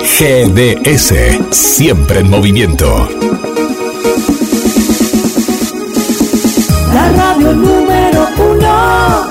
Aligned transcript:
GDS, 0.00 1.14
siempre 1.50 2.20
en 2.20 2.30
movimiento. 2.30 3.08
La 6.94 7.12
radio 7.12 7.52
número 7.54 8.28
uno, 8.38 9.26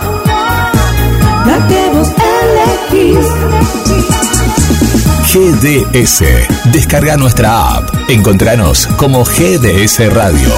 la 1.46 1.68
que 1.68 1.90
vos 1.94 2.10
elegís. 2.92 3.28
GDS, 5.34 6.24
descarga 6.72 7.18
nuestra 7.18 7.76
app. 7.76 7.90
Encontranos 8.10 8.88
como 8.98 9.24
GDS 9.24 10.14
Radio. 10.14 10.50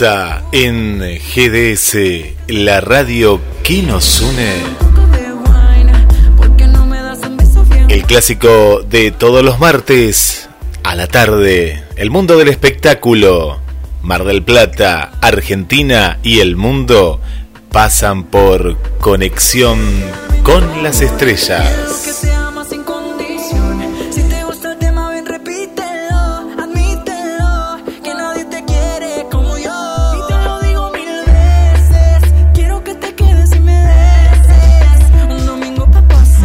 En 0.00 1.00
GDS, 1.00 1.96
la 2.46 2.80
radio 2.80 3.40
que 3.64 3.82
nos 3.82 4.20
une. 4.20 4.54
El 7.88 8.04
clásico 8.04 8.82
de 8.88 9.10
todos 9.10 9.44
los 9.44 9.58
martes 9.58 10.48
a 10.84 10.94
la 10.94 11.08
tarde. 11.08 11.82
El 11.96 12.10
mundo 12.10 12.36
del 12.38 12.46
espectáculo. 12.46 13.58
Mar 14.02 14.22
del 14.22 14.44
Plata, 14.44 15.14
Argentina 15.20 16.20
y 16.22 16.38
el 16.38 16.54
mundo 16.54 17.20
pasan 17.72 18.22
por 18.22 18.80
conexión 19.00 19.80
con 20.44 20.84
las 20.84 21.00
estrellas. 21.00 21.97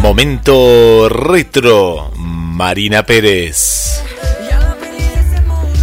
Momento 0.04 1.08
retro. 1.08 2.12
Marina 2.14 3.04
Pérez. 3.04 4.02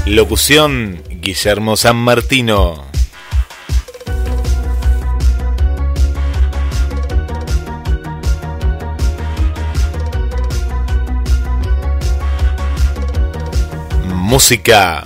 Locución 0.06 1.02
Guillermo 1.10 1.76
San 1.76 1.96
Martino. 1.96 2.86
Música. 14.06 15.04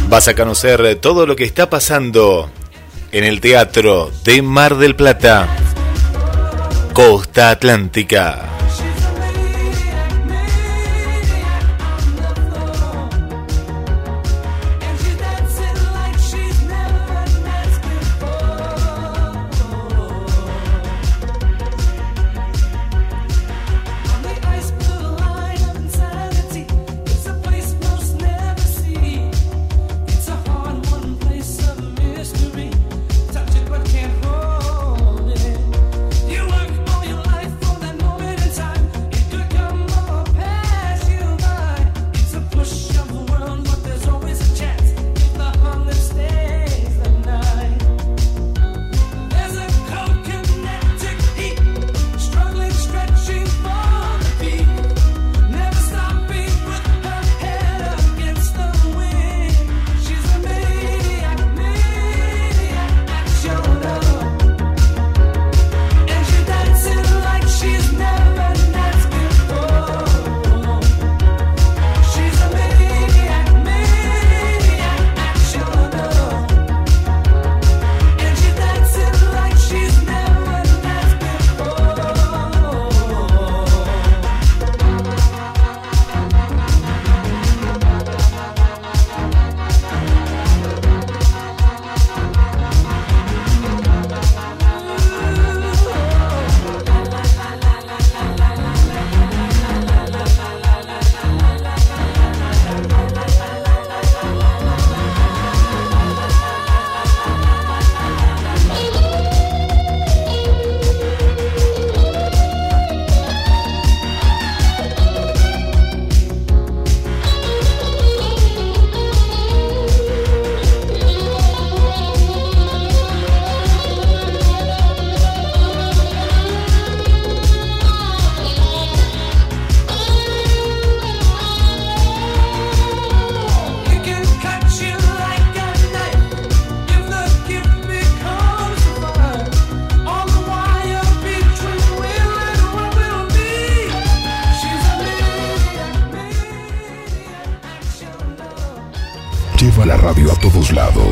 Vas 0.08 0.28
a 0.28 0.36
conocer 0.36 0.94
todo 1.00 1.26
lo 1.26 1.34
que 1.34 1.42
está 1.42 1.68
pasando 1.68 2.48
en 3.12 3.24
el 3.24 3.40
Teatro 3.40 4.10
de 4.24 4.42
Mar 4.42 4.76
del 4.76 4.94
Plata, 4.94 5.48
Costa 6.92 7.50
Atlántica. 7.50 8.57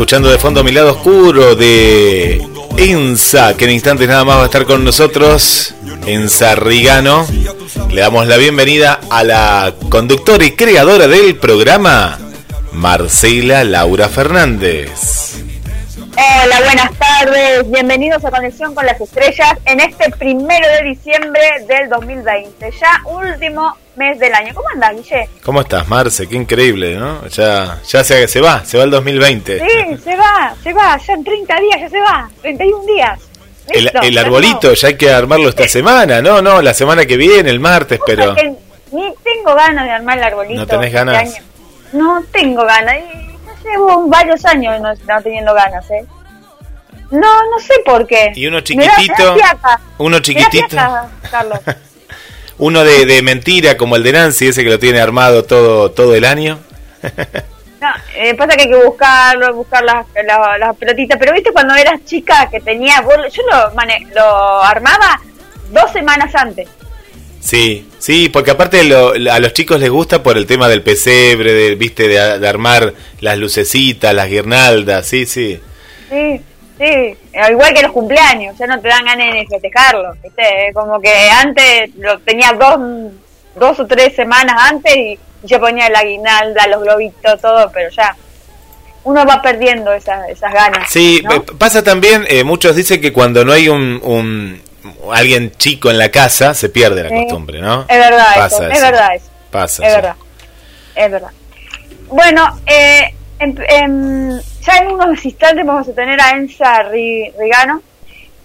Escuchando 0.00 0.30
de 0.30 0.38
fondo 0.38 0.64
mi 0.64 0.72
lado 0.72 0.92
oscuro 0.92 1.54
de 1.54 2.40
Ensa, 2.78 3.54
que 3.54 3.66
en 3.66 3.72
instantes 3.72 4.08
nada 4.08 4.24
más 4.24 4.38
va 4.38 4.42
a 4.44 4.46
estar 4.46 4.64
con 4.64 4.82
nosotros, 4.82 5.74
Ensa 6.06 6.54
Rigano. 6.54 7.26
Le 7.90 8.00
damos 8.00 8.26
la 8.26 8.38
bienvenida 8.38 8.98
a 9.10 9.22
la 9.24 9.74
conductora 9.90 10.42
y 10.46 10.52
creadora 10.52 11.06
del 11.06 11.36
programa, 11.36 12.18
Marcela 12.72 13.62
Laura 13.62 14.08
Fernández. 14.08 15.29
Hola, 16.12 16.60
buenas 16.64 16.90
tardes. 16.98 17.70
Bienvenidos 17.70 18.24
a 18.24 18.30
Conexión 18.30 18.74
con 18.74 18.84
las 18.84 19.00
Estrellas 19.00 19.54
en 19.64 19.80
este 19.80 20.10
primero 20.10 20.66
de 20.68 20.88
diciembre 20.88 21.40
del 21.68 21.88
2020. 21.88 22.70
Ya 22.72 23.02
último 23.04 23.76
mes 23.96 24.18
del 24.18 24.34
año. 24.34 24.52
¿Cómo 24.54 24.68
andás, 24.74 24.96
Guille? 24.96 25.28
¿Cómo 25.44 25.60
estás, 25.60 25.86
Marce? 25.88 26.26
Qué 26.26 26.36
increíble, 26.36 26.96
¿no? 26.96 27.26
Ya, 27.28 27.78
ya 27.86 28.02
se, 28.02 28.26
se 28.26 28.40
va, 28.40 28.64
se 28.64 28.76
va 28.76 28.84
el 28.84 28.90
2020. 28.90 29.60
Sí, 29.60 29.96
se 30.02 30.16
va, 30.16 30.54
se 30.62 30.72
va, 30.72 30.98
ya 30.98 31.12
en 31.12 31.24
30 31.24 31.60
días 31.60 31.80
ya 31.80 31.88
se 31.88 32.00
va, 32.00 32.30
31 32.42 32.84
días. 32.86 33.20
el, 34.02 34.18
arbolito 34.18 34.74
ya 34.74 34.88
hay 34.88 34.96
que 34.96 35.12
armarlo 35.12 35.50
esta 35.50 35.68
semana, 35.68 36.20
no, 36.20 36.42
no, 36.42 36.60
la 36.60 36.74
semana 36.74 37.06
que 37.06 37.16
viene, 37.16 37.50
el 37.50 37.60
martes, 37.60 38.00
pero... 38.04 38.34
ni 38.34 39.14
tengo 39.22 39.54
ganas 39.54 39.84
de 39.84 39.90
armar 39.92 40.18
el 40.18 40.24
arbolito. 40.24 40.60
¿No 40.60 40.66
tenés 40.66 40.86
este 40.86 40.96
ganas? 40.98 41.40
No 41.92 42.22
tengo 42.32 42.64
ganas, 42.64 42.96
llevo 43.64 44.06
varios 44.08 44.44
años 44.44 44.80
no, 44.80 45.22
teniendo 45.22 45.54
ganas, 45.54 45.90
¿eh? 45.90 46.04
No, 47.10 47.20
no 47.50 47.58
sé 47.58 47.74
por 47.84 48.06
qué. 48.06 48.32
Y 48.34 48.46
uno 48.46 48.60
chiquitito. 48.60 49.36
uno 49.98 50.20
chiquitito. 50.20 50.76
Carlos. 51.30 51.60
Uno 52.58 52.84
de, 52.84 53.22
mentira 53.22 53.78
como 53.78 53.96
el 53.96 54.02
de 54.02 54.12
Nancy, 54.12 54.48
ese 54.48 54.62
que 54.62 54.68
lo 54.68 54.78
tiene 54.78 55.00
armado 55.00 55.44
todo, 55.44 55.92
todo 55.92 56.14
el 56.14 56.24
año. 56.24 56.58
No, 57.80 57.88
eh, 58.14 58.34
pasa 58.34 58.56
que 58.56 58.64
hay 58.64 58.68
que 58.68 58.84
buscarlo, 58.84 59.54
buscar 59.54 59.82
las, 59.82 60.04
las, 60.58 60.76
pelotitas. 60.76 61.18
Pero 61.18 61.32
viste 61.32 61.50
cuando 61.50 61.74
eras 61.74 62.04
chica 62.04 62.46
que 62.50 62.60
tenía. 62.60 63.00
Yo 63.00 63.42
lo, 63.50 63.72
lo 64.14 64.62
armaba 64.62 65.18
dos 65.70 65.90
semanas 65.90 66.34
antes. 66.34 66.68
Sí, 67.40 67.88
sí, 67.98 68.28
porque 68.28 68.50
aparte 68.50 68.80
a 68.80 69.40
los 69.40 69.52
chicos 69.52 69.80
les 69.80 69.90
gusta 69.90 70.22
por 70.22 70.36
el 70.36 70.46
tema 70.46 70.68
del 70.68 70.82
pesebre, 70.82 71.52
de, 71.52 71.74
viste, 71.74 72.06
de, 72.06 72.38
de 72.38 72.48
armar 72.48 72.92
las 73.20 73.38
lucecitas, 73.38 74.14
las 74.14 74.28
guirnaldas, 74.28 75.06
sí, 75.06 75.26
sí. 75.26 75.60
Sí, 76.10 76.40
Sí, 76.80 77.14
igual 77.50 77.74
que 77.74 77.82
los 77.82 77.92
cumpleaños, 77.92 78.56
ya 78.56 78.66
no 78.66 78.80
te 78.80 78.88
dan 78.88 79.04
ganas 79.04 79.34
de 79.34 79.46
festejarlo, 79.46 80.14
¿viste? 80.22 80.70
Como 80.72 80.98
que 80.98 81.12
antes 81.28 81.94
lo 81.96 82.18
tenía 82.20 82.54
dos, 82.54 83.12
dos 83.54 83.80
o 83.80 83.86
tres 83.86 84.16
semanas 84.16 84.56
antes 84.58 84.96
y 84.96 85.18
yo 85.42 85.60
ponía 85.60 85.90
la 85.90 86.02
guinalda, 86.02 86.66
los 86.68 86.82
globitos, 86.82 87.38
todo, 87.38 87.70
pero 87.70 87.90
ya 87.90 88.16
uno 89.04 89.26
va 89.26 89.42
perdiendo 89.42 89.92
esas, 89.92 90.26
esas 90.30 90.54
ganas. 90.54 90.90
Sí, 90.90 91.22
pasa 91.58 91.84
también, 91.84 92.24
eh, 92.28 92.44
muchos 92.44 92.74
dicen 92.74 93.02
que 93.02 93.12
cuando 93.12 93.44
no 93.44 93.52
hay 93.52 93.68
un, 93.68 94.00
un, 94.02 94.62
alguien 95.12 95.52
chico 95.56 95.90
en 95.90 95.98
la 95.98 96.10
casa 96.10 96.54
se 96.54 96.68
pierde 96.68 97.02
la 97.04 97.10
costumbre, 97.10 97.60
¿no? 97.60 97.82
Es 97.88 97.98
verdad, 97.98 98.46
eso, 98.46 98.66
es 98.66 98.80
verdad 98.80 99.14
eso. 99.14 99.26
Pasa. 99.50 99.86
Es 99.86 99.94
verdad, 99.94 100.14
es 100.94 101.10
verdad. 101.10 101.30
Bueno, 102.08 102.60
eh, 102.66 103.14
en 103.38 104.40
ya 104.60 104.76
en 104.78 104.88
unos 104.88 105.24
instantes 105.24 105.64
vamos 105.64 105.88
a 105.88 105.92
tener 105.92 106.20
a 106.20 106.30
Enza 106.30 106.82
Rigano, 106.84 107.82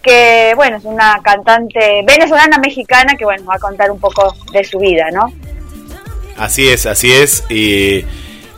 que 0.01 0.53
bueno, 0.55 0.77
es 0.77 0.85
una 0.85 1.19
cantante 1.23 2.03
venezolana 2.05 2.57
mexicana 2.57 3.15
que 3.17 3.25
bueno, 3.25 3.45
va 3.45 3.55
a 3.55 3.59
contar 3.59 3.91
un 3.91 3.99
poco 3.99 4.33
de 4.51 4.63
su 4.63 4.79
vida, 4.79 5.09
¿no? 5.11 5.33
Así 6.37 6.67
es, 6.67 6.85
así 6.85 7.11
es. 7.11 7.43
Y, 7.49 8.05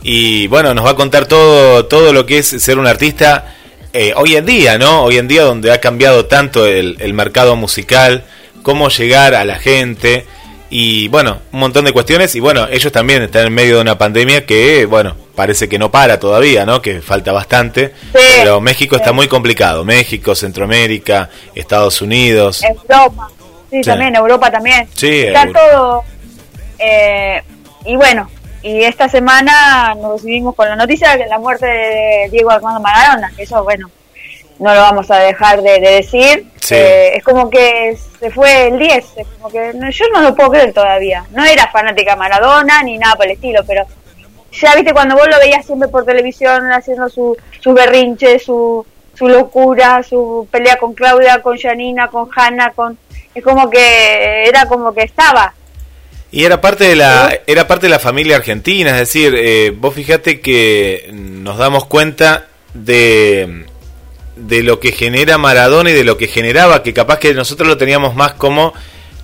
y 0.02 0.46
bueno, 0.48 0.74
nos 0.74 0.84
va 0.84 0.90
a 0.90 0.96
contar 0.96 1.26
todo, 1.26 1.86
todo 1.86 2.12
lo 2.12 2.26
que 2.26 2.38
es 2.38 2.48
ser 2.48 2.78
un 2.78 2.86
artista 2.86 3.54
eh, 3.98 4.12
hoy 4.14 4.36
en 4.36 4.46
día, 4.46 4.78
¿no? 4.78 5.02
Hoy 5.02 5.18
en 5.18 5.26
día 5.26 5.42
donde 5.42 5.72
ha 5.72 5.80
cambiado 5.80 6.26
tanto 6.26 6.66
el, 6.66 6.96
el 7.00 7.14
mercado 7.14 7.56
musical, 7.56 8.22
cómo 8.62 8.90
llegar 8.90 9.34
a 9.34 9.44
la 9.44 9.56
gente 9.56 10.24
y 10.70 11.08
bueno, 11.08 11.40
un 11.50 11.58
montón 11.58 11.84
de 11.84 11.90
cuestiones 11.92 12.32
y 12.36 12.40
bueno, 12.40 12.68
ellos 12.70 12.92
también 12.92 13.22
están 13.22 13.46
en 13.46 13.54
medio 13.54 13.74
de 13.76 13.80
una 13.80 13.98
pandemia 13.98 14.46
que 14.46 14.84
bueno, 14.84 15.16
parece 15.34 15.68
que 15.68 15.80
no 15.80 15.90
para 15.90 16.20
todavía, 16.20 16.64
¿no? 16.64 16.80
Que 16.80 17.00
falta 17.00 17.32
bastante, 17.32 17.92
pero 18.12 18.60
México 18.60 18.94
está 18.94 19.12
muy 19.12 19.26
complicado, 19.26 19.84
México, 19.84 20.36
Centroamérica, 20.36 21.28
Estados 21.56 22.00
Unidos. 22.00 22.62
Europa, 22.62 23.28
sí, 23.68 23.80
también, 23.80 24.14
Europa 24.14 24.48
también. 24.48 24.88
Sí, 24.94 25.22
está 25.22 25.48
todo... 25.52 26.04
Eh, 26.78 27.42
y 27.84 27.96
bueno, 27.96 28.30
y 28.62 28.82
esta 28.82 29.08
semana 29.08 29.94
nos 29.94 30.20
recibimos 30.20 30.54
con 30.54 30.68
la 30.68 30.76
noticia 30.76 31.16
de 31.16 31.26
la 31.26 31.38
muerte 31.38 31.66
de 31.66 32.28
Diego 32.30 32.50
Armando 32.50 32.80
Maradona, 32.80 33.32
que 33.36 33.44
eso, 33.44 33.62
bueno, 33.64 33.90
no 34.58 34.74
lo 34.74 34.80
vamos 34.80 35.10
a 35.10 35.18
dejar 35.18 35.62
de, 35.62 35.80
decir. 35.80 36.46
Eh, 36.70 37.12
es 37.16 37.24
como 37.24 37.48
que 37.48 37.96
se 38.20 38.30
fue 38.30 38.68
el 38.68 38.78
10, 38.78 39.04
es 39.16 39.26
como 39.38 39.48
que 39.50 39.72
yo 39.90 40.04
no 40.12 40.20
lo 40.20 40.34
puedo 40.34 40.50
creer 40.50 40.72
todavía. 40.72 41.24
No 41.30 41.44
era 41.44 41.68
fanática 41.68 42.16
Maradona 42.16 42.82
ni 42.82 42.98
nada 42.98 43.16
por 43.16 43.26
el 43.26 43.32
estilo, 43.32 43.62
pero 43.66 43.86
ya 44.52 44.74
viste 44.74 44.92
cuando 44.92 45.16
vos 45.16 45.28
lo 45.28 45.38
veías 45.38 45.64
siempre 45.64 45.88
por 45.88 46.04
televisión 46.04 46.70
haciendo 46.72 47.08
su, 47.08 47.36
su 47.60 47.72
berrinche, 47.72 48.38
su, 48.38 48.84
su 49.14 49.28
locura, 49.28 50.02
su 50.02 50.46
pelea 50.50 50.76
con 50.76 50.94
Claudia, 50.94 51.40
con 51.40 51.56
Janina, 51.56 52.08
con 52.08 52.28
Hanna, 52.34 52.72
con 52.74 52.98
es 53.34 53.44
como 53.44 53.70
que 53.70 54.48
era 54.48 54.66
como 54.66 54.92
que 54.92 55.02
estaba. 55.02 55.54
Y 56.30 56.44
era 56.44 56.60
parte 56.60 56.84
de 56.84 56.96
la 56.96 57.40
era 57.46 57.66
parte 57.66 57.86
de 57.86 57.90
la 57.90 57.98
familia 57.98 58.36
argentina, 58.36 58.90
es 58.90 58.98
decir, 58.98 59.34
eh, 59.36 59.72
vos 59.74 59.94
fijate 59.94 60.40
que 60.40 61.10
nos 61.12 61.56
damos 61.56 61.86
cuenta 61.86 62.48
de 62.74 63.64
de 64.36 64.62
lo 64.62 64.78
que 64.78 64.92
genera 64.92 65.38
Maradona 65.38 65.90
y 65.90 65.94
de 65.94 66.04
lo 66.04 66.16
que 66.16 66.28
generaba, 66.28 66.82
que 66.82 66.92
capaz 66.92 67.18
que 67.18 67.34
nosotros 67.34 67.68
lo 67.68 67.76
teníamos 67.76 68.14
más 68.14 68.34
como 68.34 68.72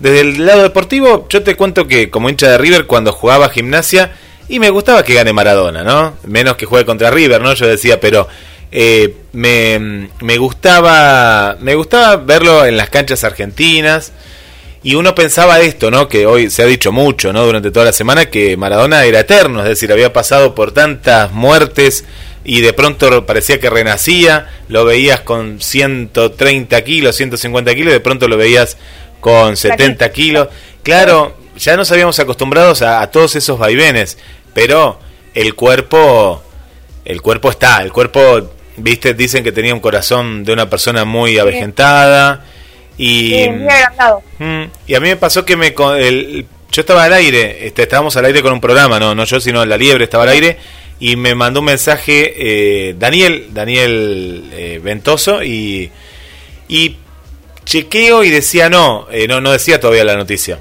desde 0.01 0.21
el 0.21 0.47
lado 0.47 0.63
deportivo. 0.63 1.27
Yo 1.29 1.43
te 1.43 1.57
cuento 1.57 1.87
que 1.87 2.11
como 2.11 2.29
hincha 2.29 2.51
de 2.51 2.59
River 2.59 2.87
cuando 2.87 3.13
jugaba 3.13 3.49
gimnasia 3.49 4.13
y 4.49 4.59
me 4.59 4.71
gustaba 4.71 5.05
que 5.05 5.15
gane 5.15 5.33
Maradona, 5.33 5.85
¿no? 5.85 6.15
Menos 6.25 6.57
que 6.57 6.67
juegue 6.67 6.85
contra 6.85 7.11
River, 7.11 7.41
¿no? 7.41 7.55
Yo 7.55 7.67
decía, 7.67 8.01
pero 8.01 8.29
eh, 8.73 9.15
me, 9.33 10.09
me 10.21 10.39
gustaba 10.39 11.57
me 11.61 11.75
gustaba 11.75 12.17
verlo 12.17 12.65
en 12.65 12.77
las 12.77 12.91
canchas 12.91 13.25
argentinas. 13.25 14.13
Y 14.85 14.97
uno 14.97 15.15
pensaba 15.15 15.61
esto, 15.61 15.91
¿no? 15.91 16.09
Que 16.09 16.27
hoy 16.27 16.51
se 16.51 16.63
ha 16.63 16.67
dicho 16.67 16.93
mucho, 16.93 17.33
¿no? 17.33 17.47
Durante 17.47 17.71
toda 17.71 17.87
la 17.87 17.95
semana 17.95 18.27
que 18.27 18.59
Maradona 18.59 19.03
era 19.05 19.21
eterno, 19.21 19.61
es 19.63 19.67
decir, 19.67 19.91
había 19.91 20.13
pasado 20.13 20.55
por 20.55 20.73
tantas 20.73 21.33
muertes 21.33 22.05
y 22.45 22.61
de 22.61 22.75
pronto 22.75 23.25
parecía 23.25 23.59
que 23.59 23.71
renacía, 23.71 24.51
lo 24.69 24.85
veías 24.85 25.23
con 25.23 25.59
130 25.59 26.85
kilos, 26.85 27.17
150 27.17 27.75
kilos, 27.75 27.95
de 27.95 28.01
pronto 28.01 28.29
lo 28.29 28.37
veías 28.37 28.77
con 29.21 29.57
70 29.57 30.13
kilos. 30.13 30.49
Claro, 30.83 31.35
ya 31.57 31.79
nos 31.79 31.91
habíamos 31.91 32.19
acostumbrados 32.19 32.83
a, 32.83 33.11
todos 33.11 33.37
esos 33.37 33.59
vaivenes, 33.59 34.19
pero 34.53 35.01
el 35.33 35.55
cuerpo, 35.55 36.43
el 37.07 37.23
cuerpo 37.23 37.49
está, 37.49 37.81
el 37.83 37.91
cuerpo 37.91 38.51
viste, 38.77 39.15
dicen 39.15 39.43
que 39.43 39.53
tenía 39.53 39.73
un 39.73 39.81
corazón 39.81 40.45
de 40.45 40.53
una 40.53 40.69
persona 40.69 41.07
muy 41.07 41.39
avejentada. 41.39 42.45
Y, 42.97 43.47
mm, 44.39 44.65
y 44.87 44.95
a 44.95 45.01
mí 45.01 45.09
me 45.09 45.17
pasó 45.17 45.45
que 45.45 45.57
me 45.57 45.75
el, 45.99 46.47
yo 46.71 46.81
estaba 46.81 47.05
al 47.05 47.13
aire, 47.13 47.67
este, 47.67 47.83
estábamos 47.83 48.17
al 48.17 48.25
aire 48.25 48.43
con 48.43 48.53
un 48.53 48.61
programa, 48.61 48.99
no, 48.99 49.15
no 49.15 49.25
yo, 49.25 49.41
sino 49.41 49.65
la 49.65 49.77
liebre 49.77 50.05
estaba 50.05 50.25
al 50.25 50.31
aire, 50.31 50.59
y 51.01 51.17
me 51.17 51.35
mandó 51.35 51.61
un 51.61 51.67
mensaje 51.67 52.35
eh, 52.37 52.95
Daniel, 52.99 53.49
Daniel 53.53 54.51
eh, 54.53 54.81
Ventoso, 54.83 55.43
y, 55.43 55.91
y 56.69 56.97
chequeo 57.65 58.23
y 58.25 58.31
decía 58.31 58.69
no, 58.69 59.07
eh, 59.11 59.27
no, 59.27 59.41
no 59.41 59.53
decía 59.53 59.81
todavía 59.81 60.05
la 60.05 60.17
noticia. 60.17 60.61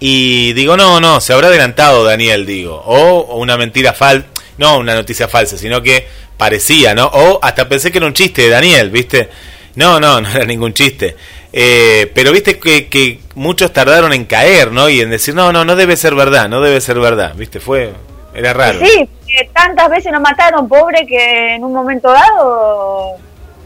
Y 0.00 0.52
digo, 0.54 0.76
no, 0.76 1.00
no, 1.00 1.20
se 1.20 1.32
habrá 1.32 1.48
adelantado 1.48 2.04
Daniel, 2.04 2.46
digo, 2.46 2.82
o 2.84 3.36
una 3.36 3.56
mentira 3.56 3.92
falsa, 3.92 4.26
no 4.58 4.78
una 4.78 4.94
noticia 4.94 5.28
falsa, 5.28 5.56
sino 5.56 5.82
que 5.82 6.06
parecía, 6.36 6.94
¿no? 6.94 7.06
O 7.06 7.38
hasta 7.42 7.68
pensé 7.68 7.90
que 7.90 7.98
era 7.98 8.06
un 8.06 8.12
chiste 8.12 8.42
de 8.42 8.48
Daniel, 8.50 8.90
¿viste? 8.90 9.28
No, 9.76 10.00
no, 10.00 10.20
no 10.20 10.28
era 10.28 10.44
ningún 10.44 10.74
chiste. 10.74 11.16
Eh, 11.56 12.10
pero 12.12 12.32
viste 12.32 12.58
que, 12.58 12.88
que, 12.88 13.20
muchos 13.36 13.72
tardaron 13.72 14.12
en 14.12 14.24
caer, 14.24 14.72
¿no? 14.72 14.88
Y 14.88 15.00
en 15.00 15.10
decir, 15.10 15.36
no, 15.36 15.52
no, 15.52 15.64
no 15.64 15.76
debe 15.76 15.96
ser 15.96 16.16
verdad, 16.16 16.48
no 16.48 16.60
debe 16.60 16.80
ser 16.80 16.98
verdad, 16.98 17.32
viste, 17.36 17.60
fue, 17.60 17.92
era 18.34 18.52
raro. 18.52 18.80
Sí, 18.80 19.08
tantas 19.52 19.88
veces 19.88 20.10
nos 20.10 20.20
mataron, 20.20 20.68
pobre, 20.68 21.06
que 21.06 21.54
en 21.54 21.62
un 21.62 21.72
momento 21.72 22.10
dado, 22.10 23.12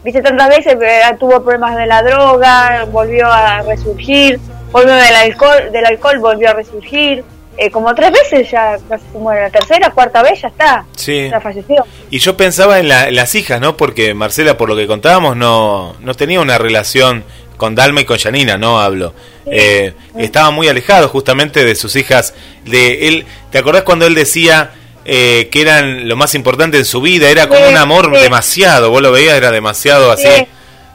viste, 0.05 0.21
tantas 0.21 0.51
veces 0.51 0.77
eh, 0.83 1.01
tuvo 1.19 1.43
problemas 1.43 1.77
de 1.77 1.87
la 1.87 2.03
droga, 2.03 2.85
volvió 2.93 3.27
a 3.27 3.63
resurgir, 3.63 4.39
volvió 4.71 4.93
del 4.93 5.17
alcohol, 5.17 5.73
del 5.73 5.87
alcohol 5.87 6.19
volvió 6.19 6.51
a 6.51 6.53
resurgir. 6.53 7.25
Eh, 7.61 7.73
como 7.73 7.93
tres 7.93 8.13
veces 8.13 8.49
ya, 8.53 8.79
como 9.13 9.33
la 9.33 9.51
tercera, 9.51 9.91
cuarta 9.91 10.23
vez 10.23 10.43
ya 10.43 10.47
está. 10.47 10.85
Sí. 10.95 11.29
Ya 11.29 11.41
falleció. 11.41 11.85
Y 12.09 12.21
yo 12.21 12.37
pensaba 12.37 12.79
en, 12.79 12.89
en, 12.89 13.17
las 13.17 13.35
hijas, 13.35 13.61
¿no? 13.61 13.77
Porque 13.77 14.15
Marcela, 14.15 14.57
por 14.57 14.69
lo 14.69 14.77
que 14.77 14.87
contábamos, 14.87 15.37
no, 15.37 15.97
no 15.99 16.15
tenía 16.15 16.41
una 16.41 16.57
relación 16.57 17.25
con 17.59 17.75
Dalma 17.75 18.01
y 18.01 18.05
con 18.07 18.17
Janina, 18.17 18.57
no 18.57 18.81
hablo. 18.81 19.13
Eh, 19.45 19.93
estaba 20.17 20.51
muy 20.51 20.69
alejado 20.69 21.09
justamente 21.09 21.65
de 21.65 21.75
sus 21.75 21.95
hijas. 21.97 22.33
De 22.65 23.09
él, 23.09 23.27
¿te 23.51 23.59
acordás 23.59 23.83
cuando 23.83 24.07
él 24.07 24.15
decía 24.15 24.71
eh, 25.05 25.49
que 25.53 25.61
eran 25.61 26.09
lo 26.09 26.17
más 26.17 26.35
importante 26.35 26.79
en 26.79 26.87
su 26.87 27.03
vida? 27.03 27.29
Era 27.29 27.49
como 27.49 27.69
un 27.69 27.77
amor 27.77 28.11
demasiado. 28.19 28.91
Vos 28.91 29.03
lo 29.03 29.13
veías, 29.13 29.37
era 29.37 29.51
demasiado 29.51 30.11
así. 30.11 30.47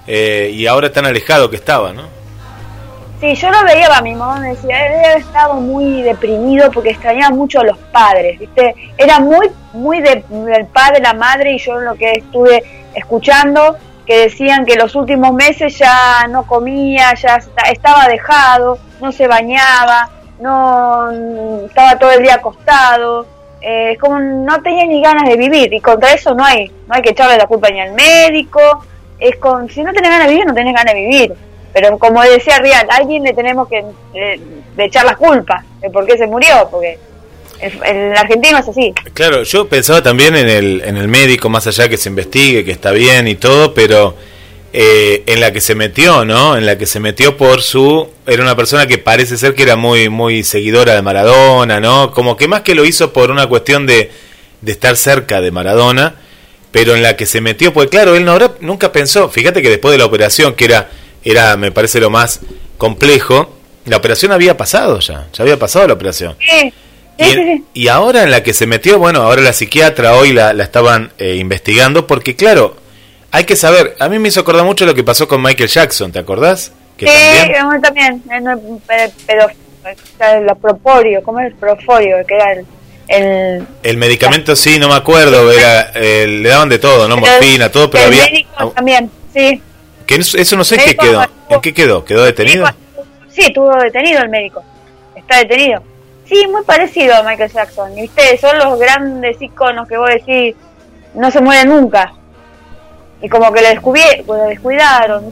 Eh, 0.08 0.52
y 0.54 0.66
ahora 0.66 0.92
tan 0.92 1.06
alejado 1.06 1.50
que 1.50 1.58
estaba, 1.58 1.94
¿no? 1.94 2.08
Sí, 3.20 3.36
yo 3.36 3.50
lo 3.52 3.64
veía, 3.64 4.02
mi 4.02 4.16
mamá 4.16 4.38
me 4.40 4.50
decía, 4.50 4.86
él 4.86 4.96
había 4.98 5.14
estado 5.14 5.54
muy 5.54 6.02
deprimido 6.02 6.70
porque 6.72 6.90
extrañaba 6.90 7.34
mucho 7.34 7.62
a 7.62 7.64
los 7.64 7.78
padres, 7.78 8.38
¿viste? 8.38 8.76
Era 8.98 9.20
muy, 9.20 9.50
muy 9.72 10.02
del 10.02 10.24
padre, 10.74 11.00
la 11.02 11.14
madre, 11.14 11.54
y 11.54 11.58
yo 11.58 11.80
lo 11.80 11.96
que 11.96 12.12
estuve 12.12 12.62
escuchando, 12.94 13.78
que 14.06 14.18
decían 14.24 14.66
que 14.66 14.76
los 14.76 14.96
últimos 14.96 15.34
meses 15.34 15.78
ya 15.78 16.28
no 16.30 16.46
comía, 16.46 17.14
ya 17.16 17.40
estaba 17.72 18.08
dejado, 18.08 18.78
no 19.02 19.12
se 19.12 19.28
bañaba, 19.28 20.10
no 20.40 21.10
estaba 21.66 21.98
todo 21.98 22.12
el 22.12 22.24
día 22.24 22.36
acostado, 22.36 23.26
eh, 23.62 23.98
como 24.00 24.20
no 24.20 24.62
tenía 24.62 24.86
ni 24.86 25.02
ganas 25.02 25.28
de 25.28 25.38
vivir 25.38 25.74
y 25.74 25.80
contra 25.80 26.12
eso 26.12 26.36
no 26.36 26.44
hay, 26.44 26.70
no 26.88 26.96
hay 26.96 27.02
que 27.02 27.12
echarle 27.12 27.38
la 27.38 27.48
culpa 27.48 27.70
ni 27.70 27.80
al 27.80 27.94
médico, 27.94 28.60
es 29.20 29.38
con 29.38 29.70
si 29.70 29.82
no 29.84 29.94
tenés 29.94 30.10
ganas 30.10 30.28
de 30.28 30.34
vivir 30.34 30.46
no 30.46 30.54
tenés 30.54 30.76
ganas 30.76 30.94
de 30.94 31.00
vivir, 31.00 31.34
pero 31.72 31.98
como 31.98 32.22
decía 32.22 32.60
Rial, 32.60 32.88
a 32.90 32.98
alguien 32.98 33.24
le 33.24 33.34
tenemos 33.34 33.70
que 33.70 33.86
eh, 34.14 34.40
echar 34.78 35.06
la 35.06 35.16
culpa 35.16 35.64
de 35.80 35.90
por 35.90 36.06
qué 36.06 36.18
se 36.18 36.28
murió, 36.28 36.68
porque 36.70 37.00
el, 37.64 38.14
argentino 38.18 38.58
es 38.58 38.68
así. 38.68 38.94
Claro, 39.14 39.44
yo 39.44 39.68
pensaba 39.68 40.02
también 40.04 40.36
en 40.36 40.50
el, 40.50 40.82
en 40.86 40.98
el 40.98 41.08
médico, 41.08 41.50
más 41.50 41.68
allá 41.68 41.90
que 41.90 41.98
se 41.98 42.10
investigue, 42.10 42.64
que 42.66 42.72
está 42.72 42.92
bien 42.92 43.28
y 43.28 43.36
todo, 43.36 43.74
pero 43.74 44.16
eh, 44.74 45.24
en 45.28 45.40
la 45.40 45.54
que 45.54 45.62
se 45.62 45.76
metió, 45.76 46.26
¿no? 46.26 46.58
En 46.58 46.66
la 46.66 46.78
que 46.78 46.86
se 46.86 47.00
metió 47.00 47.38
por 47.38 47.62
su... 47.62 48.10
Era 48.26 48.42
una 48.42 48.56
persona 48.56 48.88
que 48.88 48.98
parece 48.98 49.38
ser 49.38 49.54
que 49.54 49.64
era 49.64 49.76
muy, 49.76 50.10
muy 50.10 50.44
seguidora 50.44 50.96
de 50.96 51.02
Maradona, 51.02 51.80
¿no? 51.80 52.12
Como 52.12 52.38
que 52.38 52.48
más 52.48 52.62
que 52.62 52.74
lo 52.74 52.84
hizo 52.84 53.14
por 53.14 53.30
una 53.30 53.48
cuestión 53.48 53.86
de, 53.86 54.12
de 54.62 54.72
estar 54.72 54.96
cerca 54.96 55.42
de 55.42 55.52
Maradona, 55.52 56.16
pero 56.72 56.96
en 56.96 57.04
la 57.04 57.16
que 57.16 57.28
se 57.28 57.40
metió, 57.40 57.72
pues 57.72 57.88
claro, 57.90 58.16
él 58.16 58.26
no, 58.26 58.38
nunca 58.62 58.92
pensó, 58.92 59.30
fíjate 59.30 59.62
que 59.62 59.70
después 59.70 59.92
de 59.92 60.00
la 60.00 60.06
operación, 60.06 60.56
que 60.56 60.66
era, 60.66 60.90
era, 61.24 61.56
me 61.56 61.72
parece 61.72 62.00
lo 62.00 62.10
más 62.10 62.40
complejo, 62.80 63.56
la 63.86 63.98
operación 63.98 64.32
había 64.32 64.58
pasado 64.58 65.00
ya, 65.00 65.28
ya 65.32 65.44
había 65.44 65.60
pasado 65.60 65.88
la 65.88 65.94
operación. 65.94 66.36
Sí. 66.40 66.74
Y, 67.74 67.88
ahora 67.88 68.24
en 68.24 68.32
la 68.32 68.44
que 68.44 68.54
se 68.54 68.66
metió, 68.66 68.98
bueno, 68.98 69.22
ahora 69.22 69.42
la 69.42 69.54
psiquiatra 69.54 70.16
hoy 70.16 70.34
la, 70.34 70.52
estaban 70.52 71.12
eh, 71.18 71.36
investigando 71.36 72.08
porque, 72.08 72.36
claro, 72.36 72.76
hay 73.32 73.44
que 73.44 73.56
saber, 73.56 73.96
a 74.00 74.10
mí 74.10 74.20
me 74.20 74.30
hizo 74.30 74.40
acordar 74.40 74.66
mucho 74.66 74.86
lo 74.86 74.96
que 74.96 75.04
pasó 75.04 75.28
con 75.28 75.42
Michael 75.42 75.70
Jackson, 75.70 76.12
¿te 76.12 76.20
acordás? 76.20 76.72
Que 76.98 77.08
sí, 77.08 77.52
también, 77.82 78.22
pero, 79.28 79.48
el 80.20 80.56
proporio, 80.60 81.22
¿cómo 81.24 81.40
es 81.40 81.48
el 81.48 81.56
proporio? 81.56 82.18
Que 82.28 82.36
era 82.36 82.54
el, 83.08 83.68
el... 83.84 83.98
medicamento 83.98 84.56
sí, 84.56 84.80
no 84.80 84.88
me 84.88 84.96
acuerdo, 84.96 85.52
era, 85.52 85.92
le 85.94 86.48
daban 86.48 86.70
de 86.70 86.80
todo, 86.80 87.08
¿no? 87.08 87.18
Morfina, 87.18 87.72
todo, 87.72 87.90
pero 87.90 88.06
había... 88.06 88.26
también, 88.76 89.10
sí. 89.34 89.62
Que 90.06 90.16
eso, 90.16 90.56
no 90.56 90.64
sé 90.64 90.78
qué 90.78 90.96
quedó. 90.96 91.24
¿En 91.50 91.62
qué 91.62 91.74
quedó? 91.74 92.04
¿Quedó 92.04 92.24
detenido? 92.24 92.68
Sí, 93.30 93.42
estuvo 93.42 93.76
detenido 93.78 94.22
el 94.22 94.30
médico. 94.30 94.64
Está 95.16 95.38
detenido. 95.38 95.82
Sí, 96.34 96.48
muy 96.48 96.64
parecido 96.64 97.14
a 97.14 97.22
Michael 97.22 97.52
Jackson. 97.52 97.96
Y 97.96 98.06
ustedes 98.06 98.42
son 98.42 98.58
los 98.58 98.80
grandes 98.80 99.40
iconos 99.40 99.88
que 99.88 99.98
vos 99.98 100.10
decís, 100.10 100.56
no 101.14 101.30
se 101.30 101.42
mueren 101.42 101.70
nunca. 101.70 102.12
Y 103.22 103.30
como 103.30 103.54
que 103.54 103.62
lo, 103.62 104.36
lo 104.36 104.44
descuidaron. 104.46 105.32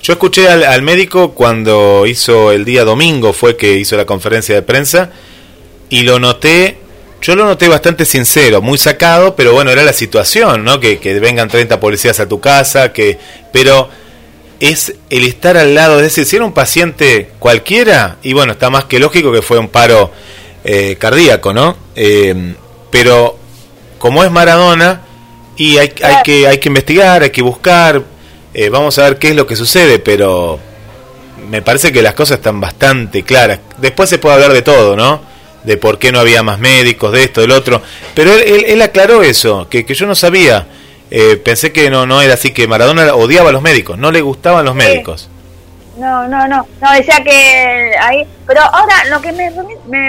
Yo 0.00 0.12
escuché 0.12 0.48
al, 0.48 0.82
médico 0.82 1.32
cuando 1.32 2.06
hizo 2.06 2.52
el 2.52 2.64
día 2.64 2.84
domingo, 2.84 3.32
fue 3.32 3.56
que 3.56 3.74
hizo 3.74 3.96
la 3.96 4.06
conferencia 4.06 4.54
de 4.54 4.62
prensa, 4.62 5.10
y 5.88 6.02
lo 6.02 6.20
noté, 6.20 6.78
yo 7.20 7.34
lo 7.34 7.44
noté 7.44 7.68
bastante 7.68 8.04
sincero, 8.04 8.62
muy 8.62 8.78
sacado, 8.78 9.34
pero 9.34 9.52
bueno, 9.52 9.72
era 9.72 9.82
la 9.82 9.92
situación, 9.92 10.64
¿no? 10.64 10.78
Que, 10.78 11.00
que 11.00 11.18
vengan 11.18 11.48
30 11.48 11.80
policías 11.80 12.20
a 12.20 12.28
tu 12.28 12.40
casa, 12.40 12.92
que 12.92 13.18
pero 13.52 13.88
es 14.62 14.94
el 15.10 15.24
estar 15.24 15.56
al 15.56 15.74
lado, 15.74 15.96
es 15.96 16.02
decir, 16.02 16.24
si 16.24 16.36
era 16.36 16.44
un 16.44 16.52
paciente 16.52 17.30
cualquiera, 17.40 18.18
y 18.22 18.32
bueno, 18.32 18.52
está 18.52 18.70
más 18.70 18.84
que 18.84 19.00
lógico 19.00 19.32
que 19.32 19.42
fue 19.42 19.58
un 19.58 19.66
paro 19.66 20.12
eh, 20.62 20.94
cardíaco, 21.00 21.52
¿no? 21.52 21.76
Eh, 21.96 22.54
pero 22.88 23.36
como 23.98 24.22
es 24.22 24.30
Maradona, 24.30 25.00
y 25.56 25.78
hay, 25.78 25.92
hay, 26.04 26.16
que, 26.22 26.46
hay 26.46 26.58
que 26.58 26.68
investigar, 26.68 27.24
hay 27.24 27.30
que 27.30 27.42
buscar, 27.42 28.04
eh, 28.54 28.68
vamos 28.68 28.96
a 29.00 29.02
ver 29.02 29.18
qué 29.18 29.30
es 29.30 29.34
lo 29.34 29.48
que 29.48 29.56
sucede, 29.56 29.98
pero 29.98 30.60
me 31.48 31.60
parece 31.60 31.90
que 31.90 32.00
las 32.00 32.14
cosas 32.14 32.38
están 32.38 32.60
bastante 32.60 33.24
claras. 33.24 33.58
Después 33.78 34.08
se 34.08 34.18
puede 34.18 34.36
hablar 34.36 34.52
de 34.52 34.62
todo, 34.62 34.94
¿no? 34.94 35.22
De 35.64 35.76
por 35.76 35.98
qué 35.98 36.12
no 36.12 36.20
había 36.20 36.44
más 36.44 36.60
médicos, 36.60 37.10
de 37.10 37.24
esto, 37.24 37.40
del 37.40 37.50
otro. 37.50 37.82
Pero 38.14 38.32
él, 38.32 38.64
él, 38.68 38.80
aclaró 38.80 39.24
eso, 39.24 39.68
que, 39.68 39.84
que 39.84 39.94
yo 39.94 40.06
no 40.06 40.14
sabía. 40.14 40.68
Eh, 41.14 41.36
pensé 41.36 41.74
que 41.74 41.90
no, 41.90 42.06
no 42.06 42.22
era 42.22 42.32
así, 42.32 42.54
que 42.54 42.66
Maradona 42.66 43.14
odiaba 43.14 43.50
a 43.50 43.52
los 43.52 43.60
médicos, 43.60 43.98
no 43.98 44.10
le 44.10 44.22
gustaban 44.22 44.64
los 44.64 44.74
médicos. 44.74 45.28
No, 45.98 46.26
no, 46.26 46.48
no, 46.48 46.66
no, 46.80 46.92
decía 46.92 47.22
que 47.22 47.92
ahí, 48.00 48.26
pero 48.46 48.62
ahora 48.62 48.94
lo 49.10 49.20
que 49.20 49.30
me, 49.32 49.50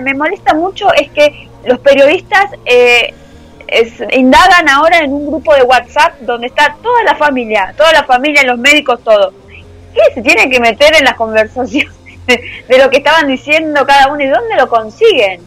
me, 0.01 0.13
molesta 0.13 0.53
mucho 0.53 0.87
es 0.93 1.11
que 1.11 1.49
los 1.65 1.77
periodistas 1.79 2.45
eh, 2.63 3.13
indagan 4.13 4.69
ahora 4.69 4.99
en 4.99 5.11
un 5.11 5.27
grupo 5.27 5.53
de 5.55 5.63
WhatsApp 5.63 6.21
donde 6.21 6.47
está 6.47 6.77
toda 6.81 7.03
la 7.03 7.15
familia, 7.15 7.73
toda 7.75 7.91
la 7.91 8.05
familia, 8.05 8.41
los 8.43 8.57
médicos, 8.57 9.03
todo. 9.03 9.33
¿Qué 9.93 10.13
se 10.13 10.21
tiene 10.21 10.49
que 10.49 10.61
meter 10.61 10.95
en 10.95 11.03
las 11.03 11.15
conversaciones 11.15 11.91
de, 12.27 12.77
lo 12.77 12.89
que 12.89 12.99
estaban 12.99 13.27
diciendo 13.27 13.85
cada 13.85 14.07
uno 14.07 14.23
y 14.23 14.27
dónde 14.27 14.55
lo 14.55 14.69
consiguen? 14.69 15.41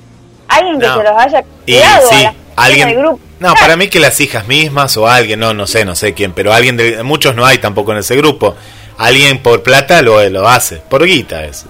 Alguien 0.49 0.79
que 0.81 0.87
se 0.87 1.03
los 1.03 1.17
haya 1.17 1.43
creado 1.65 2.09
sí, 2.11 2.29
alguien, 2.57 2.99
grupo. 2.99 3.21
No, 3.39 3.55
para 3.55 3.77
mí 3.77 3.89
que 3.89 4.01
las 4.01 4.21
hijas 4.21 4.49
mismas 4.49 4.97
o 4.97 5.07
alguien, 5.07 5.41
no, 5.41 5.55
no 5.55 5.67
sé, 5.67 5.85
no 5.85 5.95
sé 5.95 6.15
quién, 6.15 6.33
pero 6.33 6.53
alguien 6.53 6.77
de 6.77 7.03
muchos 7.03 7.35
no 7.35 7.45
hay 7.45 7.59
tampoco 7.59 7.93
en 7.93 7.99
ese 7.99 8.17
grupo. 8.17 8.57
Alguien 8.99 9.43
por 9.43 9.63
plata 9.63 10.01
lo, 10.03 10.27
lo 10.31 10.49
hace, 10.49 10.77
por 10.77 11.05
guita 11.05 11.45
es. 11.45 11.67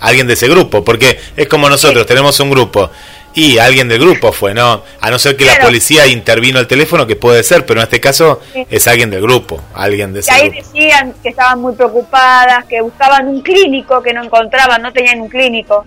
Alguien 0.00 0.26
de 0.26 0.32
ese 0.32 0.48
grupo, 0.48 0.82
porque 0.82 1.20
es 1.36 1.46
como 1.46 1.68
nosotros, 1.68 2.06
tenemos 2.06 2.40
un 2.40 2.50
grupo 2.50 2.90
y 3.34 3.58
alguien 3.58 3.88
del 3.88 4.00
grupo 4.00 4.32
fue, 4.32 4.54
¿no? 4.54 4.82
A 5.00 5.10
no 5.10 5.18
ser 5.18 5.36
que 5.36 5.44
la 5.44 5.58
policía 5.58 6.06
intervino 6.06 6.58
al 6.58 6.66
teléfono, 6.66 7.06
que 7.06 7.16
puede 7.16 7.42
ser, 7.42 7.64
pero 7.64 7.80
en 7.80 7.84
este 7.84 8.00
caso 8.00 8.40
es 8.68 8.88
alguien 8.88 9.10
del 9.10 9.22
grupo, 9.22 9.60
alguien 9.74 10.12
de 10.12 10.20
ese 10.20 10.32
y 10.32 10.34
ahí 10.34 10.50
decían 10.50 11.14
que 11.22 11.28
estaban 11.28 11.60
muy 11.60 11.74
preocupadas, 11.74 12.64
que 12.64 12.80
buscaban 12.80 13.28
un 13.28 13.42
clínico, 13.42 14.02
que 14.02 14.12
no 14.12 14.24
encontraban, 14.24 14.82
no 14.82 14.92
tenían 14.92 15.20
un 15.20 15.28
clínico. 15.28 15.84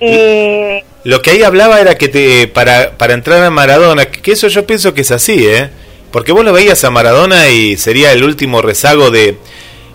Y... 0.00 0.82
Lo 1.04 1.22
que 1.22 1.30
ahí 1.30 1.42
hablaba 1.42 1.80
era 1.80 1.96
que 1.96 2.08
te, 2.08 2.48
para, 2.48 2.92
para 2.98 3.14
entrar 3.14 3.42
a 3.42 3.50
Maradona, 3.50 4.06
que 4.06 4.32
eso 4.32 4.48
yo 4.48 4.66
pienso 4.66 4.94
que 4.94 5.02
es 5.02 5.10
así, 5.10 5.46
¿eh? 5.46 5.70
Porque 6.10 6.32
vos 6.32 6.44
lo 6.44 6.52
veías 6.52 6.82
a 6.84 6.90
Maradona 6.90 7.48
y 7.48 7.76
sería 7.76 8.12
el 8.12 8.24
último 8.24 8.62
rezago 8.62 9.10
de... 9.10 9.38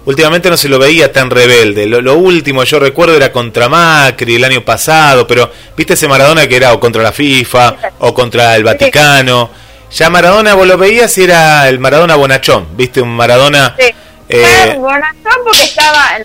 Últimamente 0.05 0.50
no 0.50 0.57
se 0.57 0.67
lo 0.67 0.79
veía 0.79 1.13
tan 1.13 1.29
rebelde. 1.29 1.86
Lo, 1.86 2.17
último 2.17 2.63
yo 2.65 2.77
recuerdo 2.79 3.15
era 3.15 3.31
contra 3.31 3.69
Macri 3.69 4.36
el 4.36 4.43
año 4.43 4.63
pasado, 4.65 5.25
pero 5.25 5.50
viste 5.77 5.93
ese 5.93 6.10
Maradona 6.10 6.45
que 6.45 6.57
era 6.57 6.74
o 6.74 6.79
contra 6.79 7.01
la 7.01 7.13
FIFA 7.13 7.77
o 8.00 8.13
contra 8.13 8.55
el 8.55 8.63
Vaticano. 8.63 9.50
Ya 9.91 10.10
Maradona 10.10 10.55
vos 10.55 10.67
lo 10.67 10.77
veías 10.77 11.17
y 11.17 11.24
era 11.24 11.69
el 11.69 11.79
Maradona 11.79 12.15
bonachón, 12.15 12.75
¿viste? 12.75 13.01
Un 13.01 13.15
Maradona... 13.15 13.75
Sí. 13.79 13.93
eh, 14.27 14.75
bonachón 14.77 15.43
porque 15.45 15.63
estaba 15.63 16.17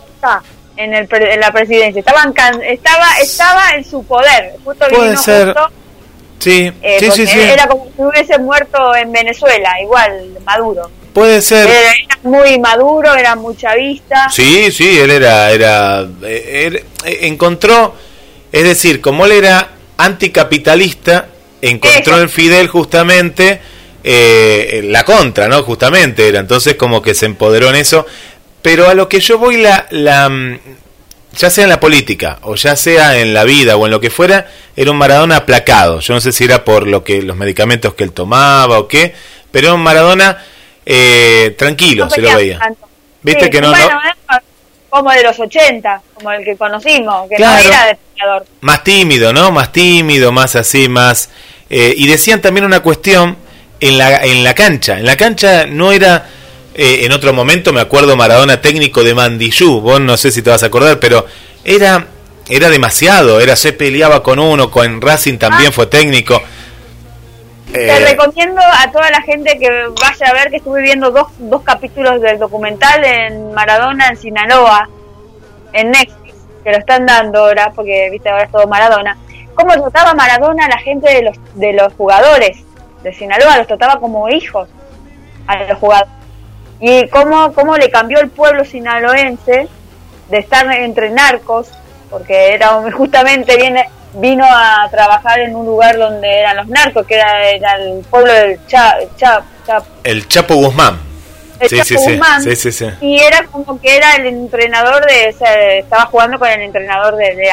en, 0.78 0.94
el, 0.94 1.06
pre- 1.06 1.34
en 1.34 1.40
la 1.40 1.52
presidencia, 1.52 2.00
estaban 2.00 2.32
can- 2.32 2.62
estaba 2.62 3.18
estaba 3.20 3.70
en 3.76 3.84
su 3.84 4.02
poder. 4.04 4.54
Justo 4.64 4.86
Puede 4.88 5.10
vino 5.10 5.20
ser. 5.22 5.46
justo, 5.48 5.70
sí, 6.38 6.72
eh, 6.82 7.10
sí, 7.12 7.26
sí. 7.26 7.38
Era 7.40 7.66
como 7.66 7.86
si 7.94 8.02
hubiese 8.02 8.38
muerto 8.38 8.94
en 8.96 9.12
Venezuela, 9.12 9.70
igual 9.82 10.38
Maduro. 10.44 10.90
Puede 11.12 11.42
ser. 11.42 11.66
Era, 11.68 11.92
era 11.92 12.18
muy 12.22 12.58
maduro, 12.60 13.14
era 13.14 13.34
muy 13.34 13.56
chavista. 13.56 14.28
Sí, 14.30 14.70
sí, 14.70 14.98
él 14.98 15.10
era, 15.10 15.50
era, 15.50 16.06
eh, 16.22 16.66
era- 16.72 16.78
eh, 17.10 17.18
encontró, 17.22 17.94
es 18.52 18.62
decir, 18.64 19.00
como 19.00 19.26
él 19.26 19.32
era 19.32 19.68
anticapitalista, 19.96 21.26
encontró 21.60 22.14
Eso. 22.14 22.22
en 22.22 22.28
Fidel 22.28 22.68
justamente 22.68 23.60
eh, 24.04 24.82
la 24.84 25.04
contra, 25.04 25.48
¿no? 25.48 25.62
Justamente 25.64 26.28
era, 26.28 26.38
entonces 26.38 26.76
como 26.76 27.02
que 27.02 27.14
se 27.14 27.26
empoderó 27.26 27.68
en 27.70 27.76
eso, 27.76 28.06
pero 28.68 28.86
a 28.86 28.92
lo 28.92 29.08
que 29.08 29.18
yo 29.18 29.38
voy 29.38 29.56
la, 29.56 29.86
la, 29.92 30.28
mm, 30.28 30.58
ya 31.38 31.48
sea 31.48 31.64
en 31.64 31.70
la 31.70 31.80
política 31.80 32.38
o 32.42 32.54
ya 32.54 32.76
sea 32.76 33.16
en 33.18 33.32
la 33.32 33.44
vida 33.44 33.78
o 33.78 33.86
en 33.86 33.90
lo 33.90 33.98
que 33.98 34.10
fuera, 34.10 34.46
era 34.76 34.90
un 34.90 34.98
Maradona 34.98 35.36
aplacado. 35.36 36.00
Yo 36.00 36.12
no 36.12 36.20
sé 36.20 36.32
si 36.32 36.44
era 36.44 36.66
por 36.66 36.86
lo 36.86 37.02
que 37.02 37.22
los 37.22 37.34
medicamentos 37.34 37.94
que 37.94 38.04
él 38.04 38.12
tomaba 38.12 38.78
o 38.78 38.86
qué, 38.86 39.14
pero 39.50 39.68
era 39.68 39.74
un 39.74 39.80
Maradona 39.80 40.36
eh, 40.84 41.54
tranquilo, 41.56 42.04
No 42.04 42.10
se 42.10 42.20
lo 42.20 42.36
veía. 42.36 42.58
tanto. 42.58 42.86
Viste 43.22 43.44
Sí, 43.46 43.50
que 43.50 43.62
no, 43.62 43.70
bueno, 43.70 43.88
no, 43.88 44.00
era 44.02 44.42
como 44.90 45.10
de 45.12 45.22
los 45.22 45.38
80, 45.40 46.02
como 46.12 46.30
el 46.32 46.44
que 46.44 46.54
conocimos, 46.58 47.26
que 47.30 47.36
Claro. 47.36 47.62
no 47.62 47.68
era 47.70 47.86
de 47.86 47.98
peleador. 48.14 48.46
más 48.60 48.84
tímido, 48.84 49.32
¿no? 49.32 49.50
Más 49.50 49.72
tímido, 49.72 50.30
más 50.30 50.56
así, 50.56 50.90
más... 50.90 51.30
eh, 51.70 51.94
y 51.96 52.06
decían 52.06 52.42
también 52.42 52.66
una 52.66 52.80
cuestión 52.80 53.38
en 53.80 53.96
la, 53.96 54.18
en 54.26 54.44
la 54.44 54.52
cancha. 54.52 54.98
En 54.98 55.06
la 55.06 55.16
cancha 55.16 55.64
no 55.64 55.90
era... 55.90 56.28
eh, 56.78 57.04
en 57.04 57.12
otro 57.12 57.32
momento 57.34 57.72
me 57.72 57.80
acuerdo 57.80 58.16
Maradona 58.16 58.60
técnico 58.62 59.02
de 59.04 59.12
Mandillú, 59.14 59.80
vos 59.80 60.00
no 60.00 60.16
sé 60.16 60.30
si 60.30 60.40
te 60.42 60.48
vas 60.50 60.62
a 60.62 60.66
acordar, 60.66 60.98
pero 61.00 61.26
era 61.64 62.06
era 62.48 62.70
demasiado, 62.70 63.40
era 63.40 63.56
se 63.56 63.74
peleaba 63.74 64.22
con 64.22 64.38
uno, 64.38 64.70
con 64.70 65.02
Racing 65.02 65.36
también 65.36 65.68
Ah. 65.68 65.72
fue 65.72 65.86
técnico. 65.86 66.40
Te 67.72 67.90
Eh, 67.90 68.06
recomiendo 68.08 68.62
a 68.62 68.90
toda 68.90 69.10
la 69.10 69.20
gente 69.20 69.58
que 69.58 69.68
vaya 70.00 70.26
a 70.30 70.32
ver 70.32 70.48
que 70.50 70.56
estuve 70.56 70.80
viendo 70.80 71.10
dos, 71.10 71.26
dos 71.38 71.62
capítulos 71.62 72.22
del 72.22 72.38
documental 72.38 73.04
en 73.04 73.52
Maradona 73.52 74.08
en 74.08 74.16
Sinaloa, 74.16 74.88
en 75.74 75.90
Netflix, 75.90 76.34
que 76.64 76.70
lo 76.70 76.78
están 76.78 77.04
dando 77.04 77.40
ahora, 77.40 77.72
porque 77.74 78.08
viste 78.10 78.30
ahora 78.30 78.44
es 78.44 78.50
todo 78.50 78.66
Maradona. 78.66 79.18
Cómo 79.54 79.72
trataba 79.74 80.14
Maradona 80.14 80.64
a 80.64 80.68
la 80.70 80.78
gente 80.78 81.12
de 81.12 81.22
los, 81.22 81.36
de 81.56 81.74
los 81.74 81.92
jugadores 81.94 82.56
de 83.02 83.12
Sinaloa, 83.12 83.58
los 83.58 83.66
trataba 83.66 84.00
como 84.00 84.30
hijos 84.30 84.68
a 85.46 85.64
los 85.64 85.76
jugadores. 85.78 86.12
Y 86.80 87.08
cómo, 87.08 87.52
cómo 87.54 87.76
le 87.76 87.90
cambió 87.90 88.20
el 88.20 88.30
pueblo 88.30 88.64
sinaloense 88.64 89.68
de 90.28 90.38
estar 90.38 90.70
entre 90.72 91.10
narcos, 91.10 91.68
porque 92.10 92.54
era 92.54 92.68
justamente 92.92 93.56
viene 93.56 93.88
vino 94.14 94.44
a 94.48 94.88
trabajar 94.90 95.38
en 95.40 95.54
un 95.54 95.66
lugar 95.66 95.96
donde 95.98 96.38
eran 96.40 96.56
los 96.56 96.68
narcos, 96.68 97.06
que 97.06 97.14
era, 97.14 97.50
era 97.50 97.74
el 97.76 98.00
pueblo 98.08 98.32
del 98.32 98.58
Cha, 98.66 98.96
Cha- 99.16 99.42
Cha- 99.66 99.82
el 100.02 100.26
Chapo 100.28 100.54
Guzmán. 100.54 100.98
el 101.60 101.68
Sí, 101.68 101.76
Chapo 101.76 101.84
sí, 101.88 101.94
Guzmán, 101.96 102.42
sí, 102.42 102.84
y 103.02 103.18
era 103.20 103.44
como 103.46 103.80
que 103.80 103.96
era 103.96 104.16
el 104.16 104.26
entrenador 104.26 105.04
de, 105.06 105.28
o 105.34 105.38
sea, 105.38 105.74
estaba 105.76 106.06
jugando 106.06 106.38
con 106.38 106.48
el 106.48 106.62
entrenador 106.62 107.16
de, 107.16 107.34
de 107.34 107.50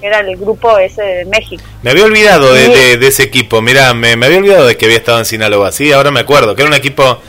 que 0.00 0.06
era 0.08 0.20
el 0.20 0.36
grupo 0.36 0.76
ese 0.78 1.02
de 1.02 1.24
México. 1.26 1.62
Me 1.82 1.90
había 1.92 2.04
olvidado 2.04 2.52
de- 2.52 2.96
de 2.98 3.06
ese 3.06 3.22
equipo, 3.22 3.62
mirá, 3.62 3.94
me, 3.94 4.16
me 4.16 4.26
había 4.26 4.38
olvidado 4.38 4.66
de 4.66 4.76
que 4.76 4.86
había 4.86 4.98
estado 4.98 5.18
en 5.18 5.24
Sinaloa, 5.24 5.70
sí, 5.72 5.92
ahora 5.92 6.10
me 6.10 6.20
acuerdo, 6.20 6.54
que 6.56 6.62
era 6.62 6.68
un 6.70 6.76
equipo 6.76 7.20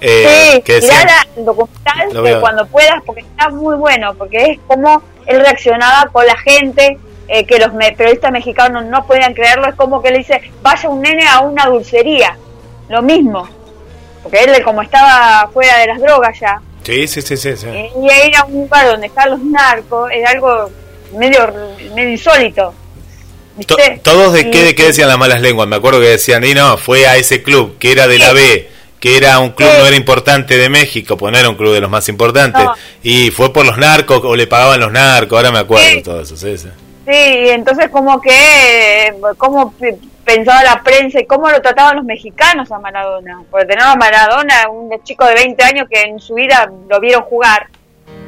eh, 0.00 0.52
sí, 0.54 0.62
que 0.62 0.80
mirá 0.80 1.04
la- 1.04 1.42
documental 1.42 2.08
Lo 2.12 2.22
que 2.22 2.30
veo. 2.30 2.40
cuando 2.40 2.66
puedas, 2.66 3.02
porque 3.04 3.20
está 3.22 3.48
muy 3.50 3.76
bueno, 3.76 4.14
porque 4.14 4.52
es 4.52 4.58
como 4.66 5.02
él 5.26 5.40
reaccionaba 5.40 6.10
con 6.10 6.26
la 6.26 6.36
gente, 6.38 6.98
eh, 7.28 7.44
que 7.46 7.58
los 7.58 7.72
me- 7.74 7.92
periodistas 7.92 8.32
mexicanos 8.32 8.84
no 8.86 9.06
podían 9.06 9.34
creerlo, 9.34 9.68
es 9.68 9.74
como 9.74 10.02
que 10.02 10.10
le 10.10 10.18
dice, 10.18 10.40
vaya 10.62 10.88
un 10.88 11.00
nene 11.02 11.26
a 11.28 11.40
una 11.40 11.66
dulcería, 11.66 12.36
lo 12.88 13.02
mismo, 13.02 13.48
porque 14.22 14.44
él 14.44 14.62
como 14.64 14.82
estaba 14.82 15.48
fuera 15.52 15.78
de 15.78 15.86
las 15.86 16.00
drogas 16.00 16.38
ya, 16.40 16.60
Sí, 16.82 17.06
sí, 17.06 17.20
sí, 17.22 17.36
sí. 17.36 17.56
sí. 17.56 17.66
eh, 17.68 17.90
y 17.94 18.28
ir 18.28 18.36
a 18.36 18.44
un 18.46 18.62
lugar 18.62 18.86
donde 18.86 19.06
están 19.06 19.30
los 19.30 19.40
narcos, 19.42 20.10
es 20.12 20.26
algo 20.28 20.70
medio, 21.16 21.52
medio 21.94 22.10
insólito. 22.10 22.74
Todos 24.02 24.32
de 24.32 24.50
qué, 24.50 24.62
de 24.64 24.74
qué 24.74 24.84
decían 24.86 25.08
las 25.08 25.18
malas 25.18 25.40
lenguas, 25.42 25.68
me 25.68 25.76
acuerdo 25.76 26.00
que 26.00 26.06
decían, 26.06 26.42
y 26.44 26.54
no, 26.54 26.78
fue 26.78 27.06
a 27.06 27.16
ese 27.16 27.42
club, 27.42 27.76
que 27.78 27.92
era 27.92 28.06
de 28.06 28.18
la. 28.18 28.32
B, 28.32 28.70
que 29.00 29.16
era 29.16 29.38
un 29.38 29.50
club, 29.50 29.68
Sí. 29.70 29.76
no 29.80 29.86
era 29.86 29.96
importante 29.96 30.56
de 30.58 30.68
México, 30.68 31.16
pues 31.16 31.32
no 31.32 31.38
era 31.38 31.48
un 31.48 31.56
club 31.56 31.72
de 31.72 31.80
los 31.80 31.90
más 31.90 32.08
importantes, 32.08 32.62
No. 32.62 32.74
y 33.02 33.30
fue 33.30 33.52
por 33.52 33.64
los 33.66 33.78
narcos, 33.78 34.20
o 34.22 34.36
le 34.36 34.46
pagaban 34.46 34.78
los 34.78 34.92
narcos, 34.92 35.36
ahora 35.38 35.50
me 35.50 35.58
acuerdo 35.58 35.86
Sí. 35.90 36.02
todo 36.02 36.20
eso, 36.20 36.36
sí, 36.36 36.56
sí. 36.58 36.68
Entonces 37.06 37.88
como 37.88 38.20
que, 38.20 39.12
cómo 39.38 39.72
pe- 39.72 39.96
pensaba 40.24 40.62
la 40.62 40.82
prensa 40.82 41.18
y 41.18 41.26
cómo 41.26 41.48
lo 41.50 41.60
trataban 41.60 41.96
los 41.96 42.04
mexicanos 42.04 42.70
a 42.70 42.78
Maradona. 42.78 43.42
Porque 43.50 43.66
tenemos 43.66 43.90
a 43.92 43.96
Maradona, 43.96 44.68
un 44.70 44.90
chico 45.02 45.24
de 45.24 45.34
20 45.34 45.64
años 45.64 45.88
que 45.90 46.02
en 46.02 46.20
su 46.20 46.34
vida 46.34 46.70
lo 46.88 47.00
vieron 47.00 47.22
jugar, 47.22 47.66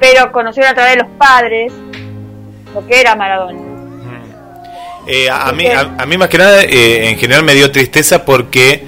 pero 0.00 0.32
conocieron 0.32 0.72
a 0.72 0.74
través 0.74 0.94
de 0.96 1.02
los 1.02 1.10
padres 1.16 1.72
lo 2.74 2.84
que 2.88 3.00
era 3.00 3.14
Maradona. 3.14 3.60
Eh, 5.06 5.28
a, 5.28 5.48
a 5.48 5.52
mí, 5.52 5.66
a, 5.66 5.80
a 5.98 6.06
mí 6.06 6.16
más 6.16 6.28
que 6.28 6.38
nada, 6.38 6.62
eh, 6.62 7.08
en 7.10 7.18
general 7.18 7.42
me 7.44 7.54
dio 7.54 7.70
tristeza 7.70 8.24
porque 8.24 8.84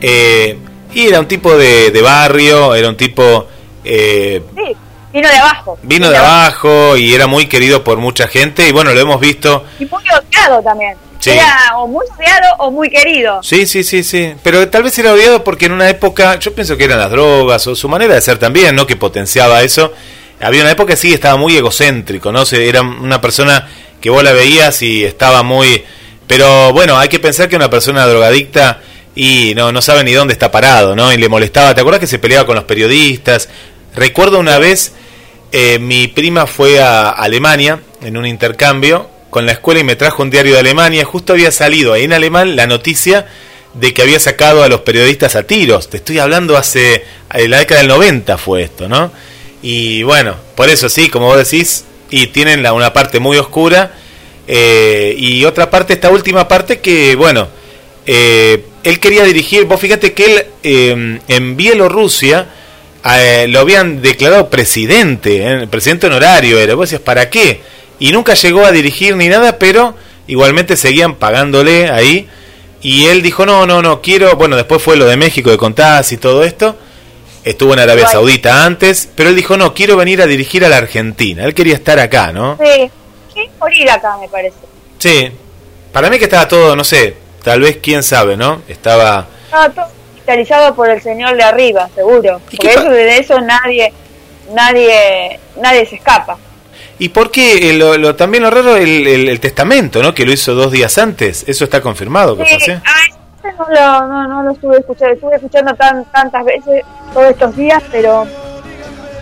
eh, 0.00 0.58
y 0.94 1.06
era 1.08 1.20
un 1.20 1.26
tipo 1.28 1.56
de, 1.56 1.90
de 1.90 2.02
barrio, 2.02 2.74
era 2.74 2.88
un 2.88 2.96
tipo... 2.96 3.46
eh, 3.84 4.42
Sí, 4.54 4.76
vino 5.12 5.28
de 5.28 5.36
abajo. 5.36 5.78
vino 5.82 6.10
de 6.10 6.16
abajo 6.16 6.96
y 6.96 7.14
era 7.14 7.26
muy 7.26 7.46
querido 7.46 7.84
por 7.84 7.98
mucha 7.98 8.26
gente 8.28 8.68
y 8.68 8.72
bueno, 8.72 8.92
lo 8.92 9.00
hemos 9.00 9.20
visto 9.20 9.64
Y 9.78 9.84
muy 9.86 10.02
odiado 10.10 10.62
también. 10.62 10.96
Sí. 11.20 11.30
Era 11.30 11.56
o 11.78 11.86
muy 11.86 12.04
odiado 12.18 12.54
o 12.58 12.70
muy 12.70 12.90
querido. 12.90 13.42
Sí, 13.42 13.66
sí, 13.66 13.82
sí, 13.82 14.02
sí. 14.02 14.34
Pero 14.42 14.68
tal 14.68 14.82
vez 14.82 14.98
era 14.98 15.12
odiado 15.14 15.42
porque 15.42 15.66
en 15.66 15.72
una 15.72 15.88
época, 15.88 16.38
yo 16.38 16.54
pienso 16.54 16.76
que 16.76 16.84
eran 16.84 16.98
las 16.98 17.10
drogas 17.10 17.66
o 17.66 17.74
su 17.74 17.88
manera 17.88 18.14
de 18.14 18.20
ser 18.20 18.36
también, 18.38 18.74
¿no? 18.76 18.86
Que 18.86 18.96
potenciaba 18.96 19.62
eso. 19.62 19.92
Había 20.40 20.60
una 20.62 20.72
época 20.72 20.96
sí, 20.96 21.14
estaba 21.14 21.36
muy 21.38 21.56
egocéntrico, 21.56 22.30
¿no? 22.30 22.44
Se- 22.44 22.68
Era 22.68 22.82
una 22.82 23.20
persona 23.22 23.66
que 24.02 24.10
vos 24.10 24.22
la 24.22 24.32
veías 24.32 24.82
y 24.82 25.04
estaba 25.04 25.42
muy... 25.42 25.82
Pero 26.26 26.72
bueno, 26.72 26.98
hay 26.98 27.08
que 27.08 27.20
pensar 27.20 27.48
que 27.48 27.56
una 27.56 27.70
persona 27.70 28.06
drogadicta 28.06 28.80
y 29.14 29.52
no, 29.54 29.72
no 29.72 29.80
sabe 29.80 30.04
ni 30.04 30.12
dónde 30.12 30.32
está 30.32 30.50
parado, 30.50 30.96
¿no? 30.96 31.12
Y 31.12 31.16
le 31.16 31.28
molestaba. 31.28 31.74
¿Te 31.74 31.80
acuerdas 31.80 32.00
que 32.00 32.06
se 32.06 32.18
peleaba 32.18 32.46
con 32.46 32.56
los 32.56 32.64
periodistas? 32.64 33.48
Recuerdo 33.94 34.38
una 34.38 34.58
vez, 34.58 34.92
eh, 35.52 35.78
mi 35.78 36.08
prima 36.08 36.46
fue 36.46 36.80
a 36.80 37.10
Alemania 37.10 37.80
en 38.02 38.16
un 38.16 38.26
intercambio 38.26 39.08
con 39.30 39.46
la 39.46 39.52
escuela 39.52 39.80
y 39.80 39.84
me 39.84 39.96
trajo 39.96 40.22
un 40.22 40.30
diario 40.30 40.54
de 40.54 40.60
Alemania. 40.60 41.04
Justo 41.04 41.32
había 41.32 41.50
salido 41.50 41.92
ahí 41.92 42.04
en 42.04 42.12
alemán 42.12 42.56
la 42.56 42.66
noticia 42.66 43.26
de 43.74 43.92
que 43.92 44.02
había 44.02 44.20
sacado 44.20 44.62
a 44.62 44.68
los 44.68 44.80
periodistas 44.80 45.36
a 45.36 45.44
tiros. 45.44 45.90
Te 45.90 45.98
estoy 45.98 46.18
hablando 46.18 46.56
hace 46.56 47.04
en 47.32 47.50
la 47.50 47.58
década 47.58 47.80
del 47.80 47.88
90 47.88 48.38
fue 48.38 48.62
esto, 48.62 48.88
¿no? 48.88 49.12
Y 49.62 50.02
bueno, 50.02 50.36
por 50.54 50.68
eso 50.68 50.88
sí, 50.88 51.08
como 51.08 51.26
vos 51.26 51.38
decís, 51.38 51.84
y 52.10 52.28
tienen 52.28 52.62
la, 52.62 52.72
una 52.72 52.92
parte 52.92 53.18
muy 53.18 53.36
oscura 53.38 53.92
eh, 54.46 55.14
y 55.18 55.44
otra 55.44 55.70
parte, 55.70 55.94
esta 55.94 56.10
última 56.10 56.46
parte 56.46 56.80
que, 56.80 57.16
bueno, 57.16 57.48
eh, 58.06 58.64
él 58.84 59.00
quería 59.00 59.24
dirigir, 59.24 59.64
vos 59.64 59.80
fíjate 59.80 60.12
que 60.12 60.24
él 60.24 60.46
eh, 60.62 61.20
en 61.26 61.56
Bielorrusia 61.56 62.46
eh, 63.16 63.46
lo 63.48 63.60
habían 63.60 64.02
declarado 64.02 64.48
presidente, 64.50 65.62
eh, 65.62 65.66
presidente 65.66 66.06
honorario 66.06 66.58
era, 66.58 66.74
vos 66.74 66.90
decías, 66.90 67.02
¿para 67.02 67.30
qué? 67.30 67.62
Y 67.98 68.12
nunca 68.12 68.34
llegó 68.34 68.64
a 68.64 68.72
dirigir 68.72 69.16
ni 69.16 69.28
nada, 69.28 69.58
pero 69.58 69.94
igualmente 70.26 70.76
seguían 70.76 71.16
pagándole 71.16 71.90
ahí. 71.90 72.28
Y 72.82 73.06
él 73.06 73.22
dijo, 73.22 73.46
no, 73.46 73.66
no, 73.66 73.80
no, 73.80 74.02
quiero, 74.02 74.36
bueno, 74.36 74.56
después 74.56 74.82
fue 74.82 74.96
lo 74.96 75.06
de 75.06 75.16
México 75.16 75.50
de 75.50 75.56
Contás 75.56 76.12
y 76.12 76.18
todo 76.18 76.44
esto, 76.44 76.76
estuvo 77.42 77.72
en 77.72 77.78
Arabia 77.78 78.04
Guay. 78.04 78.12
Saudita 78.12 78.64
antes, 78.64 79.08
pero 79.14 79.30
él 79.30 79.36
dijo, 79.36 79.56
no, 79.56 79.72
quiero 79.72 79.96
venir 79.96 80.20
a 80.20 80.26
dirigir 80.26 80.66
a 80.66 80.68
la 80.68 80.76
Argentina, 80.76 81.44
él 81.44 81.54
quería 81.54 81.74
estar 81.74 81.98
acá, 81.98 82.32
¿no? 82.32 82.58
Sí, 82.62 82.90
sí, 83.32 83.40
morir 83.58 83.90
acá 83.90 84.18
me 84.20 84.28
parece. 84.28 84.56
Sí, 84.98 85.30
para 85.92 86.10
mí 86.10 86.18
que 86.18 86.24
estaba 86.24 86.46
todo, 86.46 86.76
no 86.76 86.84
sé, 86.84 87.23
tal 87.44 87.60
vez 87.60 87.78
quién 87.82 88.02
sabe, 88.02 88.36
¿no? 88.36 88.62
Estaba... 88.68 89.26
Estaba 89.44 89.68
todo 89.70 89.86
digitalizado 90.14 90.74
por 90.74 90.88
el 90.90 91.00
señor 91.02 91.36
de 91.36 91.42
arriba, 91.44 91.88
seguro. 91.94 92.40
¿Y 92.50 92.56
Porque 92.56 92.70
eso, 92.72 92.88
de 92.90 93.18
eso 93.18 93.40
nadie, 93.40 93.92
nadie, 94.52 95.38
nadie 95.60 95.86
se 95.86 95.96
escapa. 95.96 96.36
¿Y 96.98 97.08
por 97.10 97.30
qué? 97.30 97.70
eh, 97.70 97.72
lo, 97.74 97.96
lo- 97.98 98.14
también 98.16 98.42
lo 98.44 98.50
raro, 98.50 98.76
el, 98.76 99.06
el- 99.06 99.28
el 99.28 99.40
testamento, 99.40 100.02
¿no? 100.02 100.14
Que 100.14 100.24
lo 100.24 100.32
hizo 100.32 100.54
dos 100.54 100.70
días 100.72 100.96
antes, 100.98 101.44
eso 101.46 101.64
está 101.64 101.80
confirmado, 101.80 102.36
Sí, 102.36 102.42
ah, 102.52 102.56
ese 102.56 103.52
no 103.58 103.66
lo, 103.68 104.06
no, 104.08 104.28
no 104.28 104.42
lo 104.44 104.52
estuve 104.52 104.78
escuchando, 104.78 105.14
estuve 105.14 105.34
escuchando 105.36 105.74
tan, 105.74 106.04
tantas 106.06 106.44
veces 106.44 106.82
todos 107.12 107.30
estos 107.30 107.54
días, 107.56 107.82
pero 107.90 108.26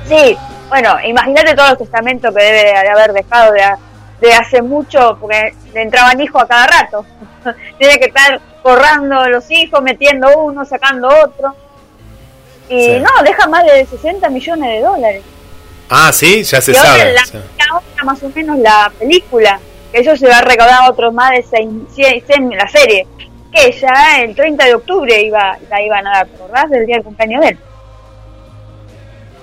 sí, 0.08 0.36
bueno, 0.68 0.96
imagínate 1.06 1.54
todos 1.54 1.70
los 1.70 1.78
testamentos 1.78 2.34
que 2.34 2.42
debe 2.42 2.62
de 2.64 2.88
haber 2.88 3.12
dejado 3.12 3.52
de, 3.52 3.62
de 4.22 4.32
hace 4.32 4.62
mucho, 4.62 5.16
porque 5.20 5.52
le 5.74 5.82
entraban 5.82 6.20
hijos 6.20 6.42
a 6.42 6.46
cada 6.46 6.66
rato. 6.68 7.04
Tiene 7.78 7.98
que 7.98 8.06
estar 8.06 8.40
borrando 8.62 9.18
a 9.18 9.28
los 9.28 9.50
hijos, 9.50 9.82
metiendo 9.82 10.28
uno, 10.38 10.64
sacando 10.64 11.08
otro. 11.08 11.54
Y 12.68 12.84
Sí. 12.84 13.00
no, 13.00 13.22
deja 13.24 13.48
más 13.48 13.64
de 13.66 13.84
60 13.84 14.30
millones 14.30 14.70
de 14.70 14.80
dólares. 14.80 15.22
Ah, 15.90 16.10
sí, 16.12 16.44
ya 16.44 16.60
se 16.60 16.72
y 16.72 16.76
ahora 16.76 16.90
sabe. 16.90 17.12
la, 17.12 17.24
sí. 17.26 17.38
más 18.04 18.22
o 18.22 18.28
menos 18.30 18.58
la 18.60 18.90
película, 18.96 19.58
que 19.90 19.98
eso 19.98 20.16
se 20.16 20.28
va 20.28 20.38
a 20.38 20.42
recaudar 20.42 20.88
otros 20.88 21.12
más 21.12 21.32
de 21.32 21.42
6, 21.42 22.24
la 22.56 22.68
serie, 22.68 23.06
que 23.52 23.72
ya 23.72 24.20
el 24.22 24.34
30 24.36 24.64
de 24.64 24.74
octubre 24.76 25.20
iba, 25.20 25.58
la 25.68 25.82
iban 25.82 26.06
a 26.06 26.10
dar, 26.12 26.26
¿te 26.28 26.36
acordás? 26.36 26.70
Del 26.70 26.86
día 26.86 26.94
del 26.96 27.04
cumpleaños 27.04 27.40
de 27.42 27.48
él. 27.48 27.58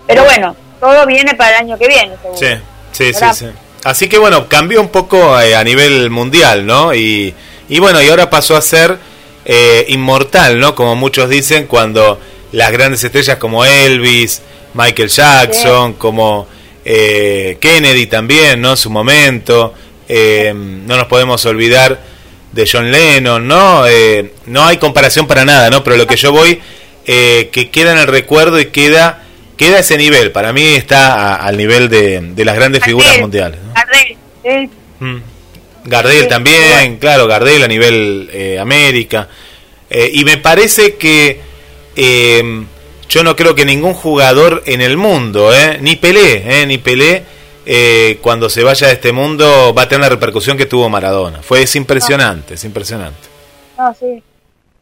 Pero 0.07 0.23
bueno, 0.23 0.55
todo 0.79 1.05
viene 1.05 1.35
para 1.35 1.57
el 1.57 1.65
año 1.65 1.77
que 1.77 1.87
viene, 1.87 2.15
seguro. 2.21 2.37
Sí, 2.39 2.47
sí, 2.93 3.13
sí, 3.13 3.19
¿Verdad? 3.19 3.33
sí. 3.33 3.45
Así 3.83 4.09
que 4.09 4.17
bueno, 4.17 4.47
cambió 4.47 4.81
un 4.81 4.89
poco 4.89 5.39
eh, 5.39 5.55
a 5.55 5.63
nivel 5.63 6.09
mundial, 6.09 6.65
¿no? 6.65 6.93
Y, 6.93 7.33
y 7.69 7.79
bueno, 7.79 8.01
y 8.01 8.09
ahora 8.09 8.29
pasó 8.29 8.55
a 8.57 8.61
ser 8.61 8.97
eh, 9.45 9.85
inmortal, 9.89 10.59
¿no? 10.59 10.75
Como 10.75 10.95
muchos 10.95 11.29
dicen, 11.29 11.65
cuando 11.67 12.19
las 12.51 12.71
grandes 12.71 13.03
estrellas 13.03 13.37
como 13.37 13.63
Elvis, 13.65 14.41
Michael 14.73 15.09
Jackson, 15.09 15.93
como 15.93 16.47
eh, 16.83 17.57
Kennedy 17.61 18.07
también, 18.07 18.61
¿no? 18.61 18.71
En 18.71 18.77
su 18.77 18.89
momento. 18.89 19.73
eh, 20.09 20.51
no 20.55 20.97
nos 20.97 21.05
podemos 21.05 21.45
olvidar 21.45 21.99
de 22.51 22.67
John 22.69 22.91
Lennon, 22.91 23.47
¿no? 23.47 23.87
Eh, 23.87 24.33
no 24.47 24.65
hay 24.65 24.77
comparación 24.77 25.27
para 25.27 25.45
nada, 25.45 25.69
¿no? 25.69 25.83
Pero 25.83 25.97
lo 25.97 26.07
que 26.07 26.15
yo 26.17 26.31
voy, 26.31 26.59
eh, 27.05 27.49
que 27.51 27.69
queda 27.69 27.91
en 27.93 27.99
el 27.99 28.07
recuerdo 28.07 28.59
y 28.59 28.65
queda 28.65 29.23
queda 29.55 29.79
ese 29.79 29.97
nivel. 29.97 30.31
Para 30.31 30.53
mí 30.53 30.63
está 30.63 31.13
a- 31.13 31.35
al 31.35 31.57
nivel 31.57 31.89
de, 31.89 32.21
de 32.21 32.45
las 32.45 32.55
grandes 32.55 32.81
figuras 32.83 33.19
mundiales. 33.19 33.59
Gardel. 33.89 34.69
Mm. 34.99 35.17
Gardel 35.85 36.23
Sí, 36.23 36.27
también, 36.29 36.61
bueno. 36.71 36.97
claro, 36.99 37.27
Gardel 37.27 37.63
a 37.63 37.67
nivel 37.67 38.29
eh, 38.33 38.59
América. 38.59 39.27
Eh, 39.89 40.09
y 40.13 40.23
me 40.25 40.37
parece 40.37 40.95
que 40.95 41.41
eh, 41.95 42.65
yo 43.09 43.23
no 43.23 43.35
creo 43.35 43.55
que 43.55 43.65
ningún 43.65 43.93
jugador 43.93 44.61
en 44.65 44.81
el 44.81 44.97
mundo, 44.97 45.53
eh, 45.53 45.79
ni 45.81 45.95
Pelé, 45.95 46.61
eh, 46.61 46.65
ni 46.67 46.77
Pelé, 46.77 47.23
eh, 47.65 48.19
cuando 48.21 48.49
se 48.49 48.63
vaya 48.63 48.87
de 48.87 48.93
este 48.93 49.11
mundo 49.11 49.73
va 49.75 49.83
a 49.83 49.87
tener 49.89 50.01
la 50.01 50.09
repercusión 50.09 50.57
que 50.57 50.65
tuvo 50.65 50.89
Maradona. 50.89 51.41
Fue 51.41 51.61
es 51.63 51.75
impresionante, 51.75 52.53
es 52.55 52.63
impresionante. 52.65 53.27
No, 53.77 53.93
sí. 53.99 54.21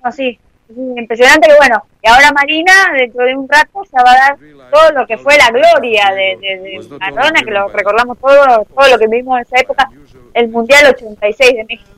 No, 0.04 0.12
sí. 0.12 0.24
Sí, 0.34 0.40
Impresionante 0.76 1.48
que 1.48 1.56
bueno. 1.56 1.84
Y 2.04 2.10
ahora 2.10 2.32
Marina, 2.32 2.74
dentro 2.98 3.24
de 3.26 3.36
un 3.36 3.48
rato, 3.48 3.84
se 3.90 3.96
va 4.04 4.12
a 4.12 4.16
dar 4.16 4.38
todo 4.72 4.92
lo 4.92 5.08
que 5.08 5.18
fue 5.18 5.38
la 5.38 5.50
gloria 5.50 6.12
de, 6.14 6.38
de, 6.42 6.58
de 6.60 6.98
Maradona, 7.00 7.42
que 7.42 7.52
lo 7.52 7.68
recordamos 7.70 8.18
todo, 8.20 8.66
todo 8.76 8.88
lo 8.90 9.00
que 9.00 9.08
vivimos 9.08 9.38
en 9.38 9.46
esa 9.46 9.60
época, 9.60 9.90
el 10.34 10.50
Mundial 10.50 10.94
86 10.94 11.56
de 11.56 11.64
México. 11.66 11.90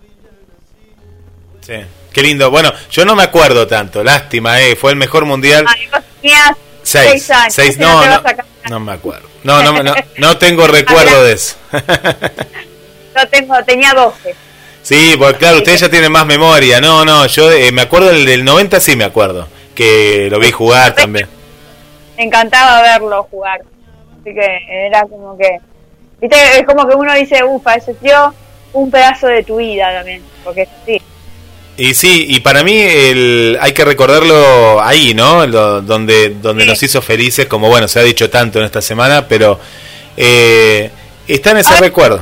Sí. 1.61 1.73
Qué 2.13 2.23
lindo. 2.23 2.49
Bueno, 2.49 2.71
yo 2.89 3.05
no 3.05 3.15
me 3.15 3.23
acuerdo 3.23 3.67
tanto, 3.67 4.03
lástima, 4.03 4.59
eh, 4.61 4.75
fue 4.75 4.91
el 4.91 4.97
mejor 4.97 5.25
mundial. 5.25 5.65
Ah, 5.67 5.75
y 5.77 5.87
vos 5.87 6.01
tenías 6.21 6.51
Seis, 6.81 7.09
seis 7.11 7.31
años. 7.31 7.53
seis, 7.53 7.77
no, 7.77 8.01
no 8.69 8.79
me 8.79 8.93
acuerdo. 8.93 9.27
No, 9.43 9.61
no, 9.61 9.83
no, 9.83 9.93
no 10.17 10.37
tengo 10.37 10.65
recuerdo 10.67 11.23
de 11.23 11.33
eso. 11.33 11.55
Yo 11.71 13.27
tengo, 13.29 13.53
tenía 13.63 13.93
12. 13.93 14.35
Sí, 14.89 15.15
porque 15.19 15.37
claro, 15.37 15.57
ustedes 15.57 15.81
ya 15.81 15.89
tienen 15.89 16.11
más 16.11 16.25
memoria. 16.25 16.81
No, 16.81 17.05
no, 17.05 17.27
yo 17.27 17.51
eh, 17.51 17.71
me 17.71 17.83
acuerdo 17.83 18.07
del, 18.07 18.25
del 18.25 18.43
90, 18.43 18.79
sí 18.79 18.95
me 18.95 19.03
acuerdo. 19.03 19.47
Que 19.75 20.27
lo 20.31 20.39
vi 20.39 20.51
jugar 20.51 20.95
también. 20.95 21.27
Me 22.17 22.23
encantaba 22.23 22.81
verlo 22.81 23.27
jugar. 23.29 23.61
Así 24.19 24.33
que 24.33 24.87
era 24.87 25.03
como 25.03 25.37
que. 25.37 25.57
Viste, 26.19 26.59
es 26.59 26.65
como 26.65 26.87
que 26.87 26.95
uno 26.95 27.13
dice, 27.13 27.43
ufa, 27.43 27.75
ese 27.75 27.93
tío, 27.93 28.33
un 28.73 28.89
pedazo 28.89 29.27
de 29.27 29.43
tu 29.43 29.57
vida 29.57 29.93
también. 29.93 30.23
Porque 30.43 30.67
sí. 30.85 30.99
Y 31.77 31.93
sí, 31.93 32.25
y 32.27 32.39
para 32.41 32.63
mí 32.63 32.73
el, 32.77 33.57
hay 33.61 33.71
que 33.73 33.85
recordarlo 33.85 34.81
ahí, 34.81 35.13
¿no? 35.13 35.45
Lo- 35.45 35.81
donde 35.81 36.31
donde 36.41 36.63
Sí. 36.63 36.69
nos 36.69 36.83
hizo 36.83 37.01
felices, 37.01 37.45
como 37.45 37.69
bueno, 37.69 37.87
se 37.87 37.99
ha 37.99 38.03
dicho 38.03 38.29
tanto 38.29 38.57
en 38.59 38.65
esta 38.65 38.81
semana, 38.81 39.27
pero 39.27 39.59
eh, 40.17 40.89
está 41.27 41.51
en 41.51 41.57
ese 41.59 41.77
recuerdo. 41.77 42.21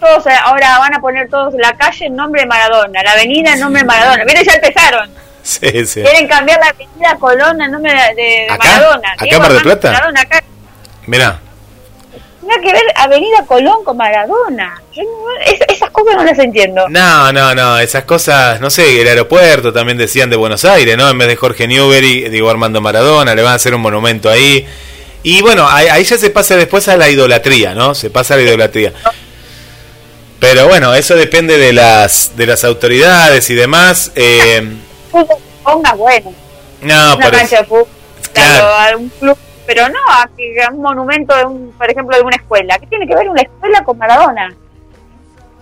Todos 0.00 0.24
ahora 0.44 0.78
van 0.78 0.94
a 0.94 1.00
poner 1.00 1.28
todos 1.28 1.54
la 1.54 1.76
calle 1.76 2.06
en 2.06 2.16
nombre 2.16 2.42
de 2.42 2.46
Maradona, 2.46 3.02
la 3.02 3.12
avenida 3.12 3.52
en 3.54 3.60
nombre 3.60 3.82
de 3.82 3.86
Maradona. 3.86 4.24
Miren, 4.24 4.44
ya 4.44 4.54
empezaron. 4.54 5.10
Sí, 5.48 5.86
sí. 5.86 6.02
Quieren 6.02 6.28
cambiar 6.28 6.60
la 6.60 6.66
avenida 6.68 7.16
Colón 7.18 7.62
en 7.62 7.70
nombre 7.70 7.90
de, 7.90 8.14
de 8.22 8.46
¿Acá? 8.50 8.68
Maradona. 8.68 9.12
¿Acá 9.16 9.38
Mar 9.38 9.52
del 9.54 9.62
Plata? 9.62 9.92
Maradona, 9.92 10.20
acá. 10.20 10.42
Mirá. 11.06 11.40
Tiene 12.40 12.62
que 12.62 12.72
ver 12.72 12.82
Avenida 12.96 13.46
Colón 13.46 13.82
con 13.82 13.96
Maradona. 13.96 14.82
Yo 14.94 15.02
no- 15.04 15.40
es- 15.46 15.60
esas 15.74 15.88
cosas 15.90 16.16
no 16.16 16.24
las 16.24 16.38
entiendo. 16.38 16.86
No, 16.90 17.32
no, 17.32 17.54
no, 17.54 17.78
esas 17.78 18.04
cosas, 18.04 18.60
no 18.60 18.68
sé, 18.68 19.00
el 19.00 19.08
aeropuerto 19.08 19.72
también 19.72 19.96
decían 19.96 20.28
de 20.28 20.36
Buenos 20.36 20.66
Aires, 20.66 20.98
¿no? 20.98 21.08
En 21.08 21.16
vez 21.16 21.28
de 21.28 21.36
Jorge 21.36 21.66
Newbery, 21.66 22.28
digo 22.28 22.50
Armando 22.50 22.82
Maradona, 22.82 23.34
le 23.34 23.42
van 23.42 23.52
a 23.52 23.56
hacer 23.56 23.74
un 23.74 23.80
monumento 23.80 24.28
ahí. 24.28 24.66
Y 25.22 25.40
bueno, 25.40 25.66
ahí 25.68 26.04
ya 26.04 26.18
se 26.18 26.28
pasa 26.30 26.56
después 26.56 26.88
a 26.88 26.96
la 26.98 27.08
idolatría, 27.08 27.74
¿no? 27.74 27.94
Se 27.94 28.10
pasa 28.10 28.34
a 28.34 28.36
la 28.36 28.42
idolatría. 28.44 28.92
Pero 30.40 30.68
bueno, 30.68 30.94
eso 30.94 31.16
depende 31.16 31.58
de 31.58 31.72
las 31.72 32.36
de 32.36 32.46
las 32.46 32.62
autoridades 32.64 33.50
y 33.50 33.54
demás. 33.54 34.12
Eh, 34.14 34.76
ponga 35.64 35.92
bueno. 35.94 36.32
no, 36.82 37.16
una 37.16 37.30
cancha 37.30 37.44
eso. 37.44 37.56
de 37.56 37.64
fútbol, 37.64 37.86
Claro. 38.32 39.00
club, 39.18 39.38
pero 39.66 39.88
no 39.88 39.98
a, 40.08 40.28
que- 40.36 40.54
un 40.72 40.80
monumento, 40.80 41.34
de 41.36 41.44
un, 41.44 41.72
por 41.76 41.90
ejemplo, 41.90 42.16
de 42.16 42.22
una 42.22 42.36
escuela. 42.36 42.78
¿Qué 42.78 42.86
tiene 42.86 43.06
que 43.06 43.14
ver 43.14 43.28
una 43.28 43.42
escuela 43.42 43.82
con 43.84 43.98
Maradona? 43.98 44.54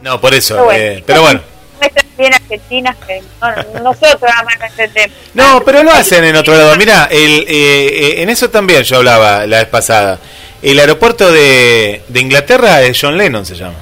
No, 0.03 0.21
por 0.21 0.35
eso. 0.35 0.55
Pero 0.55 0.65
bueno, 0.67 0.85
eh, 0.85 1.03
pero 1.07 1.23
bueno. 1.23 1.41
Nuestras 1.81 2.07
bien 2.17 2.33
argentinas 2.35 2.97
que 3.07 3.23
no- 3.41 3.81
nosotros 3.83 4.21
nada 4.23 4.43
más 4.45 4.59
no 4.59 4.67
entendemos. 4.67 5.17
No, 5.35 5.63
pero 5.65 5.83
lo 5.83 5.91
hacen 5.93 6.25
en 6.25 6.37
otro 6.37 6.55
lado. 6.55 6.77
Mira, 6.77 7.09
el, 7.11 7.45
eh, 7.49 7.87
eh, 8.19 8.23
en 8.23 8.29
eso 8.31 8.51
también 8.51 8.83
yo 8.83 8.99
hablaba 8.99 9.47
la 9.47 9.59
vez 9.59 9.67
pasada. 9.69 10.19
El 10.63 10.79
aeropuerto 10.79 11.31
de, 11.33 12.03
de 12.09 12.21
Inglaterra 12.21 12.83
es 12.83 12.99
John 13.01 13.17
Lennon, 13.17 13.45
se 13.47 13.55
llama. 13.55 13.75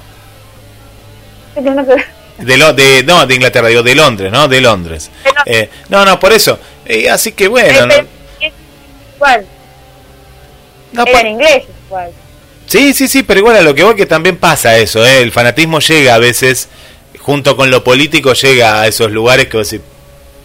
De, 2.37 2.57
lo, 2.57 2.73
de 2.73 3.05
no 3.05 3.25
de 3.27 3.35
Inglaterra 3.37 3.69
digo 3.69 3.85
de 3.85 3.95
Londres 3.95 4.33
no 4.33 4.49
de 4.49 4.61
Londres 4.61 5.09
De 5.23 5.31
Londres. 5.33 5.47
Eh, 5.47 5.71
no 5.89 6.05
no 6.05 6.19
por 6.19 6.33
eso 6.33 6.59
Eh, 6.85 7.09
así 7.09 7.31
que 7.31 7.47
bueno 7.47 7.87
no, 7.87 7.95
es 7.95 8.53
igual, 9.15 9.47
no, 10.91 11.05
era 11.07 11.21
en 11.21 11.27
inglés 11.29 11.63
igual. 11.87 12.11
sí 12.67 12.93
sí 12.93 13.07
sí 13.07 13.23
pero 13.23 13.39
igual 13.39 13.57
a 13.59 13.61
lo 13.63 13.73
que 13.73 13.85
voy 13.85 13.95
que 13.95 14.07
también 14.07 14.37
pasa 14.37 14.77
eso 14.79 15.07
eh, 15.07 15.23
el 15.23 15.31
fanatismo 15.31 15.79
llega 15.79 16.17
a 16.17 16.19
veces 16.19 16.69
junto 17.21 17.57
con 17.57 17.71
lo 17.71 17.85
político 17.85 18.33
llega 18.33 18.81
a 18.81 18.89
esos 18.89 19.13
lugares 19.13 19.47
que 19.47 19.57
vos 19.57 19.71
decís 19.71 19.87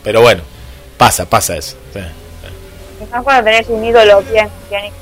pero 0.04 0.22
bueno 0.22 0.44
pasa 0.98 1.28
pasa 1.28 1.58
eso 1.58 1.76
sí. 1.92 2.00
Más 3.10 3.24
cuando 3.24 3.46
tenés 3.46 3.68
un 3.68 3.84
ídolo 3.84 4.22
bien, 4.32 4.48
bien. 4.70 4.94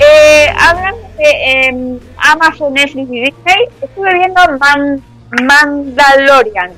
Eh, 0.00 0.48
hablando 0.58 1.05
eh, 1.18 1.98
Amazon, 2.18 2.72
Netflix 2.74 3.08
y 3.10 3.20
Disney, 3.20 3.64
estuve 3.80 4.14
viendo 4.14 4.40
Man, 4.58 5.02
Mandalorian. 5.42 6.72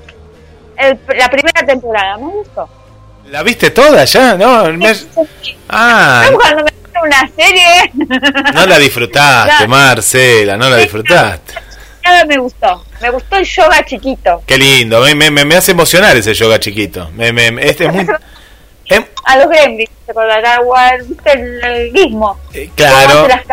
El- 0.76 0.98
la 1.16 1.28
primera 1.28 1.66
temporada, 1.66 2.16
me 2.18 2.26
gustó. 2.28 2.68
la 3.30 3.42
viste 3.42 3.70
toda 3.70 4.04
ya 4.04 4.36
no 4.36 4.72
Me- 4.72 4.94
ah 5.68 6.22
¿Sabes 6.24 6.38
cuando 6.38 6.64
me 6.64 6.70
una 7.00 7.30
serie? 7.36 7.92
no 8.54 8.66
la 8.66 8.78
disfrutaste. 8.78 9.66
Marcela 9.68 10.56
no 10.56 10.68
la 10.70 10.76
disfrutaste 10.78 11.54
Nada 12.04 12.24
me 12.24 12.38
gustó. 12.38 12.84
Me 13.02 13.10
gustó 13.10 13.36
el 13.36 13.44
yoga 13.44 13.84
chiquito. 13.84 14.42
qué 14.46 14.56
lindo 14.56 15.00
me, 15.02 15.30
me, 15.30 15.44
me- 15.44 15.56
hace 15.56 15.72
emocionar 15.72 16.16
ese 16.16 16.32
yoga 16.34 16.58
chiquito 16.58 17.10
me, 17.14 17.32
me- 17.32 17.48
este 17.68 17.86
es 17.86 17.92
muy 17.92 18.06
es- 18.86 19.02
A 19.24 19.36
los 19.36 19.48
gremlins, 19.50 19.90
¿te 20.06 20.12
acordarás? 20.12 20.60
Igual, 20.60 21.02
¿Viste 21.06 21.32
el, 21.32 21.64
el 21.64 21.92
guismo? 21.92 22.38
eh, 22.54 22.70
claro 22.74 23.28
las 23.28 23.44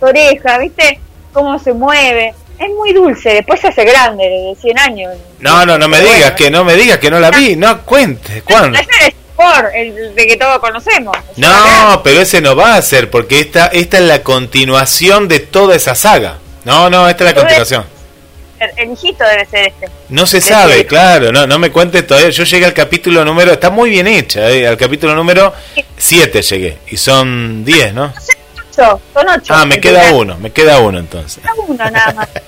orejas, 0.00 0.58
¿viste? 0.60 1.00
Cómo 1.32 1.58
se 1.58 1.72
mueve. 1.72 2.34
Es 2.58 2.68
muy 2.70 2.92
dulce. 2.92 3.30
Después 3.34 3.60
se 3.60 3.68
hace 3.68 3.84
grande, 3.84 4.24
de 4.24 4.56
100 4.60 4.78
años. 4.78 5.16
No, 5.38 5.64
no, 5.64 5.78
no 5.78 5.88
me 5.88 6.00
digas 6.00 6.18
bueno, 6.18 6.36
que 6.36 6.50
no 6.50 6.64
me 6.64 6.74
digas 6.74 6.98
que 6.98 7.10
no 7.10 7.20
la 7.20 7.30
vi, 7.30 7.56
no 7.56 7.82
cuentes, 7.82 8.42
¿cuándo? 8.42 8.78
Por 9.36 9.70
el 9.72 10.16
de 10.16 10.26
que 10.26 10.36
todos 10.36 10.58
conocemos. 10.58 11.16
No, 11.36 12.00
pero 12.02 12.20
ese 12.20 12.40
no 12.40 12.56
va 12.56 12.74
a 12.74 12.82
ser 12.82 13.08
porque 13.08 13.38
esta 13.38 13.66
esta 13.68 13.98
es 13.98 14.02
la 14.02 14.24
continuación 14.24 15.28
de 15.28 15.38
toda 15.38 15.76
esa 15.76 15.94
saga. 15.94 16.38
No, 16.64 16.90
no, 16.90 17.08
esta 17.08 17.22
es 17.24 17.34
la 17.34 17.40
continuación. 17.40 17.84
El, 18.76 18.90
hijito 18.90 19.22
debe 19.22 19.46
ser 19.46 19.68
este. 19.68 19.88
No 20.08 20.26
se 20.26 20.40
sabe, 20.40 20.84
claro, 20.86 21.30
no 21.30 21.46
no 21.46 21.60
me 21.60 21.70
cuentes 21.70 22.04
todavía. 22.04 22.30
Yo 22.30 22.42
llegué 22.42 22.66
al 22.66 22.74
capítulo 22.74 23.24
número, 23.24 23.52
está 23.52 23.70
muy 23.70 23.90
bien 23.90 24.08
hecha, 24.08 24.50
eh, 24.50 24.66
al 24.66 24.76
capítulo 24.76 25.14
número 25.14 25.54
7 25.96 26.42
llegué 26.42 26.78
y 26.88 26.96
son 26.96 27.64
10, 27.64 27.94
¿no? 27.94 28.12
Ocho, 28.78 29.00
son 29.12 29.28
ocho. 29.28 29.54
Ah, 29.54 29.64
me 29.64 29.80
queda 29.80 30.12
uno, 30.12 30.36
me 30.38 30.50
queda 30.50 30.78
uno 30.78 30.98
entonces. 30.98 31.42
Queda 31.42 31.54
uno 31.66 31.90
nada 31.90 32.12
más. 32.12 32.28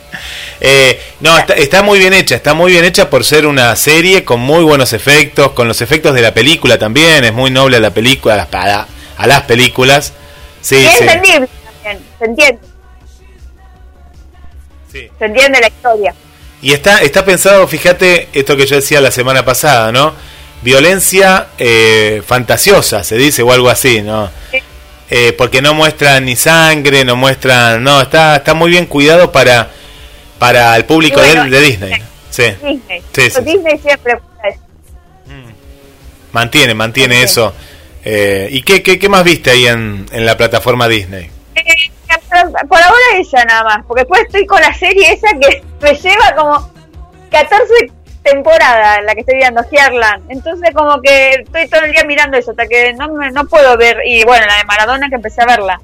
Eh, 0.62 1.01
no, 1.21 1.38
está, 1.38 1.55
está 1.55 1.83
muy 1.83 1.99
bien 1.99 2.12
hecha, 2.12 2.37
está 2.37 2.53
muy 2.53 2.73
bien 2.73 2.85
hecha 2.85 3.09
por 3.09 3.25
ser 3.25 3.47
una 3.47 3.75
serie 3.77 4.25
con 4.25 4.40
muy 4.40 4.62
buenos 4.62 4.93
efectos, 4.93 5.53
con 5.53 5.66
los 5.66 5.81
efectos 5.81 6.14
de 6.14 6.21
la 6.21 6.35
película 6.35 6.79
también, 6.79 7.25
es 7.25 7.33
muy 7.33 7.51
noble 7.51 7.81
la 7.81 7.95
película, 7.95 8.47
para 8.47 8.87
a 9.16 9.27
las 9.27 9.43
películas. 9.45 10.12
Sí, 10.61 10.77
y 10.77 10.85
es 10.85 10.99
sí. 10.99 11.05
entendible 11.05 11.49
también. 11.64 12.05
Se 12.19 12.25
entiende. 12.27 12.61
sí. 14.93 15.11
Se 15.19 15.25
entiende 15.25 15.61
la 15.61 15.69
historia. 15.69 16.14
Y 16.61 16.75
está, 16.75 16.99
está 16.99 17.25
pensado, 17.25 17.66
fíjate, 17.66 18.29
esto 18.35 18.55
que 18.55 18.66
yo 18.66 18.77
decía 18.77 19.01
la 19.01 19.11
semana 19.11 19.43
pasada, 19.47 19.93
¿no? 19.93 20.14
Violencia 20.61 21.47
eh, 21.57 22.23
fantasiosa, 22.27 23.03
se 23.03 23.16
dice, 23.16 23.43
o 23.43 23.51
algo 23.51 23.71
así, 23.71 24.03
¿no? 24.03 24.31
Eh, 25.11 25.33
porque 25.37 25.61
no 25.61 25.75
muestran 25.75 26.25
ni 26.25 26.37
sangre, 26.37 27.05
no 27.05 27.16
muestran... 27.16 27.83
No, 27.83 28.01
está, 28.01 28.37
está 28.37 28.55
muy 28.55 28.70
bien 28.70 28.87
cuidado 28.87 29.33
para, 29.33 29.68
para 30.38 30.77
el 30.77 30.85
público 30.85 31.20
de, 31.20 31.61
Disney. 31.61 32.01
Sí. 32.31 32.44
Disney. 32.62 33.03
Disney 33.12 33.79
siempre 33.79 34.16
mm. 35.27 35.51
Mantiene, 36.33 36.75
mantiene 36.75 37.23
eso. 37.25 37.53
Eh, 38.05 38.49
¿Y 38.53 38.62
qué, 38.62 38.83
qué, 38.83 38.99
qué, 39.01 39.09
más 39.09 39.25
viste 39.25 39.51
ahí 39.51 39.66
en, 39.66 40.07
en 40.12 40.25
la 40.25 40.37
plataforma 40.37 40.87
Disney? 40.87 41.29
por 42.68 42.83
ahora 42.83 43.05
ella 43.16 43.44
nada 43.44 43.64
más, 43.64 43.85
porque 43.87 44.03
después 44.03 44.23
estoy 44.23 44.46
con 44.46 44.61
la 44.61 44.73
serie 44.75 45.12
esa 45.12 45.29
que 45.38 45.62
me 45.81 45.94
lleva 45.94 46.35
como 46.35 46.73
14 47.31 47.92
temporadas 48.23 49.03
la 49.05 49.15
que 49.15 49.21
estoy 49.21 49.37
viendo, 49.37 49.63
Herland. 49.71 50.31
Entonces 50.31 50.71
como 50.75 51.01
que 51.01 51.31
estoy 51.43 51.69
todo 51.69 51.83
el 51.85 51.93
día 51.93 52.05
mirando 52.05 52.37
eso, 52.37 52.51
hasta 52.53 52.67
que 52.67 52.93
no, 52.95 53.09
no 53.09 53.45
puedo 53.47 53.77
ver, 53.77 53.99
y 54.05 54.25
bueno, 54.25 54.47
la 54.47 54.57
de 54.57 54.65
Maradona 54.65 55.09
que 55.09 55.17
empecé 55.17 55.43
a 55.43 55.47
verla, 55.47 55.81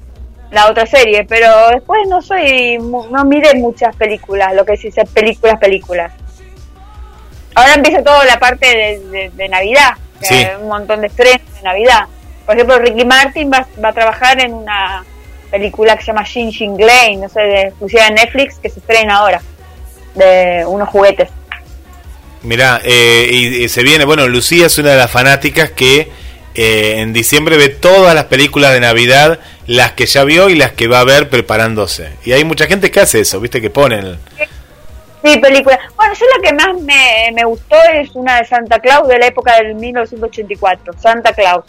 la 0.51 0.67
otra 0.69 0.85
serie, 0.85 1.25
pero 1.27 1.69
después 1.69 2.07
no 2.07 2.21
soy, 2.21 2.77
no 2.77 3.25
miré 3.25 3.55
muchas 3.55 3.95
películas, 3.95 4.53
lo 4.53 4.65
que 4.65 4.77
se 4.77 4.87
dice 4.87 5.05
películas, 5.05 5.59
películas. 5.59 6.13
Ahora 7.55 7.73
empieza 7.73 8.03
toda 8.03 8.23
la 8.25 8.39
parte 8.39 8.67
de, 9.35 9.49
Navidad, 9.49 9.93
un 10.61 10.67
montón 10.67 11.01
de 11.01 11.07
estrenos 11.07 11.41
de 11.55 11.61
Navidad. 11.63 12.05
Por 12.45 12.55
ejemplo, 12.55 12.77
Ricky 12.77 13.03
Martin 13.03 13.51
va, 13.51 13.67
va 13.83 13.89
a 13.89 13.93
trabajar 13.93 14.39
en 14.39 14.53
una 14.53 15.03
película 15.49 15.95
que 15.95 16.03
se 16.03 16.07
llama 16.07 16.23
Shin 16.23 16.49
Shin 16.49 16.77
Lane, 16.77 17.17
no 17.17 17.29
sé, 17.29 17.41
de 17.41 17.61
exclusiva 17.63 18.03
de 18.03 18.11
Netflix, 18.11 18.59
que 18.59 18.69
se 18.69 18.79
estrena 18.79 19.17
ahora, 19.17 19.41
de 20.15 20.65
unos 20.67 20.87
juguetes. 20.89 21.29
Mirá, 22.43 22.81
eh, 22.83 23.29
y, 23.31 23.69
se 23.69 23.83
viene, 23.83 24.05
bueno, 24.05 24.27
Lucía 24.27 24.67
es 24.67 24.77
una 24.77 24.91
de 24.91 24.97
las 24.97 25.11
fanáticas 25.11 25.71
que 25.71 26.09
eh, 26.55 26.95
en 26.97 27.13
diciembre 27.13 27.57
ve 27.57 27.69
todas 27.69 28.13
las 28.15 28.25
películas 28.25 28.73
de 28.73 28.79
Navidad, 28.79 29.39
las 29.65 29.93
que 29.93 30.05
ya 30.05 30.23
vio 30.23 30.49
y 30.49 30.55
las 30.55 30.71
que 30.71 30.87
va 30.87 30.99
a 30.99 31.03
ver 31.03 31.29
preparándose. 31.29 32.13
Y 32.23 32.33
hay 32.33 32.43
mucha 32.43 32.67
gente 32.67 32.91
que 32.91 32.99
hace 32.99 33.21
eso, 33.21 33.39
viste, 33.39 33.61
que 33.61 33.69
ponen... 33.69 34.17
Sí, 35.23 35.37
película. 35.39 35.79
Bueno, 35.95 36.13
yo 36.13 36.25
la 36.37 36.47
que 36.47 36.55
más 36.55 36.81
me, 36.83 37.31
me, 37.33 37.43
gustó 37.43 37.75
es 37.93 38.11
una 38.13 38.37
de 38.37 38.45
Santa 38.45 38.79
Claus 38.79 39.07
de 39.07 39.17
la 39.17 39.27
época 39.27 39.57
del 39.57 39.75
1984, 39.75 40.93
Santa 40.99 41.33
Claus, 41.33 41.65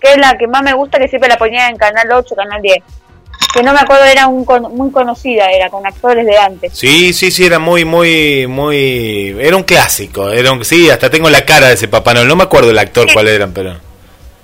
que 0.00 0.10
es 0.10 0.18
la 0.18 0.36
que 0.36 0.46
más 0.46 0.62
me 0.62 0.74
gusta, 0.74 0.98
que 0.98 1.08
siempre 1.08 1.30
la 1.30 1.38
ponía 1.38 1.68
en 1.68 1.76
Canal 1.76 2.10
8, 2.12 2.34
Canal 2.34 2.60
10 2.60 2.82
que 3.52 3.62
no 3.62 3.72
me 3.72 3.80
acuerdo, 3.80 4.04
era 4.04 4.26
un, 4.26 4.44
muy 4.74 4.90
conocida, 4.90 5.50
era 5.50 5.70
con 5.70 5.86
actores 5.86 6.26
de 6.26 6.36
antes. 6.36 6.72
Sí, 6.76 7.12
sí, 7.12 7.30
sí, 7.30 7.46
era 7.46 7.58
muy, 7.58 7.84
muy, 7.84 8.46
muy... 8.46 9.36
Era 9.40 9.56
un 9.56 9.62
clásico, 9.62 10.30
era 10.30 10.52
un... 10.52 10.64
sí, 10.64 10.90
hasta 10.90 11.10
tengo 11.10 11.30
la 11.30 11.44
cara 11.44 11.68
de 11.68 11.74
ese 11.74 11.88
Papá 11.88 12.14
Noel, 12.14 12.28
no 12.28 12.36
me 12.36 12.44
acuerdo 12.44 12.70
el 12.70 12.78
actor 12.78 13.06
cuál 13.12 13.28
eran, 13.28 13.52
pero... 13.52 13.76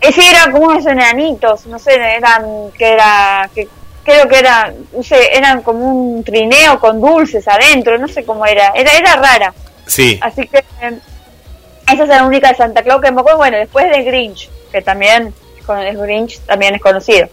Ese 0.00 0.28
era 0.28 0.50
como 0.50 0.66
unos 0.66 0.84
enanitos, 0.86 1.66
no 1.66 1.78
sé, 1.78 1.94
eran, 1.94 2.70
que 2.76 2.92
era, 2.92 3.48
que 3.54 3.68
creo 4.04 4.28
que 4.28 4.38
era, 4.38 4.72
no 4.92 5.02
sé, 5.02 5.36
eran 5.36 5.62
como 5.62 5.86
un 5.86 6.24
trineo 6.24 6.78
con 6.78 7.00
dulces 7.00 7.46
adentro, 7.48 7.98
no 7.98 8.06
sé 8.06 8.24
cómo 8.24 8.44
era, 8.46 8.72
era, 8.74 8.92
era 8.92 9.16
rara. 9.16 9.54
Sí. 9.86 10.18
Así 10.20 10.46
que 10.46 10.58
eh, 10.58 10.98
esa 11.90 12.02
es 12.02 12.08
la 12.08 12.24
única 12.24 12.50
de 12.50 12.56
Santa 12.56 12.82
Claus 12.82 13.00
que 13.00 13.10
me 13.10 13.20
acuerdo, 13.20 13.38
bueno, 13.38 13.56
después 13.56 13.86
de 13.90 14.02
Grinch, 14.02 14.50
que 14.70 14.82
también, 14.82 15.34
Grinch 15.66 16.38
también 16.40 16.74
es 16.74 16.82
conocido. 16.82 17.28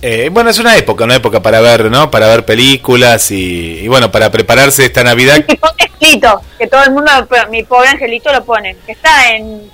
Eh, 0.00 0.28
bueno, 0.30 0.50
es 0.50 0.58
una 0.58 0.76
época, 0.76 1.04
una 1.04 1.16
época 1.16 1.42
para 1.42 1.60
ver, 1.60 1.90
¿no? 1.90 2.10
Para 2.10 2.28
ver 2.28 2.44
películas 2.44 3.30
y, 3.30 3.86
bueno, 3.88 4.12
para 4.12 4.30
prepararse 4.30 4.84
esta 4.84 5.02
Navidad. 5.02 5.44
Pobre 5.60 5.90
angelito, 5.92 6.40
que 6.56 6.66
todo 6.66 6.84
el 6.84 6.92
mundo, 6.92 7.10
mi 7.50 7.64
pobre 7.64 7.88
angelito 7.88 8.32
lo 8.32 8.44
pone, 8.44 8.76
que 8.86 8.92
está 8.92 9.34
en, 9.34 9.68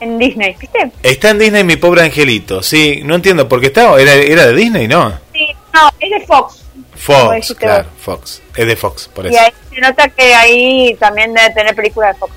en 0.00 0.18
Disney, 0.18 0.54
¿viste? 0.58 0.90
Está 1.02 1.30
en 1.30 1.38
Disney 1.38 1.64
mi 1.64 1.76
pobre 1.76 2.02
angelito, 2.02 2.62
sí, 2.62 3.00
no 3.04 3.14
entiendo 3.14 3.48
por 3.48 3.60
qué 3.60 3.68
está, 3.68 3.98
era, 3.98 4.12
era 4.12 4.46
de 4.46 4.54
Disney, 4.54 4.86
¿no? 4.86 5.18
Sí, 5.32 5.46
no, 5.72 5.90
es 5.98 6.10
de 6.10 6.26
Fox. 6.26 6.60
Fox, 6.94 7.54
claro, 7.58 7.88
Fox, 7.98 8.42
es 8.54 8.66
de 8.66 8.76
Fox, 8.76 9.08
por 9.08 9.26
eso. 9.26 9.34
Y 9.34 9.38
ahí 9.38 9.52
se 9.74 9.80
nota 9.80 10.08
que 10.08 10.34
ahí 10.34 10.96
también 11.00 11.32
debe 11.32 11.50
tener 11.54 11.74
películas 11.74 12.14
de 12.14 12.20
Fox. 12.20 12.32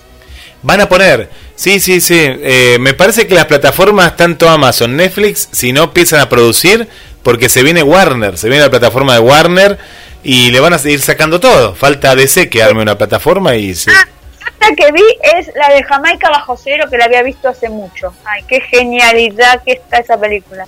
Van 0.64 0.82
a 0.82 0.90
poner, 0.90 1.30
sí, 1.56 1.80
sí, 1.80 2.02
sí. 2.02 2.20
Eh, 2.20 2.78
me 2.80 2.94
parece 2.94 3.28
que 3.28 3.36
las 3.36 3.46
plataformas, 3.46 4.16
tanto 4.18 4.50
Amazon, 4.50 4.96
Netflix, 4.96 5.50
si 5.52 5.72
no 5.72 5.84
empiezan 5.84 6.20
a 6.20 6.30
producir, 6.30 6.88
porque 7.24 7.48
se 7.48 7.62
viene 7.62 7.84
Warner, 7.84 8.38
se 8.38 8.50
viene 8.50 8.64
la 8.64 8.70
plataforma 8.70 9.14
de 9.14 9.20
Warner 9.20 9.78
y 10.24 10.50
le 10.52 10.60
van 10.60 10.74
a 10.74 10.80
seguir 10.80 11.00
sacando 11.00 11.40
todo. 11.40 11.76
Falta 11.76 12.16
DC 12.16 12.50
que 12.50 12.64
arme 12.64 12.82
una 12.82 12.98
plataforma 12.98 13.56
y 13.56 13.76
se... 13.76 13.92
Ah, 13.92 14.08
esta 14.40 14.76
que 14.76 14.92
vi 14.92 15.04
es 15.36 15.52
la 15.56 15.70
de 15.74 15.84
Jamaica 15.84 16.30
bajo 16.30 16.58
cero, 16.58 16.86
que 16.90 16.98
la 16.98 17.06
había 17.06 17.22
visto 17.22 17.50
hace 17.50 17.70
mucho. 17.70 18.14
Ay, 18.26 18.44
qué 18.48 18.62
genialidad 18.62 19.62
que 19.64 19.74
está 19.74 19.98
esa 19.98 20.20
película. 20.20 20.66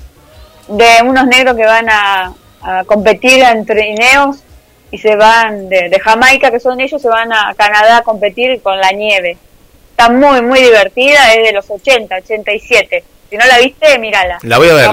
De 0.67 1.01
unos 1.03 1.25
negros 1.25 1.55
que 1.55 1.65
van 1.65 1.89
a, 1.89 2.33
competir 2.85 3.41
en 3.41 3.65
trineos 3.65 4.43
y 4.91 4.97
se 4.97 5.15
van 5.15 5.69
de, 5.69 5.89
de 5.89 5.99
Jamaica, 5.99 6.51
que 6.51 6.59
son 6.59 6.79
ellos, 6.79 7.01
se 7.01 7.07
van 7.07 7.31
a 7.31 7.55
Canadá 7.57 7.97
a 7.99 8.01
competir 8.03 8.61
con 8.61 8.77
la 8.79 8.91
nieve 8.91 9.37
Está 9.99 10.13
muy, 10.13 10.41
muy 10.41 10.61
divertida, 10.61 11.33
es 11.33 11.45
de 11.45 11.51
los 11.51 11.69
80, 11.69 12.15
87. 12.23 13.03
Si 13.29 13.35
no 13.35 13.45
la 13.45 13.59
viste, 13.59 13.99
mírala. 13.99 14.39
La 14.43 14.57
voy 14.57 14.69
a 14.69 14.73
ver. 14.73 14.89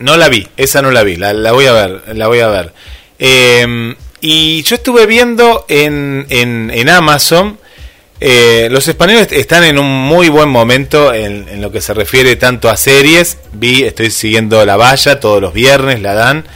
No 0.00 0.16
la 0.16 0.28
vi, 0.28 0.48
esa 0.56 0.82
no 0.82 0.90
la 0.90 1.04
vi, 1.04 1.14
la, 1.14 1.52
voy 1.52 1.66
a 1.66 1.72
ver, 1.72 2.16
la 2.16 2.26
voy 2.26 2.40
a 2.40 2.48
ver. 2.48 2.72
Em, 3.20 3.94
y 4.20 4.64
yo 4.64 4.74
estuve 4.74 5.06
viendo 5.06 5.64
en, 5.68 6.26
en, 6.28 6.88
Amazon, 6.88 7.60
eh, 8.18 8.66
los 8.68 8.88
españoles 8.88 9.28
están 9.30 9.62
en 9.62 9.78
un 9.78 9.86
muy 9.86 10.28
buen 10.28 10.48
momento 10.48 11.14
en, 11.14 11.48
en, 11.48 11.60
lo 11.60 11.70
que 11.70 11.80
se 11.80 11.94
refiere 11.94 12.34
tanto 12.34 12.68
a 12.68 12.76
series. 12.76 13.38
Vi, 13.52 13.84
estoy 13.84 14.10
siguiendo 14.10 14.66
La 14.66 14.76
Valla 14.76 15.20
todos 15.20 15.40
los 15.40 15.54
viernes, 15.54 16.02
la 16.02 16.14
dan, 16.14 16.48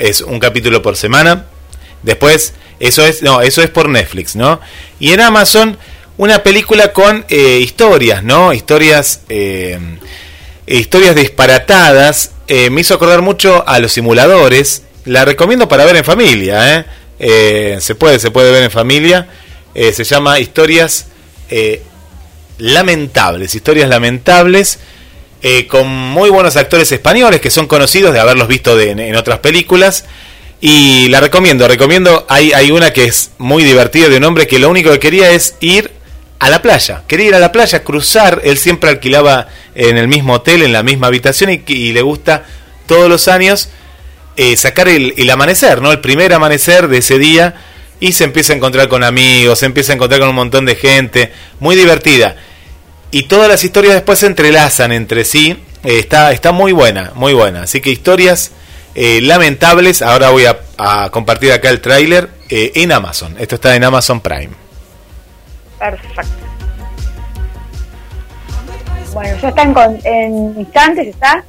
es 0.00 0.22
un 0.22 0.40
capítulo 0.40 0.82
por 0.82 0.96
semana. 0.96 1.44
Después, 2.02 2.54
eso 2.80 3.06
es, 3.06 3.22
no, 3.22 3.42
eso 3.42 3.62
es 3.62 3.70
por 3.70 3.88
Netflix, 3.88 4.34
¿no? 4.34 4.60
Y 4.98 5.12
en 5.12 5.20
Amazon 5.20 5.78
una 6.18 6.42
película 6.42 6.92
con 6.92 7.24
eh, 7.28 7.58
historias, 7.62 8.22
¿no? 8.24 8.52
Historias, 8.52 9.20
eh, 9.28 9.78
historias 10.66 11.14
disparatadas. 11.14 12.32
Eh, 12.48 12.70
me 12.70 12.80
hizo 12.80 12.94
acordar 12.94 13.22
mucho 13.22 13.64
a 13.66 13.78
los 13.78 13.92
simuladores. 13.92 14.82
La 15.04 15.24
recomiendo 15.24 15.68
para 15.68 15.84
ver 15.84 15.96
en 15.96 16.04
familia, 16.04 16.86
¿eh? 17.18 17.78
se 17.80 17.94
puede, 17.94 18.18
se 18.18 18.30
puede 18.30 18.50
ver 18.50 18.64
en 18.64 18.70
familia. 18.70 19.28
se 19.74 20.04
llama 20.04 20.40
Historias 20.40 21.06
Lamentables. 22.58 23.54
Historias 23.54 23.88
Lamentables. 23.88 24.80
con 25.68 25.86
muy 25.86 26.28
buenos 26.28 26.56
actores 26.56 26.90
españoles 26.90 27.40
que 27.40 27.50
son 27.50 27.68
conocidos 27.68 28.12
de 28.12 28.20
haberlos 28.20 28.48
visto 28.48 28.78
en 28.80 29.14
otras 29.14 29.38
películas. 29.38 30.04
Y 30.60 31.08
la 31.08 31.20
recomiendo, 31.20 31.68
recomiendo. 31.68 32.26
Hay, 32.28 32.52
hay 32.52 32.72
una 32.72 32.92
que 32.92 33.04
es 33.04 33.30
muy 33.38 33.62
divertida 33.62 34.08
de 34.08 34.16
un 34.16 34.24
hombre 34.24 34.48
que 34.48 34.58
lo 34.58 34.68
único 34.68 34.90
que 34.90 34.98
quería 34.98 35.30
es 35.30 35.54
ir 35.60 35.92
a 36.38 36.50
la 36.50 36.62
playa. 36.62 37.02
Quería 37.06 37.26
ir 37.26 37.34
a 37.34 37.38
la 37.38 37.52
playa, 37.52 37.82
cruzar. 37.82 38.40
Él 38.44 38.58
siempre 38.58 38.90
alquilaba 38.90 39.48
en 39.74 39.96
el 39.96 40.08
mismo 40.08 40.34
hotel, 40.34 40.62
en 40.62 40.72
la 40.72 40.82
misma 40.82 41.06
habitación 41.06 41.50
y, 41.66 41.92
le 41.92 42.02
gusta 42.02 42.44
todos 42.86 43.08
los 43.08 43.28
años 43.28 43.68
eh, 44.36 44.56
sacar 44.56 44.88
el, 44.88 45.30
amanecer, 45.30 45.80
¿no? 45.80 45.92
El 45.92 46.00
primer 46.00 46.32
amanecer 46.32 46.88
de 46.88 46.98
ese 46.98 47.18
día 47.18 47.54
y 48.00 48.12
se 48.12 48.24
empieza 48.24 48.52
a 48.52 48.56
encontrar 48.56 48.88
con 48.88 49.02
amigos, 49.02 49.60
se 49.60 49.66
empieza 49.66 49.92
a 49.92 49.94
encontrar 49.94 50.20
con 50.20 50.28
un 50.28 50.34
montón 50.34 50.66
de 50.66 50.76
gente, 50.76 51.32
muy 51.60 51.74
divertida. 51.74 52.36
Y 53.10 53.24
todas 53.24 53.48
las 53.48 53.64
historias 53.64 53.94
después 53.94 54.18
se 54.18 54.26
entrelazan 54.26 54.92
entre 54.92 55.24
sí. 55.24 55.56
Eh, 55.84 55.98
está, 55.98 56.32
está 56.32 56.52
muy 56.52 56.72
buena, 56.72 57.12
muy 57.14 57.32
buena. 57.32 57.62
Así 57.62 57.80
que 57.80 57.90
historias 57.90 58.50
eh, 58.94 59.20
lamentables. 59.22 60.02
Ahora 60.02 60.30
voy 60.30 60.44
a, 60.44 60.58
a, 60.76 61.10
compartir 61.10 61.52
acá 61.52 61.70
el 61.70 61.80
tráiler 61.80 62.28
en 62.50 62.92
Amazon. 62.92 63.34
Esto 63.38 63.54
está 63.54 63.74
en 63.74 63.84
Amazon 63.84 64.20
Prime. 64.20 64.65
Perfecto. 65.78 66.46
Bueno, 69.12 69.38
ya 69.40 69.48
está 69.48 69.62
en, 69.62 70.54
instantes, 70.58 71.08
¿está? 71.08 71.42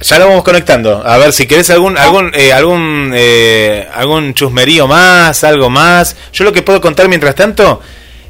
Ya 0.00 0.18
lo 0.18 0.26
vamos 0.26 0.42
conectando. 0.42 1.06
A 1.06 1.18
ver 1.18 1.32
si 1.32 1.46
querés 1.46 1.70
algún 1.70 1.96
algún 1.96 2.32
eh, 2.34 2.52
algún 2.52 3.12
eh, 3.14 3.88
algún 3.94 4.34
chusmerío 4.34 4.88
más, 4.88 5.44
algo 5.44 5.70
más. 5.70 6.16
Yo 6.32 6.42
lo 6.42 6.52
que 6.52 6.62
puedo 6.62 6.80
contar 6.80 7.08
mientras 7.08 7.36
tanto 7.36 7.80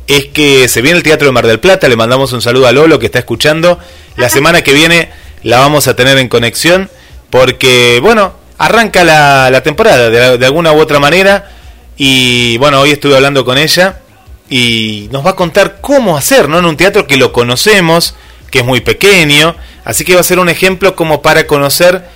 es 0.06 0.26
que 0.26 0.68
se 0.68 0.82
viene 0.82 0.98
el 0.98 1.02
Teatro 1.02 1.26
de 1.26 1.32
Mar 1.32 1.46
del 1.46 1.58
Plata. 1.58 1.88
Le 1.88 1.96
mandamos 1.96 2.34
un 2.34 2.42
saludo 2.42 2.66
a 2.66 2.72
Lolo 2.72 2.98
que 2.98 3.06
está 3.06 3.20
escuchando. 3.20 3.78
La 4.16 4.28
semana 4.28 4.60
que 4.60 4.74
viene 4.74 5.08
la 5.42 5.60
vamos 5.60 5.88
a 5.88 5.96
tener 5.96 6.18
en 6.18 6.28
conexión 6.28 6.90
porque 7.30 7.98
bueno 8.02 8.34
arranca 8.58 9.04
la, 9.04 9.50
la 9.50 9.62
temporada 9.62 10.10
de, 10.10 10.36
de 10.36 10.46
alguna 10.46 10.72
u 10.72 10.78
otra 10.78 11.00
manera 11.00 11.48
y 11.96 12.58
bueno 12.58 12.80
hoy 12.80 12.90
estuve 12.90 13.16
hablando 13.16 13.44
con 13.46 13.56
ella 13.56 14.01
y 14.48 15.08
nos 15.12 15.24
va 15.24 15.30
a 15.30 15.36
contar 15.36 15.78
cómo 15.80 16.16
hacer, 16.16 16.48
¿no? 16.48 16.58
En 16.58 16.64
un 16.64 16.76
teatro 16.76 17.06
que 17.06 17.16
lo 17.16 17.32
conocemos, 17.32 18.14
que 18.50 18.60
es 18.60 18.64
muy 18.64 18.80
pequeño, 18.80 19.56
así 19.84 20.04
que 20.04 20.14
va 20.14 20.20
a 20.20 20.24
ser 20.24 20.38
un 20.38 20.48
ejemplo 20.48 20.94
como 20.94 21.22
para 21.22 21.46
conocer 21.46 22.06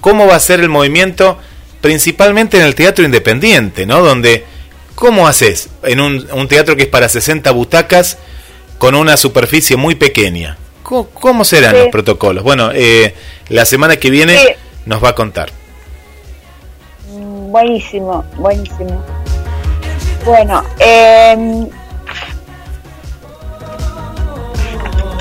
cómo 0.00 0.26
va 0.26 0.36
a 0.36 0.40
ser 0.40 0.60
el 0.60 0.68
movimiento, 0.68 1.38
principalmente 1.80 2.58
en 2.58 2.64
el 2.64 2.74
teatro 2.74 3.04
independiente, 3.04 3.86
¿no? 3.86 4.02
Donde 4.02 4.44
¿Cómo 4.96 5.28
haces 5.28 5.68
en 5.82 6.00
un, 6.00 6.48
teatro 6.48 6.74
que 6.74 6.84
es 6.84 6.88
para 6.88 7.08
60 7.08 7.50
butacas 7.50 8.16
con 8.78 8.94
una 8.94 9.18
superficie 9.18 9.76
muy 9.76 9.94
pequeña? 9.94 10.56
¿Cómo, 10.82 11.44
serán 11.44 11.78
los 11.78 11.88
protocolos? 11.88 12.42
Bueno, 12.42 12.70
eh, 12.72 13.14
la 13.50 13.66
semana 13.66 13.96
que 13.98 14.08
viene 14.08 14.56
nos 14.86 15.04
va 15.04 15.10
a 15.10 15.14
contar. 15.14 15.50
Mm, 17.12 17.52
buenísimo, 17.52 18.24
buenísimo. 18.38 19.04
Bueno, 20.26 20.64
eh, 20.80 21.68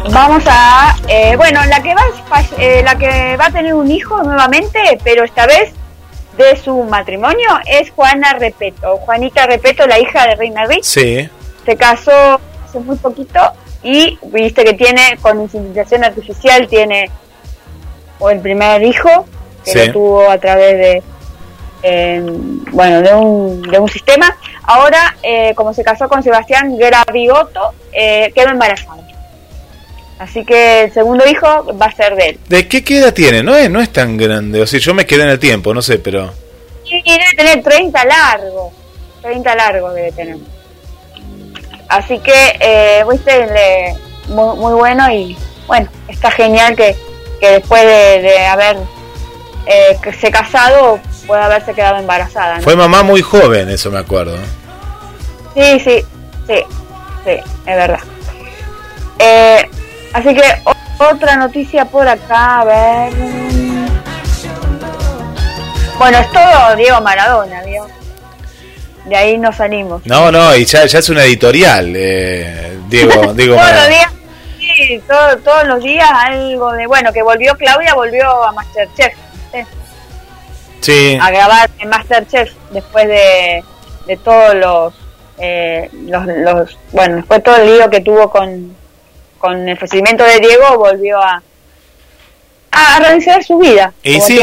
vamos 0.09 0.43
a, 0.47 0.95
eh, 1.07 1.35
bueno, 1.37 1.63
la 1.67 1.83
que 1.83 1.93
va, 1.93 2.01
eh, 2.57 2.81
la 2.83 2.97
que 2.97 3.37
va 3.37 3.45
a 3.45 3.51
tener 3.51 3.75
un 3.75 3.91
hijo 3.91 4.23
nuevamente, 4.23 4.79
pero 5.03 5.23
esta 5.23 5.45
vez 5.45 5.73
de 6.39 6.57
su 6.57 6.75
matrimonio 6.85 7.47
es 7.67 7.91
Juana 7.91 8.33
Repeto. 8.33 8.97
Juanita 8.97 9.45
Repeto, 9.45 9.85
la 9.85 9.99
hija 9.99 10.25
de 10.25 10.37
Reina 10.37 10.65
Rich. 10.65 10.83
Sí. 10.83 11.29
Se 11.67 11.75
casó 11.75 12.41
hace 12.67 12.79
muy 12.79 12.95
poquito 12.97 13.39
y 13.83 14.17
viste 14.23 14.63
que 14.63 14.73
tiene, 14.73 15.19
con 15.21 15.39
inseminación 15.39 16.03
artificial, 16.03 16.67
tiene 16.67 17.11
el 18.27 18.39
primer 18.39 18.81
hijo 18.81 19.27
que 19.63 19.85
lo 19.85 19.93
tuvo 19.93 20.31
a 20.31 20.39
través 20.39 21.03
de, 21.83 22.21
bueno, 22.71 23.03
de 23.03 23.13
un, 23.13 23.61
de 23.61 23.77
un 23.77 23.87
sistema. 23.87 24.35
Ahora, 24.67 25.15
eh, 25.21 25.53
como 25.55 25.73
se 25.73 25.83
casó 25.83 26.07
con 26.09 26.23
Sebastián 26.23 26.77
Gravioto, 26.77 27.73
eh, 27.91 28.31
quedó 28.33 28.49
embarazada. 28.49 29.05
Así 30.17 30.45
que 30.45 30.83
el 30.83 30.93
segundo 30.93 31.25
hijo 31.27 31.77
va 31.77 31.87
a 31.87 31.91
ser 31.91 32.15
de 32.15 32.29
él. 32.29 32.39
¿De 32.47 32.67
qué 32.67 32.97
edad 32.97 33.13
tiene? 33.13 33.43
No 33.43 33.55
es, 33.55 33.69
no 33.69 33.81
es 33.81 33.91
tan 33.91 34.15
grande. 34.15 34.61
O 34.61 34.67
sea, 34.67 34.79
yo 34.79 34.93
me 34.93 35.05
quedé 35.05 35.23
en 35.23 35.29
el 35.29 35.39
tiempo, 35.39 35.73
no 35.73 35.81
sé, 35.81 35.99
pero... 35.99 36.33
Sí, 36.87 37.01
debe 37.05 37.25
tener 37.35 37.63
30 37.63 38.05
largo. 38.05 38.71
30 39.21 39.55
largo 39.55 39.91
debe 39.91 40.11
tener. 40.13 40.37
Así 41.89 42.19
que, 42.19 42.57
eh, 42.59 43.03
le, 43.25 43.95
muy, 44.33 44.57
muy, 44.57 44.73
bueno 44.73 45.11
y 45.11 45.37
bueno, 45.67 45.89
está 46.07 46.31
genial 46.31 46.75
que, 46.75 46.95
que 47.39 47.49
después 47.51 47.83
de, 47.83 48.45
haber 48.45 48.77
eh, 49.67 49.97
se 50.19 50.31
casado 50.31 50.99
pueda 51.25 51.45
haberse 51.45 51.73
quedado 51.73 51.97
embarazada. 51.97 52.59
Fue 52.61 52.75
mamá 52.75 53.03
muy 53.03 53.21
joven, 53.21 53.69
eso 53.69 53.91
me 53.91 53.99
acuerdo. 53.99 54.37
Sí, 55.53 55.79
sí, 55.79 56.05
sí, 56.47 56.63
sí, 57.23 57.31
es 57.65 57.75
verdad. 57.75 57.99
Eh, 59.19 59.69
Así 60.15 60.33
que 60.33 60.43
otra 60.97 61.35
noticia 61.35 61.83
por 61.83 62.07
acá, 62.07 62.61
a 62.61 62.63
ver. 62.63 63.13
Bueno, 65.97 66.19
es 66.19 66.31
todo 66.31 66.75
Diego 66.77 67.01
Maradona, 67.01 67.61
Diego. 67.63 67.87
De 69.03 69.17
ahí 69.17 69.37
nos 69.37 69.57
salimos. 69.57 70.05
No, 70.05 70.31
no, 70.31 70.55
y 70.55 70.63
ya, 70.63 70.85
ya 70.85 70.99
es 70.99 71.09
una 71.09 71.25
editorial, 71.25 71.93
eh, 71.97 72.79
Diego, 72.87 73.33
Diego 73.35 73.57
todos 73.57 73.71
Los 73.73 73.89
días, 73.89 74.11
sí, 74.57 75.01
todos 75.43 75.67
los 75.67 75.83
días 75.83 76.09
algo 76.09 76.71
de, 76.71 76.87
bueno, 76.87 77.11
que 77.11 77.21
volvió 77.21 77.53
Claudia, 77.57 77.93
volvió 77.93 78.45
a 78.45 78.53
Masterchef. 78.53 79.13
Sí. 79.51 79.59
A 81.19 81.31
grabar 81.31 81.69
en 81.79 81.89
Masterchef 81.89 82.51
después 82.71 83.07
de, 83.07 83.63
de 84.07 84.17
todos 84.17 84.55
los, 84.55 84.93
eh, 85.37 85.89
los, 86.05 86.25
los, 86.25 86.77
bueno, 86.91 87.17
después 87.17 87.43
todo 87.43 87.57
el 87.57 87.65
lío 87.67 87.89
que 87.89 88.01
tuvo 88.01 88.29
con, 88.29 88.75
con 89.37 89.67
el 89.67 89.77
fallecimiento 89.77 90.23
de 90.23 90.39
Diego 90.39 90.77
volvió 90.77 91.19
a, 91.21 91.41
a 92.71 92.99
realizar 92.99 93.43
su 93.43 93.57
vida. 93.57 93.93
Y 94.03 94.19
sí, 94.21 94.39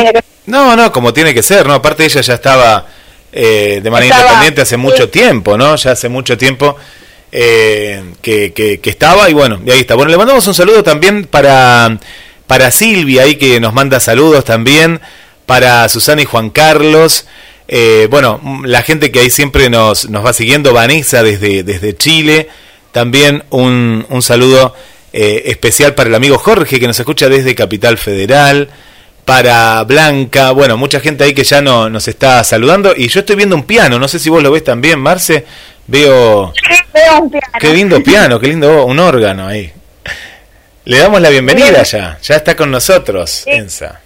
no, 0.46 0.74
no, 0.76 0.90
como 0.90 1.12
tiene 1.12 1.34
que 1.34 1.42
ser, 1.42 1.66
¿no? 1.66 1.74
Aparte 1.74 2.04
ella 2.04 2.20
ya 2.20 2.34
estaba 2.34 2.86
eh, 3.32 3.80
de 3.82 3.90
manera 3.90 4.16
independiente 4.16 4.62
hace 4.62 4.76
mucho 4.76 5.08
tiempo, 5.08 5.56
¿no? 5.56 5.76
Ya 5.76 5.92
hace 5.92 6.08
mucho 6.08 6.36
tiempo 6.36 6.76
eh, 7.30 8.12
que, 8.20 8.52
que, 8.52 8.90
estaba 8.90 9.30
y 9.30 9.32
bueno, 9.32 9.60
y 9.64 9.70
ahí 9.70 9.80
está. 9.80 9.94
Bueno, 9.94 10.10
le 10.10 10.18
mandamos 10.18 10.46
un 10.46 10.54
saludo 10.54 10.82
también 10.82 11.24
para, 11.24 11.98
para 12.46 12.70
Silvia, 12.70 13.22
ahí 13.22 13.36
que 13.36 13.58
nos 13.60 13.72
manda 13.72 14.00
saludos 14.00 14.44
también, 14.44 15.00
para 15.52 15.86
Susana 15.90 16.22
y 16.22 16.24
Juan 16.24 16.48
Carlos. 16.48 17.26
Eh, 17.68 18.08
bueno, 18.10 18.40
la 18.64 18.80
gente 18.80 19.12
que 19.12 19.18
ahí 19.18 19.28
siempre 19.28 19.68
nos, 19.68 20.08
nos 20.08 20.24
va 20.24 20.32
siguiendo, 20.32 20.72
Vanessa 20.72 21.22
desde, 21.22 21.62
desde 21.62 21.94
Chile, 21.94 22.48
también 22.90 23.44
un, 23.50 24.06
un 24.08 24.22
saludo 24.22 24.74
eh, 25.12 25.42
especial 25.48 25.94
para 25.94 26.08
el 26.08 26.14
amigo 26.14 26.38
Jorge 26.38 26.80
que 26.80 26.86
nos 26.86 26.98
escucha 26.98 27.28
desde 27.28 27.54
Capital 27.54 27.98
Federal, 27.98 28.70
para 29.26 29.84
Blanca, 29.84 30.52
bueno, 30.52 30.78
mucha 30.78 31.00
gente 31.00 31.24
ahí 31.24 31.34
que 31.34 31.44
ya 31.44 31.60
no, 31.60 31.90
nos 31.90 32.08
está 32.08 32.42
saludando 32.44 32.94
y 32.96 33.08
yo 33.08 33.20
estoy 33.20 33.36
viendo 33.36 33.54
un 33.54 33.64
piano, 33.64 33.98
no 33.98 34.08
sé 34.08 34.18
si 34.18 34.30
vos 34.30 34.42
lo 34.42 34.50
ves 34.50 34.64
también, 34.64 35.00
Marce, 35.00 35.44
veo... 35.86 36.54
un 37.20 37.30
piano. 37.30 37.46
Qué 37.60 37.74
lindo 37.74 38.02
piano, 38.02 38.40
qué 38.40 38.46
lindo 38.46 38.86
un 38.86 38.98
órgano 38.98 39.48
ahí. 39.48 39.70
Le 40.86 40.98
damos 40.98 41.20
la 41.20 41.28
bienvenida 41.28 41.82
ya, 41.82 42.18
ya 42.22 42.36
está 42.36 42.56
con 42.56 42.70
nosotros, 42.70 43.42
Ensa. 43.44 44.00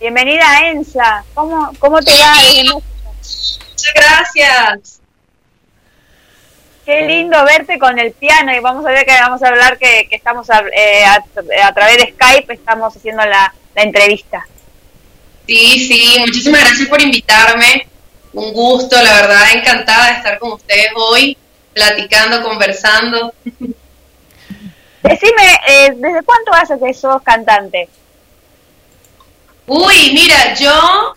Bienvenida, 0.00 0.70
Ensa. 0.70 1.24
¿Cómo, 1.34 1.72
cómo 1.80 2.00
te 2.00 2.12
va? 2.12 2.34
Muchas 2.72 3.94
gracias. 3.94 5.00
Qué 6.84 7.02
lindo 7.02 7.44
verte 7.44 7.80
con 7.80 7.98
el 7.98 8.12
piano 8.12 8.54
y 8.54 8.60
vamos 8.60 8.86
a 8.86 8.90
ver 8.90 9.04
que 9.04 9.12
vamos 9.20 9.42
a 9.42 9.48
hablar 9.48 9.76
que, 9.76 10.06
estamos 10.10 10.48
eh, 10.72 11.04
a, 11.04 11.74
través 11.74 11.96
de 11.96 12.12
Skype, 12.12 12.54
estamos 12.54 12.96
haciendo 12.96 13.24
la, 13.26 13.52
entrevista. 13.74 14.46
Sí, 15.46 15.86
sí, 15.86 16.16
muchísimas 16.20 16.60
gracias 16.60 16.88
por 16.88 17.00
invitarme. 17.00 17.88
Un 18.32 18.52
gusto, 18.52 18.96
la 19.02 19.14
verdad, 19.14 19.52
encantada 19.54 20.06
de 20.06 20.12
estar 20.12 20.38
con 20.38 20.52
ustedes 20.52 20.90
hoy, 20.94 21.36
platicando, 21.74 22.42
conversando. 22.42 23.34
Decime, 25.02 25.60
eh, 25.68 25.92
¿desde 25.96 26.22
cuánto 26.22 26.52
hace 26.52 26.78
que 26.78 26.94
sos 26.94 27.20
cantante? 27.22 27.88
Uy, 29.68 30.12
mira, 30.14 30.54
yo 30.54 31.14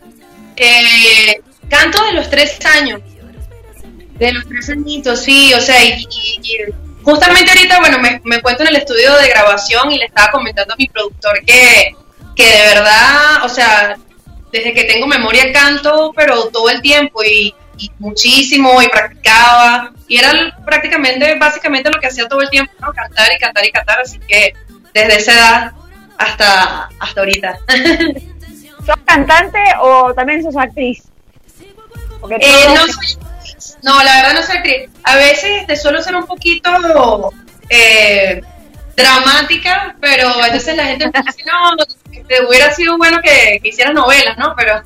eh, 0.57 1.41
canto 1.69 2.03
de 2.05 2.13
los 2.13 2.29
tres 2.29 2.59
años. 2.65 3.01
De 4.15 4.31
los 4.33 4.47
tres 4.47 4.69
añitos, 4.69 5.23
sí, 5.23 5.53
o 5.53 5.61
sea, 5.61 5.83
y, 5.83 6.05
justamente 7.01 7.49
ahorita, 7.49 7.79
bueno, 7.79 7.97
me, 7.97 8.21
me 8.23 8.35
encuentro 8.35 8.67
en 8.67 8.75
el 8.75 8.81
estudio 8.81 9.15
de 9.15 9.29
grabación 9.29 9.91
y 9.91 9.97
le 9.97 10.05
estaba 10.05 10.31
comentando 10.31 10.73
a 10.73 10.77
mi 10.77 10.87
productor 10.87 11.43
que, 11.43 11.95
que 12.35 12.45
de 12.45 12.61
verdad, 12.67 13.43
o 13.43 13.49
sea, 13.49 13.97
desde 14.51 14.73
que 14.73 14.83
tengo 14.83 15.07
memoria 15.07 15.51
canto, 15.53 16.11
pero 16.15 16.49
todo 16.49 16.69
el 16.69 16.81
tiempo 16.81 17.23
y, 17.23 17.55
muchísimo 17.97 18.79
y 18.79 18.87
practicaba 18.89 19.91
y 20.07 20.17
era 20.17 20.55
prácticamente, 20.63 21.35
básicamente 21.39 21.89
lo 21.89 21.99
que 21.99 22.05
hacía 22.05 22.27
todo 22.27 22.41
el 22.41 22.49
tiempo, 22.51 22.71
¿no? 22.79 22.93
Cantar 22.93 23.31
y 23.35 23.39
cantar 23.39 23.65
y 23.65 23.71
cantar, 23.71 24.01
así 24.01 24.19
que 24.19 24.53
desde 24.93 25.15
esa 25.15 25.33
edad 25.33 25.71
hasta, 26.19 26.89
hasta 26.99 27.21
ahorita. 27.21 27.57
¿Sos 28.85 28.97
cantante 29.05 29.59
o 29.81 30.13
también 30.13 30.43
sos 30.43 30.57
actriz? 30.57 31.03
Eh, 32.29 32.67
no 32.75 32.87
soy 32.87 33.17
no, 33.83 34.03
la 34.03 34.15
verdad 34.15 34.33
no 34.35 34.43
soy 34.43 34.57
actriz. 34.57 34.89
A 35.03 35.15
veces 35.15 35.67
te 35.67 35.75
suelo 35.75 36.01
ser 36.01 36.15
un 36.15 36.25
poquito 36.25 37.31
eh, 37.69 38.41
dramática, 38.95 39.95
pero 39.99 40.29
a 40.29 40.49
veces 40.49 40.75
la 40.75 40.85
gente 40.85 41.05
me 41.05 41.21
dice, 41.25 41.43
no, 41.45 41.75
te 42.27 42.45
hubiera 42.45 42.71
sido 42.71 42.97
bueno 42.97 43.19
que, 43.21 43.59
que 43.61 43.69
hicieras 43.69 43.93
novelas, 43.93 44.37
¿no? 44.37 44.55
Pero... 44.55 44.81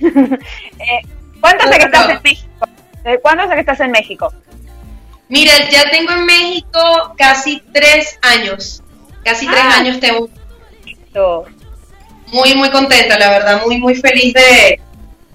eh, 0.78 1.02
¿Cuánto 1.40 1.64
hace 1.64 1.78
que 1.78 1.84
estás 1.84 2.08
en 2.08 2.22
México? 2.22 2.68
¿Cuándo 3.22 3.42
hace 3.42 3.54
que 3.54 3.60
estás 3.60 3.80
en 3.80 3.90
México? 3.90 4.32
Mira, 5.28 5.52
ya 5.70 5.90
tengo 5.90 6.12
en 6.12 6.26
México 6.26 7.14
casi 7.16 7.62
tres 7.72 8.18
años. 8.22 8.82
Casi 9.24 9.46
tres 9.46 9.64
ah. 9.64 9.78
años 9.78 10.00
tengo. 10.00 10.28
Muy, 12.28 12.54
muy 12.54 12.70
contenta, 12.70 13.18
la 13.18 13.30
verdad, 13.30 13.62
muy, 13.64 13.78
muy 13.78 13.94
feliz 13.94 14.34
de, 14.34 14.80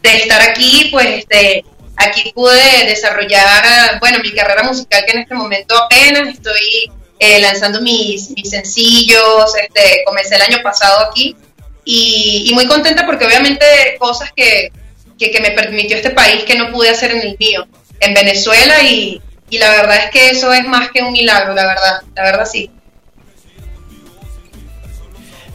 estar 0.04 0.42
aquí, 0.42 0.90
pues, 0.92 1.20
este, 1.20 1.64
Aquí 2.00 2.32
pude 2.34 2.86
desarrollar, 2.86 4.00
bueno, 4.00 4.20
mi 4.20 4.32
carrera 4.32 4.64
musical 4.64 5.04
que 5.06 5.12
en 5.12 5.20
este 5.20 5.36
momento 5.36 5.76
apenas 5.78 6.30
estoy 6.30 6.90
eh, 7.20 7.42
lanzando 7.42 7.82
mis, 7.82 8.34
sencillos, 8.46 9.54
este, 9.62 10.04
comencé 10.06 10.36
el 10.36 10.44
año 10.44 10.64
pasado 10.64 11.10
aquí 11.10 11.36
y, 11.84 12.52
muy 12.54 12.68
contenta 12.68 13.06
porque 13.06 13.26
obviamente 13.26 13.66
cosas 14.00 14.32
que, 14.34 14.72
me 15.42 15.52
permitió 15.52 15.98
este 15.98 16.12
país 16.12 16.46
que 16.46 16.56
no 16.56 16.72
pude 16.72 16.90
hacer 16.90 17.12
en 17.12 17.20
el 17.20 17.38
mío, 17.38 17.68
en 18.00 18.14
Venezuela 18.14 18.82
y, 18.82 19.22
la 19.52 19.70
verdad 19.70 20.06
es 20.06 20.12
que 20.12 20.30
eso 20.30 20.54
es 20.54 20.66
más 20.66 20.92
que 20.92 21.02
un 21.02 21.12
milagro, 21.12 21.54
la 21.54 21.66
verdad, 21.66 22.02
la 22.16 22.24
verdad 22.24 22.46
sí. 22.50 22.72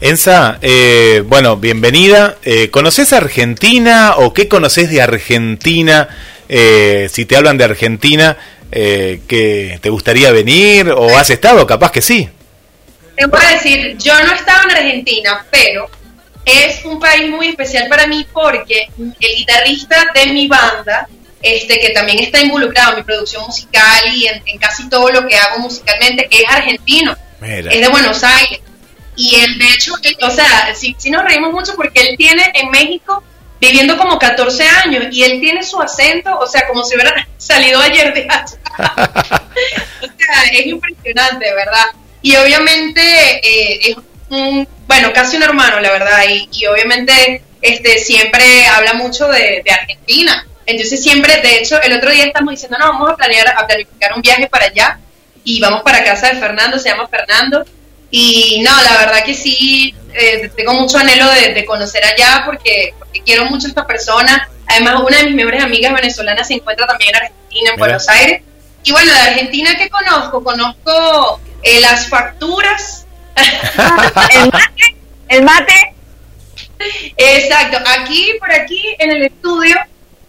Ensa, 0.05 0.59
eh, 0.61 1.23
bueno, 1.25 1.57
bienvenida. 1.57 2.37
Eh, 2.43 2.69
¿Conoces 2.69 3.15
Argentina 3.15 4.17
o 4.19 4.35
qué 4.35 4.49
conoces 4.49 4.91
de 4.91 5.01
Argentina? 5.01 6.11
Eh, 6.47 7.09
si 7.11 7.25
te 7.25 7.39
hablan 7.39 7.57
de 7.57 7.65
Argentina, 7.65 8.37
eh, 8.71 9.23
que 9.27 9.79
te 9.81 9.89
gustaría 9.89 10.31
venir 10.31 10.91
o 10.91 11.17
has 11.17 11.31
estado, 11.31 11.67
capaz 11.67 11.91
que 11.91 12.03
sí. 12.03 12.29
Te 13.17 13.25
voy 13.25 13.41
a 13.43 13.55
decir, 13.55 13.97
yo 13.97 14.13
no 14.25 14.35
estaba 14.35 14.65
en 14.65 14.73
Argentina, 14.73 15.47
pero 15.51 15.89
es 16.45 16.85
un 16.85 17.01
país 17.01 17.31
muy 17.31 17.49
especial 17.49 17.89
para 17.89 18.07
mí 18.07 18.27
porque 18.31 18.91
el 18.99 19.37
guitarrista 19.37 20.13
de 20.15 20.35
mi 20.35 20.49
banda 20.49 21.09
este, 21.41 21.79
que 21.79 21.89
también 21.95 22.19
está 22.19 22.43
involucrado 22.43 22.91
en 22.91 22.97
mi 22.99 23.03
producción 23.05 23.47
musical 23.47 24.03
y 24.15 24.27
en, 24.27 24.59
casi 24.59 24.87
todo 24.91 25.09
lo 25.09 25.27
que 25.27 25.35
hago 25.35 25.61
musicalmente, 25.61 26.29
es 26.31 26.45
argentino, 26.47 27.17
es 27.41 27.81
de 27.81 27.89
Buenos 27.89 28.23
Aires. 28.23 28.61
Y 29.17 29.37
él, 29.37 29.59
de 29.59 29.69
hecho, 29.69 29.95
o 30.23 30.31
sea, 30.31 30.75
sí, 30.75 30.95
sí, 30.99 31.11
nos 31.11 31.25
reímos 31.25 31.53
mucho 31.53 31.75
porque 31.77 32.01
él 32.01 32.17
tiene 32.17 32.53
en 32.55 32.71
México 32.71 33.23
viviendo 33.61 33.97
como 33.97 34.19
14 34.19 34.65
años 34.85 35.07
y 35.11 35.23
él 35.23 35.41
tiene 35.41 35.63
su 35.63 35.81
acento, 35.81 36.37
o 36.39 36.47
sea, 36.47 36.67
como 36.67 36.85
si 36.85 36.95
hubiera 36.95 37.27
salido 37.39 37.81
ayer 37.81 38.13
de 38.13 38.27
allá. 38.29 38.59
o 38.79 40.07
sea, 40.07 40.43
es 40.53 40.67
impresionante, 40.67 41.55
¿verdad? 41.55 41.87
Y 42.23 42.37
obviamente 42.37 43.01
eh, 43.03 43.81
es 43.91 43.97
un, 44.31 44.67
bueno, 44.87 45.13
casi 45.13 45.37
un 45.37 45.45
hermano, 45.45 45.81
la 45.81 45.91
verdad, 45.91 46.25
y, 46.29 46.49
y 46.53 46.67
obviamente 46.67 47.43
este, 47.63 47.99
siempre 47.99 48.67
habla 48.67 48.95
mucho 48.95 49.29
de, 49.29 49.63
de 49.65 49.71
Argentina. 49.71 50.47
Entonces 50.67 51.03
siempre, 51.03 51.41
de 51.41 51.59
hecho, 51.59 51.81
el 51.83 51.93
otro 51.93 52.11
día 52.11 52.25
estamos 52.25 52.53
diciendo, 52.53 52.79
no, 52.79 52.93
vamos 52.93 53.11
a 53.11 53.17
planear, 53.17 53.49
a 53.49 53.67
planificar 53.67 54.13
un 54.15 54.23
viaje 54.23 54.47
para 54.49 54.67
allá 54.67 54.99
y 55.45 55.61
vamos 55.61 55.83
para 55.83 56.03
casa 56.03 56.29
de 56.29 56.41
Fernando, 56.41 56.79
se 56.79 56.89
llama 56.89 57.07
Fernando. 57.09 57.65
Y 58.17 58.63
no, 58.63 58.71
la 58.71 58.97
verdad 58.99 59.25
que 59.25 59.35
sí, 59.35 59.93
eh, 60.13 60.49
tengo 60.57 60.73
mucho 60.75 60.99
anhelo 60.99 61.29
de, 61.33 61.65
conocer 61.65 62.05
allá 62.05 62.45
porque, 62.47 62.95
porque, 62.97 63.21
quiero 63.25 63.47
mucho 63.47 63.67
a 63.67 63.71
esta 63.71 63.89
persona. 63.89 64.49
Además, 64.69 65.03
una 65.05 65.19
de 65.19 65.25
mis 65.25 65.35
mejores 65.35 65.65
amigas 65.65 65.93
venezolanas 65.93 66.47
se 66.47 66.55
encuentra 66.55 66.87
también 66.87 67.11
en 67.11 67.17
Argentina, 67.17 67.71
en 67.73 67.77
Buenos 67.77 68.09
Aires. 68.09 68.43
Y 68.85 68.93
bueno, 68.93 69.13
de 69.13 69.19
Argentina, 69.19 69.75
¿qué 69.77 69.91
conozco? 69.91 70.45
Conozco 70.45 71.41
eh, 71.65 71.81
las 71.81 72.09
facturas. 72.09 73.05
el 73.35 74.45
mate. 74.53 74.97
El 75.27 75.43
mate. 75.43 75.95
Exacto. 77.17 77.79
Aquí, 77.99 78.31
por 78.39 78.53
aquí, 78.53 78.81
en 79.01 79.11
el 79.11 79.23
estudio, 79.25 79.75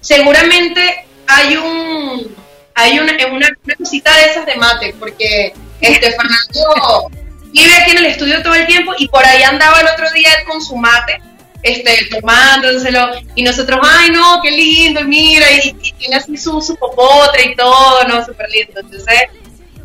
seguramente 0.01 1.05
hay 1.27 1.55
un 1.57 2.35
hay 2.73 2.97
una, 2.97 3.13
una, 3.27 3.47
cosita 3.77 4.11
de 4.17 4.25
esas 4.25 4.47
de 4.47 4.55
mate, 4.55 4.95
porque 4.99 5.53
este 5.81 6.11
Fernando 6.13 7.11
vive 7.55 7.73
aquí 7.73 7.91
en 7.91 7.97
el 7.99 8.05
estudio 8.07 8.43
todo 8.43 8.53
el 8.53 8.67
tiempo 8.67 8.93
y 8.97 9.07
por 9.07 9.25
ahí 9.25 9.41
andaba 9.43 9.79
el 9.79 9.87
otro 9.87 10.11
día 10.11 10.29
con 10.45 10.61
su 10.61 10.75
mate, 10.75 11.21
este, 11.63 12.09
tomándoselo, 12.11 13.11
y 13.33 13.43
nosotros, 13.43 13.79
ay 13.81 14.11
no, 14.11 14.41
qué 14.43 14.51
lindo, 14.51 15.01
mira, 15.03 15.45
y, 15.51 15.73
tiene 15.97 16.17
así 16.17 16.37
su, 16.37 16.61
su 16.61 16.75
popotre 16.75 17.51
y 17.51 17.55
todo, 17.55 18.03
no, 18.07 18.23
súper 18.25 18.49
lindo. 18.49 18.81
Entonces, 18.81 19.29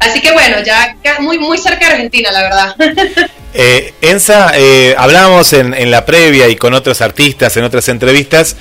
así 0.01 0.21
que 0.21 0.33
bueno, 0.33 0.57
ya 0.62 0.97
muy, 1.21 1.39
muy 1.39 1.59
cerca 1.59 1.87
de 1.87 1.93
Argentina, 1.93 2.31
la 2.33 2.43
verdad. 2.43 2.77
Eh, 3.53 3.95
Enza, 4.01 4.53
eh, 4.55 4.95
hablábamos 4.97 5.53
en, 5.55 5.75
en 5.75 5.91
la 5.91 6.07
previa 6.07 6.47
y 6.49 6.55
con 6.55 6.73
otros 6.73 7.01
artistas, 7.01 7.57
en 7.57 7.64
otras 7.64 7.89
entrevistas, 7.89 8.55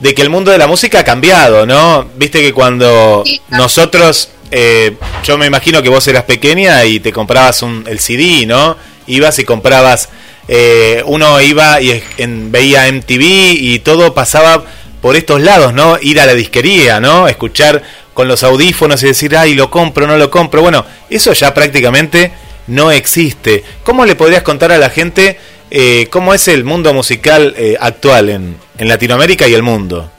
de 0.00 0.12
que 0.12 0.20
el 0.20 0.28
mundo 0.28 0.50
de 0.50 0.58
la 0.58 0.66
música 0.66 0.98
ha 0.98 1.04
cambiado, 1.04 1.64
¿no? 1.64 2.10
Viste 2.16 2.42
que 2.42 2.52
cuando 2.52 3.24
nosotros, 3.48 4.28
eh, 4.50 4.96
yo 5.24 5.38
me 5.38 5.46
imagino 5.46 5.82
que 5.82 5.88
vos 5.88 6.06
eras 6.08 6.24
pequeña 6.24 6.84
y 6.84 7.00
te 7.00 7.12
comprabas 7.12 7.62
un, 7.62 7.84
el 7.86 7.98
CD, 7.98 8.46
¿no? 8.46 8.76
Ibas 9.06 9.38
y 9.38 9.44
comprabas, 9.44 10.08
eh, 10.48 11.02
uno 11.06 11.40
iba 11.40 11.80
y 11.80 12.02
en, 12.18 12.52
veía 12.52 12.90
MTV 12.90 13.22
y 13.58 13.78
todo 13.80 14.14
pasaba 14.14 14.64
por 15.00 15.16
estos 15.16 15.40
lados, 15.40 15.74
¿no? 15.74 15.98
Ir 16.00 16.20
a 16.20 16.26
la 16.26 16.34
disquería, 16.34 17.00
¿no? 17.00 17.28
Escuchar 17.28 17.82
con 18.14 18.28
los 18.28 18.42
audífonos 18.42 19.02
y 19.02 19.06
decir, 19.06 19.36
ay, 19.36 19.54
lo 19.54 19.70
compro, 19.70 20.06
no 20.06 20.16
lo 20.16 20.30
compro. 20.30 20.62
Bueno, 20.62 20.86
eso 21.10 21.32
ya 21.32 21.52
prácticamente 21.52 22.32
no 22.68 22.90
existe. 22.90 23.64
¿Cómo 23.82 24.06
le 24.06 24.14
podrías 24.14 24.42
contar 24.42 24.72
a 24.72 24.78
la 24.78 24.90
gente 24.90 25.38
eh, 25.70 26.06
cómo 26.10 26.32
es 26.32 26.46
el 26.46 26.62
mundo 26.62 26.94
musical 26.94 27.54
actual 27.80 28.28
en, 28.28 28.56
en 28.78 28.88
Latinoamérica 28.88 29.48
y 29.48 29.54
el 29.54 29.62
mundo. 29.62 30.10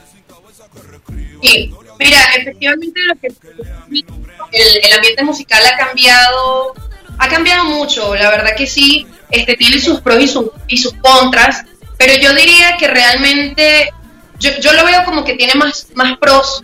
Sí, 1.42 1.72
mira, 2.00 2.20
efectivamente 2.38 3.00
lo 3.08 3.20
que 3.20 3.28
el, 4.52 4.94
ambiente 4.94 5.24
musical 5.24 5.62
ha 5.66 5.78
cambiado, 5.78 6.74
ha 7.18 7.28
cambiado 7.28 7.66
mucho, 7.66 8.16
la 8.16 8.30
verdad 8.30 8.56
que 8.56 8.68
sí, 8.68 9.08
este 9.32 9.56
tiene 9.56 9.80
sus 9.80 10.02
pros 10.02 10.22
y 10.22 10.28
sus, 10.28 10.46
y 10.68 10.78
sus 10.78 10.94
contras, 10.94 11.64
pero 11.98 12.14
yo 12.16 12.34
diría 12.34 12.78
que 12.78 12.88
realmente 12.88 13.92
yo, 14.40 14.52
yo 14.60 14.74
lo 14.74 14.86
veo 14.86 15.04
como 15.06 15.24
que 15.24 15.34
tiene 15.36 15.56
más, 15.56 15.88
más 15.96 16.18
pros. 16.18 16.64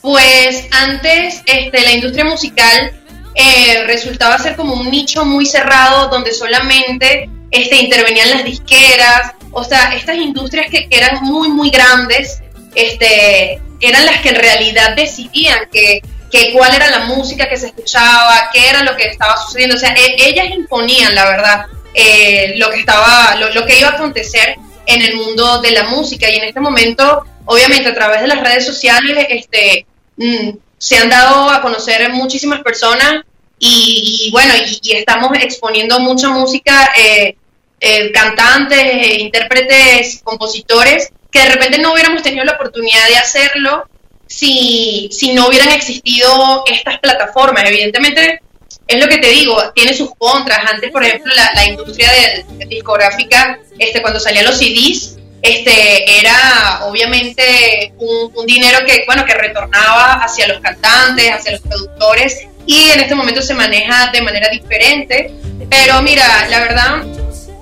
Pues 0.00 0.68
antes 0.70 1.42
este, 1.46 1.80
la 1.82 1.92
industria 1.92 2.24
musical 2.24 2.92
eh, 3.34 3.84
resultaba 3.86 4.38
ser 4.38 4.56
como 4.56 4.74
un 4.74 4.90
nicho 4.90 5.24
muy 5.24 5.46
cerrado 5.46 6.08
donde 6.08 6.32
solamente 6.32 7.28
este, 7.50 7.76
intervenían 7.76 8.30
las 8.30 8.44
disqueras, 8.44 9.32
o 9.52 9.64
sea, 9.64 9.94
estas 9.94 10.16
industrias 10.16 10.70
que, 10.70 10.86
eran 10.90 11.24
muy, 11.24 11.48
muy 11.48 11.70
grandes, 11.70 12.42
este, 12.76 13.60
eran 13.80 14.06
las 14.06 14.20
que 14.20 14.28
en 14.28 14.36
realidad 14.36 14.94
decidían 14.94 15.68
que, 15.72 16.02
cuál 16.52 16.74
era 16.74 16.90
la 16.90 16.98
música 17.06 17.48
que 17.48 17.56
se 17.56 17.68
escuchaba, 17.68 18.50
qué 18.52 18.68
era 18.68 18.82
lo 18.82 18.94
que 18.94 19.04
estaba 19.04 19.38
sucediendo. 19.38 19.74
O 19.74 19.78
sea, 19.78 19.94
e, 19.94 20.16
ellas 20.18 20.54
imponían, 20.54 21.14
la 21.14 21.24
verdad, 21.24 21.66
eh, 21.94 22.52
lo 22.58 22.68
que 22.68 22.80
estaba, 22.80 23.36
lo, 23.36 23.64
que 23.64 23.78
iba 23.78 23.88
a 23.88 23.92
acontecer 23.92 24.56
en 24.84 25.00
el 25.00 25.16
mundo 25.16 25.62
de 25.62 25.70
la 25.70 25.84
música. 25.84 26.28
Y 26.30 26.36
en 26.36 26.44
este 26.44 26.60
momento, 26.60 27.24
obviamente, 27.46 27.88
a 27.88 27.94
través 27.94 28.20
de 28.20 28.26
las 28.26 28.40
redes 28.42 28.66
sociales, 28.66 29.26
este, 29.30 29.86
mm, 30.18 30.50
se 30.76 30.98
han 30.98 31.08
dado 31.08 31.48
a 31.48 31.62
conocer 31.62 32.12
muchísimas 32.12 32.60
personas 32.60 33.22
y, 33.58 34.28
bueno, 34.30 34.52
y, 34.82 34.92
estamos 34.92 35.30
exponiendo 35.40 35.98
mucha 36.00 36.28
música 36.28 36.90
eh, 36.98 37.36
eh, 37.80 38.12
cantantes, 38.12 38.78
eh, 38.78 39.16
intérpretes, 39.20 40.20
compositores, 40.22 41.10
que 41.30 41.40
de 41.40 41.48
repente 41.50 41.78
no 41.78 41.92
hubiéramos 41.92 42.22
tenido 42.22 42.44
la 42.44 42.52
oportunidad 42.52 43.06
de 43.08 43.16
hacerlo 43.16 43.88
si, 44.26 45.08
si 45.12 45.32
no 45.34 45.48
hubieran 45.48 45.70
existido 45.70 46.64
estas 46.66 46.98
plataformas. 46.98 47.64
Evidentemente, 47.64 48.40
es 48.86 49.00
lo 49.00 49.08
que 49.08 49.18
te 49.18 49.28
digo, 49.28 49.72
tiene 49.74 49.94
sus 49.94 50.10
contras. 50.16 50.72
Antes, 50.72 50.90
por 50.90 51.04
ejemplo, 51.04 51.32
la, 51.54 51.66
industria 51.66 52.10
de, 52.10 52.66
discográfica, 52.66 53.58
este, 53.78 54.00
cuando 54.02 54.20
salían 54.20 54.44
los 54.44 54.58
CDs, 54.58 55.16
este, 55.42 56.20
era 56.20 56.80
obviamente 56.84 57.92
un, 57.98 58.32
un, 58.34 58.46
dinero 58.46 58.78
que, 58.86 59.04
bueno, 59.06 59.24
que 59.24 59.34
retornaba 59.34 60.14
hacia 60.14 60.48
los 60.48 60.60
cantantes, 60.60 61.30
hacia 61.30 61.52
los 61.52 61.60
productores, 61.60 62.46
y 62.66 62.90
en 62.90 63.00
este 63.00 63.14
momento 63.14 63.42
se 63.42 63.54
maneja 63.54 64.10
de 64.12 64.22
manera 64.22 64.48
diferente. 64.48 65.32
Pero 65.70 66.02
mira, 66.02 66.46
la 66.48 66.60
verdad, 66.60 67.04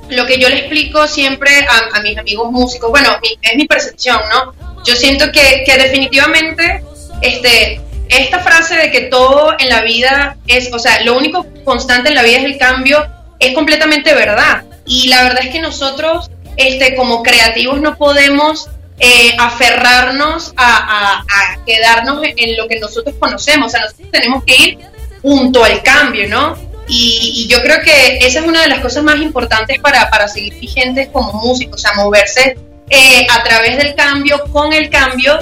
lo 0.09 0.27
que 0.27 0.39
yo 0.39 0.49
le 0.49 0.59
explico 0.59 1.07
siempre 1.07 1.67
a, 1.93 2.01
mis 2.01 2.17
amigos 2.19 2.51
músicos, 2.51 2.91
bueno, 2.91 3.11
es 3.23 3.57
mi 3.57 3.67
percepción, 3.67 4.21
¿no? 4.31 4.55
Yo 4.85 4.95
siento 4.95 5.33
que, 5.33 5.65
definitivamente 5.67 6.85
este, 7.23 7.81
esta 8.09 8.41
frase 8.41 8.77
de 8.77 8.91
que 8.91 9.03
todo 9.03 9.55
en 9.59 9.69
la 9.69 9.83
vida 9.83 10.37
es, 10.47 10.73
o 10.73 10.79
sea, 10.79 11.03
lo 11.03 11.17
único 11.17 11.47
constante 11.65 12.11
en 12.11 12.15
la 12.15 12.23
vida 12.23 12.39
es 12.39 12.45
el 12.45 12.59
cambio, 12.59 13.07
es 13.39 13.55
completamente 13.55 14.15
verdad. 14.15 14.65
Y 14.87 15.09
la 15.09 15.23
verdad 15.23 15.45
es 15.45 15.51
que 15.51 15.61
nosotros, 15.61 16.31
este, 16.57 16.95
como 16.95 17.23
creativos, 17.23 17.81
no 17.81 17.97
podemos 17.97 18.69
eh, 19.01 19.35
aferrarnos 19.39 20.53
a, 20.57 21.23
a, 21.23 21.65
quedarnos 21.65 22.23
en 22.23 22.57
lo 22.57 22.69
que 22.69 22.79
nosotros 22.79 23.15
conocemos. 23.19 23.69
O 23.69 23.71
sea, 23.71 23.81
nosotros 23.81 24.11
tenemos 24.11 24.45
que 24.45 24.57
ir 24.57 24.79
junto 25.23 25.65
al 25.65 25.83
cambio, 25.83 26.29
¿no? 26.29 26.57
Y, 26.89 27.47
yo 27.49 27.63
creo 27.63 27.81
que 27.83 28.19
esa 28.19 28.41
es 28.41 28.47
una 28.47 28.63
de 28.63 28.69
las 28.69 28.81
cosas 28.81 29.03
más 29.03 29.17
importantes 29.17 29.79
para, 29.81 30.11
para 30.11 30.29
seguir 30.29 30.59
vigentes 30.61 31.09
como 31.13 31.33
músicos, 31.33 31.77
o 31.77 31.79
sea, 31.79 31.95
moverse 31.95 32.57
eh, 32.91 33.27
a 33.31 33.43
través 33.43 33.79
del 33.79 33.95
cambio, 33.95 34.43
con 34.53 34.73
el 34.73 34.91
cambio, 34.91 35.39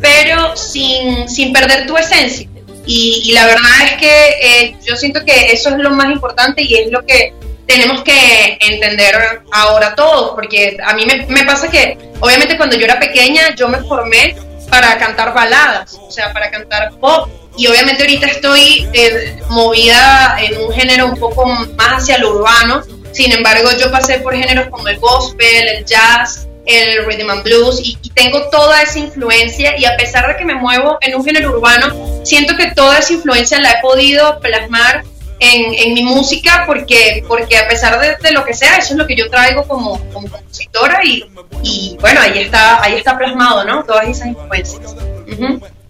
pero 0.00 0.56
sin, 0.56 1.28
sin 1.28 1.52
perder 1.52 1.86
tu 1.86 1.96
esencia. 1.96 2.48
Y, 2.86 3.32
la 3.32 3.46
verdad 3.46 3.82
es 3.84 3.92
que 3.94 4.28
eh, 4.40 4.76
yo 4.84 4.96
siento 4.96 5.24
que 5.24 5.52
eso 5.52 5.70
es 5.70 5.76
lo 5.78 5.90
más 5.90 6.10
importante 6.10 6.62
y 6.62 6.74
es 6.76 6.90
lo 6.90 7.04
que 7.04 7.34
tenemos 7.66 8.02
que 8.04 8.58
entender 8.60 9.42
ahora 9.50 9.94
todos, 9.96 10.30
porque 10.34 10.76
a 10.84 10.94
mí 10.94 11.04
me, 11.04 11.26
me 11.26 11.44
pasa 11.44 11.68
que, 11.68 11.98
obviamente 12.20 12.56
cuando 12.56 12.76
yo 12.76 12.84
era 12.84 13.00
pequeña, 13.00 13.54
yo 13.56 13.68
me 13.68 13.78
formé 13.78 14.36
para 14.70 14.96
cantar 14.98 15.34
baladas, 15.34 15.94
o 16.00 16.10
sea, 16.10 16.32
para 16.32 16.50
cantar 16.50 16.92
pop 17.00 17.28
y 17.56 17.66
obviamente 17.66 18.02
ahorita 18.02 18.26
estoy 18.26 18.88
eh, 18.92 19.38
movida 19.48 20.36
en 20.40 20.60
un 20.62 20.72
género 20.72 21.06
un 21.06 21.16
poco 21.16 21.46
más 21.46 22.02
hacia 22.02 22.18
lo 22.18 22.36
urbano. 22.36 22.82
Sin 23.12 23.32
embargo, 23.32 23.70
yo 23.80 23.90
pasé 23.90 24.18
por 24.18 24.34
géneros 24.34 24.68
como 24.68 24.88
el 24.88 24.98
gospel, 24.98 25.68
el 25.68 25.84
jazz, 25.84 26.46
el 26.66 27.06
rhythm 27.06 27.30
and 27.30 27.42
blues 27.44 27.80
y, 27.82 27.96
tengo 28.14 28.48
toda 28.48 28.80
esa 28.80 28.98
influencia 28.98 29.78
y 29.78 29.84
a 29.84 29.94
pesar 29.96 30.26
de 30.26 30.36
que 30.36 30.44
me 30.46 30.54
muevo 30.54 30.96
en 31.02 31.14
un 31.14 31.22
género 31.22 31.50
urbano, 31.50 32.24
siento 32.24 32.56
que 32.56 32.70
toda 32.70 32.98
esa 32.98 33.12
influencia 33.12 33.60
la 33.60 33.72
he 33.72 33.82
podido 33.82 34.40
plasmar 34.40 35.04
en, 35.38 35.74
en 35.74 35.92
mi 35.92 36.02
música 36.02 36.64
porque, 36.66 37.22
porque 37.28 37.58
a 37.58 37.68
pesar 37.68 38.00
de, 38.00 38.32
lo 38.32 38.42
que 38.46 38.54
sea, 38.54 38.78
eso 38.78 38.94
es 38.94 38.98
lo 38.98 39.06
que 39.06 39.16
yo 39.16 39.28
traigo 39.28 39.68
como, 39.68 39.98
como 40.14 40.30
compositora 40.30 41.00
y, 41.04 41.24
y, 41.62 41.98
bueno, 42.00 42.22
ahí 42.22 42.38
está, 42.38 42.82
ahí 42.82 42.94
está 42.94 43.18
plasmado, 43.18 43.64
¿no? 43.64 43.84
Todas 43.84 44.08
esas 44.08 44.28
influencias. 44.28 44.96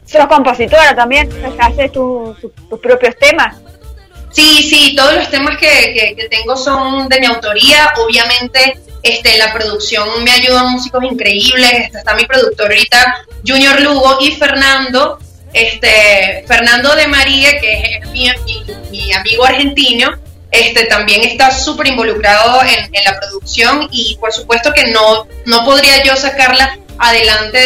Sos 0.06 0.26
compositora 0.26 0.94
también, 0.94 1.28
haces 1.58 1.92
tus 1.92 2.36
propios 2.80 3.16
temas. 3.18 3.56
Sí, 4.30 4.62
sí, 4.62 4.94
todos 4.96 5.14
los 5.14 5.30
temas 5.30 5.56
que, 5.58 6.14
que, 6.16 6.28
tengo 6.28 6.56
son 6.56 7.08
de 7.08 7.20
mi 7.20 7.26
autoría. 7.26 7.92
Obviamente, 7.96 8.78
Este, 9.02 9.38
la 9.38 9.52
producción 9.52 10.24
me 10.24 10.32
ayudan 10.32 10.72
músicos 10.72 11.04
increíbles. 11.04 11.94
Está 11.94 12.14
mi 12.14 12.26
productor 12.26 12.66
ahorita, 12.66 13.24
Junior 13.46 13.80
Lugo, 13.80 14.18
y 14.20 14.32
Fernando, 14.32 15.18
este, 15.52 16.44
Fernando 16.46 16.94
de 16.94 17.06
María, 17.06 17.58
que 17.58 17.82
es 17.82 18.10
mi, 18.10 19.12
amigo 19.12 19.44
argentino, 19.44 20.10
este, 20.50 20.84
también 20.84 21.22
está 21.22 21.50
súper 21.50 21.86
involucrado 21.86 22.62
en, 22.62 22.90
la 23.04 23.18
producción 23.18 23.88
y 23.90 24.16
por 24.16 24.32
supuesto 24.32 24.72
que 24.72 24.90
no, 24.90 25.26
no 25.46 25.64
podría 25.64 26.02
yo 26.02 26.16
sacarla 26.16 26.78
adelante 26.98 27.58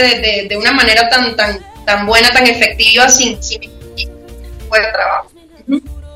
de, 0.49 0.57
una 0.57 0.73
manera 0.73 1.09
tan, 1.09 1.35
tan, 1.37 1.59
tan 1.85 2.07
buena, 2.07 2.31
tan 2.31 2.47
efectiva 2.47 3.09
sin, 3.09 3.43
sin 3.43 3.61
mi 3.61 4.09
trabajo. 4.69 5.31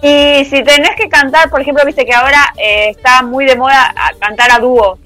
Y 0.03 0.45
si 0.45 0.63
tenés 0.63 0.97
que 0.97 1.09
cantar, 1.09 1.49
por 1.49 1.63
ejemplo, 1.63 1.83
viste 1.87 2.05
que 2.05 2.13
ahora 2.13 2.53
eh, 2.59 2.91
está 2.91 3.23
muy 3.23 3.47
de 3.47 3.57
moda 3.57 3.95
cantar 4.21 4.53
a 4.53 4.59
dúo. 4.59 4.99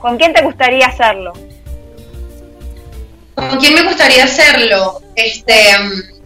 ¿Con 0.00 0.18
quién 0.18 0.32
te 0.32 0.42
gustaría 0.42 0.86
hacerlo? 0.86 1.32
¿Con 3.36 3.58
quién 3.58 3.74
me 3.74 3.82
gustaría 3.82 4.24
hacerlo? 4.24 5.00
Este, 5.14 5.78
mm, 5.78 6.22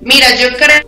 mira, 0.00 0.34
yo 0.36 0.48
creo, 0.56 0.80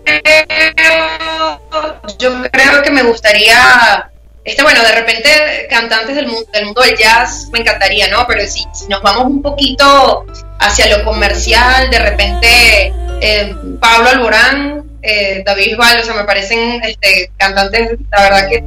yo 2.19 2.43
creo 2.51 2.83
que 2.83 2.91
me 2.91 3.03
gustaría, 3.03 4.11
este, 4.45 4.63
bueno, 4.63 4.83
de 4.83 4.93
repente 4.93 5.29
cantantes 5.69 6.17
del 6.17 6.27
mundo 6.27 6.49
del, 6.53 6.65
mundo 6.65 6.81
del 6.81 6.97
jazz 6.97 7.49
me 7.53 7.59
encantaría, 7.59 8.09
¿no? 8.09 8.27
Pero 8.27 8.47
si, 8.47 8.65
nos 8.89 9.03
vamos 9.03 9.27
un 9.27 9.43
poquito 9.43 10.25
hacia 10.59 10.97
lo 10.97 11.05
comercial, 11.05 11.91
de 11.91 11.99
repente 11.99 12.93
eh, 13.21 13.55
Pablo 13.81 14.09
Alborán, 14.09 14.85
eh, 15.03 15.43
David 15.45 15.67
Bisbal, 15.71 16.01
o 16.01 16.05
sea, 16.05 16.15
me 16.15 16.25
parecen 16.25 16.83
este, 16.83 17.31
cantantes, 17.37 17.99
la 18.11 18.23
verdad 18.23 18.49
que 18.49 18.65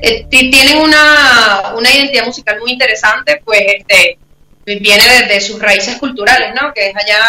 eh, 0.00 0.26
tienen 0.28 0.78
una, 0.78 1.74
una, 1.76 1.90
identidad 1.90 2.26
musical 2.26 2.58
muy 2.60 2.72
interesante, 2.72 3.40
pues 3.44 3.62
este, 3.66 4.18
viene 4.64 5.02
desde 5.04 5.40
sus 5.40 5.60
raíces 5.60 5.96
culturales, 5.96 6.52
¿no? 6.60 6.72
Que 6.72 6.88
es 6.88 6.96
allá 6.96 7.20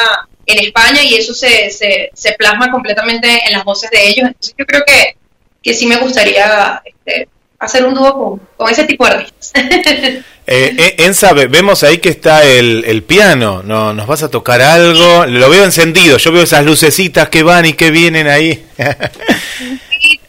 en 0.46 0.60
España 0.60 1.04
y 1.04 1.16
eso 1.16 1.34
se, 1.34 1.70
se, 1.70 2.10
se 2.14 2.34
plasma 2.34 2.72
completamente 2.72 3.28
en 3.46 3.54
las 3.54 3.64
voces 3.64 3.90
de 3.92 4.08
ellos. 4.08 4.28
Entonces 4.28 4.56
yo 4.58 4.66
creo 4.66 4.84
que, 4.86 5.18
que 5.62 5.74
sí 5.74 5.86
me 5.86 5.98
gustaría 5.98 6.82
este, 6.84 7.30
hacer 7.60 7.86
un 7.86 7.94
dúo 7.94 8.14
con, 8.14 8.48
con, 8.58 8.72
ese 8.72 8.86
tipo 8.86 9.06
de 9.06 9.12
artistas. 9.12 9.52
Eh, 10.46 10.76
eh, 10.78 10.96
Enza, 11.06 11.32
vemos 11.32 11.84
ahí 11.84 12.00
que 12.00 12.10
está 12.10 12.44
el, 12.44 12.84
el 12.86 13.04
piano, 13.04 13.64
¿no? 13.64 13.94
¿nos 13.94 14.08
vas 14.08 14.24
a 14.24 14.30
tocar 14.30 14.62
algo? 14.62 15.26
Lo 15.26 15.50
veo 15.50 15.64
encendido, 15.64 16.18
yo 16.18 16.32
veo 16.34 16.44
esas 16.44 16.66
lucecitas 16.66 17.30
que 17.30 17.44
van 17.44 17.66
y 17.66 17.74
que 17.74 17.92
vienen 17.92 18.28
ahí. 18.28 18.66
aquí 18.78 20.20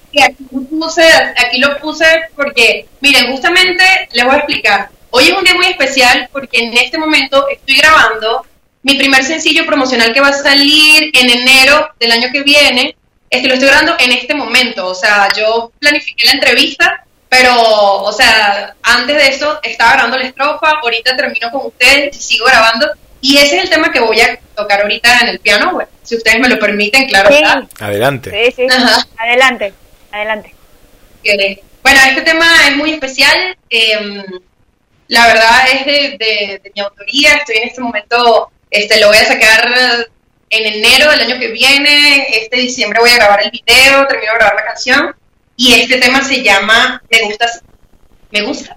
lo, 0.52 0.62
puse, 0.62 1.02
aquí 1.02 1.58
lo 1.58 1.78
puse 1.78 2.06
porque, 2.36 2.86
miren, 3.00 3.32
justamente 3.32 3.84
les 4.12 4.24
voy 4.24 4.34
a 4.34 4.38
explicar. 4.38 4.88
Hoy 5.10 5.24
es 5.28 5.32
un 5.32 5.44
día 5.44 5.54
muy 5.54 5.66
especial 5.66 6.28
porque 6.32 6.58
en 6.58 6.76
este 6.76 6.96
momento 6.96 7.48
estoy 7.48 7.76
grabando 7.76 8.46
mi 8.82 8.94
primer 8.94 9.24
sencillo 9.24 9.66
promocional 9.66 10.12
que 10.12 10.20
va 10.20 10.28
a 10.28 10.32
salir 10.32 11.10
en 11.12 11.30
enero 11.30 11.88
del 11.98 12.12
año 12.12 12.28
que 12.32 12.42
viene. 12.42 12.96
Este 13.30 13.48
lo 13.48 13.54
estoy 13.54 13.68
grabando 13.68 13.96
en 13.98 14.12
este 14.12 14.34
momento, 14.34 14.86
o 14.86 14.94
sea, 14.94 15.28
yo 15.36 15.72
planifiqué 15.80 16.26
la 16.26 16.32
entrevista, 16.32 17.03
pero, 17.36 18.02
o 18.02 18.12
sea, 18.12 18.76
antes 18.82 19.16
de 19.16 19.28
eso 19.28 19.58
estaba 19.62 19.94
grabando 19.94 20.18
la 20.18 20.26
estrofa, 20.26 20.70
ahorita 20.82 21.16
termino 21.16 21.50
con 21.50 21.66
ustedes 21.66 22.16
y 22.16 22.20
sigo 22.20 22.46
grabando. 22.46 22.88
Y 23.20 23.38
ese 23.38 23.56
es 23.56 23.64
el 23.64 23.70
tema 23.70 23.90
que 23.90 23.98
voy 23.98 24.20
a 24.20 24.38
tocar 24.54 24.82
ahorita 24.82 25.18
en 25.22 25.28
el 25.30 25.40
piano, 25.40 25.72
bueno, 25.72 25.88
si 26.02 26.14
ustedes 26.14 26.38
me 26.38 26.48
lo 26.48 26.58
permiten, 26.60 27.08
claro. 27.08 27.30
Sí. 27.30 27.42
Adelante. 27.80 28.30
Sí, 28.30 28.52
sí, 28.52 28.66
adelante, 29.16 29.72
adelante. 30.12 30.54
Bueno, 31.82 32.00
este 32.06 32.22
tema 32.22 32.46
es 32.68 32.76
muy 32.76 32.92
especial. 32.92 33.56
Eh, 33.68 34.22
la 35.08 35.26
verdad 35.26 35.60
es 35.72 35.86
de, 35.86 36.72
mi 36.74 36.80
autoría, 36.82 37.34
estoy 37.34 37.56
en 37.56 37.68
este 37.68 37.80
momento, 37.80 38.50
este, 38.70 39.00
lo 39.00 39.08
voy 39.08 39.16
a 39.16 39.24
sacar 39.24 39.74
en 40.50 40.74
enero 40.74 41.10
del 41.10 41.20
año 41.20 41.38
que 41.38 41.48
viene, 41.48 42.26
este 42.38 42.58
diciembre 42.58 43.00
voy 43.00 43.10
a 43.10 43.16
grabar 43.16 43.42
el 43.42 43.50
video, 43.50 44.06
termino 44.06 44.32
de 44.32 44.38
grabar 44.38 44.54
la 44.54 44.64
canción, 44.64 45.16
y 45.56 45.72
este 45.72 45.98
tema 45.98 46.22
se 46.22 46.42
llama 46.42 47.02
Me 47.10 47.22
gusta 47.26 47.46
Me 48.32 48.42
gusta 48.42 48.76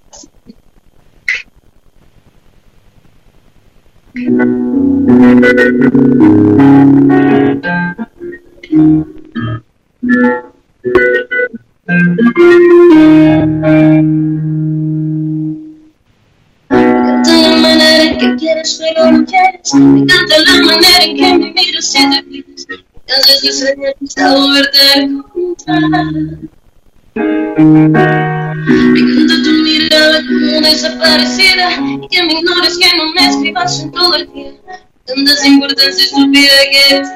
encanta 16.70 17.38
la 17.42 17.56
manera 17.58 18.04
en 18.04 18.18
que 18.18 18.36
quieres 18.36 18.80
pero 18.80 19.12
no 19.12 19.26
quieres. 19.26 19.74
Me 19.74 20.00
encanta 20.02 20.36
la 20.40 20.66
manera 20.66 21.04
en 21.04 21.16
que 21.16 21.38
me 21.38 21.54
miras 21.54 21.96
y 21.96 22.10
te 22.10 22.24
pides. 22.24 22.68
Canses 23.06 23.42
de 23.42 23.52
ser 23.54 23.78
necesitado 23.78 24.52
verte 24.52 24.80
encontrar. 24.96 26.57
Me 27.18 29.00
encanta 29.00 29.34
tu 29.44 29.52
mirada 29.64 30.22
como 30.28 30.62
desaparecida 30.62 31.72
y 32.02 32.08
que 32.08 32.24
me 32.24 32.34
ignores, 32.34 32.78
que 32.78 32.98
no 32.98 33.12
me 33.14 33.28
escribas 33.28 33.80
en 33.80 33.92
todo 33.92 34.16
el 34.16 34.32
día. 34.34 34.52
Tantas 35.06 35.46
importancia 35.46 36.04
estúpida 36.04 36.52
que 36.72 36.98
es 36.98 37.08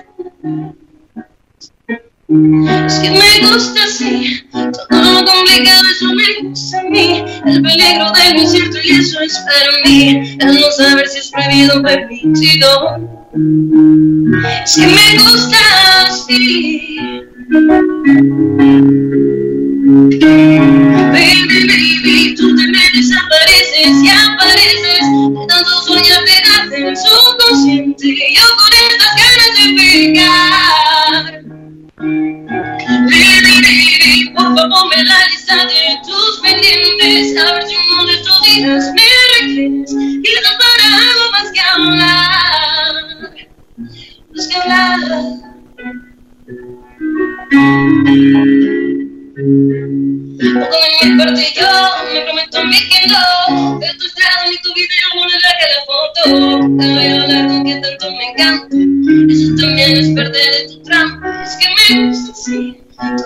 que 3.02 3.10
me 3.12 3.46
gusta 3.46 3.84
así, 3.84 4.42
todo 4.52 4.72
lo 4.90 5.26
complicado, 5.26 5.84
eso 5.92 6.14
me 6.14 6.24
gusta 6.48 6.80
a 6.80 6.84
mí. 6.84 7.26
El 7.46 7.62
peligro 7.62 8.10
del 8.14 8.38
incierto 8.42 8.78
y 8.84 8.92
eso 8.92 9.20
es 9.20 9.38
para 9.40 9.84
mí. 9.86 10.38
El 10.40 10.62
no 10.62 10.72
saber 10.72 11.10
si 11.10 11.20
es 11.20 11.30
prohibido 11.30 11.80
o 11.80 11.82
permitido. 11.84 12.70
Es 14.64 14.76
que 14.76 14.88
me 14.88 15.20
gusta 15.20 15.58
así. 16.08 16.98
Baby, 19.92 21.68
baby, 21.68 22.34
tú 22.36 22.48
me 22.54 22.64
desapareces 22.96 23.92
y 24.02 24.08
apareces. 24.08 25.04
De 25.34 25.46
tanto 25.50 25.74
soñar 25.86 26.24
te 26.24 26.78
en 26.78 26.96
su 26.96 27.16
consciente. 27.38 28.08
Yo 28.34 28.46
con 28.56 28.72
estas 28.88 29.14
ganas 29.20 29.52
de 29.58 29.66
pegar. 29.76 31.44
Baby, 33.12 34.32
por 34.34 34.48
favor 34.56 34.84
me 34.96 35.04
la 35.04 35.20
lista 35.28 35.58
de 35.58 35.82
tus 36.06 36.40
pendientes 36.42 37.38
A 37.38 37.40
ver 37.54 37.64
si 37.68 37.76
uno 37.76 38.06
de 38.06 38.14
estos 38.14 38.38
días 38.44 38.84
me 38.96 39.08
requieres 39.42 39.92
Quizás 40.24 40.56
para 40.58 40.86
algo 40.98 41.26
más 41.32 41.48
que 41.52 41.62
hablar 41.76 42.94
Más 44.34 44.48
que 44.48 44.56
hablar 44.56 45.02
Poco 49.34 49.46
de 49.46 51.10
mi 51.10 51.18
parte 51.18 51.46
yo 51.56 51.72
me 52.14 52.20
prometo 52.22 52.58
a 52.58 52.64
mí 52.66 52.76
que 52.90 53.08
no 53.08 53.80
De 53.80 53.88
tu 53.98 54.06
estado 54.06 54.50
ni 54.50 54.58
tu 54.58 54.74
video 54.74 55.08
no 55.16 55.26
le 55.26 55.38
largue 55.40 55.68
la 55.72 55.82
foto 55.88 56.22
Te 56.78 56.86
voy 56.92 57.06
a 57.06 57.22
hablar 57.22 57.48
con 57.48 57.64
que 57.64 57.76
tanto 57.76 58.12
me 58.12 58.26
encanta. 58.32 58.76
Eso 59.32 59.56
también 59.56 59.92
es 59.96 60.10
parte 60.10 60.38
de 60.38 60.68
tu 60.68 60.84
trampa 60.84 61.44
Es 61.44 61.56
que 61.56 61.68
me 61.94 62.08
gusta 62.08 62.32
así. 62.34 62.78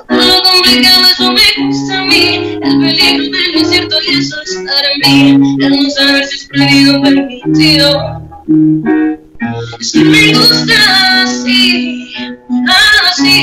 Todo 0.07 0.43
complicado 0.43 1.01
eso 1.11 1.31
me 1.31 1.65
gusta 1.65 1.97
a 1.97 2.05
mí. 2.05 2.59
El 2.61 2.79
peligro 2.81 3.23
del 3.23 3.57
incierto 3.57 3.95
y 4.07 4.19
eso 4.19 4.41
es 4.43 4.55
para 4.57 4.89
mí. 5.09 5.57
El 5.59 5.83
no 5.83 5.89
saber 5.89 6.25
si 6.25 6.35
es 6.35 6.45
prohibido 6.45 6.99
o 6.99 7.01
permitido. 7.01 7.87
Es 9.79 9.91
que 9.91 10.03
me 10.03 10.33
gusta 10.35 11.23
así, 11.23 12.13
así. 13.09 13.35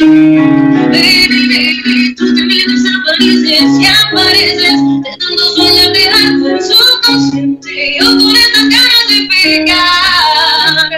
Baby, 0.00 1.48
baby, 1.48 2.14
tú 2.14 2.32
te 2.32 2.42
me 2.44 2.54
desapareces 2.54 3.80
y 3.80 3.84
apareces 3.84 4.78
sueños 5.56 5.92
de 5.92 6.08
algo 6.08 6.48
en 6.50 6.62
subconsciente 6.62 7.96
Yo 7.98 8.06
con 8.06 8.36
estas 8.36 8.68
ganas 8.68 9.04
de 9.08 9.18
pegar. 9.42 10.88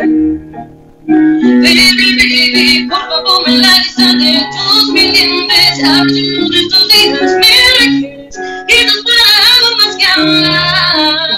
Baby, 1.62 1.96
baby, 2.18 2.88
por 2.90 3.00
favor 3.08 3.48
me 3.48 3.56
la 3.56 3.72
de 4.18 4.46
tus 4.52 4.90
pendientes 4.92 5.84
A 5.84 6.02
ver 6.02 6.10
si 6.10 6.34
uno 6.34 6.48
de 6.50 6.60
estos 6.60 6.88
días 6.88 7.20
me 7.40 7.52
requieres 7.80 8.36
Quizás 8.68 9.00
para 9.06 9.24
algo 9.54 9.70
más 9.78 9.92
que 9.96 10.06
hablar 10.06 11.28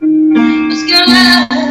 Más 0.00 0.82
que 0.84 0.94
hablar 0.96 1.70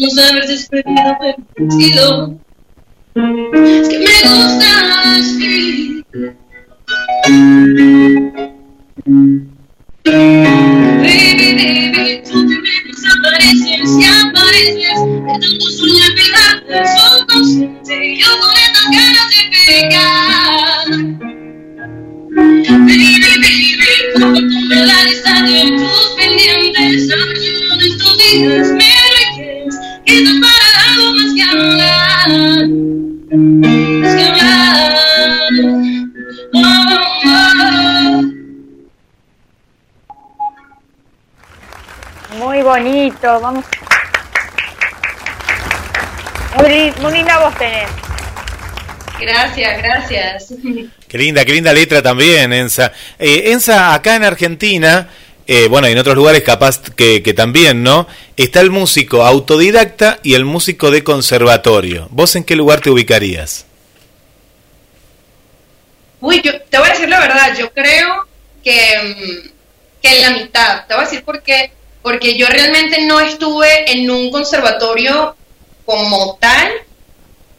gusta 0.00 0.28
a 0.28 0.32
mí, 0.32 0.40
prohibido 0.40 0.40
delicioso 0.40 0.40
y 0.40 0.40
es 0.40 0.40
para 0.40 0.40
mí. 0.40 0.40
No 0.40 0.40
saber 0.40 0.44
si 0.46 0.52
es 0.54 0.68
prohibido 0.68 1.18
permitido. 1.18 2.34
Es 3.14 3.88
que 3.88 3.98
me 3.98 4.16
gusta 4.22 4.70
así. 5.16 6.04
Baby, 10.04 11.48
baby, 11.56 12.22
Gracias. 50.10 50.58
Qué 51.08 51.18
linda, 51.18 51.44
qué 51.44 51.52
linda 51.52 51.72
letra 51.72 52.02
también, 52.02 52.52
Ensa. 52.52 52.92
Eh, 53.18 53.52
Ensa, 53.52 53.94
acá 53.94 54.16
en 54.16 54.24
Argentina, 54.24 55.08
eh, 55.46 55.68
bueno, 55.68 55.88
y 55.88 55.92
en 55.92 55.98
otros 55.98 56.16
lugares 56.16 56.42
capaz 56.42 56.80
que, 56.96 57.22
que 57.22 57.34
también, 57.34 57.82
¿no? 57.82 58.06
Está 58.36 58.60
el 58.60 58.70
músico 58.70 59.24
autodidacta 59.24 60.18
y 60.22 60.34
el 60.34 60.44
músico 60.44 60.90
de 60.90 61.02
conservatorio. 61.04 62.08
¿Vos 62.10 62.36
en 62.36 62.44
qué 62.44 62.56
lugar 62.56 62.80
te 62.80 62.90
ubicarías? 62.90 63.66
Uy, 66.20 66.42
yo 66.44 66.60
te 66.62 66.78
voy 66.78 66.88
a 66.88 66.92
decir 66.92 67.08
la 67.08 67.20
verdad, 67.20 67.56
yo 67.58 67.72
creo 67.72 68.26
que, 68.62 68.78
mm, 69.02 69.48
que 70.02 70.16
en 70.16 70.22
la 70.22 70.30
mitad. 70.30 70.86
Te 70.86 70.94
voy 70.94 71.02
a 71.02 71.06
decir 71.06 71.24
por 71.24 71.42
qué. 71.42 71.72
Porque 72.02 72.36
yo 72.36 72.46
realmente 72.46 73.04
no 73.04 73.20
estuve 73.20 73.92
en 73.92 74.10
un 74.10 74.30
conservatorio 74.30 75.36
como 75.84 76.38
tal, 76.40 76.70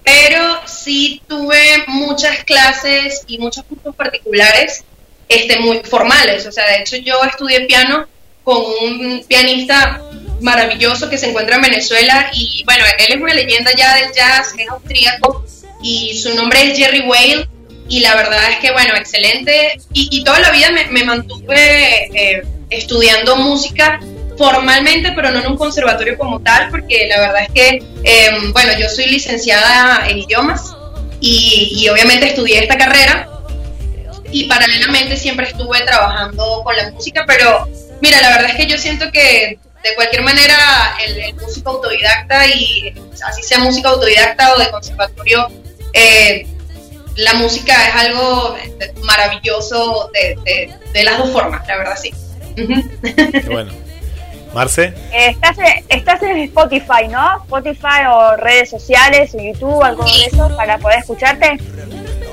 pero 0.04 0.62
sí 0.66 1.22
tuve 1.28 1.84
muchas 1.88 2.44
clases 2.44 3.24
y 3.28 3.38
muchos 3.38 3.64
cursos 3.66 3.96
particulares 3.96 4.84
este, 5.28 5.60
muy 5.60 5.80
formales. 5.80 6.46
O 6.46 6.52
sea, 6.52 6.66
de 6.68 6.82
hecho 6.82 6.98
yo 6.98 7.24
estudié 7.24 7.62
piano 7.62 8.08
con 8.44 8.58
un 8.58 9.24
pianista 9.28 10.02
maravilloso 10.42 11.10
que 11.10 11.18
se 11.18 11.30
encuentra 11.30 11.56
en 11.56 11.62
Venezuela 11.62 12.32
y 12.34 12.64
bueno, 12.66 12.84
él 12.98 13.14
es 13.16 13.22
una 13.22 13.34
leyenda 13.34 13.72
ya 13.78 13.96
del 13.96 14.12
jazz, 14.12 14.54
es 14.58 14.68
austríaco 14.70 15.46
y 15.84 16.18
su 16.18 16.34
nombre 16.36 16.64
es 16.64 16.78
Jerry 16.78 17.02
Whale 17.02 17.48
y 17.88 18.00
la 18.00 18.16
verdad 18.16 18.52
es 18.52 18.58
que 18.58 18.72
bueno, 18.72 18.96
excelente 18.96 19.80
y, 19.94 20.10
y 20.12 20.24
toda 20.24 20.40
la 20.40 20.52
vida 20.52 20.72
me, 20.72 20.86
me 20.88 21.04
mantuve 21.04 22.10
eh, 22.16 22.44
estudiando 22.70 23.36
música 23.36 24.00
formalmente, 24.42 25.12
pero 25.16 25.30
no 25.32 25.40
en 25.40 25.48
un 25.48 25.58
conservatorio 25.58 26.18
como 26.18 26.40
tal, 26.42 26.70
porque 26.72 27.08
la 27.08 27.20
verdad 27.20 27.44
es 27.44 27.52
que, 27.54 27.84
eh, 28.04 28.30
bueno, 28.54 28.72
yo 28.80 28.90
soy 28.90 29.06
licenciada 29.06 30.08
en 30.10 30.18
idiomas 30.18 30.74
y, 31.20 31.70
y 31.76 31.90
obviamente 31.90 32.28
estudié 32.30 32.60
esta 32.60 32.76
carrera 32.78 33.30
y 34.32 34.46
paralelamente 34.46 35.16
siempre 35.18 35.48
estuve 35.48 35.82
trabajando 35.82 36.62
con 36.64 36.76
la 36.76 36.90
música, 36.92 37.24
pero 37.28 37.68
mira, 38.02 38.20
la 38.22 38.30
verdad 38.30 38.50
es 38.52 38.56
que 38.56 38.66
yo 38.66 38.78
siento 38.80 39.12
que 39.12 39.60
de 39.84 39.96
cualquier 39.96 40.24
manera 40.24 40.58
el, 41.06 41.18
el 41.20 41.34
músico 41.36 41.72
autodidacta 41.72 42.48
y 42.48 42.94
así 43.28 43.44
sea 43.44 43.60
música 43.60 43.90
autodidacta 43.90 44.54
o 44.56 44.60
de 44.60 44.70
conservatorio, 44.72 45.48
eh, 45.94 46.48
la 47.18 47.34
música 47.36 47.74
es 47.90 47.96
algo 48.08 48.56
maravilloso 49.04 50.10
de, 50.14 50.36
de- 50.46 50.74
de 50.94 51.04
las 51.04 51.18
dos 51.20 51.30
formas, 51.32 51.66
la 51.68 51.78
verdad 51.78 51.96
sí. 52.02 52.12
Qué 52.56 53.48
bueno. 53.50 53.72
Marce. 54.54 54.94
Eh, 55.12 55.30
estás, 55.30 55.58
en- 55.60 55.86
estás 55.90 56.22
en 56.24 56.38
Spotify, 56.40 57.08
¿no? 57.10 57.38
Spotify 57.44 58.06
o 58.10 58.36
redes 58.36 58.70
sociales 58.70 59.34
o 59.34 59.40
YouTube, 59.42 59.82
algo 59.84 60.04
de 60.04 60.26
eso 60.26 60.56
para 60.58 60.78
poder 60.78 61.00
escucharte. 61.00 61.58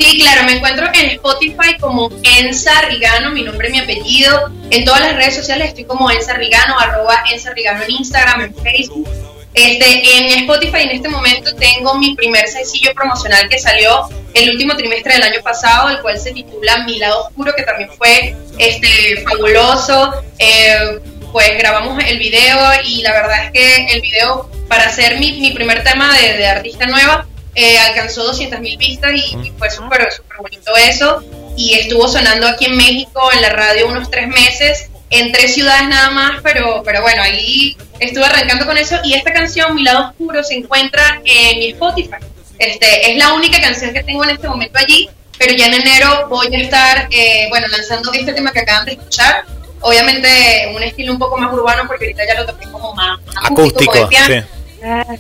Sí, 0.01 0.21
claro, 0.21 0.45
me 0.45 0.53
encuentro 0.57 0.87
en 0.95 1.11
Spotify 1.11 1.77
como 1.81 2.09
Ensa 2.39 2.73
Rigano, 2.89 3.31
mi 3.31 3.43
nombre 3.43 3.69
y 3.69 3.73
mi 3.73 3.79
apellido. 3.81 4.51
En 4.71 4.85
todas 4.85 5.01
las 5.01 5.15
redes 5.17 5.37
sociales 5.37 5.69
estoy 5.69 5.85
como 5.85 6.11
Ensa 6.11 6.35
Rigano, 6.35 6.79
arroba 6.79 7.23
Ensa 7.33 7.53
Rigano 7.53 7.83
en 7.83 7.91
Instagram, 7.91 8.41
en 8.43 8.55
Facebook. 8.55 9.09
Este, 9.55 10.19
en 10.19 10.43
Spotify 10.43 10.83
en 10.83 10.91
este 10.91 11.09
momento 11.09 11.53
tengo 11.57 11.95
mi 11.97 12.15
primer 12.15 12.47
sencillo 12.47 12.93
promocional 12.95 13.49
que 13.49 13.59
salió 13.59 14.09
el 14.35 14.51
último 14.51 14.77
trimestre 14.77 15.15
del 15.15 15.23
año 15.23 15.41
pasado, 15.43 15.89
el 15.89 16.01
cual 16.01 16.19
se 16.19 16.33
titula 16.33 16.85
Mi 16.85 16.99
lado 16.99 17.27
oscuro, 17.27 17.53
que 17.57 17.63
también 17.65 17.91
fue 17.91 18.37
este, 18.59 19.23
fabuloso. 19.29 20.13
Eh, 20.39 21.01
pues 21.33 21.57
grabamos 21.59 22.03
el 22.05 22.19
video 22.19 22.59
y 22.85 23.03
la 23.03 23.13
verdad 23.13 23.45
es 23.47 23.53
que 23.53 23.87
el 23.93 24.01
video 24.01 24.51
para 24.69 24.85
hacer 24.85 25.19
mi, 25.19 25.33
mi 25.41 25.53
primer 25.53 25.83
tema 25.85 26.17
de, 26.17 26.37
de 26.37 26.47
artista 26.47 26.87
nueva 26.87 27.27
eh, 27.55 27.79
alcanzó 27.79 28.23
200 28.25 28.61
mil 28.61 28.77
vistas 28.77 29.13
y, 29.15 29.37
y 29.49 29.53
fue 29.59 29.69
súper 29.71 30.09
bonito 30.39 30.77
eso. 30.77 31.25
Y 31.57 31.75
estuvo 31.75 32.07
sonando 32.07 32.47
aquí 32.47 32.67
en 32.67 32.77
México 32.77 33.21
en 33.33 33.43
la 33.43 33.51
radio 33.51 33.89
unos 33.89 34.11
tres 34.11 34.29
meses 34.29 34.91
en 35.11 35.33
tres 35.33 35.55
ciudades 35.55 35.89
nada 35.89 36.11
más 36.11 36.43
pero 36.43 36.83
pero 36.85 37.01
bueno 37.01 37.23
ahí 37.23 37.75
estuve 37.99 38.27
arrancando 38.27 38.67
con 38.67 38.77
eso. 38.77 38.97
Y 39.03 39.15
esta 39.15 39.33
canción 39.33 39.75
Mi 39.75 39.83
lado 39.83 40.11
oscuro 40.11 40.43
se 40.45 40.55
encuentra 40.55 41.21
en 41.25 41.59
mi 41.59 41.71
Spotify. 41.71 42.19
Este 42.59 43.11
es 43.11 43.19
la 43.19 43.33
única 43.33 43.61
canción 43.61 43.93
que 43.93 44.05
tengo 44.05 44.23
en 44.25 44.31
este 44.31 44.49
momento 44.49 44.79
allí 44.79 45.09
pero 45.37 45.55
ya 45.55 45.67
en 45.67 45.75
enero 45.75 46.27
voy 46.29 46.55
a 46.55 46.59
estar 46.59 47.09
eh, 47.11 47.47
bueno 47.49 47.67
lanzando 47.69 48.13
este 48.13 48.33
tema 48.33 48.53
que 48.53 48.61
acaban 48.61 48.85
de 48.85 48.93
escuchar 48.93 49.45
obviamente 49.81 50.73
un 50.75 50.83
estilo 50.83 51.13
un 51.13 51.19
poco 51.19 51.37
más 51.39 51.53
urbano 51.53 51.85
porque 51.87 52.07
ahorita 52.07 52.27
ya 52.27 52.41
lo 52.41 52.47
toqué 52.47 52.71
como 52.71 52.95
más 52.95 53.19
Acústico, 53.45 54.09
sí. 54.27 54.35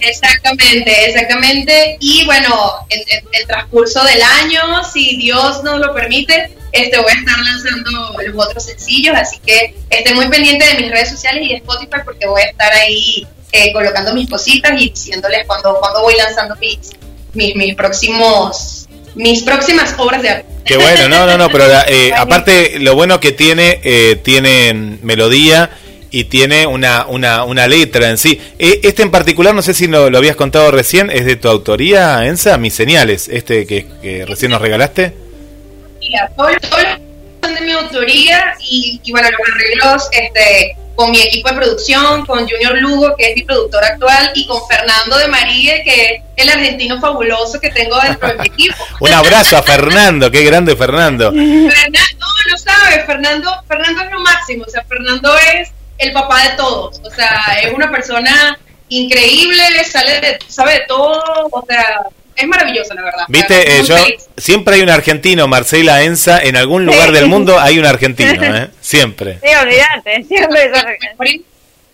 Exactamente, 0.01 1.07
exactamente. 1.07 1.97
Y 2.01 2.25
bueno, 2.27 2.71
en, 2.91 3.01
en- 3.01 3.29
el 3.33 3.47
transcurso 3.47 4.03
del 4.05 4.21
año, 4.23 4.85
si 4.85 5.17
Dios 5.17 5.63
nos 5.65 5.81
lo 5.81 5.93
permite, 5.95 6.57
este 6.73 6.99
voy 6.99 7.11
a 7.11 7.15
estar 7.15 7.37
lanzando 7.39 8.17
los 8.25 8.47
otros 8.47 8.65
sencillos, 8.65 9.17
así 9.17 9.39
que 9.45 9.75
estén 9.91 10.15
muy 10.15 10.29
pendiente 10.29 10.65
de 10.65 10.75
mis 10.75 10.91
redes 10.91 11.11
sociales 11.11 11.43
y 11.45 11.49
de 11.49 11.55
Spotify 11.57 11.99
porque 12.05 12.27
voy 12.27 12.43
a 12.43 12.47
estar 12.47 12.73
ahí 12.73 13.27
eh, 13.53 13.73
colocando 13.73 14.15
mis 14.15 14.29
cositas 14.29 14.73
y 14.81 14.91
diciéndoles 14.91 15.47
cuando, 15.47 15.77
cuando 15.81 16.03
voy 16.03 16.15
lanzando 16.17 16.55
mis, 16.57 16.91
mis, 17.33 17.57
mis 17.57 17.75
próximos 17.75 18.78
mis 19.19 19.43
próximas 19.43 19.95
obras 19.99 20.23
de 20.23 20.31
arte. 20.31 20.47
Qué 20.65 20.77
bueno, 20.77 21.09
no, 21.09 21.27
no, 21.27 21.37
no, 21.37 21.49
pero 21.51 21.65
eh, 21.89 22.13
aparte 22.17 22.79
lo 22.79 22.95
bueno 22.95 23.21
que 23.21 23.33
tiene, 23.33 23.81
eh, 23.83 24.17
tiene 24.23 24.73
melodía 25.03 25.71
y 26.11 26.25
tiene 26.25 26.67
una, 26.67 27.07
una, 27.07 27.45
una 27.45 27.67
letra 27.67 28.09
en 28.09 28.17
sí. 28.17 28.41
Eh, 28.59 28.81
este 28.85 29.03
en 29.03 29.11
particular, 29.11 29.55
no 29.55 29.63
sé 29.63 29.75
si 29.75 29.89
lo, 29.89 30.09
lo 30.09 30.19
habías 30.19 30.37
contado 30.37 30.71
recién, 30.71 31.11
es 31.11 31.27
de 31.27 31.37
tu 31.37 31.49
autoría, 31.49 32.25
Ensa, 32.27 32.57
Mis 32.59 32.75
Señales, 32.75 33.29
este 33.29 33.67
que, 33.67 33.87
que 34.01 34.25
recién 34.25 34.53
nos 34.53 34.63
regalaste. 34.63 35.13
Mira, 36.01 36.31
todos 36.37 36.53
son 37.43 37.55
de 37.55 37.61
mi 37.61 37.73
autoría 37.73 38.55
y, 38.61 39.01
y 39.03 39.11
bueno, 39.11 39.29
los 39.31 39.41
arreglos 39.55 40.09
este, 40.13 40.77
con 40.99 41.13
mi 41.13 41.23
equipo 41.23 41.49
de 41.49 41.55
producción, 41.55 42.27
con 42.27 42.41
Junior 42.41 42.77
Lugo, 42.79 43.15
que 43.17 43.31
es 43.31 43.37
mi 43.37 43.45
productor 43.45 43.85
actual, 43.85 44.33
y 44.35 44.45
con 44.49 44.61
Fernando 44.67 45.17
de 45.17 45.29
María, 45.29 45.85
que 45.85 46.17
es 46.17 46.23
el 46.35 46.49
argentino 46.49 47.01
fabuloso 47.01 47.61
que 47.61 47.71
tengo 47.71 48.01
dentro 48.01 48.27
de 48.27 48.35
mi 48.35 48.47
equipo. 48.47 48.75
Un 48.99 49.13
abrazo 49.13 49.57
a 49.57 49.63
Fernando, 49.63 50.29
qué 50.29 50.43
grande 50.43 50.75
Fernando. 50.75 51.31
Fernando, 51.31 52.01
no, 52.19 52.27
no 52.51 52.59
sabes, 52.59 53.07
Fernando, 53.07 53.49
Fernando 53.69 54.03
es 54.03 54.11
lo 54.11 54.19
máximo, 54.19 54.65
o 54.67 54.71
sea, 54.71 54.83
Fernando 54.89 55.37
es 55.55 55.71
el 55.99 56.11
papá 56.11 56.43
de 56.43 56.57
todos, 56.57 57.01
o 57.05 57.11
sea, 57.11 57.61
es 57.63 57.73
una 57.73 57.93
persona 57.93 58.59
increíble, 58.89 59.85
sale 59.85 60.21
de, 60.21 60.39
sabe 60.49 60.81
de 60.81 60.85
todo, 60.89 61.23
o 61.53 61.65
sea, 61.65 62.01
es 62.39 62.47
maravilloso, 62.49 62.95
la 62.95 63.03
verdad. 63.03 63.25
Viste, 63.29 63.79
eh, 63.81 63.83
yo 63.85 63.97
feliz. 63.99 64.27
siempre 64.37 64.75
hay 64.77 64.83
un 64.83 64.91
argentino, 64.91 65.47
Marcela 65.49 66.03
Ensa, 66.03 66.41
en 66.43 66.57
algún 66.57 66.87
lugar 66.87 67.13
del 67.13 67.27
mundo 67.33 67.59
hay 67.61 67.79
un 67.79 67.87
argentino, 67.87 68.43
¿eh? 68.43 68.71
Siempre. 68.81 69.39
Sí, 69.43 69.49
olvídate, 69.61 70.25
siempre 70.25 70.65
es 70.65 71.41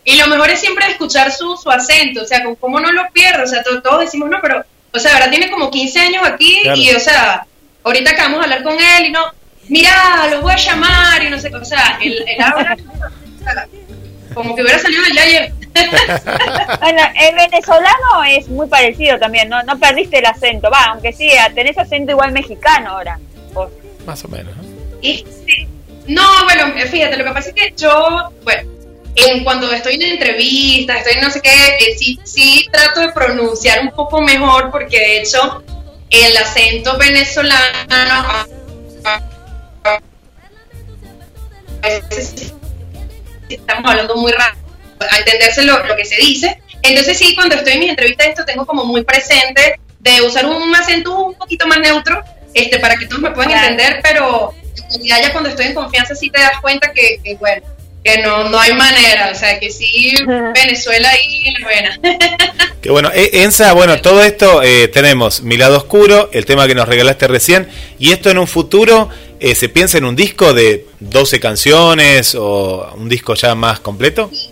Y 0.05 0.16
lo 0.18 0.26
mejor 0.28 0.51
es 0.51 0.61
siempre 0.61 0.86
escuchar 0.86 1.32
su, 1.32 1.57
su 1.57 1.70
acento, 1.70 2.22
o 2.22 2.26
sea, 2.26 2.42
como, 2.45 2.57
cómo 2.57 2.80
no 2.80 2.92
lo 2.92 3.03
pierdo, 3.12 3.45
o 3.45 3.47
sea, 3.47 3.62
to- 3.62 3.80
todos, 3.82 4.01
decimos, 4.01 4.28
no, 4.30 4.38
pero, 4.42 4.62
o 4.92 4.99
sea, 4.99 5.14
ahora 5.14 5.30
tiene 5.30 5.51
como 5.51 5.70
15 5.70 5.99
años 5.99 6.22
aquí 6.26 6.61
Claro. 6.62 6.78
y, 6.80 6.90
o 6.90 7.01
sea, 7.01 7.47
ahorita 7.82 8.11
acabamos 8.11 8.38
de 8.40 8.45
hablar 8.45 8.62
con 8.62 8.74
él 8.74 9.07
y 9.07 9.11
no, 9.11 9.24
mira, 9.68 10.26
lo 10.30 10.42
voy 10.42 10.53
a 10.53 10.57
llamar 10.57 11.24
y 11.24 11.30
no 11.30 11.38
sé, 11.40 11.49
qué, 11.51 11.57
o 11.57 11.64
sea, 11.64 11.99
él, 12.03 12.22
él 12.26 12.40
habla 12.42 12.76
como 14.34 14.55
que 14.55 14.62
hubiera 14.62 14.78
salido 14.78 15.03
de 15.05 15.11
allá 15.11 15.22
ayer. 15.22 15.53
Bueno, 16.81 17.03
el 17.20 17.35
venezolano 17.35 18.25
es 18.29 18.49
muy 18.49 18.66
parecido 18.68 19.18
también, 19.18 19.49
no, 19.49 19.62
no 19.62 19.79
perdiste 19.79 20.18
el 20.18 20.27
acento, 20.27 20.70
va, 20.70 20.85
aunque 20.87 21.12
sí, 21.12 21.31
tenés 21.55 21.77
acento 21.79 22.12
igual 22.12 22.33
mexicano 22.33 22.91
ahora. 22.91 23.18
vos. 23.53 23.70
Más 24.07 24.25
o 24.25 24.29
menos. 24.29 24.55
¿no? 24.57 24.62
Y, 25.01 25.25
sí, 25.47 25.66
No, 26.07 26.45
bueno, 26.45 26.72
fíjate, 26.89 27.16
lo 27.16 27.25
que 27.25 27.31
pasa 27.31 27.49
es 27.49 27.55
que 27.55 27.75
yo, 27.77 28.31
bueno, 28.43 28.70
en 29.16 29.45
cuando 29.45 29.70
estoy 29.72 29.95
en 29.95 30.03
entrevistas, 30.03 30.99
estoy 30.99 31.14
en 31.14 31.20
no 31.20 31.31
sé 31.31 31.41
qué, 31.41 31.51
eh, 31.51 31.97
sí, 31.97 32.18
sí 32.25 32.66
trato 32.72 33.01
de 33.01 33.12
pronunciar 33.12 33.81
un 33.81 33.91
poco 33.91 34.20
mejor 34.20 34.70
porque 34.70 34.99
de 34.99 35.20
hecho 35.20 35.62
el 36.11 36.37
acento 36.37 36.97
venezolano 36.99 38.47
a 41.83 41.89
veces 41.89 42.53
estamos 43.49 43.91
hablando 43.91 44.16
muy 44.16 44.33
rápido, 44.33 44.64
a 44.99 45.18
entenderse 45.18 45.62
lo, 45.64 45.82
que 45.97 46.05
se 46.05 46.16
dice. 46.16 46.61
Entonces 46.82 47.18
sí, 47.18 47.34
cuando 47.34 47.57
estoy 47.57 47.74
en 47.74 47.80
mis 47.80 47.90
entrevistas 47.90 48.28
esto 48.28 48.45
tengo 48.45 48.66
como 48.66 48.84
muy 48.84 49.05
presente 49.05 49.80
de 50.01 50.22
usar 50.22 50.47
un 50.47 50.74
acento 50.74 51.18
un 51.18 51.34
poquito 51.34 51.66
más 51.66 51.78
neutro 51.78 52.22
este, 52.53 52.78
para 52.78 52.97
que 52.97 53.07
todos 53.07 53.22
me 53.22 53.30
puedan 53.30 53.53
entender, 53.53 54.01
pero 54.03 54.55
ya 55.03 55.32
cuando 55.32 55.51
estoy 55.51 55.66
en 55.66 55.74
confianza 55.74 56.14
sí 56.14 56.30
te 56.30 56.40
das 56.40 56.61
cuenta 56.61 56.92
que, 56.92 57.18
bueno, 57.40 57.62
que 58.05 58.18
no, 58.18 58.49
no 58.51 58.59
hay 58.59 58.74
manera, 58.74 59.30
o 59.32 59.34
sea, 59.34 59.59
que 59.59 59.70
sí, 59.70 60.14
Venezuela 60.55 61.11
en 61.14 61.62
buena. 61.62 62.01
Qué 62.82 62.90
bueno, 62.90 63.11
eh, 63.14 63.30
Ensa, 63.42 63.72
bueno, 63.72 63.99
todo 64.03 64.22
esto 64.22 64.62
eh, 64.62 64.88
tenemos 64.88 65.40
Mi 65.40 65.57
lado 65.57 65.78
oscuro, 65.78 66.28
el 66.32 66.45
tema 66.45 66.66
que 66.66 66.74
nos 66.74 66.86
regalaste 66.86 67.26
recién, 67.26 67.66
y 67.99 68.12
esto 68.12 68.28
en 68.28 68.36
un 68.36 68.47
futuro 68.47 69.09
eh, 69.40 69.55
se 69.55 69.70
piensa 69.70 69.99
en 69.99 70.05
un 70.05 70.16
disco 70.16 70.53
de 70.53 70.86
12 71.01 71.40
canciones 71.40 72.34
o 72.34 72.92
un 72.97 73.09
disco 73.09 73.34
ya 73.34 73.55
más 73.55 73.80
completo. 73.80 74.30
Sí, 74.32 74.51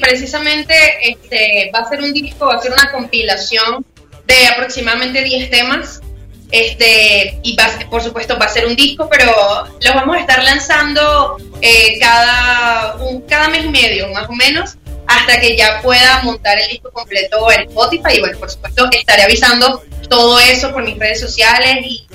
precisamente 0.00 0.74
este, 1.02 1.70
va 1.74 1.80
a 1.80 1.88
ser 1.88 2.00
un 2.00 2.12
disco, 2.12 2.46
va 2.46 2.54
a 2.54 2.60
ser 2.60 2.72
una 2.72 2.90
compilación 2.90 3.84
de 4.26 4.46
aproximadamente 4.46 5.22
10 5.22 5.50
temas 5.50 6.00
este, 6.50 7.40
y 7.42 7.56
por 7.90 8.00
supuesto 8.00 8.38
va 8.38 8.46
a 8.46 8.48
ser 8.48 8.66
un 8.66 8.76
disco, 8.76 9.08
pero 9.10 9.26
lo 9.26 9.94
vamos 9.94 10.16
a 10.16 10.20
estar 10.20 10.42
lanzando 10.42 11.36
eh, 11.60 11.98
cada, 11.98 12.94
un, 12.96 13.22
cada 13.22 13.48
mes 13.48 13.64
y 13.64 13.70
medio, 13.70 14.08
más 14.10 14.28
o 14.28 14.32
menos, 14.32 14.76
hasta 15.08 15.40
que 15.40 15.56
ya 15.56 15.80
pueda 15.82 16.22
montar 16.22 16.58
el 16.60 16.68
disco 16.68 16.92
completo 16.92 17.50
en 17.50 17.62
Spotify. 17.62 18.18
Y 18.18 18.20
bueno, 18.20 18.38
por 18.38 18.50
supuesto, 18.50 18.88
estaré 18.92 19.24
avisando 19.24 19.82
todo 20.08 20.38
eso 20.38 20.72
por 20.72 20.84
mis 20.84 20.96
redes 20.96 21.18
sociales 21.18 21.78
y, 21.82 22.06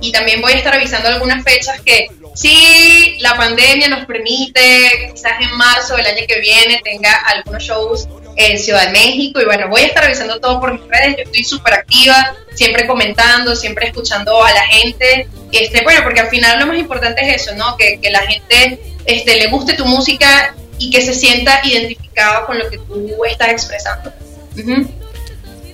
y 0.00 0.12
también 0.12 0.40
voy 0.40 0.52
a 0.52 0.56
estar 0.58 0.74
avisando 0.74 1.08
algunas 1.08 1.42
fechas 1.42 1.80
que 1.80 2.06
si 2.38 3.16
la 3.18 3.36
pandemia 3.36 3.88
nos 3.88 4.06
permite, 4.06 5.10
quizás 5.12 5.32
en 5.40 5.56
marzo 5.56 5.96
del 5.96 6.06
año 6.06 6.24
que 6.28 6.38
viene 6.38 6.80
tenga 6.84 7.12
algunos 7.26 7.64
shows 7.64 8.08
en 8.36 8.56
Ciudad 8.60 8.86
de 8.86 8.92
México. 8.92 9.40
Y 9.40 9.44
bueno, 9.44 9.66
voy 9.68 9.80
a 9.80 9.86
estar 9.86 10.04
revisando 10.04 10.38
todo 10.38 10.60
por 10.60 10.72
mis 10.72 10.86
redes, 10.88 11.16
yo 11.16 11.22
estoy 11.24 11.42
súper 11.42 11.74
activa, 11.74 12.36
siempre 12.54 12.86
comentando, 12.86 13.56
siempre 13.56 13.88
escuchando 13.88 14.40
a 14.44 14.52
la 14.52 14.64
gente, 14.68 15.26
este, 15.50 15.82
bueno, 15.82 16.02
porque 16.04 16.20
al 16.20 16.28
final 16.28 16.60
lo 16.60 16.66
más 16.66 16.78
importante 16.78 17.22
es 17.22 17.42
eso, 17.42 17.56
¿no? 17.56 17.76
Que, 17.76 17.98
que 18.00 18.10
la 18.10 18.20
gente 18.20 18.78
este, 19.04 19.34
le 19.34 19.48
guste 19.48 19.74
tu 19.74 19.84
música 19.84 20.54
y 20.78 20.90
que 20.90 21.00
se 21.00 21.14
sienta 21.14 21.60
identificado 21.64 22.46
con 22.46 22.56
lo 22.56 22.70
que 22.70 22.78
tú 22.78 23.24
estás 23.28 23.48
expresando. 23.48 24.12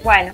Bueno, 0.03 0.33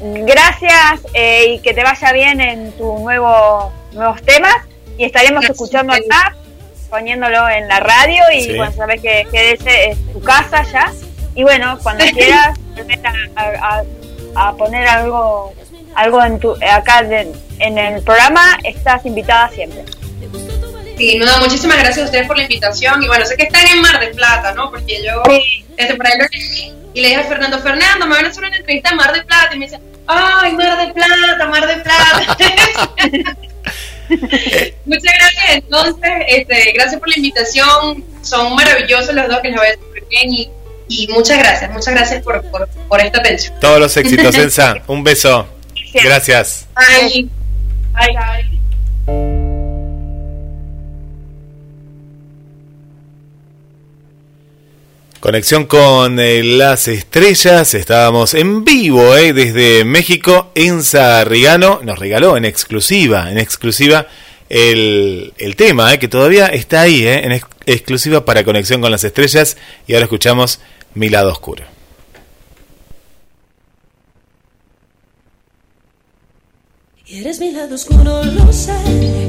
gracias 0.00 1.02
eh, 1.14 1.52
y 1.52 1.60
que 1.60 1.72
te 1.72 1.84
vaya 1.84 2.12
bien 2.12 2.40
en 2.40 2.72
tus 2.72 3.00
nuevo, 3.00 3.72
nuevos 3.92 4.20
temas 4.22 4.56
y 4.98 5.04
estaremos 5.04 5.44
escuchando 5.48 5.92
acá, 5.92 6.36
poniéndolo 6.90 7.48
en 7.48 7.68
la 7.68 7.80
radio 7.80 8.22
y 8.34 8.56
bueno, 8.56 8.72
sabes 8.72 9.00
que, 9.00 9.26
que 9.30 9.52
ese 9.52 9.90
es 9.90 10.12
tu 10.12 10.20
casa 10.20 10.64
ya. 10.64 10.92
Y 11.34 11.44
bueno, 11.44 11.78
cuando 11.82 12.04
quieras 12.06 12.58
a, 13.36 13.82
a, 14.34 14.52
poner 14.56 14.86
algo 14.88 15.54
algo 15.94 16.22
en 16.22 16.38
tu, 16.38 16.52
acá 16.52 17.00
en 17.58 17.78
el 17.78 18.02
programa, 18.02 18.58
estás 18.64 19.06
invitada 19.06 19.48
siempre. 19.50 19.84
Sí, 20.98 21.16
no, 21.16 21.38
muchísimas 21.38 21.78
gracias 21.78 21.98
a 21.98 22.04
ustedes 22.06 22.26
por 22.26 22.36
la 22.36 22.42
invitación. 22.42 23.00
Y 23.02 23.06
bueno, 23.06 23.24
sé 23.24 23.36
que 23.36 23.44
están 23.44 23.64
en 23.68 23.80
Mar 23.80 24.00
del 24.00 24.10
Plata, 24.16 24.52
¿no? 24.52 24.68
Porque 24.70 25.00
yo, 25.04 25.22
desde 25.76 25.94
por 25.94 26.06
ahí 26.06 26.14
y 26.92 27.00
le 27.00 27.08
dije 27.08 27.20
a 27.20 27.24
Fernando, 27.24 27.60
Fernando, 27.60 28.06
me 28.06 28.16
van 28.16 28.24
a 28.24 28.28
hacer 28.28 28.42
una 28.42 28.56
entrevista 28.56 28.90
en 28.90 28.96
Mar 28.96 29.12
del 29.12 29.24
Plata. 29.24 29.54
Y 29.54 29.58
me 29.58 29.66
dice, 29.66 29.78
¡ay, 30.08 30.52
Mar 30.54 30.76
del 30.76 30.92
Plata, 30.92 31.46
Mar 31.46 31.66
del 31.68 31.82
Plata! 31.82 32.36
Muchas 34.84 35.14
gracias. 35.14 35.50
Entonces, 35.50 36.10
este, 36.28 36.72
gracias 36.72 36.98
por 36.98 37.08
la 37.08 37.16
invitación. 37.16 38.04
Son 38.22 38.54
maravillosos 38.54 39.14
los 39.14 39.28
dos 39.28 39.40
que 39.40 39.48
les 39.48 39.56
voy 39.56 39.66
a 39.66 39.74
súper 39.74 40.04
bien 40.08 40.32
y, 40.32 40.50
y, 40.88 41.08
muchas 41.08 41.38
gracias, 41.38 41.70
muchas 41.70 41.94
gracias 41.94 42.22
por, 42.22 42.42
por, 42.50 42.68
por, 42.88 43.00
esta 43.00 43.18
atención. 43.18 43.54
Todos 43.60 43.80
los 43.80 43.96
éxitos, 43.96 44.34
Elsa. 44.38 44.82
Un 44.86 45.04
beso. 45.04 45.46
Gracias. 45.92 46.66
Bye. 46.74 47.28
Bye. 49.06 49.47
Conexión 55.28 55.66
con 55.66 56.18
eh, 56.20 56.42
las 56.42 56.88
estrellas, 56.88 57.74
estábamos 57.74 58.32
en 58.32 58.64
vivo 58.64 59.14
eh, 59.14 59.34
desde 59.34 59.84
México. 59.84 60.52
Enza 60.54 61.22
Rigano 61.24 61.80
nos 61.82 61.98
regaló 61.98 62.38
en 62.38 62.46
exclusiva, 62.46 63.30
en 63.30 63.36
exclusiva 63.36 64.06
el, 64.48 65.34
el 65.36 65.54
tema 65.54 65.92
eh, 65.92 65.98
que 65.98 66.08
todavía 66.08 66.46
está 66.46 66.80
ahí, 66.80 67.06
en 67.06 67.38
exclusiva 67.66 68.24
para 68.24 68.42
Conexión 68.42 68.80
con 68.80 68.90
las 68.90 69.04
estrellas. 69.04 69.58
Y 69.86 69.92
ahora 69.92 70.04
escuchamos 70.04 70.60
Mi 70.94 71.10
lado 71.10 71.30
oscuro. 71.30 71.64
Eres 77.06 77.38
mi 77.38 77.52
lado 77.52 77.74
oscuro, 77.74 78.24
lo 78.24 78.50
sé, 78.50 78.72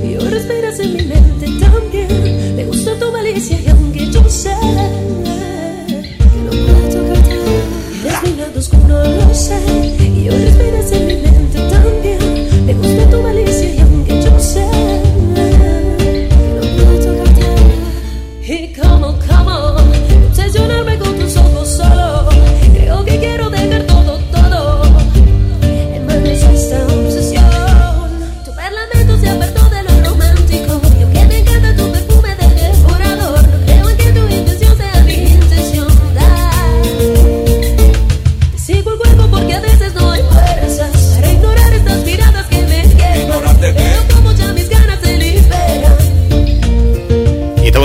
y 0.06 0.16
ahora 0.16 0.38
esperas 0.38 0.80
en 0.80 0.95
mi 0.95 1.04
mente 1.04 1.45
también. 1.60 2.56
Me 2.56 2.64
gusta 2.64 2.97
tu 2.97 3.12
malicia 3.12 3.60
y 3.60 3.68
aunque 3.68 4.10
yo 4.10 4.24
sé 4.30 4.56
lado 8.50 8.60
oscuro, 8.60 9.04
lo 9.04 9.34
sé. 9.34 9.60
Y 10.00 10.28
ahora 10.28 10.43
esperas 10.43 10.91
en 10.91 11.08
mi 11.08 11.16
mente 11.18 11.49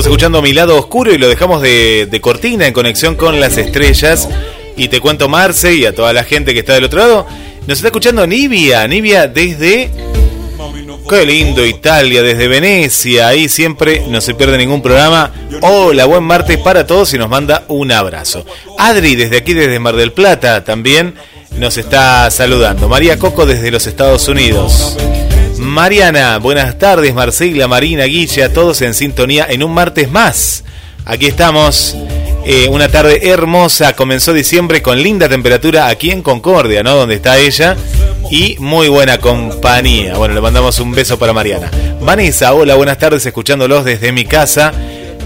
estamos 0.04 0.18
escuchando 0.18 0.42
Mi 0.42 0.52
lado 0.52 0.76
oscuro 0.76 1.14
y 1.14 1.18
lo 1.18 1.30
dejamos 1.30 1.62
de, 1.62 2.18
cortina 2.20 2.66
en 2.66 2.74
conexión 2.74 3.14
con 3.14 3.40
las 3.40 3.56
estrellas. 3.56 4.28
Y 4.76 4.88
te 4.88 5.00
cuento, 5.00 5.30
Marce, 5.30 5.74
y 5.76 5.86
a 5.86 5.94
toda 5.94 6.12
la 6.12 6.24
gente 6.24 6.52
que 6.52 6.60
está 6.60 6.74
del 6.74 6.84
otro 6.84 6.98
lado, 6.98 7.26
nos 7.66 7.78
está 7.78 7.88
escuchando 7.88 8.26
Nivia, 8.26 8.86
Nivia 8.86 9.28
desde... 9.28 9.90
Qué 11.08 11.24
lindo 11.24 11.64
Italia, 11.64 12.22
desde 12.22 12.48
Venecia, 12.48 13.28
ahí 13.28 13.48
siempre 13.48 14.04
no 14.08 14.20
se 14.20 14.34
pierde 14.34 14.58
ningún 14.58 14.82
programa. 14.82 15.32
Hola, 15.62 16.04
buen 16.04 16.24
martes 16.24 16.58
para 16.58 16.86
todos 16.86 17.14
y 17.14 17.18
nos 17.18 17.30
manda 17.30 17.64
un 17.68 17.90
abrazo. 17.90 18.44
Adri, 18.78 19.14
desde 19.14 19.38
aquí, 19.38 19.54
desde 19.54 19.78
Mar 19.78 19.96
del 19.96 20.12
Plata, 20.12 20.64
también 20.64 21.14
nos 21.56 21.78
está 21.78 22.30
saludando. 22.30 22.90
María 22.90 23.18
Coco 23.18 23.46
desde 23.46 23.70
los 23.70 23.86
Estados 23.86 24.28
Unidos. 24.28 24.98
Mariana, 25.74 26.38
buenas 26.38 26.78
tardes, 26.78 27.12
Marcela, 27.14 27.66
Marina, 27.66 28.04
Guille, 28.04 28.44
a 28.44 28.52
todos 28.52 28.80
en 28.80 28.94
sintonía 28.94 29.44
en 29.50 29.64
un 29.64 29.74
martes 29.74 30.08
más. 30.08 30.62
Aquí 31.04 31.26
estamos, 31.26 31.96
eh, 32.46 32.68
una 32.70 32.88
tarde 32.88 33.28
hermosa, 33.28 33.96
comenzó 33.96 34.32
diciembre 34.32 34.82
con 34.82 35.02
linda 35.02 35.28
temperatura 35.28 35.88
aquí 35.88 36.12
en 36.12 36.22
Concordia, 36.22 36.84
¿no? 36.84 36.94
Donde 36.94 37.16
está 37.16 37.38
ella, 37.38 37.76
y 38.30 38.54
muy 38.60 38.86
buena 38.86 39.18
compañía. 39.18 40.14
Bueno, 40.16 40.34
le 40.34 40.40
mandamos 40.40 40.78
un 40.78 40.92
beso 40.92 41.18
para 41.18 41.32
Mariana. 41.32 41.72
Vanessa, 42.00 42.54
hola, 42.54 42.76
buenas 42.76 42.98
tardes, 42.98 43.26
escuchándolos 43.26 43.84
desde 43.84 44.12
mi 44.12 44.24
casa. 44.26 44.72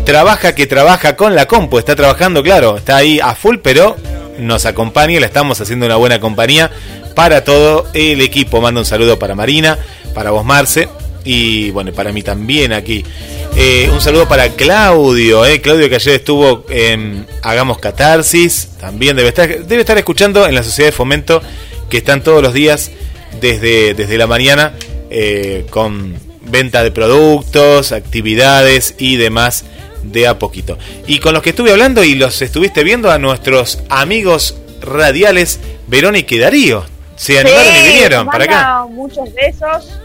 Trabaja 0.07 0.55
que 0.55 0.66
trabaja 0.66 1.14
con 1.14 1.34
la 1.34 1.44
compu, 1.44 1.78
está 1.78 1.94
trabajando, 1.94 2.42
claro, 2.42 2.78
está 2.78 2.96
ahí 2.96 3.20
a 3.20 3.34
full, 3.34 3.57
pero 3.62 3.96
nos 4.39 4.66
acompaña 4.66 5.14
y 5.14 5.20
le 5.20 5.26
estamos 5.26 5.61
haciendo 5.61 5.86
una 5.86 5.97
buena 5.97 6.20
compañía 6.20 6.70
para 7.14 7.45
todo 7.45 7.86
el 7.95 8.20
equipo. 8.20 8.61
Mando 8.61 8.80
un 8.80 8.86
saludo 8.86 9.18
para 9.18 9.34
Marina, 9.34 9.78
para 10.14 10.30
vos, 10.30 10.45
Marce, 10.45 10.89
y 11.24 11.70
bueno, 11.70 11.93
para 11.93 12.12
mí 12.12 12.22
también 12.22 12.72
aquí. 12.72 13.05
Eh, 13.57 13.91
un 13.93 14.01
saludo 14.01 14.28
para 14.28 14.51
Claudio, 14.51 15.45
eh, 15.45 15.61
Claudio 15.61 15.89
que 15.89 15.97
ayer 15.97 16.14
estuvo 16.14 16.64
en 16.70 17.26
Hagamos 17.43 17.78
Catarsis, 17.78 18.68
también 18.80 19.16
debe 19.16 19.30
estar, 19.30 19.49
debe 19.64 19.80
estar 19.80 19.99
escuchando 19.99 20.47
en 20.47 20.55
la 20.55 20.62
Sociedad 20.62 20.89
de 20.89 20.93
Fomento, 20.93 21.43
que 21.91 21.97
están 21.99 22.22
todos 22.22 22.43
los 22.43 22.55
días 22.55 22.93
desde, 23.41 23.95
desde 23.95 24.16
la 24.16 24.26
mañana 24.26 24.74
eh, 25.11 25.66
con 25.70 26.14
venta 26.43 26.82
de 26.82 26.93
productos, 26.93 27.93
actividades 27.93 28.95
y 28.99 29.16
demás 29.16 29.64
de 30.12 30.26
a 30.26 30.38
poquito. 30.38 30.78
Y 31.06 31.18
con 31.18 31.34
los 31.34 31.42
que 31.42 31.50
estuve 31.50 31.72
hablando 31.72 32.04
y 32.04 32.14
los 32.14 32.40
estuviste 32.42 32.82
viendo 32.84 33.11
a 33.11 33.18
nuestros 33.18 33.80
amigos 33.88 34.56
radiales 34.80 35.61
Verónica 35.86 36.34
y 36.34 36.38
Darío. 36.38 36.84
Se 37.16 37.38
animaron 37.38 37.72
y 37.74 37.88
vinieron 37.88 38.26
para 38.26 38.44
acá. 38.44 38.86
Muchos 38.88 39.32
besos. 39.34 39.98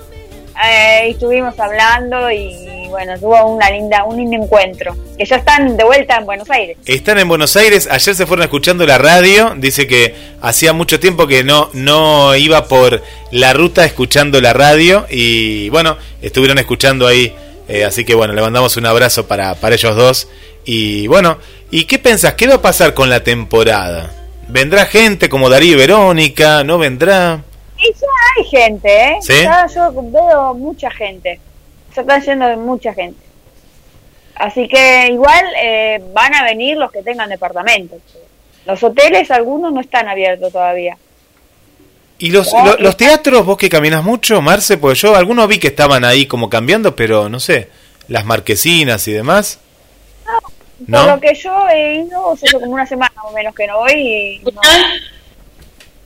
Eh, 0.65 1.09
estuvimos 1.09 1.59
hablando 1.59 2.29
y 2.31 2.87
bueno, 2.89 3.19
tuvo 3.19 3.55
una 3.55 3.71
linda, 3.71 4.03
un 4.03 4.17
lindo 4.17 4.37
encuentro. 4.37 4.95
Que 5.17 5.25
ya 5.25 5.37
están 5.37 5.75
de 5.75 5.83
vuelta 5.83 6.17
en 6.17 6.25
Buenos 6.25 6.49
Aires. 6.49 6.77
Están 6.85 7.17
en 7.17 7.27
Buenos 7.27 7.55
Aires, 7.55 7.87
ayer 7.89 8.15
se 8.15 8.25
fueron 8.27 8.43
escuchando 8.43 8.85
la 8.85 8.99
radio, 8.99 9.55
dice 9.57 9.87
que 9.87 10.15
hacía 10.41 10.73
mucho 10.73 10.99
tiempo 10.99 11.25
que 11.25 11.43
no, 11.43 11.69
no 11.73 12.35
iba 12.35 12.67
por 12.67 13.01
la 13.31 13.53
ruta 13.53 13.83
escuchando 13.85 14.41
la 14.41 14.53
radio 14.53 15.07
y 15.09 15.69
bueno, 15.69 15.97
estuvieron 16.21 16.59
escuchando 16.59 17.07
ahí, 17.07 17.35
eh, 17.67 17.83
así 17.85 18.05
que 18.05 18.15
bueno, 18.15 18.33
le 18.33 18.41
mandamos 18.41 18.77
un 18.77 18.85
abrazo 18.85 19.27
para, 19.27 19.55
para 19.55 19.75
ellos 19.75 19.95
dos. 19.95 20.27
Y 20.65 21.07
bueno, 21.07 21.37
¿y 21.71 21.85
qué 21.85 21.99
pensás? 21.99 22.33
¿Qué 22.33 22.47
va 22.47 22.55
a 22.55 22.61
pasar 22.61 22.93
con 22.93 23.09
la 23.09 23.23
temporada? 23.23 24.11
¿Vendrá 24.47 24.85
gente 24.85 25.29
como 25.29 25.49
Darío 25.49 25.73
y 25.73 25.77
Verónica? 25.77 26.63
¿No 26.63 26.77
vendrá? 26.77 27.43
Y 27.77 27.91
ya 27.93 28.07
hay 28.37 28.43
gente, 28.45 29.03
¿eh? 29.09 29.17
Ya 29.27 29.67
yo 29.67 29.91
veo 29.93 30.53
mucha 30.53 30.89
gente. 30.91 31.39
Se 31.93 32.01
están 32.01 32.21
yendo 32.21 32.57
mucha 32.57 32.93
gente. 32.93 33.23
Así 34.35 34.67
que 34.67 35.07
igual 35.11 35.45
eh, 35.61 36.03
van 36.13 36.33
a 36.33 36.43
venir 36.43 36.77
los 36.77 36.91
que 36.91 37.03
tengan 37.03 37.29
departamentos. 37.29 37.99
Los 38.65 38.81
hoteles, 38.83 39.29
algunos 39.31 39.73
no 39.73 39.81
están 39.81 40.07
abiertos 40.07 40.51
todavía. 40.51 40.97
¿Y 42.19 42.31
los, 42.31 42.49
los 42.79 42.95
teatros, 42.95 43.45
vos 43.45 43.57
que 43.57 43.69
caminas 43.69 44.03
mucho, 44.03 44.41
Marce? 44.41 44.77
Pues 44.77 45.01
yo 45.01 45.15
algunos 45.15 45.47
vi 45.47 45.57
que 45.57 45.67
estaban 45.67 46.05
ahí 46.05 46.25
como 46.25 46.49
cambiando, 46.49 46.95
pero 46.95 47.27
no 47.27 47.39
sé, 47.39 47.69
las 48.07 48.25
marquesinas 48.25 49.07
y 49.07 49.11
demás. 49.11 49.59
No, 50.87 51.05
por 51.05 51.15
lo 51.15 51.21
que 51.21 51.33
yo 51.35 51.69
he 51.69 51.95
ido, 52.01 52.33
hace 52.33 52.51
como 52.51 52.65
una 52.67 52.85
semana 52.85 53.13
o 53.23 53.31
menos 53.31 53.53
que 53.55 53.67
no 53.67 53.79
voy 53.79 53.93
y... 53.93 54.41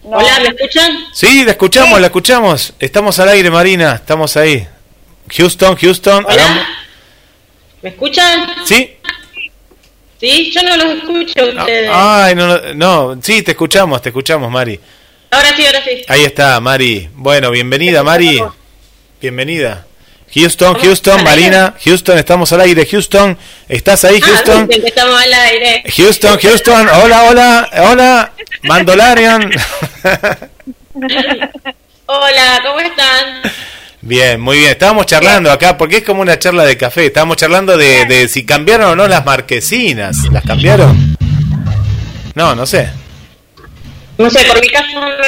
Hola, 0.03 0.39
¿me 0.39 0.47
escuchan? 0.49 0.97
Sí, 1.13 1.43
la 1.43 1.51
escuchamos, 1.51 1.99
la 1.99 2.07
escuchamos. 2.07 2.73
Estamos 2.79 3.19
al 3.19 3.29
aire, 3.29 3.51
Marina, 3.51 3.95
estamos 3.95 4.37
ahí. 4.37 4.65
Houston, 5.29 5.75
Houston. 5.75 6.25
Hola. 6.25 6.67
¿Me 7.81 7.89
escuchan? 7.89 8.47
Sí. 8.65 8.95
Sí, 10.19 10.51
yo 10.51 10.63
no 10.63 10.77
los 10.77 10.97
escucho 10.97 11.45
ustedes. 11.45 11.89
Ay, 11.93 12.35
no, 12.35 12.73
no, 12.73 13.21
sí, 13.21 13.43
te 13.43 13.51
escuchamos, 13.51 14.01
te 14.01 14.09
escuchamos, 14.09 14.49
Mari. 14.49 14.79
Ahora 15.31 15.55
sí, 15.55 15.65
ahora 15.65 15.83
sí. 15.83 16.05
Ahí 16.07 16.23
está, 16.23 16.59
Mari. 16.59 17.09
Bueno, 17.13 17.51
bienvenida, 17.51 18.03
Mari. 18.03 18.41
Bienvenida. 19.21 19.85
Houston, 20.33 20.75
Houston, 20.75 21.23
Marina, 21.23 21.73
Houston, 21.83 22.17
estamos 22.17 22.51
al 22.51 22.61
aire. 22.61 22.85
Houston, 22.85 23.37
¿estás 23.67 24.03
ahí, 24.05 24.19
ah, 24.21 24.25
Houston? 24.25 24.69
estamos 24.71 25.21
al 25.21 25.33
aire. 25.33 25.83
Houston, 25.95 26.37
Houston, 26.39 26.87
hola, 26.89 27.23
hola, 27.23 27.69
hola, 27.89 28.31
Mandolarian. 28.63 29.51
hola, 32.05 32.61
¿cómo 32.63 32.79
están? 32.79 33.41
Bien, 34.01 34.39
muy 34.39 34.59
bien. 34.59 34.71
Estábamos 34.71 35.05
charlando 35.07 35.51
acá, 35.51 35.77
porque 35.77 35.97
es 35.97 36.03
como 36.03 36.21
una 36.21 36.37
charla 36.37 36.65
de 36.65 36.77
café. 36.77 37.07
Estábamos 37.07 37.37
charlando 37.37 37.77
de, 37.77 38.05
de 38.05 38.27
si 38.27 38.45
cambiaron 38.45 38.91
o 38.91 38.95
no 38.95 39.07
las 39.07 39.25
marquesinas. 39.25 40.17
¿Las 40.31 40.43
cambiaron? 40.43 41.17
No, 42.35 42.53
no 42.53 42.65
sé. 42.65 42.89
No 44.17 44.29
sé, 44.29 44.45
por 44.45 44.61
mi 44.61 44.69
caso 44.69 44.99
no 44.99 45.07
me 45.07 45.17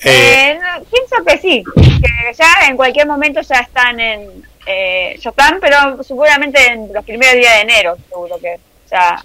Eh, 0.00 0.52
eh 0.52 0.58
pienso 0.90 1.16
que 1.26 1.38
sí, 1.38 1.64
que 1.74 2.36
ya 2.38 2.68
en 2.68 2.76
cualquier 2.76 3.06
momento 3.06 3.40
ya 3.40 3.56
están 3.56 3.98
en, 3.98 4.44
eh, 4.64 5.18
ya 5.20 5.30
están, 5.30 5.58
pero 5.60 6.02
seguramente 6.04 6.64
en 6.66 6.92
los 6.92 7.04
primeros 7.04 7.34
días 7.34 7.54
de 7.54 7.60
enero, 7.62 7.96
seguro 8.08 8.38
que 8.38 8.56
ya. 8.90 9.22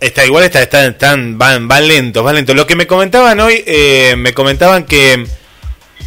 Está 0.00 0.24
igual, 0.24 0.44
está, 0.44 0.62
están, 0.62 1.36
van, 1.36 1.68
van 1.68 1.86
lentos, 1.86 2.24
van 2.24 2.36
lentos. 2.36 2.56
Lo 2.56 2.66
que 2.66 2.76
me 2.76 2.86
comentaban 2.86 3.38
hoy, 3.40 3.62
eh, 3.66 4.14
me 4.16 4.32
comentaban 4.32 4.84
que 4.84 5.26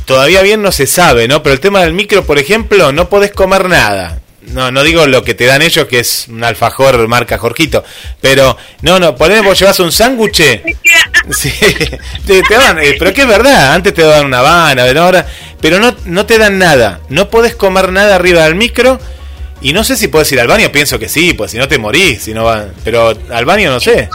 todavía 0.06 0.42
bien 0.42 0.62
no 0.62 0.72
se 0.72 0.88
sabe, 0.88 1.28
¿no? 1.28 1.44
Pero 1.44 1.54
el 1.54 1.62
tema 1.62 1.82
del 1.82 1.94
micro, 1.94 2.26
por 2.26 2.40
ejemplo, 2.40 2.92
no 2.92 3.10
podés 3.10 3.32
comer 3.32 3.70
nada. 3.70 4.22
No, 4.52 4.72
no 4.72 4.84
digo 4.84 5.06
lo 5.08 5.24
que 5.24 5.34
te 5.34 5.46
dan 5.46 5.62
ellos, 5.62 5.86
que 5.88 6.00
es 6.00 6.28
un 6.30 6.44
alfajor 6.44 7.08
marca 7.08 7.38
Jorquito. 7.38 7.84
Pero, 8.22 8.58
no, 8.82 9.00
no, 9.00 9.16
poneme, 9.16 9.42
vos 9.42 9.60
llevas 9.60 9.80
un 9.80 9.92
sándwich. 9.92 10.42
Sí, 11.32 11.52
te, 12.28 12.44
dan, 12.56 12.78
eh, 12.78 12.98
pero 13.00 13.12
que 13.12 13.22
es 13.22 13.28
verdad, 13.28 13.74
antes 13.74 13.96
te 13.96 14.04
daban 14.04 14.28
una 14.28 14.40
habana, 14.40 14.84
ahora, 15.02 15.26
pero 15.60 15.80
no, 15.80 15.96
no 16.06 16.28
te 16.28 16.38
dan 16.38 16.60
nada. 16.60 17.00
No 17.10 17.32
podés 17.32 17.56
comer 17.56 17.92
nada 17.92 18.14
arriba 18.14 18.44
del 18.44 18.54
micro. 18.54 19.00
Y 19.60 19.74
no 19.74 19.84
sé 19.84 19.98
si 19.98 20.08
puedes 20.08 20.32
ir 20.32 20.40
al 20.40 20.48
baño, 20.48 20.72
pienso 20.72 21.00
que 21.00 21.10
sí, 21.10 21.34
pues 21.34 21.50
si 21.50 21.58
no 21.58 21.68
te 21.68 21.80
morís, 21.80 22.22
si 22.22 22.34
no 22.36 22.44
va, 22.44 22.68
pero 22.84 23.18
al 23.32 23.46
baño 23.46 23.72
no 23.72 23.80
sé. 23.80 24.08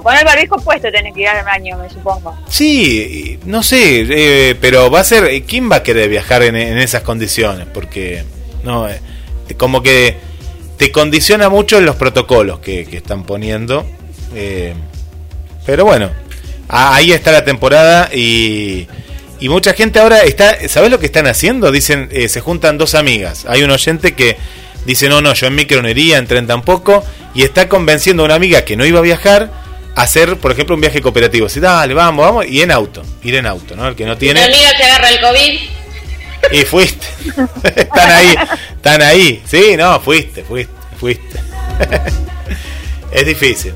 Con 0.00 0.16
el 0.16 0.24
barbijo 0.24 0.56
puesto 0.56 0.90
tenés 0.90 1.14
que 1.14 1.20
ir 1.20 1.28
al 1.28 1.44
baño, 1.44 1.76
me 1.76 1.88
supongo. 1.88 2.36
Sí, 2.48 3.38
no 3.44 3.62
sé, 3.62 4.06
eh, 4.08 4.56
pero 4.60 4.90
va 4.90 5.00
a 5.00 5.04
ser, 5.04 5.44
¿quién 5.44 5.70
va 5.70 5.76
a 5.76 5.82
querer 5.82 6.08
viajar 6.08 6.42
en, 6.42 6.56
en 6.56 6.78
esas 6.78 7.02
condiciones? 7.02 7.66
Porque, 7.72 8.24
no, 8.64 8.88
eh, 8.88 9.00
como 9.56 9.82
que 9.82 10.16
te 10.76 10.90
condiciona 10.90 11.48
mucho 11.48 11.80
los 11.80 11.96
protocolos 11.96 12.58
que, 12.60 12.80
están 12.92 13.24
poniendo. 13.24 13.86
Eh, 14.34 14.74
pero 15.64 15.84
bueno, 15.84 16.10
ahí 16.68 17.12
está 17.12 17.32
la 17.32 17.44
temporada 17.44 18.10
y, 18.12 18.88
y 19.42 19.48
mucha 19.48 19.74
gente 19.74 19.98
ahora 19.98 20.20
está, 20.22 20.68
¿sabes 20.68 20.90
lo 20.90 20.98
que 20.98 21.06
están 21.06 21.26
haciendo? 21.26 21.70
Dicen, 21.70 22.08
eh, 22.12 22.28
se 22.28 22.40
juntan 22.40 22.78
dos 22.78 22.94
amigas. 22.94 23.44
Hay 23.48 23.62
un 23.62 23.70
oyente 23.70 24.14
que 24.14 24.36
dice, 24.84 25.08
no, 25.08 25.20
no, 25.20 25.34
yo 25.34 25.48
en 25.48 25.54
micro 25.54 25.82
no 25.82 25.88
iría, 25.88 26.18
en 26.18 26.26
tren 26.26 26.46
tampoco, 26.46 27.04
y 27.34 27.42
está 27.42 27.68
convenciendo 27.68 28.22
a 28.22 28.26
una 28.26 28.34
amiga 28.36 28.64
que 28.64 28.76
no 28.76 28.84
iba 28.84 29.00
a 29.00 29.02
viajar 29.02 29.50
a 29.94 30.02
hacer, 30.02 30.36
por 30.36 30.52
ejemplo, 30.52 30.74
un 30.74 30.80
viaje 30.80 31.02
cooperativo. 31.02 31.46
Así, 31.46 31.60
dale, 31.60 31.92
vamos, 31.92 32.24
vamos, 32.24 32.46
y 32.46 32.62
en 32.62 32.70
auto, 32.70 33.02
ir 33.22 33.34
en 33.34 33.46
auto, 33.46 33.74
¿no? 33.76 33.88
El 33.88 33.96
que 33.96 34.06
no 34.06 34.16
tiene... 34.16 34.40
Se 34.44 34.84
agarra 34.84 35.10
el 35.10 35.20
COVID. 35.20 35.81
Y 36.50 36.62
fuiste. 36.62 37.06
están 37.76 38.10
ahí, 38.10 38.34
están 38.76 39.02
ahí. 39.02 39.42
Sí, 39.46 39.76
no, 39.76 40.00
fuiste, 40.00 40.42
fuiste, 40.42 40.72
fuiste. 40.98 41.38
es 43.12 43.26
difícil. 43.26 43.74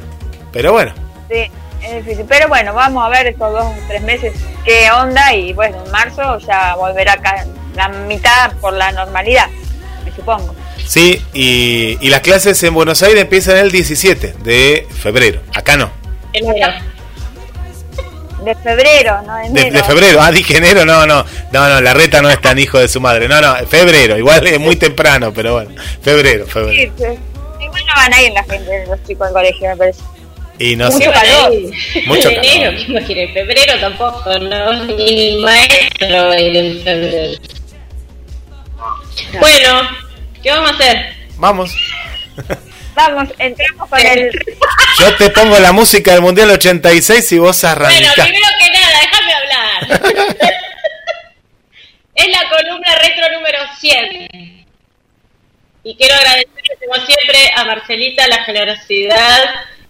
Pero 0.53 0.73
bueno. 0.73 0.93
Sí, 1.31 1.51
es 1.83 2.05
difícil. 2.05 2.27
Pero 2.29 2.49
bueno, 2.49 2.75
vamos 2.75 3.05
a 3.05 3.09
ver 3.09 3.29
estos 3.29 3.53
dos, 3.53 3.73
tres 3.89 4.03
meses 4.03 4.33
qué 4.65 4.91
onda. 4.91 5.35
Y 5.35 5.53
bueno, 5.53 5.83
en 5.85 5.91
marzo 5.91 6.39
ya 6.39 6.75
volverá 6.77 7.15
acá 7.15 7.47
la 7.75 7.89
mitad 7.89 8.53
por 8.61 8.73
la 8.73 8.91
normalidad, 8.93 9.49
me 10.05 10.13
supongo. 10.13 10.55
Sí, 10.87 11.23
y, 11.35 11.99
y 12.01 12.11
las 12.11 12.21
clases 12.21 12.63
en 12.63 12.75
Buenos 12.75 13.03
Aires 13.03 13.21
empiezan 13.23 13.57
el 13.57 13.71
17 13.71 14.35
de 14.43 14.87
febrero. 15.03 15.41
Acá 15.53 15.77
no. 15.77 15.91
De 18.47 18.55
febrero, 18.55 19.23
no 19.23 19.35
de 19.39 19.47
enero. 19.47 19.73
De, 19.73 19.83
febrero, 19.83 20.23
ah, 20.23 20.31
dije 20.31 20.59
enero, 20.59 20.85
no, 20.85 21.05
no, 21.05 21.25
no, 21.51 21.69
no, 21.69 21.81
la 21.81 21.93
reta 21.95 22.23
no 22.23 22.31
es 22.31 22.41
tan 22.41 22.57
hijo 22.61 22.79
de 22.79 22.87
su 22.87 23.01
madre, 23.01 23.27
no, 23.27 23.41
no, 23.41 23.57
febrero, 23.67 24.17
igual 24.17 24.47
es 24.47 24.61
muy 24.61 24.77
temprano, 24.77 25.33
pero 25.35 25.55
bueno, 25.55 25.71
febrero, 26.01 26.47
febrero. 26.47 26.93
Sí, 26.97 27.03
Igual 27.61 27.83
no 27.89 27.95
van 27.97 28.15
a 28.15 28.23
ir 28.23 28.33
la 28.33 28.45
gente, 28.45 28.87
los 28.87 29.03
chicos 29.05 29.27
al 29.27 29.33
colegio, 29.33 29.69
me 29.71 29.77
parece. 29.77 30.01
Y 30.61 30.77
no 30.77 30.87
Mucho 30.87 30.99
sé. 30.99 31.11
calor. 31.13 31.53
Mucho 32.07 32.29
calor. 32.29 32.45
enero, 32.45 32.71
¿qué 32.77 32.93
imagínate? 32.93 33.33
Febrero 33.33 33.81
tampoco, 33.81 34.39
no, 34.39 34.85
ni 34.85 35.29
el 35.29 35.41
maestro 35.41 36.29
va 36.29 36.33
a 36.33 36.41
ir 36.41 36.57
en 36.57 36.83
febrero. 36.85 37.41
Bueno, 39.41 39.81
¿qué 40.41 40.51
vamos 40.51 40.71
a 40.71 40.75
hacer? 40.75 40.97
Vamos. 41.37 41.77
Vamos, 42.97 43.29
entramos 43.39 43.91
con 43.91 44.01
el... 44.01 44.31
Yo 44.99 45.15
te 45.17 45.29
pongo 45.29 45.59
la 45.59 45.71
música 45.73 46.13
del 46.13 46.23
Mundial 46.23 46.51
86 46.51 47.33
y 47.33 47.39
vos 47.39 47.63
arrancás. 47.63 47.95
Bueno, 47.95 48.13
primero 48.15 48.47
que 48.59 48.71
nada, 48.71 49.01
déjame 49.03 49.35
hablar. 49.35 50.41
es 52.15 52.29
la 52.29 52.49
columna 52.49 52.95
retro 52.97 53.33
número 53.35 53.59
100. 53.79 54.67
Y 55.85 55.97
quiero 55.97 56.15
agradecer, 56.15 56.49
como 56.81 57.07
siempre, 57.07 57.51
a 57.55 57.65
Marcelita 57.67 58.27
la 58.29 58.43
generosidad 58.45 59.45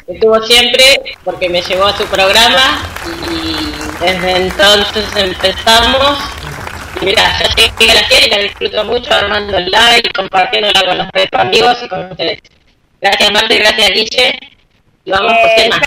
que 0.05 0.19
tuvo 0.19 0.43
siempre, 0.43 1.17
porque 1.25 1.49
me 1.49 1.63
llevó 1.63 1.87
a 1.87 1.97
su 1.97 2.07
programa 2.07 2.85
y 3.31 4.05
desde 4.05 4.37
entonces 4.37 5.05
empezamos. 5.15 6.19
Y 7.01 7.05
mira, 7.07 7.39
ya 7.39 7.55
llegué 7.55 7.93
a 7.93 7.95
la 7.95 8.09
serie 8.09 8.27
y 8.27 8.31
la 8.31 8.39
disfruto 8.39 8.85
mucho 8.85 9.15
armando 9.15 9.57
el 9.57 9.71
like, 9.71 10.11
compartiéndola 10.11 10.83
con 10.83 10.99
los 10.99 11.09
amigos 11.33 11.79
y 11.85 11.89
con 11.89 12.11
ustedes. 12.11 12.41
Gracias 13.01 13.33
Marte, 13.33 13.59
gracias 13.59 13.91
Guille. 13.91 14.39
Y 15.05 15.11
vamos 15.11 15.33
por 15.33 15.51
eh, 15.51 15.55
tema. 15.57 15.83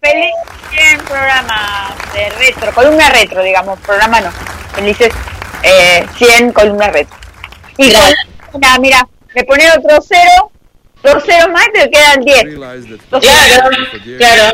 Feliz 0.00 0.32
100 0.70 0.98
programa 1.04 1.96
de 2.14 2.30
retro, 2.30 2.72
columna 2.74 3.10
retro, 3.10 3.42
digamos, 3.42 3.78
programa 3.80 4.20
no. 4.20 4.32
Felices 4.74 5.12
eh, 5.62 6.06
100 6.16 6.52
columnas 6.52 6.92
retro. 6.92 7.16
Y 7.78 7.84
mira, 7.84 8.78
mira, 8.78 9.08
me 9.34 9.44
pone 9.44 9.70
otro 9.70 10.00
cero 10.06 10.50
Dos 11.02 11.24
ceros 11.24 11.48
más 11.50 11.66
te 11.72 11.90
quedan 11.90 12.20
10. 12.20 12.42
Claro, 13.08 13.70
claro. 14.18 14.52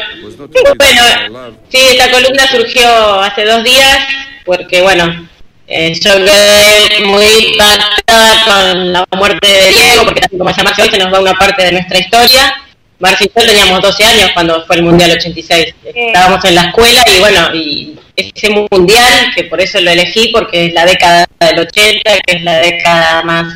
Bueno, 0.76 1.57
sí, 1.68 1.78
esta 1.91 2.11
columna 2.11 2.47
surgió 2.47 3.20
hace 3.20 3.45
dos 3.45 3.64
días 3.64 3.99
porque, 4.45 4.80
bueno, 4.80 5.28
yo 5.69 6.25
quedé 6.25 7.05
muy 7.07 7.25
impactada 7.51 8.45
con 8.45 8.93
la 8.93 9.07
muerte 9.17 9.47
de 9.47 9.69
Diego, 9.71 10.05
porque 10.05 10.21
así 10.25 10.39
como 10.39 10.51
se 10.51 10.62
llama 10.62 10.73
hoy 10.79 10.89
se 10.89 10.99
nos 10.99 11.12
va 11.12 11.21
una 11.21 11.35
parte 11.35 11.64
de 11.64 11.73
nuestra 11.73 11.99
historia. 11.99 12.62
Marcia 12.99 13.27
y 13.27 13.41
yo 13.41 13.47
teníamos 13.47 13.83
12 13.83 14.05
años 14.05 14.31
cuando 14.33 14.64
fue 14.64 14.77
el 14.77 14.83
Mundial 14.83 15.11
86. 15.11 15.75
Estábamos 15.95 16.45
en 16.45 16.55
la 16.55 16.62
escuela 16.62 17.03
y 17.07 17.21
bueno, 17.21 17.55
y 17.55 17.99
ese 18.17 18.51
Mundial, 18.71 19.33
que 19.35 19.45
por 19.45 19.61
eso 19.61 19.81
lo 19.81 19.91
elegí, 19.91 20.29
porque 20.33 20.67
es 20.67 20.73
la 20.73 20.87
década 20.87 21.27
del 21.41 21.59
80, 21.59 22.19
que 22.27 22.37
es 22.37 22.43
la 22.43 22.59
década 22.59 23.23
más, 23.23 23.53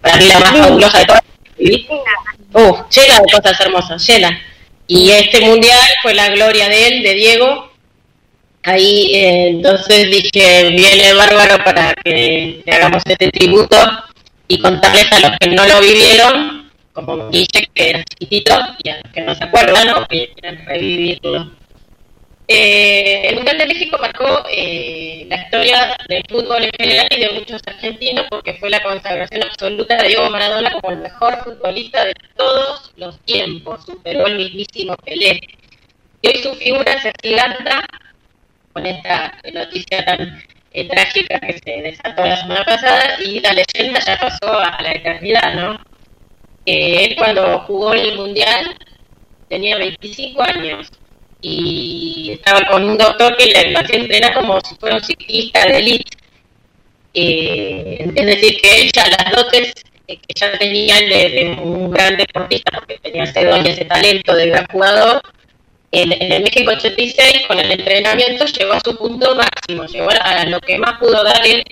para 0.00 0.16
mí 0.16 0.26
la 0.26 0.40
más 0.40 0.56
fabulosa 0.56 0.98
de 0.98 1.04
todas. 1.04 1.22
Uh, 2.52 2.74
llena 2.90 3.20
de 3.20 3.32
cosas 3.32 3.60
hermosas, 3.60 4.06
llena. 4.06 4.40
Y 4.88 5.10
este 5.10 5.40
Mundial 5.40 5.78
fue 6.02 6.14
la 6.14 6.28
gloria 6.30 6.68
de 6.68 6.88
él, 6.88 7.02
de 7.02 7.14
Diego, 7.14 7.70
ahí 8.66 9.14
eh, 9.14 9.48
entonces 9.50 10.10
dije, 10.10 10.70
viene 10.70 11.14
bárbaro 11.14 11.62
para 11.64 11.94
que 11.94 12.62
le 12.64 12.72
hagamos 12.72 13.02
este 13.06 13.30
tributo 13.30 13.76
y 14.48 14.60
contarles 14.60 15.10
a 15.12 15.20
los 15.20 15.30
que 15.38 15.50
no 15.50 15.64
lo 15.66 15.80
vivieron, 15.80 16.70
como 16.92 17.28
dije 17.30 17.68
que 17.72 17.90
era 17.90 18.04
chiquitito 18.04 18.54
y 18.82 18.90
a 18.90 18.96
los 19.02 19.12
que 19.12 19.20
no 19.20 19.34
se 19.34 19.44
acuerdan 19.44 19.88
o 19.90 20.06
que 20.08 20.32
quieren 20.34 20.66
revivirlo. 20.66 21.52
Eh, 22.48 23.28
el 23.28 23.36
Mundial 23.36 23.58
de 23.58 23.66
México 23.66 23.98
marcó 24.00 24.44
eh, 24.50 25.26
la 25.28 25.36
historia 25.36 25.96
del 26.08 26.22
fútbol 26.28 26.62
en 26.62 26.70
general 26.78 27.08
y 27.10 27.20
de 27.20 27.30
muchos 27.30 27.60
argentinos 27.66 28.26
porque 28.30 28.54
fue 28.54 28.70
la 28.70 28.82
consagración 28.82 29.42
absoluta 29.42 29.96
de 29.96 30.08
Diego 30.08 30.30
Maradona 30.30 30.70
como 30.72 30.92
el 30.92 30.98
mejor 30.98 31.42
futbolista 31.42 32.04
de 32.04 32.14
todos 32.36 32.92
los 32.96 33.18
tiempos, 33.20 33.84
superó 33.84 34.26
el 34.26 34.36
mismísimo 34.36 34.96
Pelé. 34.96 35.40
Y 36.22 36.28
hoy 36.28 36.42
su 36.42 36.54
figura 36.54 37.00
se 37.00 37.08
agiganta 37.08 37.84
con 38.76 38.84
esta 38.84 39.32
noticia 39.54 40.04
tan 40.04 40.38
eh, 40.72 40.86
trágica 40.86 41.40
que 41.40 41.58
se 41.64 41.80
desató 41.80 42.26
la 42.26 42.36
semana 42.36 42.62
pasada 42.62 43.18
y 43.24 43.40
la 43.40 43.54
leyenda 43.54 44.00
ya 44.00 44.18
pasó 44.18 44.52
a 44.52 44.82
la 44.82 44.92
eternidad, 44.92 45.54
¿no? 45.54 45.80
él 46.66 47.16
cuando 47.16 47.60
jugó 47.60 47.94
el 47.94 48.16
Mundial 48.16 48.76
tenía 49.48 49.78
25 49.78 50.42
años 50.42 50.90
y 51.40 52.32
estaba 52.32 52.66
con 52.66 52.84
un 52.84 52.98
doctor 52.98 53.34
que 53.38 53.46
le 53.46 53.74
hacía 53.78 53.96
entrenar 53.96 54.34
como 54.34 54.60
si 54.60 54.74
fuera 54.74 54.96
un 54.96 55.04
ciclista 55.04 55.64
de 55.64 55.78
élite. 55.78 56.16
Eh, 57.14 58.12
es 58.14 58.26
decir, 58.26 58.60
que 58.60 58.82
él 58.82 58.92
ya 58.92 59.06
las 59.08 59.30
dotes 59.30 59.72
que 60.06 60.18
ya 60.34 60.58
tenía 60.58 60.96
de, 60.96 61.56
un 61.62 61.90
gran 61.90 62.16
deportista, 62.16 62.72
porque 62.78 62.98
tenía 62.98 63.24
ese 63.24 63.44
don 63.44 63.64
y 63.64 63.70
ese 63.70 63.86
talento 63.86 64.34
de 64.34 64.48
gran 64.48 64.66
jugador, 64.66 65.22
en, 65.92 66.32
el 66.32 66.42
México 66.42 66.72
86 66.72 67.46
con 67.46 67.58
el 67.58 67.70
entrenamiento 67.70 68.44
llegó 68.46 68.72
a 68.74 68.80
su 68.84 68.96
punto 68.96 69.34
máximo, 69.34 69.84
llegó 69.86 70.08
a, 70.10 70.44
lo 70.44 70.60
que 70.60 70.78
más 70.78 70.98
pudo 70.98 71.22
dar 71.22 71.46
él 71.46 71.64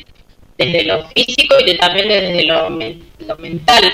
desde 0.56 0.84
lo 0.84 1.06
físico 1.08 1.56
y 1.64 1.76
también 1.76 2.08
desde 2.08 2.44
lo, 2.44 2.70
mental, 2.70 3.92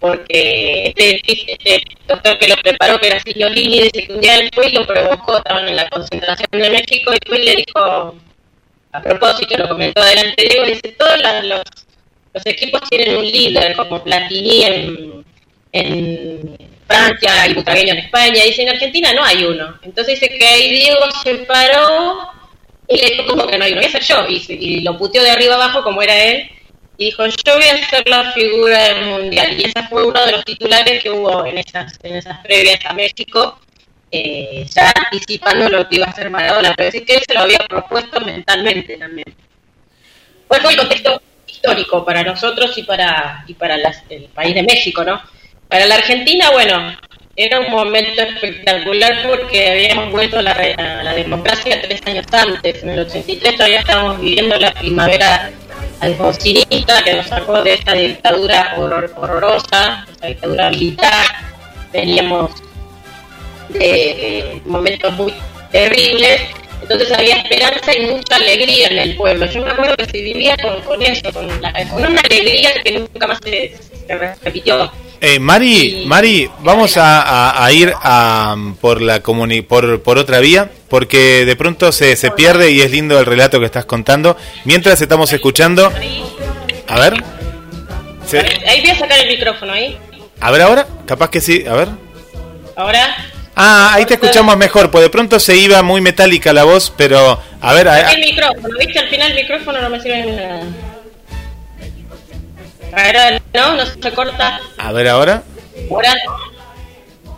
porque 0.00 0.92
este, 0.96 1.20
este, 1.26 1.82
doctor 2.06 2.38
que 2.38 2.48
lo 2.48 2.56
preparó, 2.56 2.98
que 2.98 3.06
era 3.06 3.20
Sigliolini, 3.20 3.82
dice 3.82 4.06
que 4.06 4.12
un 4.12 4.20
día 4.20 4.36
él 4.36 4.50
fue 4.52 4.70
lo 4.70 4.86
provocó, 4.86 5.38
estaban 5.38 5.68
en 5.68 5.76
la 5.76 5.88
concentración 5.88 6.48
de 6.50 6.70
México 6.70 7.12
y 7.12 7.28
fue 7.28 7.38
le 7.38 7.56
dijo, 7.56 8.14
a 8.92 9.02
propósito, 9.02 9.56
lo 9.56 9.68
comentó 9.68 10.00
adelante 10.00 10.48
Diego, 10.48 10.66
dice, 10.66 10.96
todos 10.98 11.16
los, 11.44 11.62
los 12.34 12.46
equipos 12.46 12.80
tienen 12.90 13.16
un 13.16 13.24
líder, 13.24 13.76
como 13.76 14.02
Platini 14.02 14.64
en, 14.64 15.24
en 15.72 16.67
Francia, 16.88 17.42
hay 17.42 17.52
butragueño 17.52 17.92
en 17.92 17.98
España, 17.98 18.42
dice 18.42 18.62
en 18.62 18.70
Argentina 18.70 19.12
no 19.12 19.22
hay 19.22 19.44
uno. 19.44 19.78
Entonces 19.82 20.18
dice 20.18 20.38
que 20.38 20.46
ahí 20.46 20.70
Diego 20.70 21.04
se 21.22 21.34
paró 21.44 22.32
y 22.88 22.96
le 22.96 23.10
dijo, 23.10 23.26
como 23.26 23.46
que 23.46 23.58
no 23.58 23.64
hay 23.64 23.72
uno? 23.72 23.82
Voy 23.82 23.88
a 23.90 23.92
ser 23.92 24.02
yo. 24.02 24.26
Y, 24.26 24.80
lo 24.80 24.96
puteó 24.96 25.22
de 25.22 25.30
arriba 25.30 25.56
abajo 25.56 25.82
como 25.82 26.00
era 26.00 26.16
él. 26.16 26.50
Y 26.96 27.06
dijo, 27.06 27.26
yo 27.26 27.54
voy 27.54 27.68
a 27.68 27.88
ser 27.88 28.08
la 28.08 28.32
figura 28.32 28.82
del 28.84 29.04
mundial. 29.04 29.60
Y 29.60 29.64
ese 29.64 29.86
fue 29.88 30.06
uno 30.06 30.24
de 30.24 30.32
los 30.32 30.44
titulares 30.46 31.02
que 31.02 31.10
hubo 31.10 31.44
en 31.44 31.58
esas, 31.58 31.98
previas 32.42 32.84
a 32.86 32.94
México, 32.94 33.60
eh, 34.10 34.66
ya 34.74 34.92
anticipando 35.12 35.68
lo 35.68 35.86
que 35.88 35.96
iba 35.96 36.06
a 36.06 36.10
hacer 36.10 36.30
Maradona. 36.30 36.74
Pero 36.74 36.90
sí 36.90 37.04
que 37.04 37.16
él 37.16 37.22
se 37.28 37.34
lo 37.34 37.40
había 37.40 37.58
propuesto 37.68 38.18
mentalmente 38.22 38.96
también. 38.96 39.34
¿Cuál 40.48 40.62
fue 40.62 40.72
el 40.72 40.78
contexto 40.78 41.22
histórico 41.46 42.02
para 42.02 42.22
nosotros 42.22 42.76
y 42.78 42.82
para, 42.84 43.44
y 43.46 43.52
para 43.52 43.76
el 43.76 44.24
país 44.34 44.54
de 44.54 44.62
México, 44.62 45.04
no? 45.04 45.20
Para 45.68 45.86
la 45.86 45.96
Argentina, 45.96 46.50
bueno, 46.50 46.96
era 47.36 47.60
un 47.60 47.70
momento 47.70 48.22
espectacular 48.22 49.22
porque 49.28 49.70
habíamos 49.70 50.10
vuelto 50.10 50.38
a 50.38 50.42
la, 50.42 51.14
democracia 51.14 51.80
tres 51.82 52.00
años 52.06 52.26
antes. 52.32 52.82
En 52.82 52.90
el 52.90 53.00
83 53.00 53.54
todavía 53.54 53.80
estábamos 53.80 54.20
viviendo 54.20 54.56
la 54.56 54.72
primavera 54.72 55.50
alfonsinista 56.00 57.02
que 57.04 57.14
nos 57.14 57.26
sacó 57.26 57.62
de 57.62 57.74
esta 57.74 57.92
dictadura 57.92 58.74
horrorosa, 58.78 60.06
esta 60.10 60.26
dictadura 60.26 60.70
militar. 60.70 61.26
Veníamos 61.92 62.50
de, 63.68 64.62
momentos 64.64 65.12
muy 65.12 65.34
terribles. 65.70 66.40
Entonces 66.80 67.12
había 67.12 67.36
esperanza 67.36 67.94
y 67.94 68.06
mucha 68.06 68.36
alegría 68.36 68.88
en 68.88 68.98
el 68.98 69.16
pueblo. 69.16 69.44
Yo 69.46 69.62
me 69.62 69.70
acuerdo 69.70 69.96
que 69.96 70.06
se 70.06 70.22
vivía 70.22 70.56
con, 70.86 71.02
eso, 71.02 71.32
con, 71.32 71.44
una 71.44 72.20
alegría 72.20 72.70
que 72.82 72.92
nunca 72.92 73.26
más 73.26 73.38
se 73.44 73.76
repitió 74.42 74.90
eh, 75.20 75.38
Mari, 75.38 76.04
Mari, 76.06 76.50
vamos 76.60 76.94
a, 76.96 77.68
ir 77.72 77.92
a, 78.02 78.56
por 78.80 79.02
la 79.02 79.20
comuni 79.20 79.62
por, 79.62 80.02
por 80.02 80.18
otra 80.18 80.40
vía, 80.40 80.70
porque 80.88 81.44
de 81.44 81.56
pronto 81.56 81.92
se, 81.92 82.16
se 82.16 82.30
pierde 82.30 82.70
y 82.70 82.80
es 82.80 82.90
lindo 82.90 83.18
el 83.18 83.26
relato 83.26 83.60
que 83.60 83.66
estás 83.66 83.84
contando. 83.84 84.36
Mientras 84.64 85.00
estamos 85.00 85.32
escuchando, 85.32 85.92
a 86.86 86.98
ver. 87.00 87.22
Ahí 88.66 88.80
voy 88.80 88.90
a 88.90 88.98
sacar 88.98 89.18
el 89.20 89.28
micrófono 89.28 89.72
ahí. 89.72 89.98
A 90.40 90.50
ver 90.50 90.62
ahora, 90.62 90.86
capaz 91.06 91.30
que 91.30 91.40
sí, 91.40 91.64
a 91.68 91.74
ver. 91.74 91.88
Ahora. 92.76 93.16
Ah, 93.56 93.92
ahí 93.94 94.04
te 94.04 94.14
escuchamos 94.14 94.56
mejor, 94.56 94.88
pues 94.90 95.02
de 95.02 95.10
pronto 95.10 95.40
se 95.40 95.56
iba 95.56 95.82
muy 95.82 96.00
metálica 96.00 96.52
la 96.52 96.62
voz, 96.62 96.92
pero 96.96 97.42
a 97.60 97.74
ver. 97.74 97.88
el 97.88 98.20
micrófono, 98.20 98.78
viste, 98.78 99.00
al 99.00 99.08
final 99.08 99.32
el 99.32 99.36
micrófono 99.42 99.80
no 99.80 99.90
me 99.90 100.00
sirve 100.00 100.22
de 100.22 100.32
nada. 100.32 100.60
Ahora 102.92 103.40
no, 103.54 103.74
no 103.74 103.86
se 103.86 104.12
corta. 104.12 104.60
A 104.78 104.92
ver 104.92 105.08
ahora. 105.08 105.42
Ahora, 105.90 106.14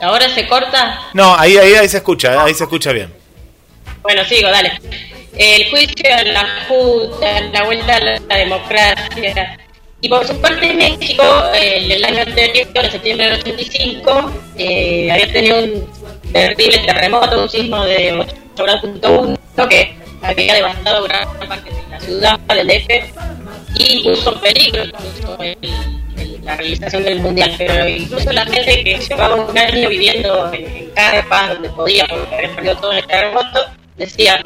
ahora 0.01 0.29
se 0.31 0.47
corta. 0.47 1.01
No, 1.15 1.35
ahí, 1.37 1.57
ahí, 1.57 1.75
ahí 1.75 1.89
se 1.89 1.99
escucha, 1.99 2.45
ahí 2.45 2.55
se 2.55 2.65
escucha 2.65 2.93
bien. 2.93 3.13
Bueno, 4.03 4.25
sigo, 4.25 4.49
dale. 4.49 4.81
El 5.37 5.71
juicio 5.71 6.15
a 6.15 6.23
la 6.25 6.47
Junta, 6.69 7.41
la 7.53 7.65
vuelta 7.65 7.97
a 7.97 8.01
la, 8.01 8.37
democracia. 8.37 9.59
Y 10.03 10.09
por 10.09 10.27
su 10.27 10.41
parte 10.41 10.73
México, 10.73 11.23
el 11.55 12.05
año 12.05 12.23
anterior, 12.23 12.69
en 12.75 12.91
septiembre 12.91 13.31
del 13.31 13.41
85, 13.41 14.33
eh, 14.57 15.11
había 15.13 15.33
tenido 15.33 15.59
un 15.59 15.91
terrible 16.33 16.79
terremoto, 16.79 17.43
un 17.43 17.49
sismo 17.49 17.85
de 17.85 18.15
8.1 18.57 19.69
que 19.69 19.95
había 20.23 20.55
devastado 20.55 21.05
gran 21.05 21.29
parte 21.47 21.71
de 21.71 21.89
la 21.91 22.01
ciudad 22.01 22.41
del 22.41 22.67
DF 22.67 23.40
y 23.75 24.03
puso 24.03 24.41
peligro 24.41 24.85
la 26.45 26.57
realización 26.57 27.05
del 27.05 27.21
mundial, 27.21 27.55
pero 27.57 27.89
incluso 27.89 28.33
la 28.33 28.45
gente 28.47 28.83
que 28.83 28.99
llevaba 28.99 29.37
un 29.37 29.57
año 29.57 29.89
viviendo 29.89 30.53
en, 30.53 30.77
en 30.77 30.91
carpas 30.91 31.51
donde 31.51 31.71
podía, 31.71 32.07
porque 32.07 32.35
había 32.35 32.55
perdido 32.55 32.77
todo 32.77 32.93
en 32.93 32.99
el 32.99 33.07
terremoto, 33.07 33.67
decían 33.97 34.43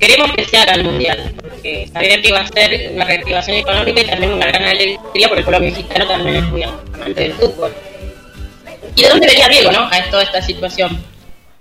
queremos 0.00 0.32
que 0.32 0.44
se 0.44 0.62
el 0.62 0.84
mundial, 0.84 1.34
porque 1.40 1.88
sabían 1.92 2.22
que 2.22 2.28
iba 2.28 2.40
a 2.40 2.46
ser 2.48 2.90
una 2.94 3.04
reactivación 3.04 3.58
económica 3.58 4.00
y 4.00 4.04
también 4.06 4.32
una 4.32 4.46
gran 4.46 4.64
alegría 4.64 5.28
porque 5.28 5.40
el 5.40 5.44
pueblo 5.44 5.60
mexicano 5.60 6.08
también 6.08 6.36
es 6.36 6.44
muy 6.44 6.62
amante 6.62 7.20
del 7.20 7.32
fútbol. 7.34 7.72
¿Y 8.96 9.02
de 9.02 9.08
dónde 9.08 9.26
venía 9.26 9.48
Diego, 9.48 9.70
no? 9.70 9.80
A 9.82 10.02
toda 10.10 10.22
esta 10.22 10.42
situación. 10.42 11.04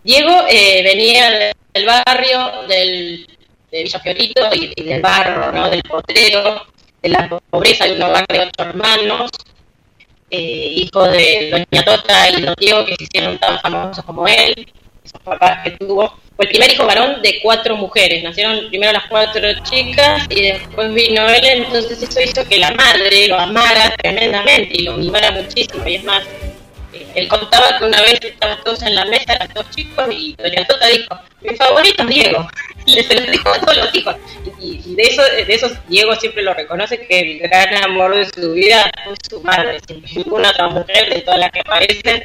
Diego 0.03 0.31
eh, 0.49 0.81
venía 0.83 1.53
del 1.73 1.85
barrio 1.85 2.67
del 2.67 3.27
de 3.71 3.83
Villa 3.83 3.99
Fiorito 3.99 4.49
y, 4.53 4.83
del 4.83 5.01
barro, 5.01 5.51
¿no? 5.51 5.69
del 5.69 5.83
potrero, 5.83 6.65
de 7.01 7.09
la 7.09 7.29
pobreza 7.49 7.85
de 7.85 7.93
un 7.93 8.03
hogar 8.03 8.25
de 8.27 8.39
ocho 8.39 8.51
hermanos, 8.69 9.31
eh, 10.31 10.73
hijo 10.75 11.03
de 11.07 11.65
Doña 11.71 11.85
Tota 11.85 12.29
y 12.29 12.41
Don 12.41 12.55
Diego, 12.57 12.85
que 12.85 12.95
se 12.95 13.03
hicieron 13.03 13.37
tan 13.39 13.59
famosos 13.59 14.03
como 14.05 14.27
él, 14.27 14.71
esos 15.03 15.21
papás 15.21 15.63
que 15.63 15.71
tuvo. 15.71 16.13
Fue 16.35 16.45
el 16.45 16.51
primer 16.51 16.71
hijo 16.71 16.85
varón 16.85 17.21
de 17.21 17.39
cuatro 17.41 17.75
mujeres. 17.75 18.23
Nacieron 18.23 18.69
primero 18.69 18.93
las 18.93 19.07
cuatro 19.09 19.41
chicas 19.63 20.25
y 20.29 20.43
después 20.43 20.93
vino 20.93 21.27
él, 21.27 21.45
entonces 21.45 22.01
eso 22.01 22.21
hizo 22.21 22.47
que 22.47 22.59
la 22.59 22.71
madre 22.71 23.27
lo 23.27 23.39
amara 23.39 23.93
tremendamente 23.97 24.69
y 24.73 24.83
lo 24.83 24.97
mimara 24.97 25.31
muchísimo. 25.31 25.85
Y 25.87 25.95
es 25.95 26.03
más, 26.03 26.23
él 27.15 27.27
contaba 27.27 27.77
que 27.77 27.85
una 27.85 28.01
vez 28.01 28.19
estaban 28.21 28.63
todos 28.63 28.81
en 28.83 28.95
la 28.95 29.05
mesa, 29.05 29.33
eran 29.33 29.51
dos 29.53 29.69
chicos, 29.71 30.05
y 30.11 30.35
Doña 30.35 30.65
Tota 30.67 30.87
dijo, 30.87 31.19
mi 31.41 31.55
favorito 31.55 32.03
es 32.03 32.09
Diego. 32.09 32.47
se 32.85 33.15
lo 33.15 33.31
dijo 33.31 33.49
a 33.49 33.59
todos 33.59 33.77
los 33.77 33.95
hijos. 33.95 34.15
Y, 34.59 34.95
de 34.95 35.03
eso, 35.03 35.21
de 35.21 35.53
eso 35.53 35.69
Diego 35.87 36.15
siempre 36.15 36.43
lo 36.43 36.53
reconoce, 36.53 36.99
que 37.05 37.19
el 37.19 37.39
gran 37.39 37.83
amor 37.83 38.15
de 38.15 38.25
su 38.25 38.53
vida 38.53 38.91
fue 39.03 39.15
su 39.29 39.41
madre. 39.41 39.79
Siempre 39.85 40.11
ninguna 40.15 40.49
otra 40.51 40.69
mujer 40.69 41.13
de 41.13 41.21
todas 41.21 41.39
las 41.39 41.51
que 41.51 41.61
aparecen 41.61 42.23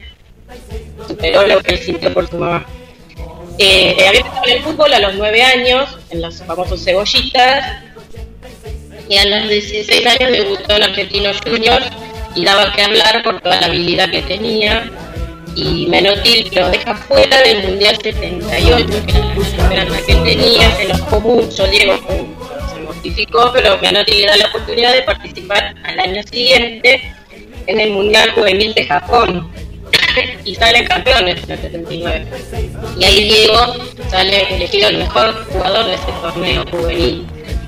superó 1.07 1.47
lo 1.47 1.63
que 1.63 1.75
él 1.75 1.79
sintió 1.79 2.13
por 2.13 2.29
su 2.29 2.37
mamá. 2.37 2.67
Eh, 3.59 3.95
había 4.09 4.21
empezado 4.21 4.45
el 4.47 4.63
fútbol 4.63 4.95
a 4.95 4.99
los 4.99 5.15
9 5.15 5.43
años, 5.43 5.99
en 6.11 6.23
los 6.23 6.43
famosos 6.43 6.85
cebollitas, 6.85 7.83
y 9.09 9.17
a 9.17 9.25
los 9.27 9.49
16 9.49 10.07
años 10.07 10.33
debutó 10.33 10.77
en 10.77 10.83
Argentinos 10.83 11.37
Juniors 11.45 11.87
y 12.35 12.45
daba 12.45 12.73
que 12.73 12.83
hablar 12.83 13.23
por 13.23 13.41
toda 13.41 13.61
la 13.61 13.67
habilidad 13.67 14.11
que 14.11 14.23
tenía 14.23 14.91
y 15.57 15.87
Menotti 15.87 16.51
lo 16.51 16.69
deja 16.71 16.95
fuera 16.95 17.41
del 17.43 17.63
Mundial 17.63 17.97
78, 18.03 18.87
que 19.07 19.75
era 19.75 19.85
la 19.85 19.99
que 19.99 20.15
tenía, 20.15 20.71
se 20.77 20.83
enojó 20.85 21.21
mucho, 21.21 21.67
Diego 21.69 21.95
se 22.75 22.81
mortificó, 22.81 23.53
pero 23.53 23.79
Menotti 23.79 24.21
le 24.21 24.27
da 24.27 24.37
la 24.37 24.47
oportunidad 24.47 24.93
de 24.93 25.03
participar 25.03 25.75
al 25.85 26.01
año 26.01 26.23
siguiente 26.25 27.15
en 27.67 27.81
el 27.81 27.91
Mundial 27.91 28.31
Juvenil 28.33 28.75
de 28.75 28.85
Japón 28.85 29.49
y 30.45 30.55
sale 30.57 30.85
campeones 30.85 31.43
en 31.45 31.51
el 31.53 31.59
79. 31.59 32.27
Y 32.99 33.05
ahí 33.05 33.25
Diego 33.25 33.77
sale 34.11 34.55
elegido 34.55 34.89
el 34.89 34.99
mejor 34.99 35.47
jugador 35.47 35.87
de 35.87 35.95
ese 35.95 36.13
torneo 36.21 36.65
juvenil. 36.71 37.27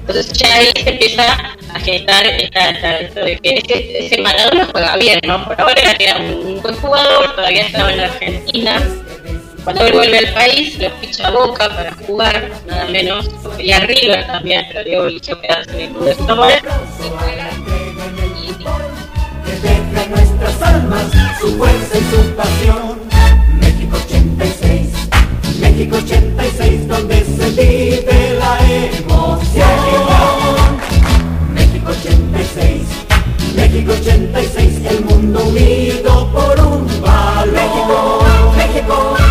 Entonces 0.09 0.33
ya 0.35 0.55
ahí 0.55 0.71
se 0.85 0.91
empieza 0.91 1.57
a 1.75 1.81
gestar 1.81 2.27
esta, 2.27 2.71
esto 3.01 3.21
de 3.21 3.39
que 3.39 3.55
ese, 3.55 4.07
ese 4.07 4.23
Maradona 4.23 4.69
juega 4.71 4.97
bien, 4.99 5.19
¿no? 5.27 5.45
Por 5.45 5.61
ahora 5.61 5.97
era 5.99 6.17
un 6.19 6.63
buen 6.63 6.77
jugador, 6.77 7.35
todavía 7.35 7.67
estaba 7.67 7.91
en 7.91 7.97
la 7.97 8.05
Argentina. 8.05 8.83
Cuando 9.65 9.85
él 9.85 9.93
vuelve 9.95 10.19
al 10.19 10.33
país, 10.33 10.79
lo 10.79 10.91
ficha 11.01 11.27
a 11.27 11.31
Boca 11.33 11.69
para 11.69 11.93
jugar, 12.07 12.53
nada 12.69 12.85
menos, 12.85 13.29
y 13.59 13.73
arriba 13.73 14.25
también, 14.29 14.65
pero 14.69 14.85
Diego 14.85 15.07
eligió 15.07 15.41
quedarse 15.41 15.73
en 15.73 15.81
el 15.81 15.89
club 15.89 16.05
de 16.05 16.15
Somos. 16.15 16.53
Que 19.43 20.09
nuestras 20.09 20.63
almas 20.63 21.07
su 21.41 21.57
fuerza 21.59 21.99
y 21.99 22.01
su 22.01 22.37
pasión. 22.37 23.01
México 23.59 23.97
86, 24.07 24.56
México 25.61 25.97
86, 25.97 26.89
donde 26.89 27.25
se 27.25 27.51
vive 27.51 28.39
la 28.39 28.59
emoción. 28.99 29.69
México 31.53 31.91
86, 31.91 32.83
México 33.57 33.93
86, 33.93 34.81
el 34.91 35.05
mundo 35.05 35.45
unido 35.47 36.31
por 36.33 36.61
un 36.61 36.87
valor. 37.01 37.53
México, 37.53 38.23
México 38.57 39.26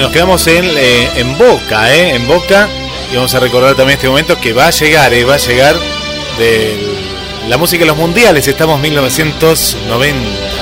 Nos 0.00 0.12
quedamos 0.12 0.46
en, 0.46 0.64
eh, 0.76 1.10
en 1.16 1.38
Boca, 1.38 1.94
¿eh? 1.94 2.14
En 2.14 2.26
Boca. 2.26 2.68
Y 3.12 3.16
vamos 3.16 3.34
a 3.34 3.40
recordar 3.40 3.74
también 3.74 3.96
este 3.96 4.08
momento 4.08 4.38
que 4.40 4.52
va 4.52 4.66
a 4.66 4.70
llegar, 4.70 5.12
¿eh? 5.14 5.24
Va 5.24 5.34
a 5.34 5.38
llegar 5.38 5.76
de 6.38 6.76
la 7.48 7.56
música 7.56 7.80
de 7.82 7.86
los 7.86 7.96
mundiales. 7.96 8.46
Estamos 8.48 8.76
en 8.76 8.82
1990. 8.82 10.53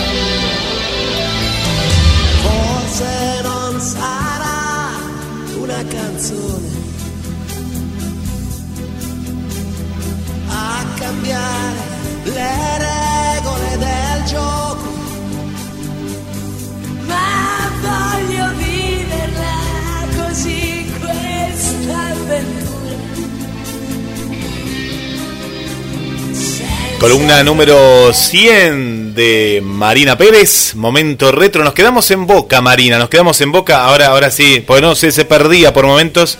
Columna 27.02 27.42
número 27.42 28.12
100 28.12 29.12
de 29.16 29.60
Marina 29.64 30.16
Pérez, 30.16 30.76
momento 30.76 31.32
retro. 31.32 31.64
Nos 31.64 31.74
quedamos 31.74 32.08
en 32.12 32.28
Boca, 32.28 32.60
Marina, 32.60 32.96
nos 32.96 33.08
quedamos 33.08 33.40
en 33.40 33.50
Boca. 33.50 33.82
Ahora, 33.84 34.06
ahora 34.06 34.30
sí, 34.30 34.62
porque 34.64 34.82
no 34.82 34.94
sé, 34.94 35.10
se 35.10 35.24
perdía 35.24 35.72
por 35.72 35.84
momentos. 35.84 36.38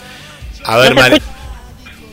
A 0.63 0.77
ver, 0.77 0.95
Mari. 0.95 1.21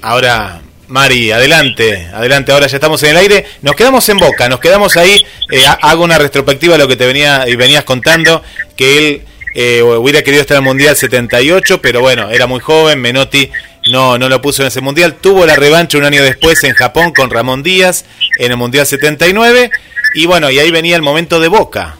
Ahora, 0.02 0.62
Mari, 0.88 1.30
adelante, 1.30 2.08
adelante. 2.12 2.50
Ahora 2.50 2.66
ya 2.66 2.76
estamos 2.76 3.00
en 3.04 3.10
el 3.10 3.18
aire. 3.18 3.46
Nos 3.62 3.76
quedamos 3.76 4.08
en 4.08 4.18
Boca, 4.18 4.48
nos 4.48 4.58
quedamos 4.58 4.96
ahí. 4.96 5.24
Eh, 5.52 5.64
ha- 5.64 5.74
hago 5.88 6.02
una 6.02 6.18
retrospectiva 6.18 6.72
de 6.72 6.78
lo 6.80 6.88
que 6.88 6.96
te 6.96 7.06
venía 7.06 7.44
y 7.48 7.54
venías 7.54 7.84
contando, 7.84 8.42
que 8.76 8.98
él 8.98 9.22
eh, 9.54 9.80
hubiera 9.82 10.22
querido 10.22 10.40
estar 10.40 10.56
en 10.56 10.64
el 10.64 10.66
Mundial 10.68 10.96
78, 10.96 11.80
pero 11.80 12.00
bueno, 12.00 12.28
era 12.30 12.48
muy 12.48 12.58
joven. 12.58 13.00
Menotti 13.00 13.48
no, 13.90 14.18
no 14.18 14.28
lo 14.28 14.40
puso 14.40 14.62
en 14.62 14.68
ese 14.68 14.80
Mundial. 14.80 15.14
Tuvo 15.14 15.46
la 15.46 15.56
revancha 15.56 15.98
un 15.98 16.04
año 16.04 16.22
después 16.22 16.62
en 16.64 16.74
Japón 16.74 17.12
con 17.12 17.30
Ramón 17.30 17.62
Díaz 17.62 18.04
en 18.38 18.52
el 18.52 18.56
Mundial 18.56 18.86
79. 18.86 19.70
Y 20.14 20.26
bueno, 20.26 20.50
y 20.50 20.58
ahí 20.58 20.70
venía 20.70 20.96
el 20.96 21.02
momento 21.02 21.40
de 21.40 21.48
Boca. 21.48 21.96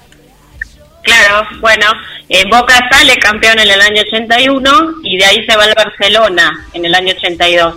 Claro, 1.03 1.49
bueno, 1.61 1.87
eh, 2.29 2.45
Boca 2.51 2.89
sale 2.91 3.17
campeón 3.17 3.59
en 3.59 3.71
el 3.71 3.81
año 3.81 4.03
81 4.03 4.71
y 5.03 5.19
de 5.19 5.25
ahí 5.25 5.47
se 5.47 5.57
va 5.57 5.65
al 5.65 5.75
Barcelona 5.75 6.67
en 6.75 6.85
el 6.85 6.95
año 6.95 7.15
82. 7.17 7.75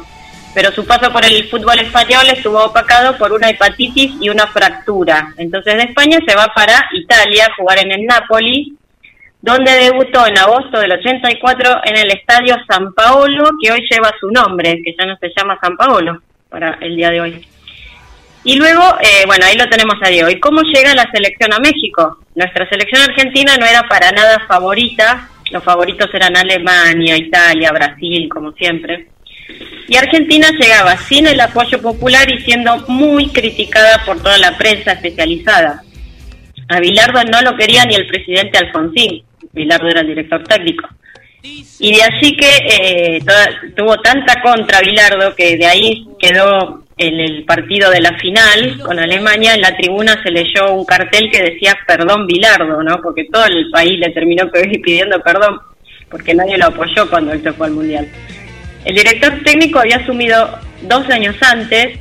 Pero 0.54 0.72
su 0.72 0.86
paso 0.86 1.12
por 1.12 1.26
el 1.26 1.50
fútbol 1.50 1.80
español 1.80 2.28
estuvo 2.30 2.64
opacado 2.64 3.18
por 3.18 3.32
una 3.32 3.50
hepatitis 3.50 4.12
y 4.22 4.30
una 4.30 4.46
fractura. 4.48 5.34
Entonces 5.38 5.76
de 5.76 5.84
España 5.84 6.20
se 6.28 6.36
va 6.36 6.54
para 6.54 6.88
Italia 6.94 7.48
a 7.48 7.56
jugar 7.56 7.80
en 7.80 7.92
el 7.92 8.06
Napoli, 8.06 8.74
donde 9.44 9.72
debutó 9.74 10.26
en 10.26 10.38
agosto 10.38 10.80
del 10.80 10.94
84 10.94 11.82
en 11.84 11.98
el 11.98 12.12
estadio 12.12 12.56
San 12.66 12.94
Paolo, 12.94 13.52
que 13.62 13.74
hoy 13.74 13.86
lleva 13.92 14.10
su 14.18 14.32
nombre, 14.32 14.82
que 14.82 14.96
ya 14.98 15.06
no 15.06 15.18
se 15.18 15.34
llama 15.36 15.60
San 15.62 15.76
Paolo 15.76 16.22
para 16.48 16.78
el 16.80 16.96
día 16.96 17.10
de 17.10 17.20
hoy. 17.20 17.46
Y 18.46 18.56
luego, 18.56 18.82
eh, 19.02 19.26
bueno, 19.26 19.46
ahí 19.46 19.58
lo 19.58 19.68
tenemos 19.68 19.96
a 20.02 20.08
Diego. 20.08 20.30
¿Y 20.30 20.40
cómo 20.40 20.62
llega 20.62 20.96
la 20.96 21.12
selección 21.12 21.52
a 21.52 21.60
México? 21.60 22.20
Nuestra 22.36 22.70
selección 22.70 23.02
argentina 23.02 23.58
no 23.58 23.66
era 23.66 23.84
para 23.90 24.14
nada 24.14 24.46
favorita. 24.48 25.30
Los 25.52 25.62
favoritos 25.62 26.10
eran 26.14 26.38
Alemania, 26.38 27.18
Italia, 27.18 27.74
Brasil, 27.74 28.30
como 28.30 28.54
siempre. 28.54 29.10
Y 29.90 29.98
Argentina 29.98 30.48
llegaba 30.58 30.96
sin 30.96 31.28
el 31.28 31.42
apoyo 31.42 31.82
popular 31.82 32.32
y 32.32 32.40
siendo 32.44 32.78
muy 32.88 33.28
criticada 33.28 34.06
por 34.06 34.24
toda 34.24 34.38
la 34.38 34.58
prensa 34.58 34.94
especializada. 34.94 35.84
A 36.70 36.80
Bilardo 36.80 37.22
no 37.26 37.42
lo 37.42 37.58
quería 37.58 37.84
ni 37.84 37.96
el 37.96 38.08
presidente 38.08 38.58
Alfonsín. 38.58 39.26
Bilardo 39.54 39.88
era 39.88 40.02
el 40.02 40.08
director 40.08 40.44
técnico. 40.44 40.90
Y 41.80 41.96
de 41.96 42.04
allí 42.04 42.36
que 42.38 42.50
eh, 42.70 43.20
toda- 43.26 43.50
tuvo 43.76 43.98
tanta 44.02 44.42
contra 44.42 44.80
Bilardo 44.82 45.36
que 45.36 45.58
de 45.58 45.66
ahí 45.66 46.08
quedó 46.20 46.84
en 46.98 47.20
el 47.20 47.44
partido 47.44 47.90
de 47.90 48.00
la 48.02 48.18
final 48.18 48.80
con 48.86 48.98
Alemania, 49.00 49.54
en 49.56 49.62
la 49.62 49.76
tribuna 49.76 50.22
se 50.24 50.32
leyó 50.32 50.72
un 50.74 50.86
cartel 50.86 51.30
que 51.32 51.42
decía 51.42 51.78
perdón 51.88 52.28
Bilardo, 52.28 52.82
¿no? 52.84 53.02
Porque 53.02 53.26
todo 53.32 53.46
el 53.46 53.70
país 53.72 54.00
le 54.00 54.10
terminó 54.12 54.50
pidiendo 54.84 55.20
perdón 55.22 55.60
porque 56.10 56.34
nadie 56.34 56.58
lo 56.58 56.68
apoyó 56.68 57.10
cuando 57.10 57.34
él 57.34 57.42
se 57.44 57.52
fue 57.54 57.68
al 57.68 57.74
Mundial. 57.74 58.08
El 58.86 58.96
director 58.96 59.34
técnico 59.44 59.80
había 59.80 59.98
asumido 59.98 60.60
dos 60.84 61.10
años 61.10 61.36
antes 61.42 62.00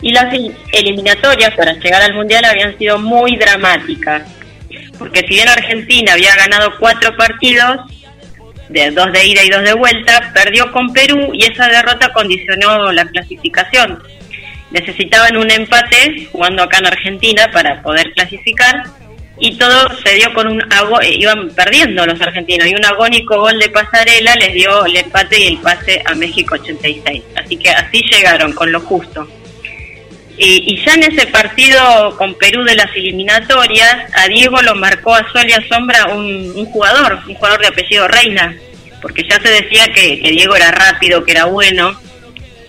y 0.00 0.12
las 0.12 0.32
el- 0.34 0.54
eliminatorias 0.72 1.54
para 1.54 1.74
llegar 1.74 2.02
al 2.02 2.14
Mundial 2.14 2.44
habían 2.44 2.76
sido 2.78 2.98
muy 2.98 3.36
dramáticas. 3.36 4.22
Porque 4.98 5.20
si 5.20 5.34
bien 5.34 5.48
Argentina 5.48 6.12
había 6.12 6.34
ganado 6.36 6.78
cuatro 6.78 7.16
partidos, 7.16 7.80
de 8.72 8.90
dos 8.90 9.12
de 9.12 9.26
ida 9.26 9.44
y 9.44 9.50
dos 9.50 9.62
de 9.62 9.74
vuelta, 9.74 10.30
perdió 10.34 10.72
con 10.72 10.92
Perú 10.92 11.30
y 11.32 11.44
esa 11.44 11.68
derrota 11.68 12.12
condicionó 12.12 12.92
la 12.92 13.04
clasificación. 13.06 14.02
Necesitaban 14.70 15.36
un 15.36 15.50
empate 15.50 16.28
jugando 16.32 16.62
acá 16.62 16.78
en 16.78 16.86
Argentina 16.86 17.50
para 17.52 17.82
poder 17.82 18.12
clasificar 18.12 18.84
y 19.38 19.56
todo 19.58 19.88
se 20.02 20.14
dio 20.14 20.32
con 20.32 20.46
un 20.46 20.60
eh, 20.60 21.14
iban 21.18 21.50
perdiendo 21.50 22.06
los 22.06 22.20
argentinos 22.20 22.66
y 22.66 22.74
un 22.74 22.84
agónico 22.84 23.38
gol 23.38 23.58
de 23.58 23.68
pasarela 23.70 24.34
les 24.36 24.54
dio 24.54 24.84
el 24.86 24.96
empate 24.96 25.40
y 25.40 25.46
el 25.48 25.58
pase 25.58 26.02
a 26.04 26.14
México 26.14 26.54
86. 26.54 27.22
Así 27.36 27.56
que 27.56 27.70
así 27.70 28.02
llegaron 28.10 28.52
con 28.52 28.72
lo 28.72 28.80
justo. 28.80 29.28
Y, 30.38 30.82
ya 30.84 30.94
en 30.94 31.04
ese 31.04 31.26
partido 31.26 32.16
con 32.16 32.34
Perú 32.34 32.64
de 32.64 32.74
las 32.74 32.94
eliminatorias, 32.96 33.96
a 34.14 34.26
Diego 34.28 34.60
lo 34.62 34.74
marcó 34.74 35.14
a 35.14 35.30
sol 35.30 35.44
y 35.46 35.52
a 35.52 35.68
sombra 35.68 36.06
un, 36.06 36.52
un 36.56 36.66
jugador, 36.66 37.20
un 37.28 37.34
jugador 37.34 37.60
de 37.60 37.68
apellido 37.68 38.08
Reina, 38.08 38.56
porque 39.02 39.24
ya 39.28 39.38
se 39.42 39.48
decía 39.48 39.86
que, 39.92 40.16
Diego 40.16 40.54
era 40.54 40.70
rápido, 40.70 41.24
que 41.24 41.32
era 41.32 41.44
bueno, 41.46 41.98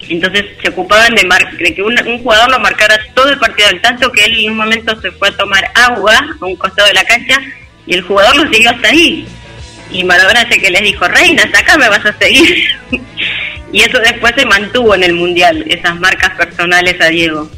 Entonces 0.10 0.45
se 0.61 0.69
ocupaban 0.69 1.15
de, 1.15 1.73
que 1.73 1.81
un, 1.84 1.95
jugador 2.22 2.49
lo 2.49 2.60
marcara 2.60 2.99
todo 3.14 3.30
el 3.30 3.40
partido, 3.40 3.69
al 3.69 3.81
tanto 3.81 4.11
que 4.11 4.26
él 4.26 4.40
en 4.40 4.52
un 4.52 4.57
momento 4.57 4.99
se 4.99 5.11
fue 5.11 5.30
a 5.30 5.38
tomar 5.38 5.72
agua 5.76 6.19
a 6.41 6.45
un 6.45 6.56
costado 6.56 6.88
de 6.88 6.95
la 6.95 7.06
cancha 7.06 7.40
y 7.85 7.94
el 7.94 8.02
jugador 8.02 8.35
lo 8.35 8.52
siguió 8.52 8.72
hasta 8.72 8.90
ahí. 8.90 9.26
Y 9.91 10.03
Maradona 10.03 10.48
sé 10.49 10.60
que 10.60 10.72
les 10.72 10.81
dijo, 10.81 11.07
Reina, 11.07 11.44
acá 11.44 11.77
me 11.77 11.88
vas 11.88 12.03
a 12.03 12.18
seguir. 12.18 12.68
y 13.74 13.82
eso 13.82 14.00
después 14.00 14.34
se 14.38 14.45
mantuvo 14.45 14.94
en 14.94 15.04
el 15.04 15.14
Mundial, 15.14 15.66
esas 15.68 16.00
marcas 16.00 16.38
personales 16.38 16.95
a 17.02 17.08
Diego. 17.08 17.50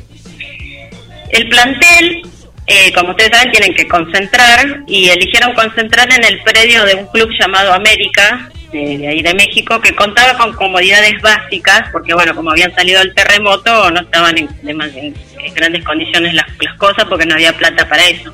El 1.30 1.50
plantel, 1.50 2.22
eh, 2.68 2.94
como 2.94 3.10
ustedes 3.10 3.32
saben, 3.32 3.52
tienen 3.52 3.76
que 3.76 3.86
concentrar 3.86 4.84
y 4.88 5.10
eligieron 5.10 5.54
concentrar 5.54 6.08
en 6.14 6.24
el 6.24 6.42
predio 6.42 6.86
de 6.86 6.96
un 6.96 7.08
club 7.08 7.30
llamado 7.38 7.74
América, 7.74 8.50
de, 8.72 9.06
ahí 9.10 9.22
de 9.22 9.34
México, 9.34 9.82
que 9.82 9.94
contaba 9.94 10.38
con 10.38 10.54
comodidades 10.54 11.22
básicas, 11.22 11.90
porque 11.92 12.14
bueno, 12.14 12.34
como 12.34 12.52
habían 12.52 12.74
salido 12.74 13.00
del 13.02 13.14
terremoto, 13.14 13.92
no 13.92 14.00
estaban 14.00 14.38
en, 14.38 15.14
grandes 15.54 15.84
condiciones 15.84 16.34
las, 16.34 16.46
cosas 16.78 17.04
porque 17.10 17.26
no 17.26 17.36
había 17.36 17.52
plata 17.52 17.90
para 17.90 18.08
eso. 18.08 18.34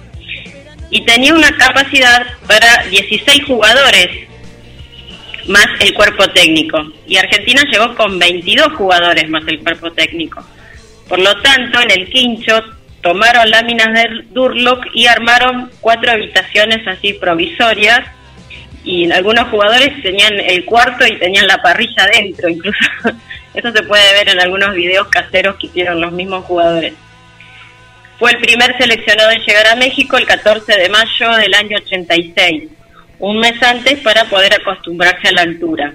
Y 0.91 1.03
tenía 1.03 1.34
una 1.34 1.49
capacidad 1.58 2.28
para 2.45 2.84
16 2.91 3.44
jugadores, 3.45 4.28
más 5.48 5.68
el 5.80 5.94
cuerpo 5.94 6.28
técnico. 6.30 6.78
Y 7.08 7.18
Argentina 7.18 7.62
llegó 7.72 7.96
con 7.96 8.18
22 8.20 8.74
jugadores 8.74 9.30
más 9.30 9.44
el 9.48 9.60
cuerpo 9.60 9.92
técnico. 9.92 10.44
Por 11.08 11.20
lo 11.20 11.36
tanto, 11.42 11.82
en 11.82 11.92
el 11.92 12.10
quincho 12.10 12.64
tomaron 13.02 13.50
láminas 13.50 13.94
de 13.94 14.24
Durlock 14.30 14.86
y 14.94 15.08
armaron 15.08 15.72
cuatro 15.82 16.12
habitaciones 16.12 16.88
así 16.88 17.14
provisorias 17.14 18.02
y 18.84 19.12
algunos 19.12 19.48
jugadores 19.50 20.02
tenían 20.02 20.40
el 20.40 20.66
cuarto 20.66 21.06
y 21.06 21.18
tenían 21.18 21.48
la 21.48 21.62
parrilla 21.62 22.04
adentro, 22.04 22.50
incluso 22.50 22.80
eso 23.54 23.72
se 23.72 23.84
puede 23.84 24.14
ver 24.14 24.30
en 24.30 24.40
algunos 24.40 24.74
videos 24.74 25.08
caseros 25.08 25.56
que 25.58 25.68
hicieron 25.68 26.02
los 26.02 26.12
mismos 26.12 26.46
jugadores. 26.46 26.94
Fue 28.18 28.32
el 28.32 28.38
primer 28.38 28.78
seleccionado 28.78 29.32
en 29.32 29.42
llegar 29.42 29.68
a 29.68 29.76
México 29.76 30.18
el 30.18 30.26
14 30.26 30.78
de 30.78 30.90
mayo 30.90 31.32
del 31.38 31.54
año 31.54 31.78
86, 31.78 32.70
un 33.22 33.38
mes 33.38 33.61
antes 33.64 33.99
para 33.99 34.26
poder 34.26 34.53
acostumbrarse 34.53 35.30
a 35.30 35.31
la 35.31 35.41
altura. 35.43 35.93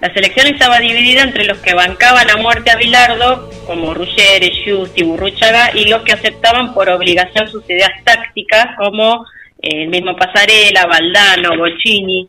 La 0.00 0.12
selección 0.12 0.46
estaba 0.46 0.80
dividida 0.80 1.22
entre 1.22 1.44
los 1.44 1.58
que 1.58 1.74
bancaban 1.74 2.30
a 2.30 2.36
muerte 2.36 2.70
a 2.70 2.76
Bilardo, 2.76 3.50
como 3.66 3.94
Ruggeri, 3.94 4.64
Justi, 4.64 5.02
Burruchaga, 5.02 5.70
y 5.74 5.88
los 5.88 6.02
que 6.02 6.12
aceptaban 6.12 6.74
por 6.74 6.88
obligación 6.90 7.48
sus 7.48 7.68
ideas 7.68 7.92
tácticas, 8.04 8.76
como 8.76 9.24
el 9.62 9.88
mismo 9.88 10.14
Pasarela, 10.16 10.86
Valdano, 10.86 11.56
Bocini, 11.56 12.28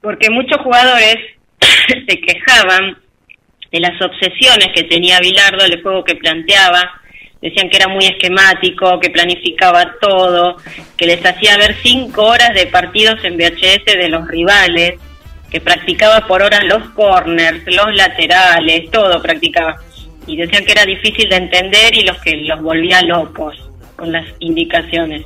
porque 0.00 0.30
muchos 0.30 0.60
jugadores 0.60 1.16
se 2.08 2.20
quejaban 2.20 2.98
de 3.70 3.80
las 3.80 4.00
obsesiones 4.00 4.68
que 4.74 4.84
tenía 4.84 5.20
Bilardo, 5.20 5.64
el 5.64 5.82
juego 5.82 6.04
que 6.04 6.16
planteaba, 6.16 7.00
decían 7.48 7.68
que 7.68 7.76
era 7.76 7.88
muy 7.88 8.04
esquemático, 8.04 9.00
que 9.00 9.10
planificaba 9.10 9.94
todo, 10.00 10.56
que 10.96 11.06
les 11.06 11.24
hacía 11.24 11.56
ver 11.56 11.74
cinco 11.82 12.24
horas 12.24 12.54
de 12.54 12.66
partidos 12.66 13.22
en 13.24 13.36
VHS 13.36 13.84
de 13.84 14.08
los 14.08 14.26
rivales, 14.28 14.94
que 15.50 15.60
practicaba 15.60 16.26
por 16.26 16.42
horas 16.42 16.64
los 16.64 16.88
corners, 16.90 17.62
los 17.66 17.94
laterales, 17.94 18.90
todo 18.90 19.22
practicaba. 19.22 19.76
Y 20.26 20.36
decían 20.36 20.64
que 20.64 20.72
era 20.72 20.84
difícil 20.84 21.28
de 21.28 21.36
entender 21.36 21.94
y 21.94 22.04
los 22.04 22.18
que 22.18 22.36
los 22.36 22.60
volvía 22.60 23.00
locos 23.02 23.56
con 23.96 24.12
las 24.12 24.26
indicaciones 24.40 25.24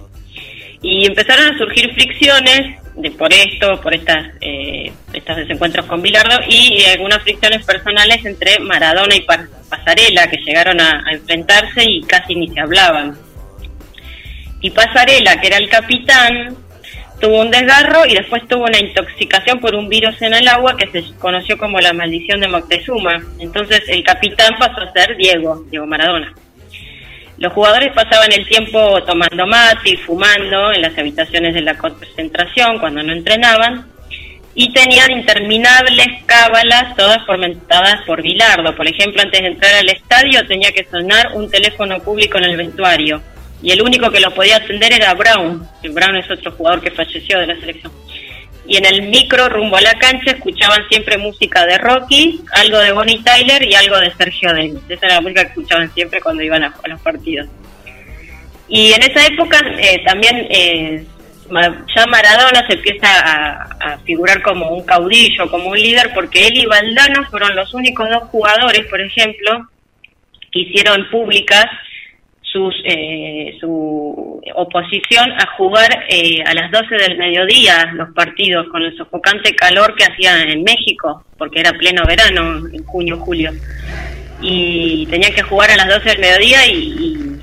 y 0.83 1.07
empezaron 1.07 1.55
a 1.55 1.59
surgir 1.59 1.93
fricciones 1.93 2.79
de 3.01 3.11
por 3.11 3.33
esto, 3.33 3.81
por 3.81 3.95
estas 3.95 4.35
eh, 4.41 4.93
estos 5.13 5.37
desencuentros 5.37 5.87
con 5.87 6.03
Bilardo 6.03 6.39
y 6.49 6.85
algunas 6.85 7.23
fricciones 7.23 7.65
personales 7.65 8.25
entre 8.25 8.59
Maradona 8.61 9.15
y 9.15 9.27
Pasarela 9.69 10.29
que 10.29 10.39
llegaron 10.39 10.81
a, 10.81 11.05
enfrentarse 11.11 11.83
y 11.85 12.03
casi 12.03 12.35
ni 12.35 12.49
se 12.49 12.61
hablaban. 12.61 13.17
Y 14.61 14.71
Pasarela, 14.71 15.41
que 15.41 15.47
era 15.47 15.57
el 15.57 15.69
capitán, 15.69 16.57
tuvo 17.21 17.41
un 17.41 17.51
desgarro 17.51 18.07
y 18.07 18.15
después 18.15 18.47
tuvo 18.49 18.65
una 18.65 18.79
intoxicación 18.79 19.61
por 19.61 19.75
un 19.75 19.89
virus 19.89 20.21
en 20.23 20.35
el 20.35 20.49
agua 20.49 20.77
que 20.77 20.89
se 20.89 21.15
conoció 21.19 21.57
como 21.57 21.81
la 21.81 21.93
maldición 21.93 22.41
de 22.41 22.49
Moctezuma. 22.49 23.23
Entonces 23.39 23.83
el 23.89 24.03
capitán 24.03 24.55
pasó 24.59 24.81
a 24.81 24.93
ser 24.93 25.17
Diego, 25.17 25.65
Diego 25.71 25.87
Maradona. 25.87 26.35
Los 27.41 27.55
jugadores 27.55 27.91
pasaban 27.95 28.31
el 28.33 28.47
tiempo 28.47 29.03
tomando 29.05 29.47
mate 29.47 29.93
y 29.93 29.97
fumando 29.97 30.75
en 30.75 30.83
las 30.83 30.97
habitaciones 30.99 31.55
de 31.55 31.63
la 31.63 31.75
concentración 31.75 32.79
cuando 32.79 33.03
no 33.03 33.15
entrenaban 33.15 33.87
y 34.55 34.71
tenían 34.75 35.11
interminables 35.11 36.07
cábalas, 36.27 36.95
todas 36.97 37.25
fomentadas 37.25 38.03
por 38.07 38.21
Bilardo. 38.21 38.77
Por 38.77 38.87
ejemplo, 38.87 39.23
antes 39.23 39.41
de 39.41 39.47
entrar 39.47 39.75
al 39.75 39.89
estadio 39.89 40.47
tenía 40.47 40.71
que 40.71 40.85
sonar 40.85 41.31
un 41.33 41.51
teléfono 41.51 41.99
público 42.01 42.37
en 42.37 42.45
el 42.45 42.59
vestuario 42.59 43.23
y 43.63 43.71
el 43.71 43.81
único 43.81 44.11
que 44.11 44.21
lo 44.21 44.35
podía 44.35 44.57
atender 44.57 44.93
era 44.93 45.15
Brown. 45.15 45.67
Brown 45.83 46.17
es 46.17 46.31
otro 46.31 46.53
jugador 46.53 46.83
que 46.83 46.91
falleció 46.91 47.39
de 47.39 47.47
la 47.47 47.57
selección 47.59 47.91
y 48.71 48.77
en 48.77 48.87
el 48.87 49.03
micro 49.09 49.49
rumbo 49.49 49.79
a 49.79 49.81
la 49.81 49.95
cancha 49.95 50.31
escuchaban 50.31 50.87
siempre 50.89 51.19
música 51.19 51.67
de 51.67 51.77
Rocky, 51.77 52.41
algo 52.53 52.79
de 52.79 52.93
Bonnie 52.93 53.21
Tyler 53.25 53.61
y 53.65 53.75
algo 53.75 53.99
de 53.99 54.13
Sergio 54.13 54.55
Denis. 54.55 54.79
Esa 54.89 55.07
era 55.07 55.17
la 55.17 55.21
música 55.23 55.43
que 55.43 55.49
escuchaban 55.49 55.93
siempre 55.93 56.21
cuando 56.21 56.45
iban 56.45 56.63
a, 56.63 56.73
los 56.85 57.01
partidos. 57.01 57.49
Y 58.69 58.93
en 58.93 59.03
esa 59.03 59.27
época 59.27 59.59
eh, 59.77 60.01
también 60.07 60.47
eh, 60.49 61.05
ya 61.97 62.07
Maradona 62.07 62.65
se 62.69 62.75
empieza 62.75 63.09
a, 63.09 63.99
figurar 64.07 64.41
como 64.41 64.71
un 64.71 64.85
caudillo, 64.85 65.51
como 65.51 65.71
un 65.71 65.77
líder, 65.77 66.13
porque 66.15 66.47
él 66.47 66.57
y 66.59 66.67
Valdano 66.67 67.25
fueron 67.29 67.57
los 67.57 67.75
únicos 67.75 68.09
dos 68.09 68.23
jugadores, 68.29 68.87
por 68.87 69.01
ejemplo, 69.01 69.69
que 70.53 70.61
hicieron 70.61 71.11
públicas 71.11 71.67
sus, 72.53 72.75
eh, 72.85 73.57
su 73.61 74.41
oposición 74.55 75.31
a 75.33 75.47
jugar 75.57 76.05
eh, 76.09 76.43
a 76.45 76.55
las 76.55 76.71
12 76.71 76.95
del 76.97 77.19
mediodía 77.19 77.91
los 77.95 78.11
partidos 78.13 78.67
con 78.69 78.83
el 78.83 78.97
sofocante 78.97 79.55
calor 79.55 79.95
que 79.95 80.05
hacía 80.05 80.43
en 80.43 80.65
México, 80.65 81.25
porque 81.39 81.61
era 81.61 81.73
pleno 81.73 82.03
verano, 82.07 82.67
en 82.73 82.85
junio, 82.85 83.19
julio. 83.19 83.53
Y 84.43 85.07
tenían 85.07 85.33
que 85.33 85.43
jugar 85.43 85.71
a 85.71 85.77
las 85.77 85.89
12 85.89 86.09
del 86.09 86.19
mediodía 86.19 86.67
y, 86.67 87.37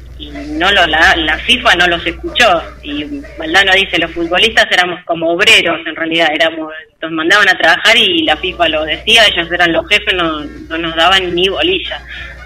no 0.57 0.71
lo, 0.71 0.87
la, 0.87 1.15
la, 1.15 1.37
FIFA 1.37 1.75
no 1.75 1.87
los 1.87 2.05
escuchó. 2.05 2.61
Y 2.81 3.21
Valdano 3.37 3.71
dice, 3.73 3.99
los 3.99 4.11
futbolistas 4.11 4.65
éramos 4.71 5.03
como 5.05 5.29
obreros, 5.29 5.79
en 5.85 5.95
realidad, 5.95 6.29
éramos 6.33 6.73
nos 6.99 7.11
mandaban 7.11 7.47
a 7.47 7.57
trabajar 7.57 7.95
y 7.95 8.23
la 8.23 8.35
FIFA 8.37 8.69
lo 8.69 8.83
decía, 8.83 9.21
ellos 9.27 9.51
eran 9.51 9.71
los 9.71 9.87
jefes, 9.87 10.15
no, 10.15 10.43
no 10.43 10.77
nos 10.79 10.95
daban 10.95 11.33
ni 11.35 11.47
bolilla. 11.47 12.01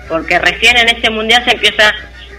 Porque 0.10 0.38
recién 0.40 0.76
en 0.76 0.90
este 0.90 1.10
mundial 1.10 1.44
se 1.46 1.52
empieza 1.52 1.94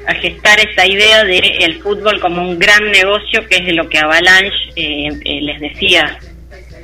a 0.06 0.14
gestar 0.14 0.58
esa 0.60 0.86
idea 0.86 1.24
de 1.24 1.38
el 1.60 1.80
fútbol 1.80 2.20
como 2.20 2.42
un 2.42 2.58
gran 2.58 2.90
negocio, 2.90 3.46
que 3.48 3.56
es 3.56 3.74
lo 3.74 3.88
que 3.88 3.98
Avalanche 3.98 4.56
eh, 4.76 5.08
eh, 5.24 5.40
les 5.42 5.60
decía. 5.60 6.18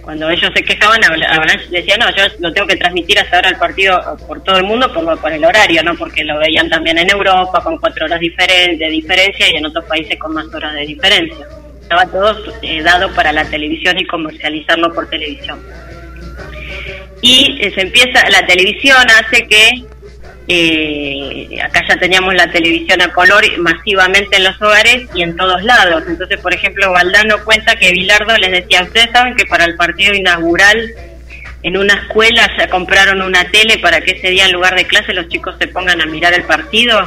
Cuando 0.02 0.30
ellos 0.30 0.50
se 0.54 0.62
quejaban, 0.62 1.04
Avalanche 1.04 1.66
decía, 1.70 1.96
no, 1.98 2.08
yo 2.16 2.24
lo 2.40 2.52
tengo 2.52 2.66
que 2.66 2.76
transmitir 2.76 3.18
hasta 3.18 3.36
ahora 3.36 3.50
el 3.50 3.56
partido 3.56 4.00
por 4.26 4.42
todo 4.42 4.56
el 4.56 4.64
mundo 4.64 4.90
por, 4.92 5.20
por 5.20 5.30
el 5.30 5.44
horario, 5.44 5.82
no 5.82 5.94
porque 5.96 6.24
lo 6.24 6.38
veían 6.38 6.70
también 6.70 6.96
en 6.96 7.10
Europa 7.10 7.62
con 7.62 7.76
cuatro 7.76 8.06
horas 8.06 8.18
de 8.18 8.88
diferencia 8.90 9.50
y 9.50 9.56
en 9.56 9.66
otros 9.66 9.84
países 9.84 10.18
con 10.18 10.32
más 10.32 10.46
horas 10.54 10.72
de 10.74 10.86
diferencia. 10.86 11.46
Estaba 11.82 12.06
todo 12.06 12.36
eh, 12.62 12.82
dado 12.82 13.12
para 13.12 13.32
la 13.32 13.44
televisión 13.44 13.98
y 13.98 14.06
comercializarlo 14.06 14.94
por 14.94 15.10
televisión. 15.10 15.60
Y 17.20 17.60
se 17.74 17.80
empieza, 17.80 18.28
la 18.30 18.46
televisión 18.46 19.04
hace 19.10 19.46
que 19.46 19.84
eh, 20.48 21.60
acá 21.62 21.84
ya 21.86 21.96
teníamos 21.96 22.34
la 22.34 22.50
televisión 22.50 23.02
a 23.02 23.12
color 23.12 23.44
masivamente 23.58 24.36
en 24.36 24.44
los 24.44 24.60
hogares 24.62 25.06
y 25.14 25.22
en 25.22 25.36
todos 25.36 25.62
lados. 25.62 26.04
Entonces, 26.08 26.40
por 26.40 26.54
ejemplo, 26.54 26.90
Valdano 26.90 27.44
cuenta 27.44 27.76
que 27.76 27.92
Bilardo 27.92 28.36
les 28.38 28.50
decía, 28.50 28.82
ustedes 28.82 29.10
saben 29.12 29.36
que 29.36 29.44
para 29.44 29.66
el 29.66 29.76
partido 29.76 30.14
inaugural 30.14 30.90
en 31.62 31.76
una 31.76 31.94
escuela 31.94 32.48
ya 32.56 32.68
compraron 32.68 33.20
una 33.20 33.44
tele 33.50 33.78
para 33.78 34.00
que 34.00 34.12
ese 34.12 34.30
día 34.30 34.46
en 34.46 34.52
lugar 34.52 34.74
de 34.74 34.86
clase 34.86 35.12
los 35.12 35.28
chicos 35.28 35.54
se 35.58 35.68
pongan 35.68 36.00
a 36.00 36.06
mirar 36.06 36.32
el 36.32 36.44
partido 36.44 36.98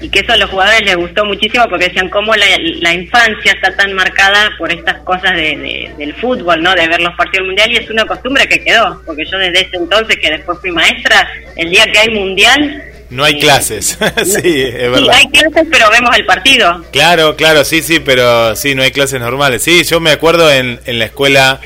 y 0.00 0.10
que 0.10 0.20
eso 0.20 0.32
a 0.32 0.36
los 0.36 0.50
jugadores 0.50 0.82
les 0.84 0.96
gustó 0.96 1.24
muchísimo 1.24 1.64
porque 1.70 1.86
decían 1.86 2.10
cómo 2.10 2.34
la, 2.34 2.92
infancia 2.92 3.52
está 3.52 3.74
tan 3.74 3.94
marcada 3.94 4.50
por 4.58 4.70
estas 4.70 4.98
cosas 4.98 5.34
de, 5.34 5.90
del 5.96 6.14
fútbol, 6.14 6.62
¿no? 6.62 6.74
De 6.74 6.86
ver 6.86 7.00
los 7.00 7.14
partidos 7.14 7.46
mundial 7.46 7.72
y 7.72 7.76
es 7.76 7.88
una 7.88 8.04
costumbre 8.04 8.46
que 8.46 8.62
quedó, 8.62 9.00
porque 9.06 9.24
yo 9.24 9.38
desde 9.38 9.62
ese 9.62 9.76
entonces 9.76 10.16
que 10.20 10.30
después 10.30 10.58
fui 10.60 10.70
maestra, 10.70 11.26
el 11.56 11.70
día 11.70 11.86
que 11.90 11.98
hay 11.98 12.10
mundial... 12.10 12.84
No 13.08 13.24
hay 13.24 13.34
eh, 13.34 13.38
clases, 13.38 13.96
sí, 14.24 14.62
es 14.62 14.90
verdad. 14.90 15.14
Sí, 15.14 15.18
hay 15.18 15.28
clases, 15.28 15.68
pero 15.70 15.90
vemos 15.90 16.14
el 16.16 16.26
partido. 16.26 16.84
Claro, 16.92 17.36
claro, 17.36 17.64
sí, 17.64 17.82
sí, 17.82 18.00
pero 18.00 18.54
sí, 18.54 18.74
no 18.74 18.82
hay 18.82 18.90
clases 18.90 19.20
normales. 19.20 19.62
Sí, 19.62 19.82
yo 19.84 20.00
me 20.00 20.10
acuerdo 20.10 20.52
en, 20.52 20.80
en 20.84 20.98
la 20.98 21.06
escuela 21.06 21.60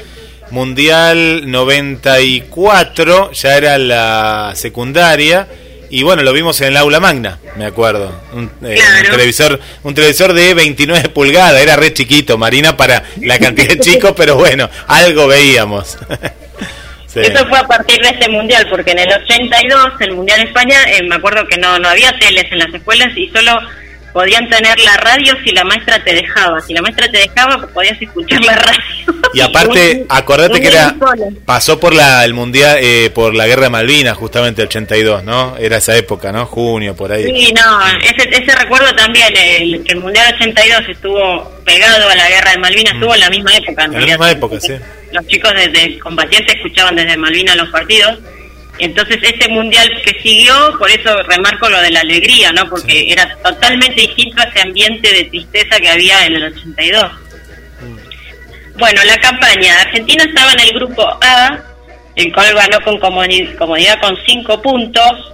mundial 0.51 1.51
94, 1.51 3.33
ya 3.33 3.57
era 3.57 3.79
la 3.79 4.53
secundaria 4.55 5.49
y 5.91 6.05
bueno, 6.05 6.23
lo 6.23 6.33
vimos 6.33 6.61
en 6.61 6.69
el 6.69 6.77
aula 6.77 7.01
magna, 7.01 7.39
me 7.57 7.67
acuerdo. 7.67 8.13
Un, 8.33 8.51
eh, 8.63 8.79
televisor 9.11 9.61
un 9.83 9.95
televisor 9.95 10.33
de 10.33 10.55
29 10.55 11.09
pulgadas, 11.15 11.61
era 11.61 11.77
re 11.77 11.93
chiquito, 11.93 12.39
Marina, 12.39 12.77
para 12.77 13.03
la 13.21 13.39
cantidad 13.39 13.69
de 13.69 13.81
chicos, 13.81 14.13
pero 14.17 14.37
bueno, 14.37 14.71
algo 14.87 15.27
veíamos. 15.27 15.99
Eso 17.15 17.45
fue 17.49 17.59
a 17.59 17.67
partir 17.67 18.01
de 18.01 18.11
ese 18.11 18.31
mundial, 18.31 18.69
porque 18.71 18.93
en 18.93 19.01
el 19.01 19.13
82, 19.13 19.93
el 19.99 20.13
mundial 20.13 20.39
de 20.39 20.47
España, 20.47 20.77
eh, 20.93 21.03
me 21.03 21.17
acuerdo 21.17 21.45
que 21.49 21.57
no, 21.57 21.77
no 21.81 21.89
había 21.89 22.17
teles 22.21 22.45
en 22.53 22.61
las 22.61 22.73
escuelas 22.73 23.09
y 23.17 23.29
solo 23.31 23.61
podían 24.13 24.49
tener 24.49 24.79
la 24.81 24.97
radio 24.97 25.35
si 25.45 25.51
la 25.53 25.65
maestra 25.65 26.03
te 26.03 26.15
dejaba. 26.15 26.61
Si 26.61 26.75
la 26.75 26.83
maestra 26.83 27.11
te 27.11 27.19
dejaba, 27.19 27.67
podías 27.69 28.01
escuchar 28.01 28.45
la 28.45 28.57
radio. 28.57 29.23
Y 29.35 29.41
aparte, 29.41 30.07
acordate 30.09 30.61
que 30.61 30.69
era 30.69 30.95
pasó 31.45 31.79
por 31.79 31.95
la 31.95 32.25
el 32.25 32.35
mundial 32.35 32.79
eh, 32.81 33.11
por 33.15 33.35
la 33.35 33.47
guerra 33.47 33.65
de 33.65 33.71
Malvinas, 33.71 34.17
justamente 34.17 34.63
el 34.63 34.69
82, 34.69 35.25
¿no? 35.25 35.57
Era 35.57 35.79
esa 35.79 35.97
época, 35.97 36.33
¿no? 36.33 36.47
Junio 36.47 36.95
por 36.97 37.13
ahí. 37.13 37.25
Sí, 37.25 37.53
no, 37.53 37.87
ese, 37.99 38.29
ese 38.31 38.55
recuerdo 38.57 38.93
también 38.95 39.29
el 39.37 39.85
que 39.85 39.93
el 39.93 40.01
mundial 40.01 40.35
82 40.35 40.89
estuvo 40.89 41.61
pegado 41.65 42.09
a 42.09 42.15
la 42.15 42.29
guerra 42.29 42.53
de 42.53 42.59
Malvinas, 42.59 42.95
estuvo 42.95 43.15
en 43.15 43.21
la 43.21 43.31
misma 43.31 43.57
época. 43.57 43.85
En, 43.85 43.93
la 43.93 44.01
misma 44.01 44.31
época, 44.31 44.61
sí. 44.61 44.75
Los 45.13 45.27
chicos 45.27 45.53
desde 45.55 45.99
combatientes 45.99 46.55
escuchaban 46.55 46.97
desde 46.97 47.17
Malvinas 47.17 47.57
los 47.57 47.69
partidos 47.71 48.19
entonces 48.81 49.19
este 49.23 49.49
mundial 49.49 49.91
que 50.05 50.21
siguió, 50.21 50.77
por 50.79 50.91
eso 50.91 51.23
remarco 51.23 51.69
lo 51.69 51.81
de 51.81 51.91
la 51.91 52.01
alegría, 52.01 52.53
¿no? 52.53 52.69
Porque 52.69 53.13
era 53.13 53.37
totalmente 53.43 54.01
distinto 54.01 54.43
a 54.43 54.45
ese 54.45 54.61
ambiente 54.61 55.13
de 55.13 55.25
tristeza 55.25 55.79
que 55.79 55.89
había 55.89 56.27
en 56.27 56.35
el 56.35 56.45
82. 56.45 57.13
Bueno, 58.77 59.05
la 59.05 59.17
campaña. 59.19 59.81
Argentina 59.83 60.25
estaba 60.25 60.53
en 60.53 60.61
el 60.61 60.71
grupo 60.73 61.07
A, 61.21 61.59
el 62.17 62.33
cual 62.33 62.55
ganó 62.55 62.81
con 62.83 62.99
comodidad 62.99 64.01
con 64.01 64.17
5 64.27 64.63
puntos, 64.63 65.33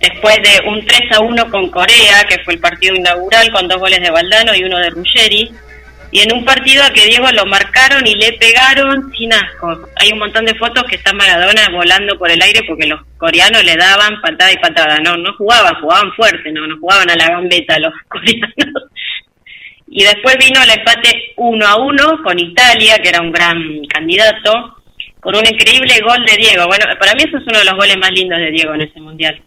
después 0.00 0.36
de 0.36 0.66
un 0.66 0.84
3 0.86 1.00
a 1.12 1.20
1 1.20 1.50
con 1.50 1.70
Corea, 1.70 2.24
que 2.28 2.42
fue 2.44 2.54
el 2.54 2.60
partido 2.60 2.94
inaugural 2.94 3.50
con 3.52 3.68
dos 3.68 3.78
goles 3.78 4.00
de 4.00 4.10
Valdano 4.10 4.54
y 4.54 4.64
uno 4.64 4.78
de 4.78 4.90
Ruggeri 4.90 5.52
y 6.10 6.20
en 6.20 6.32
un 6.32 6.44
partido 6.44 6.82
a 6.82 6.90
que 6.90 7.06
Diego 7.06 7.30
lo 7.32 7.44
marcaron 7.44 8.06
y 8.06 8.14
le 8.14 8.32
pegaron 8.34 9.12
sin 9.12 9.32
asco. 9.32 9.88
Hay 9.96 10.10
un 10.12 10.18
montón 10.18 10.46
de 10.46 10.54
fotos 10.54 10.84
que 10.84 10.96
está 10.96 11.12
Maradona 11.12 11.68
volando 11.70 12.18
por 12.18 12.30
el 12.30 12.40
aire 12.40 12.62
porque 12.66 12.86
los 12.86 13.00
coreanos 13.18 13.62
le 13.64 13.76
daban 13.76 14.20
patada 14.22 14.50
y 14.52 14.56
patada. 14.56 14.98
No, 15.00 15.16
no 15.18 15.34
jugaban, 15.34 15.74
jugaban 15.80 16.12
fuerte, 16.14 16.50
no, 16.50 16.66
no 16.66 16.78
jugaban 16.78 17.10
a 17.10 17.16
la 17.16 17.28
gambeta 17.28 17.78
los 17.78 17.92
coreanos. 18.08 18.84
Y 19.88 20.02
después 20.02 20.36
vino 20.38 20.62
el 20.62 20.70
empate 20.70 21.32
uno 21.36 21.66
a 21.66 21.76
uno 21.76 22.22
con 22.22 22.38
Italia, 22.38 22.98
que 23.02 23.08
era 23.10 23.20
un 23.20 23.32
gran 23.32 23.84
candidato, 23.86 24.76
con 25.20 25.36
un 25.36 25.46
increíble 25.46 26.00
gol 26.00 26.24
de 26.24 26.36
Diego. 26.36 26.66
Bueno, 26.66 26.86
para 26.98 27.14
mí 27.14 27.24
eso 27.26 27.36
es 27.36 27.46
uno 27.46 27.58
de 27.58 27.64
los 27.66 27.74
goles 27.74 27.96
más 27.98 28.12
lindos 28.12 28.38
de 28.38 28.50
Diego 28.50 28.74
en 28.74 28.82
ese 28.82 29.00
mundial 29.00 29.40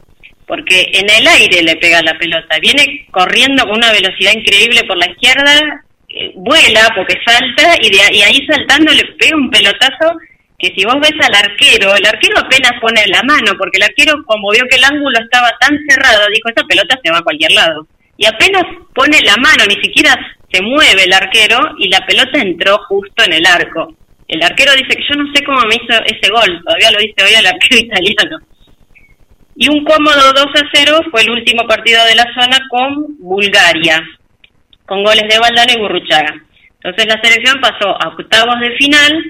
porque 0.48 0.92
en 0.96 1.10
el 1.10 1.26
aire 1.26 1.64
le 1.64 1.78
pega 1.78 2.02
la 2.02 2.18
pelota, 2.18 2.60
viene 2.60 3.08
corriendo 3.10 3.64
con 3.64 3.78
una 3.78 3.94
velocidad 3.94 4.34
increíble 4.34 4.84
por 4.84 4.98
la 4.98 5.10
izquierda 5.10 5.86
eh, 6.14 6.34
vuela 6.36 6.92
porque 6.96 7.16
salta 7.26 7.76
y, 7.82 7.90
de, 7.90 8.02
ahí 8.02 8.46
saltando 8.46 8.92
le 8.92 9.06
pega 9.18 9.38
un 9.38 9.50
pelotazo 9.50 10.20
que 10.60 10.74
si 10.76 10.86
vos 10.86 10.96
ves 11.02 11.16
al 11.22 11.34
arquero, 11.34 11.96
el 11.96 12.06
arquero 12.06 12.38
apenas 12.38 12.74
pone 12.80 13.02
la 13.08 13.24
mano, 13.24 13.54
porque 13.58 13.78
el 13.78 13.84
arquero 13.84 14.22
como 14.26 14.52
vio 14.52 14.64
que 14.70 14.76
el 14.76 14.84
ángulo 14.84 15.18
estaba 15.20 15.50
tan 15.60 15.76
cerrado, 15.88 16.28
dijo, 16.32 16.50
esta 16.50 16.64
pelota 16.66 17.00
se 17.02 17.12
va 17.12 17.18
a 17.18 17.24
cualquier 17.24 17.52
lado. 17.54 17.88
Y 18.18 18.28
apenas 18.28 18.64
pone 18.94 19.18
la 19.22 19.38
mano, 19.38 19.64
ni 19.68 19.82
siquiera 19.82 20.14
se 20.52 20.62
mueve 20.62 21.06
el 21.06 21.14
arquero 21.14 21.58
y 21.80 21.90
la 21.90 22.06
pelota 22.06 22.40
entró 22.40 22.78
justo 22.88 23.24
en 23.24 23.34
el 23.34 23.46
arco. 23.46 23.96
El 24.28 24.44
arquero 24.44 24.74
dice 24.74 24.96
que 24.96 25.04
yo 25.10 25.16
no 25.16 25.34
sé 25.34 25.44
cómo 25.44 25.62
me 25.62 25.76
hizo 25.76 25.98
ese 26.06 26.30
gol, 26.30 26.62
todavía 26.64 26.92
lo 26.92 27.00
dice 27.00 27.24
hoy 27.24 27.34
el 27.34 27.48
arquero 27.48 27.78
italiano. 27.88 28.38
Y 29.56 29.70
un 29.70 29.84
cómodo 29.84 30.34
2 30.34 30.46
a 30.46 30.70
0 30.74 31.00
fue 31.10 31.22
el 31.22 31.32
último 31.32 31.66
partido 31.68 32.06
de 32.06 32.16
la 32.16 32.28
zona 32.36 32.60
con 32.70 33.18
Bulgaria 33.20 34.04
con 34.92 35.06
goles 35.06 35.24
de 35.30 35.40
Valdano 35.40 35.72
y 35.74 35.80
Burruchaga. 35.80 36.36
Entonces 36.84 37.06
la 37.08 37.22
selección 37.24 37.62
pasó 37.62 37.96
a 37.98 38.10
octavos 38.10 38.60
de 38.60 38.76
final 38.76 39.24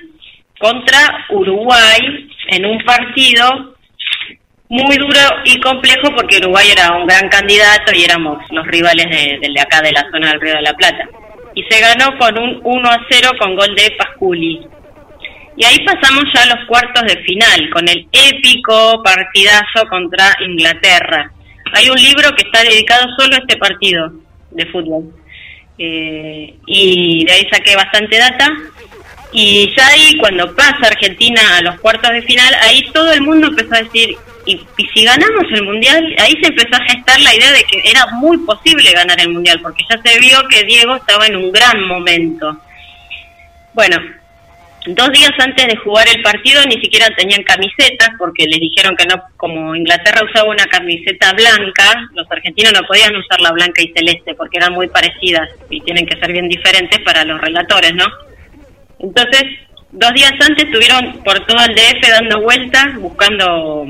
contra 0.57 1.27
Uruguay 1.29 2.27
en 2.47 2.65
un 2.65 2.83
partido 2.83 3.75
muy 4.69 4.97
duro 4.97 5.19
y 5.45 5.59
complejo 5.59 6.15
porque 6.15 6.37
Uruguay 6.37 6.65
era 6.71 6.97
un 6.97 7.05
gran 7.05 7.29
candidato 7.29 7.93
y 7.93 8.05
éramos 8.05 8.39
los 8.49 8.65
rivales 8.65 9.05
de, 9.05 9.37
de 9.39 9.61
acá 9.61 9.81
de 9.81 9.91
la 9.91 10.01
zona 10.09 10.31
del 10.31 10.41
Río 10.41 10.55
de 10.55 10.61
la 10.63 10.73
Plata. 10.73 11.07
Y 11.53 11.61
se 11.69 11.79
ganó 11.79 12.17
con 12.17 12.39
un 12.39 12.59
1 12.63 12.89
a 12.89 12.97
0 13.07 13.29
con 13.39 13.55
gol 13.55 13.75
de 13.75 13.95
Pasculi. 13.99 14.61
Y 15.57 15.63
ahí 15.63 15.77
pasamos 15.85 16.23
ya 16.33 16.41
a 16.41 16.55
los 16.55 16.65
cuartos 16.65 17.03
de 17.03 17.21
final, 17.21 17.69
con 17.71 17.87
el 17.87 18.07
épico 18.11 19.03
partidazo 19.03 19.85
contra 19.87 20.25
Inglaterra. 20.39 21.31
Hay 21.73 21.87
un 21.87 21.97
libro 21.97 22.33
que 22.35 22.47
está 22.47 22.63
dedicado 22.63 23.05
solo 23.15 23.35
a 23.35 23.39
este 23.39 23.57
partido 23.57 24.11
de 24.49 24.65
fútbol. 24.65 25.20
Eh, 25.77 26.55
y 26.65 27.25
de 27.25 27.31
ahí 27.31 27.47
saqué 27.51 27.75
bastante 27.75 28.17
data. 28.17 28.49
Y 29.31 29.73
ya 29.75 29.87
ahí, 29.87 30.17
cuando 30.17 30.53
pasa 30.55 30.87
Argentina 30.87 31.41
a 31.57 31.61
los 31.61 31.79
cuartos 31.79 32.11
de 32.11 32.21
final, 32.23 32.53
ahí 32.61 32.83
todo 32.93 33.11
el 33.13 33.21
mundo 33.21 33.47
empezó 33.47 33.75
a 33.75 33.83
decir, 33.83 34.17
y, 34.45 34.59
si 34.93 35.03
ganamos 35.05 35.45
el 35.51 35.63
Mundial, 35.63 36.15
ahí 36.19 36.33
se 36.41 36.47
empezó 36.47 36.75
a 36.75 36.85
gestar 36.85 37.19
la 37.21 37.33
idea 37.33 37.51
de 37.51 37.63
que 37.63 37.81
era 37.89 38.05
muy 38.07 38.37
posible 38.39 38.91
ganar 38.91 39.19
el 39.21 39.29
Mundial, 39.29 39.59
porque 39.61 39.85
ya 39.89 40.01
se 40.01 40.19
vio 40.19 40.37
que 40.49 40.63
Diego 40.63 40.95
estaba 40.95 41.27
en 41.27 41.37
un 41.37 41.51
gran 41.51 41.81
momento. 41.87 42.57
Bueno, 43.73 43.97
Dos 44.87 45.11
días 45.11 45.31
antes 45.37 45.67
de 45.67 45.75
jugar 45.77 46.07
el 46.07 46.23
partido 46.23 46.59
ni 46.65 46.81
siquiera 46.81 47.07
tenían 47.15 47.43
camisetas 47.43 48.09
porque 48.17 48.45
les 48.47 48.59
dijeron 48.59 48.95
que 48.95 49.05
no, 49.05 49.21
como 49.37 49.75
Inglaterra 49.75 50.25
usaba 50.25 50.49
una 50.49 50.65
camiseta 50.65 51.33
blanca, 51.33 52.09
los 52.15 52.25
argentinos 52.31 52.73
no 52.73 52.87
podían 52.87 53.15
usar 53.15 53.39
la 53.41 53.51
blanca 53.51 53.83
y 53.83 53.93
celeste 53.95 54.33
porque 54.33 54.57
eran 54.57 54.73
muy 54.73 54.87
parecidas 54.87 55.49
y 55.69 55.81
tienen 55.81 56.07
que 56.07 56.17
ser 56.17 56.31
bien 56.31 56.49
diferentes 56.49 56.99
para 57.01 57.23
los 57.25 57.39
relatores, 57.39 57.93
¿no? 57.93 58.05
Entonces, 58.97 59.43
dos 59.91 60.13
días 60.13 60.33
antes 60.39 60.65
estuvieron 60.65 61.21
por 61.23 61.45
todo 61.45 61.63
el 61.63 61.75
DF 61.75 62.09
dando 62.09 62.41
vueltas 62.41 62.95
buscando 62.95 63.85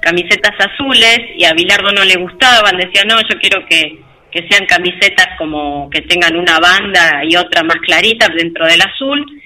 camisetas 0.00 0.54
azules 0.60 1.18
y 1.36 1.44
a 1.44 1.54
Bilardo 1.54 1.90
no 1.90 2.04
le 2.04 2.14
gustaban, 2.14 2.76
decía 2.76 3.02
no, 3.04 3.20
yo 3.20 3.36
quiero 3.40 3.66
que, 3.66 3.98
que 4.30 4.46
sean 4.48 4.64
camisetas 4.66 5.26
como 5.38 5.90
que 5.90 6.02
tengan 6.02 6.36
una 6.36 6.60
banda 6.60 7.24
y 7.24 7.34
otra 7.34 7.64
más 7.64 7.78
clarita 7.78 8.28
dentro 8.28 8.64
del 8.66 8.80
azul 8.80 9.39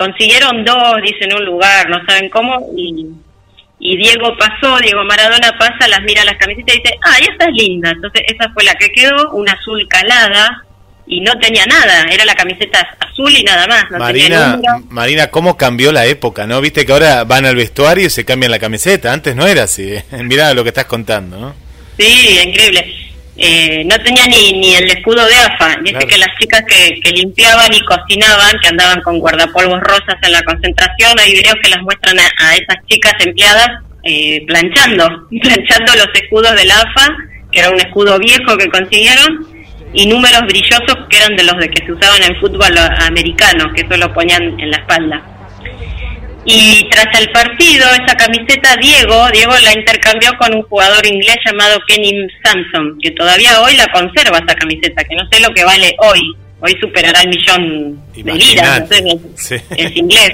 consiguieron 0.00 0.64
dos, 0.64 0.94
dicen 1.04 1.34
un 1.36 1.44
lugar, 1.44 1.90
no 1.90 1.98
saben 2.06 2.30
cómo, 2.30 2.70
y, 2.74 3.06
y 3.78 3.96
Diego 3.98 4.34
pasó, 4.38 4.78
Diego 4.78 5.04
Maradona 5.04 5.52
pasa, 5.58 5.86
las 5.88 6.00
mira 6.04 6.24
las 6.24 6.38
camisetas 6.38 6.74
y 6.74 6.78
dice, 6.78 6.94
ah, 7.04 7.18
esta 7.30 7.44
es 7.44 7.52
linda. 7.52 7.90
Entonces 7.90 8.22
esa 8.26 8.50
fue 8.54 8.64
la 8.64 8.74
que 8.76 8.88
quedó, 8.88 9.32
una 9.32 9.52
azul 9.52 9.86
calada, 9.88 10.64
y 11.06 11.20
no 11.20 11.38
tenía 11.38 11.66
nada, 11.66 12.06
era 12.10 12.24
la 12.24 12.34
camiseta 12.34 12.96
azul 12.98 13.30
y 13.36 13.42
nada 13.44 13.66
más. 13.66 13.90
Marina, 13.90 14.58
Marina, 14.88 15.26
¿cómo 15.26 15.58
cambió 15.58 15.92
la 15.92 16.06
época? 16.06 16.46
¿No? 16.46 16.62
Viste 16.62 16.86
que 16.86 16.92
ahora 16.92 17.24
van 17.24 17.44
al 17.44 17.56
vestuario 17.56 18.06
y 18.06 18.10
se 18.10 18.24
cambian 18.24 18.52
la 18.52 18.58
camiseta, 18.58 19.12
antes 19.12 19.36
no 19.36 19.46
era 19.46 19.64
así, 19.64 19.92
mirá 20.22 20.54
lo 20.54 20.62
que 20.62 20.70
estás 20.70 20.86
contando, 20.86 21.38
¿no? 21.38 21.54
Sí, 21.98 22.38
increíble. 22.42 22.99
Eh, 23.36 23.84
no 23.86 23.96
tenía 24.00 24.26
ni, 24.26 24.52
ni 24.52 24.74
el 24.74 24.90
escudo 24.90 25.24
de 25.26 25.34
AFA. 25.34 25.78
Dice 25.82 26.06
que 26.06 26.18
las 26.18 26.28
chicas 26.38 26.62
que, 26.68 27.00
que, 27.00 27.12
limpiaban 27.12 27.72
y 27.72 27.80
cocinaban, 27.80 28.58
que 28.60 28.68
andaban 28.68 29.00
con 29.02 29.18
guardapolvos 29.18 29.80
rosas 29.80 30.16
en 30.22 30.32
la 30.32 30.42
concentración, 30.42 31.18
hay 31.18 31.32
videos 31.32 31.56
que 31.62 31.70
las 31.70 31.82
muestran 31.82 32.18
a, 32.18 32.54
esas 32.54 32.84
chicas 32.86 33.14
empleadas 33.24 33.68
eh, 34.04 34.44
planchando, 34.46 35.28
planchando 35.42 35.94
los 35.94 36.08
escudos 36.14 36.54
del 36.54 36.70
AFA, 36.70 37.16
que 37.50 37.60
era 37.60 37.70
un 37.70 37.80
escudo 37.80 38.18
viejo 38.18 38.56
que 38.56 38.68
consiguieron, 38.68 39.46
y 39.92 40.06
números 40.06 40.42
brillosos 40.42 40.96
que 41.08 41.16
eran 41.16 41.36
de 41.36 41.44
los 41.44 41.56
de 41.58 41.68
que 41.68 41.84
se 41.84 41.92
usaban 41.92 42.22
en 42.22 42.36
fútbol 42.40 42.78
americano, 43.00 43.72
que 43.74 43.82
eso 43.82 43.96
lo 43.96 44.12
ponían 44.12 44.60
en 44.60 44.70
la 44.70 44.76
espalda. 44.76 45.39
Y 46.44 46.88
tras 46.90 47.06
el 47.20 47.30
partido, 47.32 47.86
esa 47.92 48.16
camiseta 48.16 48.74
Diego, 48.76 49.28
Diego 49.30 49.52
la 49.62 49.72
intercambió 49.74 50.30
con 50.38 50.54
un 50.54 50.62
jugador 50.62 51.06
inglés 51.06 51.36
llamado 51.44 51.78
Kenny 51.86 52.12
Samson, 52.42 52.98
que 53.02 53.10
todavía 53.10 53.60
hoy 53.60 53.76
la 53.76 53.86
conserva 53.88 54.38
esa 54.38 54.54
camiseta, 54.54 55.04
que 55.04 55.16
no 55.16 55.28
sé 55.30 55.40
lo 55.40 55.50
que 55.50 55.64
vale 55.64 55.94
hoy. 55.98 56.20
Hoy 56.62 56.76
superará 56.80 57.22
el 57.22 57.28
millón 57.28 58.02
de 58.14 58.34
liras, 58.34 58.90
es, 58.90 59.96
inglés. 59.96 60.32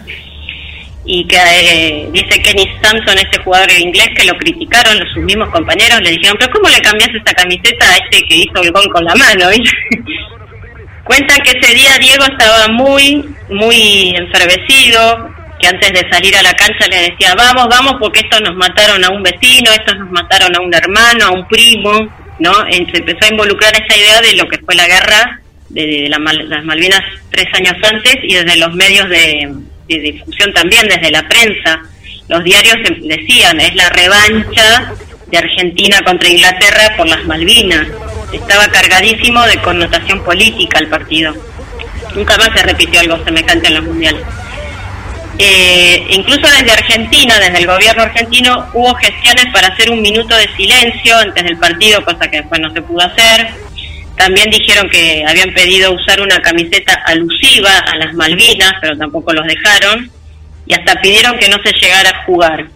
Y 1.04 1.24
que 1.26 1.36
eh, 1.36 2.08
dice 2.12 2.40
Kenny 2.40 2.68
Samson, 2.82 3.18
ese 3.18 3.42
jugador 3.44 3.70
inglés, 3.72 4.08
que 4.16 4.24
lo 4.24 4.34
criticaron 4.34 4.98
sus 5.12 5.22
mismos 5.22 5.48
compañeros, 5.50 6.00
le 6.02 6.10
dijeron, 6.10 6.36
pero 6.38 6.52
¿cómo 6.52 6.68
le 6.68 6.80
cambias 6.80 7.10
esta 7.14 7.32
camiseta 7.32 7.92
a 7.92 7.96
este 7.96 8.26
que 8.26 8.36
hizo 8.36 8.62
el 8.62 8.72
gol 8.72 8.88
con 8.92 9.04
la 9.04 9.14
mano? 9.14 9.48
Cuentan 11.04 11.38
que 11.42 11.58
ese 11.58 11.74
día 11.74 11.96
Diego 12.00 12.24
estaba 12.24 12.66
muy, 12.68 13.24
muy 13.48 14.14
enfervecido, 14.16 15.30
antes 15.66 15.92
de 15.92 16.08
salir 16.10 16.36
a 16.36 16.42
la 16.42 16.54
cancha 16.54 16.86
le 16.88 17.10
decía, 17.10 17.34
vamos, 17.34 17.66
vamos, 17.68 17.94
porque 17.98 18.20
estos 18.20 18.40
nos 18.40 18.54
mataron 18.56 19.04
a 19.04 19.10
un 19.10 19.22
vecino, 19.22 19.70
estos 19.72 19.98
nos 19.98 20.10
mataron 20.10 20.54
a 20.54 20.60
un 20.60 20.72
hermano, 20.72 21.26
a 21.26 21.30
un 21.32 21.46
primo, 21.48 22.08
¿no? 22.38 22.52
Se 22.70 22.98
empezó 22.98 23.24
a 23.24 23.28
involucrar 23.28 23.72
esa 23.74 23.96
idea 23.96 24.20
de 24.20 24.36
lo 24.36 24.48
que 24.48 24.58
fue 24.58 24.74
la 24.74 24.86
guerra 24.86 25.40
de, 25.68 26.08
las 26.08 26.64
Malvinas 26.64 27.02
tres 27.30 27.46
años 27.54 27.74
antes 27.82 28.16
y 28.22 28.34
desde 28.34 28.56
los 28.56 28.74
medios 28.74 29.08
de, 29.08 29.54
difusión 29.88 30.52
también, 30.52 30.88
desde 30.88 31.10
la 31.10 31.26
prensa. 31.28 31.82
Los 32.28 32.42
diarios 32.42 32.76
decían, 33.02 33.60
es 33.60 33.74
la 33.76 33.88
revancha 33.90 34.92
de 35.26 35.38
Argentina 35.38 36.00
contra 36.04 36.28
Inglaterra 36.28 36.94
por 36.96 37.08
las 37.08 37.24
Malvinas. 37.24 37.86
Estaba 38.32 38.68
cargadísimo 38.68 39.42
de 39.46 39.58
connotación 39.58 40.22
política 40.24 40.78
el 40.80 40.88
partido. 40.88 41.34
Nunca 42.14 42.36
más 42.38 42.50
se 42.54 42.64
repitió 42.64 43.00
algo 43.00 43.22
semejante 43.24 43.68
en 43.68 43.74
los 43.74 43.84
mundiales. 43.84 44.22
Eh, 45.38 46.06
incluso 46.10 46.40
desde 46.40 46.72
Argentina, 46.72 47.38
desde 47.38 47.58
el 47.58 47.66
gobierno 47.66 48.02
argentino, 48.02 48.66
hubo 48.72 48.94
gestiones 48.94 49.46
para 49.52 49.68
hacer 49.68 49.90
un 49.90 50.00
minuto 50.00 50.34
de 50.36 50.48
silencio 50.56 51.16
antes 51.18 51.44
del 51.44 51.58
partido, 51.58 52.04
cosa 52.04 52.28
que 52.30 52.38
después 52.38 52.60
no 52.60 52.72
se 52.72 52.82
pudo 52.82 53.02
hacer. 53.02 53.48
También 54.16 54.50
dijeron 54.50 54.88
que 54.88 55.24
habían 55.26 55.52
pedido 55.52 55.92
usar 55.92 56.20
una 56.20 56.40
camiseta 56.40 56.94
alusiva 57.04 57.70
a 57.78 57.96
las 57.96 58.14
Malvinas, 58.14 58.72
pero 58.80 58.96
tampoco 58.96 59.32
los 59.34 59.46
dejaron. 59.46 60.10
Y 60.66 60.74
hasta 60.74 61.00
pidieron 61.00 61.38
que 61.38 61.48
no 61.48 61.58
se 61.62 61.72
llegara 61.72 62.10
a 62.10 62.24
jugar. 62.24 62.66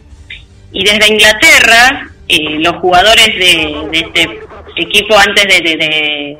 Y 0.72 0.84
desde 0.84 1.08
Inglaterra, 1.08 2.10
eh, 2.28 2.58
los 2.60 2.76
jugadores 2.76 3.26
de, 3.26 3.88
este 3.92 4.40
equipo 4.76 5.18
antes 5.18 5.44
de, 5.44 6.38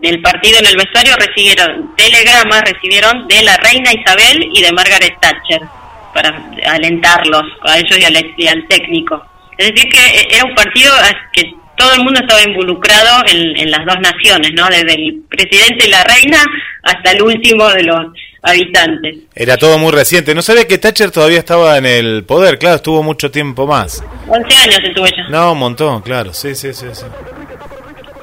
del 0.00 0.20
partido 0.20 0.58
en 0.58 0.66
el 0.66 0.76
vestuario 0.76 1.14
recibieron 1.16 1.94
telegramas, 1.96 2.62
recibieron 2.62 3.26
de 3.28 3.42
la 3.42 3.56
reina 3.56 3.92
Isabel 3.92 4.50
y 4.52 4.62
de 4.62 4.72
Margaret 4.72 5.14
Thatcher 5.20 5.62
para 6.12 6.50
alentarlos 6.66 7.42
a 7.62 7.78
ellos 7.78 7.98
y 7.98 8.04
al, 8.04 8.34
y 8.36 8.46
al 8.46 8.66
técnico. 8.68 9.24
Es 9.56 9.70
decir, 9.70 9.88
que 9.90 10.36
era 10.36 10.44
un 10.44 10.54
partido 10.54 10.92
que 11.32 11.54
todo 11.76 11.92
el 11.94 12.04
mundo 12.04 12.20
estaba 12.20 12.42
involucrado 12.42 13.24
en, 13.26 13.70
las 13.70 13.84
dos 13.84 13.96
naciones, 14.00 14.50
¿no? 14.54 14.66
Desde 14.68 14.94
el 14.94 15.22
presidente 15.28 15.86
y 15.86 15.90
la 15.90 16.04
reina 16.04 16.44
hasta 16.82 17.12
el 17.12 17.22
último 17.22 17.68
de 17.70 17.82
los 17.82 18.06
habitantes. 18.42 19.16
Era 19.34 19.56
todo 19.56 19.78
muy 19.78 19.92
reciente. 19.92 20.34
No 20.34 20.42
sabía 20.42 20.66
que 20.66 20.78
Thatcher 20.78 21.10
todavía 21.10 21.38
estaba 21.38 21.78
en 21.78 21.86
el 21.86 22.24
poder, 22.24 22.58
claro, 22.58 22.76
estuvo 22.76 23.02
mucho 23.02 23.30
tiempo 23.30 23.66
más. 23.66 24.04
11 24.28 24.56
años 24.56 24.78
estuvo 24.84 25.06
ella. 25.06 25.28
No, 25.30 25.52
un 25.52 25.58
montón, 25.58 26.02
claro, 26.02 26.32
sí, 26.32 26.54
sí, 26.54 26.72
sí. 26.72 26.86
sí. 26.92 27.04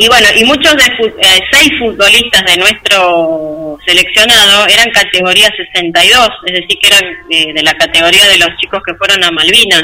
Y 0.01 0.07
bueno, 0.07 0.27
y 0.35 0.43
muchos 0.45 0.75
de 0.77 0.83
eh, 0.83 1.39
seis 1.51 1.69
futbolistas 1.77 2.43
de 2.45 2.57
nuestro 2.57 3.77
seleccionado 3.85 4.65
eran 4.65 4.89
categoría 4.89 5.47
62, 5.55 6.27
es 6.47 6.53
decir, 6.53 6.79
que 6.81 6.87
eran 6.87 7.03
eh, 7.29 7.53
de 7.53 7.61
la 7.61 7.75
categoría 7.75 8.25
de 8.25 8.39
los 8.39 8.49
chicos 8.57 8.81
que 8.83 8.95
fueron 8.95 9.23
a 9.23 9.29
Malvinas 9.29 9.83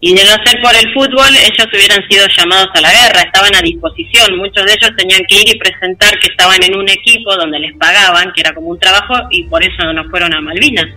y 0.00 0.14
de 0.14 0.24
no 0.24 0.30
ser 0.46 0.62
por 0.62 0.74
el 0.74 0.90
fútbol, 0.94 1.28
ellos 1.36 1.68
hubieran 1.74 2.00
sido 2.08 2.26
llamados 2.26 2.68
a 2.72 2.80
la 2.80 2.90
guerra, 2.90 3.20
estaban 3.20 3.54
a 3.54 3.60
disposición, 3.60 4.34
muchos 4.38 4.64
de 4.64 4.72
ellos 4.80 4.96
tenían 4.96 5.20
que 5.28 5.36
ir 5.36 5.54
y 5.54 5.58
presentar 5.58 6.18
que 6.20 6.28
estaban 6.28 6.62
en 6.62 6.78
un 6.78 6.88
equipo 6.88 7.36
donde 7.36 7.58
les 7.58 7.76
pagaban, 7.76 8.32
que 8.32 8.40
era 8.40 8.54
como 8.54 8.68
un 8.68 8.80
trabajo, 8.80 9.14
y 9.30 9.44
por 9.44 9.62
eso 9.62 9.92
no 9.92 10.08
fueron 10.08 10.32
a 10.32 10.40
Malvinas. 10.40 10.88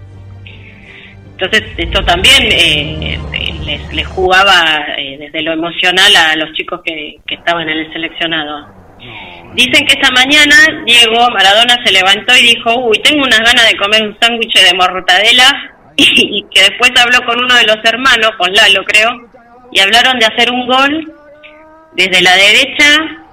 Entonces, 1.32 1.64
esto 1.76 2.02
también 2.06 2.44
eh, 2.50 3.20
les, 3.68 4.08
jugaba 4.08 4.86
eh, 4.98 5.18
desde 5.20 5.42
lo 5.42 5.54
emocional 5.54 6.16
a 6.16 6.36
los 6.36 6.54
chicos 6.54 6.82
que, 6.84 7.18
que 7.28 7.36
estaban 7.36 7.68
en 7.70 7.78
el 7.78 7.94
seleccionado. 7.94 8.68
Dicen 9.54 9.86
que 9.86 9.94
esta 9.94 10.12
mañana 10.12 10.56
Diego 10.86 11.30
Maradona 11.32 11.78
se 11.84 11.92
levantó 11.92 12.36
y 12.36 12.56
dijo, 12.56 12.76
uy, 12.80 13.00
tengo 13.00 13.24
unas 13.24 13.40
ganas 13.40 13.68
de 13.68 13.78
comer 13.78 14.04
un 14.04 14.18
sándwich 14.20 14.54
de 14.54 14.74
mortadela 14.74 15.74
y, 15.96 16.44
que 16.52 16.62
después 16.62 16.92
habló 17.00 17.26
con 17.26 17.44
uno 17.44 17.56
de 17.56 17.66
los 17.66 17.78
hermanos, 17.84 18.32
con 18.38 18.54
Lalo 18.54 18.84
creo, 18.86 19.10
y 19.72 19.80
hablaron 19.80 20.20
de 20.20 20.26
hacer 20.26 20.52
un 20.52 20.68
gol 20.68 21.14
desde 21.94 22.22
la 22.22 22.36
derecha 22.36 23.26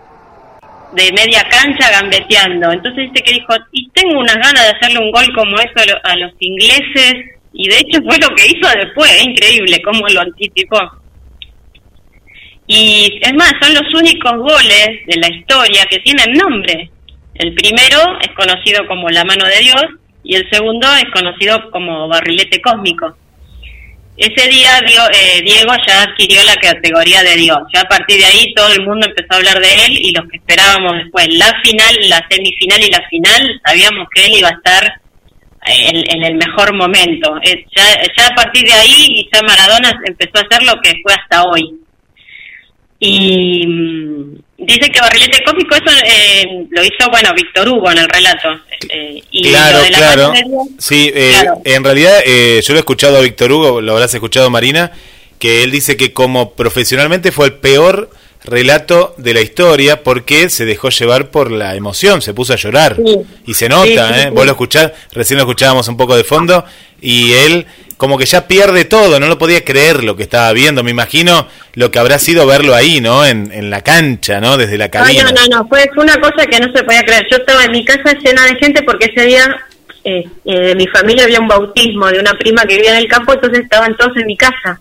de 0.92 1.12
media 1.12 1.42
cancha 1.50 1.90
gambeteando. 1.90 2.72
Entonces 2.72 3.10
dice 3.10 3.24
que 3.24 3.34
dijo, 3.34 3.52
y 3.72 3.88
tengo 3.90 4.18
unas 4.18 4.36
ganas 4.36 4.62
de 4.62 4.76
hacerle 4.76 5.00
un 5.00 5.10
gol 5.10 5.26
como 5.34 5.56
eso 5.58 5.98
a 6.04 6.16
los 6.16 6.32
ingleses, 6.38 7.33
y 7.54 7.68
de 7.68 7.78
hecho 7.78 8.02
fue 8.02 8.18
lo 8.18 8.34
que 8.34 8.46
hizo 8.46 8.68
después, 8.76 9.10
es 9.12 9.24
increíble 9.24 9.80
cómo 9.82 10.06
lo 10.08 10.20
anticipó. 10.20 10.80
Y 12.66 13.20
es 13.22 13.34
más, 13.34 13.52
son 13.60 13.74
los 13.74 13.94
únicos 13.94 14.32
goles 14.38 14.88
de 15.06 15.16
la 15.20 15.28
historia 15.28 15.86
que 15.86 16.00
tienen 16.00 16.32
nombre. 16.32 16.90
El 17.34 17.54
primero 17.54 17.98
es 18.20 18.30
conocido 18.34 18.86
como 18.88 19.08
la 19.10 19.24
mano 19.24 19.44
de 19.46 19.58
Dios 19.60 19.84
y 20.24 20.34
el 20.34 20.48
segundo 20.50 20.88
es 20.96 21.04
conocido 21.12 21.70
como 21.70 22.08
barrilete 22.08 22.60
cósmico. 22.60 23.16
Ese 24.16 24.48
día 24.48 24.78
eh, 24.78 25.42
Diego 25.44 25.72
ya 25.86 26.02
adquirió 26.02 26.42
la 26.44 26.56
categoría 26.56 27.22
de 27.22 27.36
Dios. 27.36 27.58
Ya 27.72 27.82
a 27.82 27.88
partir 27.88 28.18
de 28.18 28.24
ahí 28.24 28.54
todo 28.54 28.72
el 28.72 28.84
mundo 28.84 29.06
empezó 29.06 29.28
a 29.30 29.36
hablar 29.36 29.60
de 29.60 29.72
él 29.86 29.92
y 29.92 30.12
los 30.12 30.26
que 30.28 30.38
esperábamos 30.38 30.96
después, 30.96 31.28
la 31.34 31.52
final, 31.62 31.96
la 32.08 32.24
semifinal 32.30 32.82
y 32.82 32.90
la 32.90 33.02
final, 33.08 33.60
sabíamos 33.64 34.08
que 34.12 34.26
él 34.26 34.38
iba 34.38 34.48
a 34.48 34.52
estar 34.52 35.03
eh, 35.64 36.02
en, 36.08 36.24
el 36.24 36.34
mejor 36.34 36.74
momento. 36.74 37.36
Eh, 37.42 37.64
ya, 37.76 38.02
ya 38.16 38.26
a 38.26 38.34
partir 38.34 38.64
de 38.66 38.72
ahí, 38.72 39.28
ya 39.32 39.42
Maradona 39.42 40.00
empezó 40.06 40.38
a 40.38 40.42
hacer 40.42 40.62
lo 40.62 40.80
que 40.80 40.94
fue 41.02 41.14
hasta 41.14 41.44
hoy. 41.44 41.80
Y 42.98 43.66
mm, 43.66 44.34
dice 44.58 44.90
que 44.90 45.00
Barrilete 45.00 45.42
Cómico 45.44 45.74
eso 45.74 45.96
eh, 46.06 46.66
lo 46.70 46.82
hizo, 46.82 47.10
bueno, 47.10 47.30
Víctor 47.34 47.68
Hugo 47.68 47.90
en 47.90 47.98
el 47.98 48.08
relato. 48.08 48.48
Eh, 48.88 49.22
y 49.30 49.50
claro, 49.50 49.78
claro. 49.88 50.32
sí, 50.78 51.10
eh, 51.14 51.44
en 51.64 51.84
realidad 51.84 52.20
yo 52.24 52.72
lo 52.72 52.78
he 52.78 52.80
escuchado 52.80 53.18
a 53.18 53.20
Víctor 53.20 53.52
Hugo, 53.52 53.80
lo 53.80 53.92
habrás 53.92 54.14
escuchado 54.14 54.50
Marina, 54.50 54.92
que 55.38 55.64
él 55.64 55.70
dice 55.70 55.96
que 55.96 56.12
como 56.12 56.52
profesionalmente 56.52 57.32
fue 57.32 57.46
el 57.46 57.54
peor 57.54 58.10
relato 58.44 59.14
de 59.16 59.34
la 59.34 59.40
historia 59.40 60.02
porque 60.02 60.50
se 60.50 60.64
dejó 60.64 60.90
llevar 60.90 61.30
por 61.30 61.50
la 61.50 61.74
emoción, 61.74 62.22
se 62.22 62.34
puso 62.34 62.52
a 62.52 62.56
llorar. 62.56 62.96
Y 63.46 63.54
se 63.54 63.68
nota, 63.68 64.22
¿eh? 64.22 64.30
Vos 64.30 64.44
lo 64.44 64.52
escuchás, 64.52 64.92
recién 65.12 65.38
lo 65.38 65.44
escuchábamos 65.44 65.88
un 65.88 65.96
poco 65.96 66.16
de 66.16 66.24
fondo, 66.24 66.64
y 67.00 67.32
él 67.32 67.66
como 67.96 68.18
que 68.18 68.26
ya 68.26 68.46
pierde 68.46 68.84
todo, 68.84 69.20
no 69.20 69.28
lo 69.28 69.38
podía 69.38 69.64
creer 69.64 70.04
lo 70.04 70.16
que 70.16 70.24
estaba 70.24 70.52
viendo. 70.52 70.82
Me 70.82 70.90
imagino 70.90 71.48
lo 71.74 71.90
que 71.90 71.98
habrá 71.98 72.18
sido 72.18 72.46
verlo 72.46 72.74
ahí, 72.74 73.00
¿no? 73.00 73.24
En, 73.24 73.50
en 73.52 73.70
la 73.70 73.82
cancha, 73.82 74.40
¿no? 74.40 74.56
Desde 74.56 74.76
la 74.76 74.90
cabina. 74.90 75.24
no, 75.24 75.30
no, 75.30 75.58
no, 75.58 75.68
fue, 75.68 75.88
una 75.96 76.20
cosa 76.20 76.44
que 76.46 76.60
no 76.60 76.70
se 76.72 76.82
podía 76.82 77.02
creer. 77.02 77.26
Yo 77.30 77.38
estaba 77.38 77.64
en 77.64 77.72
mi 77.72 77.84
casa 77.84 78.12
llena 78.22 78.44
de 78.46 78.56
gente 78.56 78.82
porque 78.82 79.12
ese 79.14 79.26
día 79.26 79.56
eh, 80.04 80.24
eh, 80.44 80.60
de 80.60 80.74
mi 80.74 80.86
familia 80.88 81.24
había 81.24 81.40
un 81.40 81.48
bautismo 81.48 82.08
de 82.08 82.18
una 82.18 82.34
prima 82.34 82.64
que 82.64 82.76
vivía 82.76 82.90
en 82.90 82.98
el 82.98 83.08
campo, 83.08 83.32
entonces 83.32 83.60
estaban 83.60 83.96
todos 83.96 84.16
en 84.16 84.26
mi 84.26 84.36
casa 84.36 84.80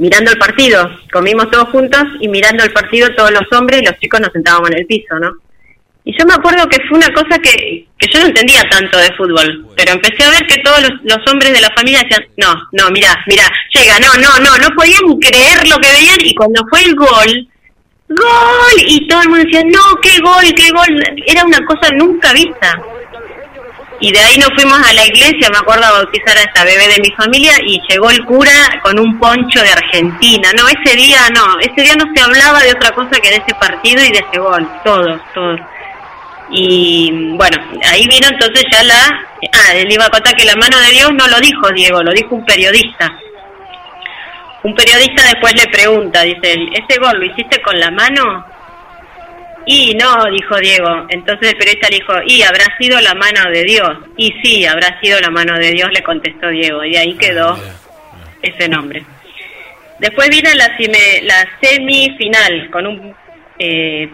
mirando 0.00 0.32
el 0.32 0.38
partido. 0.38 0.90
Comimos 1.12 1.50
todos 1.50 1.68
juntos 1.68 2.02
y 2.20 2.28
mirando 2.28 2.64
el 2.64 2.72
partido 2.72 3.14
todos 3.14 3.30
los 3.30 3.42
hombres 3.52 3.82
y 3.82 3.84
los 3.84 3.98
chicos 3.98 4.20
nos 4.20 4.32
sentábamos 4.32 4.70
en 4.70 4.78
el 4.78 4.86
piso, 4.86 5.18
¿no? 5.20 5.30
Y 6.02 6.18
yo 6.18 6.24
me 6.24 6.32
acuerdo 6.32 6.66
que 6.66 6.78
fue 6.88 6.96
una 6.96 7.12
cosa 7.12 7.38
que, 7.38 7.86
que 7.98 8.08
yo 8.10 8.20
no 8.20 8.26
entendía 8.28 8.62
tanto 8.70 8.96
de 8.96 9.12
fútbol, 9.12 9.68
pero 9.76 9.92
empecé 9.92 10.24
a 10.24 10.30
ver 10.30 10.46
que 10.46 10.62
todos 10.62 10.80
los, 11.02 11.30
hombres 11.30 11.52
de 11.52 11.60
la 11.60 11.70
familia 11.76 12.00
decían, 12.02 12.24
no, 12.38 12.54
no, 12.72 12.90
mira, 12.90 13.22
mira, 13.26 13.44
llega, 13.74 14.00
no, 14.00 14.14
no, 14.14 14.38
no, 14.40 14.56
no 14.56 14.74
podían 14.74 15.04
creer 15.20 15.68
lo 15.68 15.76
que 15.76 15.92
veían 15.92 16.16
y 16.22 16.34
cuando 16.34 16.66
fue 16.70 16.82
el 16.82 16.94
gol, 16.94 17.48
gol, 18.08 18.76
y 18.78 19.06
todo 19.06 19.20
el 19.20 19.28
mundo 19.28 19.44
decía, 19.44 19.62
no, 19.64 20.00
qué 20.00 20.18
gol, 20.20 20.54
qué 20.56 20.70
gol, 20.70 21.04
era 21.26 21.44
una 21.44 21.62
cosa 21.66 21.90
nunca 21.94 22.32
vista. 22.32 22.80
Y 24.02 24.10
de 24.12 24.18
ahí 24.18 24.38
nos 24.38 24.48
fuimos 24.54 24.80
a 24.80 24.94
la 24.94 25.06
iglesia, 25.06 25.50
me 25.50 25.58
acuerdo 25.58 25.84
a 25.84 25.92
bautizar 25.92 26.36
a 26.36 26.40
esta 26.40 26.64
bebé 26.64 26.88
de 26.88 27.02
mi 27.02 27.10
familia 27.10 27.52
y 27.66 27.80
llegó 27.86 28.10
el 28.10 28.24
cura 28.24 28.80
con 28.82 28.98
un 28.98 29.18
poncho 29.18 29.62
de 29.62 29.70
Argentina. 29.70 30.50
No, 30.56 30.66
ese 30.68 30.96
día 30.96 31.28
no, 31.34 31.58
ese 31.60 31.82
día 31.82 31.94
no 31.96 32.06
se 32.14 32.22
hablaba 32.22 32.62
de 32.62 32.72
otra 32.72 32.92
cosa 32.92 33.20
que 33.20 33.28
de 33.28 33.36
ese 33.36 33.54
partido 33.60 34.02
y 34.02 34.10
de 34.10 34.24
ese 34.26 34.40
gol, 34.40 34.66
todos, 34.82 35.20
todos. 35.34 35.60
Y 36.50 37.32
bueno, 37.36 37.58
ahí 37.84 38.06
vino 38.08 38.26
entonces 38.28 38.64
ya 38.72 38.82
la... 38.82 39.26
Ah, 39.52 39.74
él 39.74 39.92
iba 39.92 40.06
a 40.06 40.10
contar 40.10 40.34
que 40.34 40.46
la 40.46 40.56
mano 40.56 40.78
de 40.78 40.92
Dios 40.92 41.12
no 41.12 41.28
lo 41.28 41.38
dijo 41.38 41.70
Diego, 41.70 42.02
lo 42.02 42.12
dijo 42.12 42.34
un 42.34 42.44
periodista. 42.44 43.12
Un 44.62 44.74
periodista 44.74 45.24
después 45.24 45.54
le 45.54 45.70
pregunta, 45.70 46.22
dice, 46.22 46.54
¿ese 46.72 46.98
gol 46.98 47.18
lo 47.18 47.26
hiciste 47.26 47.60
con 47.62 47.78
la 47.78 47.90
mano? 47.90 48.46
Y 49.72 49.94
no, 49.94 50.24
dijo 50.32 50.56
Diego. 50.56 51.06
Entonces 51.10 51.52
el 51.52 51.56
periodista 51.56 51.88
le 51.90 51.98
dijo, 51.98 52.12
y 52.26 52.42
habrá 52.42 52.76
sido 52.76 53.00
la 53.00 53.14
mano 53.14 53.48
de 53.52 53.62
Dios. 53.62 53.98
Y 54.16 54.34
sí, 54.42 54.66
habrá 54.66 55.00
sido 55.00 55.20
la 55.20 55.30
mano 55.30 55.56
de 55.60 55.70
Dios, 55.70 55.88
le 55.92 56.02
contestó 56.02 56.48
Diego. 56.48 56.84
Y 56.84 56.96
ahí 56.96 57.14
quedó 57.14 57.56
ese 58.42 58.68
nombre. 58.68 59.04
Después 60.00 60.28
vino 60.28 60.50
la, 60.56 60.76
la 61.22 61.48
semifinal 61.62 62.68
con 62.72 62.84
un, 62.84 63.14
eh, 63.60 64.10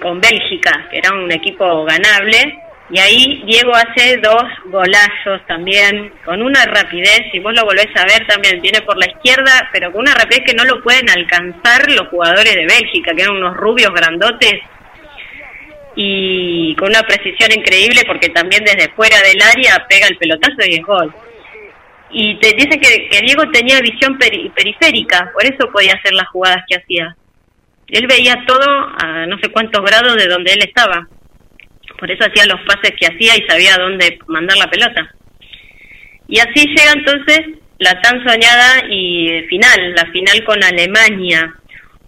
con 0.00 0.20
Bélgica, 0.20 0.86
que 0.88 0.98
era 0.98 1.12
un 1.12 1.32
equipo 1.32 1.84
ganable. 1.84 2.60
Y 2.88 3.00
ahí 3.00 3.42
Diego 3.44 3.72
hace 3.74 4.18
dos 4.18 4.44
golazos 4.66 5.44
también, 5.48 6.12
con 6.24 6.42
una 6.42 6.64
rapidez, 6.66 7.22
si 7.32 7.40
vos 7.40 7.52
lo 7.52 7.64
volvés 7.64 7.88
a 7.96 8.04
ver 8.04 8.24
también, 8.28 8.60
viene 8.60 8.82
por 8.82 8.96
la 8.96 9.06
izquierda, 9.06 9.68
pero 9.72 9.90
con 9.90 10.02
una 10.02 10.14
rapidez 10.14 10.44
que 10.46 10.54
no 10.54 10.64
lo 10.64 10.80
pueden 10.80 11.10
alcanzar 11.10 11.90
los 11.90 12.06
jugadores 12.06 12.54
de 12.54 12.66
Bélgica, 12.66 13.12
que 13.16 13.22
eran 13.22 13.34
unos 13.34 13.56
rubios 13.56 13.92
grandotes, 13.92 14.60
y 15.94 16.74
con 16.76 16.88
una 16.88 17.02
precisión 17.02 17.50
increíble 17.54 18.02
porque 18.06 18.28
también 18.30 18.64
desde 18.64 18.92
fuera 18.92 19.16
del 19.20 19.40
área 19.42 19.86
pega 19.88 20.06
el 20.06 20.16
pelotazo 20.16 20.56
y 20.66 20.74
es 20.74 20.82
gol. 20.82 21.14
Y 22.10 22.38
te 22.40 22.52
dice 22.52 22.78
que, 22.78 23.20
Diego 23.22 23.50
tenía 23.50 23.80
visión 23.80 24.18
periférica, 24.18 25.30
por 25.32 25.44
eso 25.44 25.70
podía 25.72 25.94
hacer 25.94 26.12
las 26.12 26.28
jugadas 26.28 26.62
que 26.68 26.76
hacía. 26.76 27.16
Él 27.88 28.06
veía 28.06 28.44
todo 28.46 28.68
a 28.98 29.26
no 29.26 29.38
sé 29.38 29.48
cuántos 29.48 29.82
grados 29.82 30.16
de 30.16 30.28
donde 30.28 30.52
él 30.52 30.62
estaba. 30.62 31.08
Por 31.98 32.10
eso 32.10 32.24
hacía 32.24 32.46
los 32.46 32.60
pases 32.62 32.92
que 32.98 33.06
hacía 33.06 33.36
y 33.36 33.48
sabía 33.48 33.76
dónde 33.76 34.18
mandar 34.26 34.56
la 34.58 34.70
pelota. 34.70 35.14
Y 36.28 36.38
así 36.38 36.66
llega 36.66 36.92
entonces 36.94 37.40
la 37.78 38.00
tan 38.00 38.24
soñada 38.26 38.84
y 38.88 39.42
final, 39.48 39.94
la 39.94 40.06
final 40.06 40.44
con 40.44 40.62
Alemania, 40.62 41.54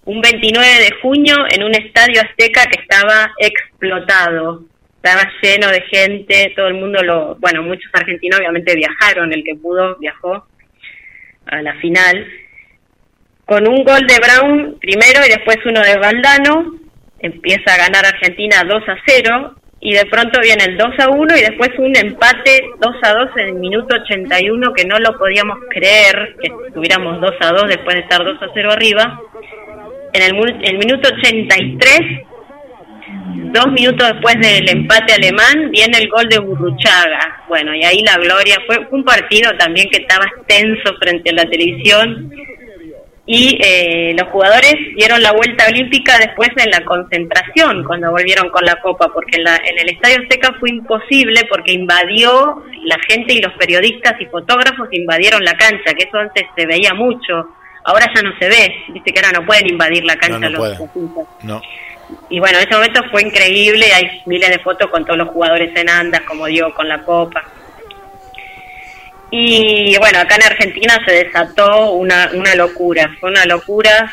un 0.07 0.21
29 0.21 0.67
de 0.67 0.91
junio 1.01 1.37
en 1.51 1.63
un 1.63 1.75
estadio 1.75 2.21
azteca 2.21 2.67
que 2.67 2.81
estaba 2.81 3.33
explotado. 3.39 4.65
estaba 4.97 5.31
lleno 5.43 5.69
de 5.69 5.81
gente, 5.83 6.53
todo 6.57 6.69
el 6.69 6.75
mundo 6.75 7.03
lo, 7.03 7.37
bueno, 7.37 7.63
muchos 7.63 7.91
argentinos 7.93 8.41
obviamente 8.41 8.75
viajaron, 8.75 9.33
el 9.33 9.45
que 9.45 9.55
pudo 9.55 9.97
viajó 9.97 10.47
a 11.47 11.63
la 11.63 11.75
final, 11.75 12.27
con 13.45 13.69
un 13.69 13.85
gol 13.85 14.07
de 14.07 14.19
Brown 14.19 14.79
primero 14.81 15.21
y 15.27 15.29
después 15.29 15.59
uno 15.67 15.81
de 15.83 15.99
Valdano, 15.99 16.75
empieza 17.19 17.75
a 17.75 17.79
ganar 17.79 18.07
Argentina 18.07 18.63
2 18.67 18.83
a 18.89 18.97
0 19.07 19.55
y 19.81 19.93
de 19.93 20.07
pronto 20.07 20.41
viene 20.41 20.65
el 20.65 20.79
2 20.79 20.89
a 20.99 21.09
1 21.11 21.37
y 21.37 21.41
después 21.41 21.71
un 21.79 21.95
empate 21.95 22.71
2 22.81 22.97
a 23.03 23.13
2 23.13 23.31
en 23.37 23.49
el 23.49 23.55
minuto 23.55 23.95
81 23.95 24.73
que 24.73 24.87
no 24.87 24.99
lo 24.99 25.19
podíamos 25.19 25.59
creer 25.69 26.37
que 26.41 26.51
tuviéramos 26.73 27.21
2 27.21 27.31
a 27.41 27.53
2 27.53 27.69
después 27.69 27.95
de 27.97 28.01
estar 28.01 28.25
2 28.25 28.43
a 28.43 28.49
0 28.53 28.73
arriba. 28.73 29.21
En 30.15 30.23
el, 30.23 30.63
el 30.63 30.79
minuto 30.79 31.09
83 31.19 32.01
dos 33.55 33.71
minutos 33.71 34.09
después 34.09 34.35
del 34.41 34.69
empate 34.69 35.13
alemán 35.15 35.71
viene 35.71 35.99
el 35.99 36.09
gol 36.09 36.29
de 36.29 36.41
Burruchaga. 36.41 37.45
Bueno, 37.49 37.75
y 37.75 37.85
ahí 37.85 38.03
la 38.03 38.17
gloria. 38.17 38.59
Fue 38.67 38.79
un 38.91 39.05
partido 39.05 39.53
también 39.57 39.89
que 39.91 40.03
estaba 40.03 40.27
tenso 40.47 40.95
frente 41.01 41.31
a 41.31 41.35
la 41.35 41.45
televisión. 41.49 42.33
Y 43.27 43.57
eh, 43.63 44.15
los 44.19 44.29
jugadores 44.29 44.75
dieron 44.97 45.23
la 45.23 45.33
vuelta 45.33 45.67
olímpica 45.69 46.19
después 46.19 46.51
en 46.59 46.71
la 46.71 46.85
concentración, 46.85 47.83
cuando 47.85 48.11
volvieron 48.11 48.51
con 48.51 48.67
la 48.67 48.77
copa, 48.83 49.09
porque 49.15 49.39
en, 49.39 49.45
la, 49.45 49.57
en 49.57 49.79
el 49.79 49.95
Estadio 49.95 50.19
Seca 50.29 50.55
fue 50.61 50.69
imposible 50.69 51.41
porque 51.49 51.73
invadió 51.73 52.63
la 52.85 52.99
gente 53.09 53.33
y 53.33 53.41
los 53.41 53.55
periodistas 53.55 54.21
y 54.21 54.27
fotógrafos 54.27 54.89
invadieron 54.93 55.43
la 55.43 55.57
cancha, 55.57 55.95
que 55.97 56.07
eso 56.07 56.19
antes 56.19 56.45
se 56.55 56.67
veía 56.67 56.93
mucho. 56.93 57.49
Ahora 57.85 58.11
ya 58.15 58.23
no 58.23 58.33
se 58.39 58.49
ve, 58.49 58.75
viste 58.89 59.13
que 59.13 59.21
ahora 59.21 59.41
no 59.41 59.47
pueden 59.47 59.69
invadir 59.69 60.05
la 60.05 60.17
cancha 60.17 60.49
los 60.49 60.81
No 61.43 61.61
y 62.29 62.39
bueno, 62.39 62.59
ese 62.59 62.75
momento 62.75 63.03
fue 63.11 63.23
increíble, 63.23 63.93
hay 63.93 64.23
miles 64.27 64.51
de 64.51 64.59
fotos 64.59 64.91
con 64.91 65.05
todos 65.05 65.19
los 65.19 65.29
jugadores 65.29 65.75
en 65.77 65.89
andas, 65.89 66.23
como 66.23 66.47
dio 66.47 66.73
con 66.75 66.89
la 66.89 67.03
copa. 67.03 67.43
Y 69.31 69.97
bueno, 69.99 70.21
acá 70.21 70.37
en 70.37 70.45
Argentina 70.45 71.01
se 71.05 71.13
desató 71.13 71.93
una, 71.93 72.31
una 72.35 72.55
locura, 72.55 73.11
fue 73.19 73.31
una 73.31 73.45
locura, 73.47 74.13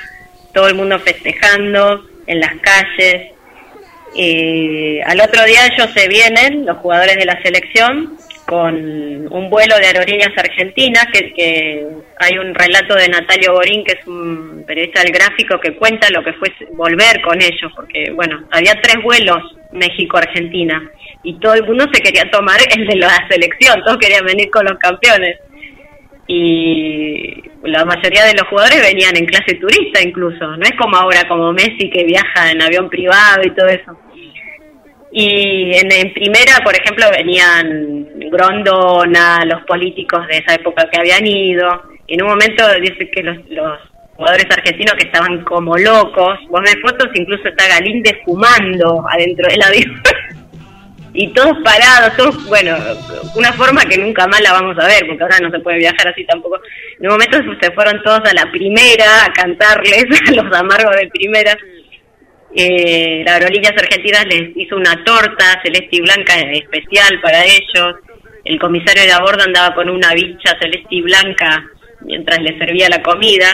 todo 0.54 0.68
el 0.68 0.76
mundo 0.76 1.00
festejando 1.00 2.04
en 2.28 2.40
las 2.40 2.54
calles. 2.62 3.34
Eh, 4.16 5.02
al 5.06 5.22
otro 5.22 5.44
día 5.46 5.68
ellos 5.68 5.90
se 5.94 6.08
vienen, 6.08 6.66
los 6.66 6.78
jugadores 6.78 7.18
de 7.18 7.26
la 7.26 7.42
selección, 7.42 8.18
con 8.52 8.76
un 8.76 9.50
vuelo 9.50 9.78
de 9.78 9.88
aerolíneas 9.88 10.34
argentinas, 10.36 11.06
que, 11.14 11.32
que, 11.32 11.88
hay 12.20 12.38
un 12.38 12.54
relato 12.54 12.96
de 12.96 13.08
Natalio 13.08 13.54
Borín, 13.54 13.82
que 13.86 13.94
es 13.94 14.06
un 14.06 14.66
periodista 14.68 15.02
del 15.02 15.14
gráfico, 15.14 15.58
que 15.58 15.74
cuenta 15.78 16.10
lo 16.10 16.22
que 16.22 16.34
fue 16.34 16.50
volver 16.74 17.22
con 17.22 17.42
ellos, 17.42 17.72
porque 17.74 18.12
bueno, 18.12 18.44
había 18.52 18.74
tres 18.82 19.02
vuelos 19.02 19.42
México-Argentina, 19.72 20.84
y 21.24 21.40
todo 21.40 21.54
el 21.54 21.64
mundo 21.64 21.86
se 21.94 22.02
quería 22.02 22.30
tomar 22.30 22.60
el 22.76 22.88
de 22.88 22.98
la 22.98 23.26
selección, 23.30 23.82
todos 23.86 23.98
querían 24.00 24.26
venir 24.26 24.50
con 24.50 24.66
los 24.66 24.78
campeones. 24.80 25.38
Y 26.28 27.42
la 27.64 27.86
mayoría 27.86 28.26
de 28.26 28.34
los 28.34 28.50
jugadores 28.50 28.82
venían 28.82 29.16
en 29.16 29.28
clase 29.28 29.56
turista 29.56 30.02
incluso, 30.02 30.46
no 30.58 30.64
es 30.64 30.74
como 30.78 30.98
ahora, 30.98 31.26
como 31.30 31.54
Messi 31.54 31.90
que 31.90 32.04
viaja 32.04 32.52
en 32.52 32.62
avión 32.62 32.90
privado 32.90 33.44
y 33.46 33.52
todo 33.52 33.68
eso. 33.68 33.98
Y 35.12 35.72
en, 35.76 36.14
primera, 36.14 36.58
por 36.64 36.74
ejemplo, 36.74 37.06
venían 37.12 38.08
Grondona, 38.32 39.44
los 39.46 39.62
políticos 39.64 40.26
de 40.28 40.38
esa 40.38 40.56
época 40.56 40.90
que 40.90 41.00
habían 41.00 41.28
ido. 41.28 41.84
En 42.08 42.24
un 42.24 42.30
momento 42.30 42.64
dice 42.80 43.10
que 43.12 43.22
los, 43.22 43.38
los 43.50 43.80
jugadores 44.16 44.46
argentinos 44.50 44.94
que 44.96 45.08
estaban 45.08 45.44
como 45.44 45.78
locos. 45.78 46.40
Vos 46.50 46.62
ves 46.62 46.78
fotos, 46.82 47.10
incluso 47.14 47.48
está 47.48 47.68
Galíndez 47.68 48.18
fumando 48.24 49.04
adentro 49.10 49.48
del 49.50 49.64
avión. 49.64 50.02
y 51.14 51.28
todos 51.30 51.58
parados, 51.64 52.16
todos, 52.16 52.46
bueno, 52.48 52.78
una 53.36 53.52
forma 53.54 53.82
que 53.82 53.98
nunca 53.98 54.28
más 54.28 54.42
la 54.42 54.54
vamos 54.54 54.78
a 54.80 54.88
ver, 54.88 55.06
porque 55.08 55.24
ahora 55.24 55.40
no 55.42 55.52
se 55.52 55.60
puede 55.60 55.80
viajar 55.80 56.08
así 56.08 56.24
tampoco. 56.26 56.60
En 57.00 57.08
un 57.08 57.14
momento 57.14 57.38
se 57.60 57.72
fueron 57.72 58.02
todos 58.04 58.22
a 58.30 58.34
la 58.34 58.50
primera 58.52 59.26
a 59.26 59.34
cantarles 59.34 60.06
a 60.28 60.32
los 60.32 60.54
amargos 60.56 60.96
de 60.96 61.08
primera 61.08 61.58
eh, 62.56 63.24
la 63.26 63.36
Aerolíneas 63.36 63.74
Argentinas 63.78 64.26
les 64.26 64.56
hizo 64.56 64.76
una 64.76 65.04
torta 65.04 65.62
celeste 65.64 65.98
y 65.98 66.02
blanca 66.02 66.36
especial 66.36 67.20
para 67.22 67.44
ellos. 67.46 67.96
El 68.44 68.60
comisario 68.60 69.04
de 69.04 69.12
a 69.12 69.20
bordo 69.20 69.44
andaba 69.44 69.74
con 69.76 69.90
una 69.90 70.14
bicha 70.14 70.58
celeste 70.60 70.88
y 70.90 71.02
blanca 71.02 71.66
mientras 72.02 72.42
le 72.42 72.58
servía 72.58 72.90
la 72.90 73.02
comida. 73.02 73.48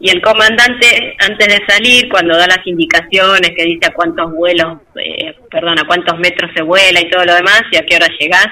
Y 0.00 0.10
el 0.10 0.20
comandante, 0.20 1.16
antes 1.18 1.46
de 1.46 1.64
salir, 1.66 2.08
cuando 2.08 2.36
da 2.36 2.46
las 2.46 2.66
indicaciones, 2.66 3.52
que 3.56 3.64
dice 3.64 3.86
a 3.86 3.94
cuántos 3.94 4.32
vuelos, 4.32 4.78
eh, 4.96 5.34
perdón, 5.50 5.78
a 5.78 5.86
cuántos 5.86 6.18
metros 6.18 6.50
se 6.54 6.62
vuela 6.62 7.00
y 7.00 7.08
todo 7.08 7.24
lo 7.24 7.34
demás, 7.34 7.62
y 7.70 7.76
a 7.76 7.86
qué 7.86 7.96
hora 7.96 8.08
llegás, 8.18 8.48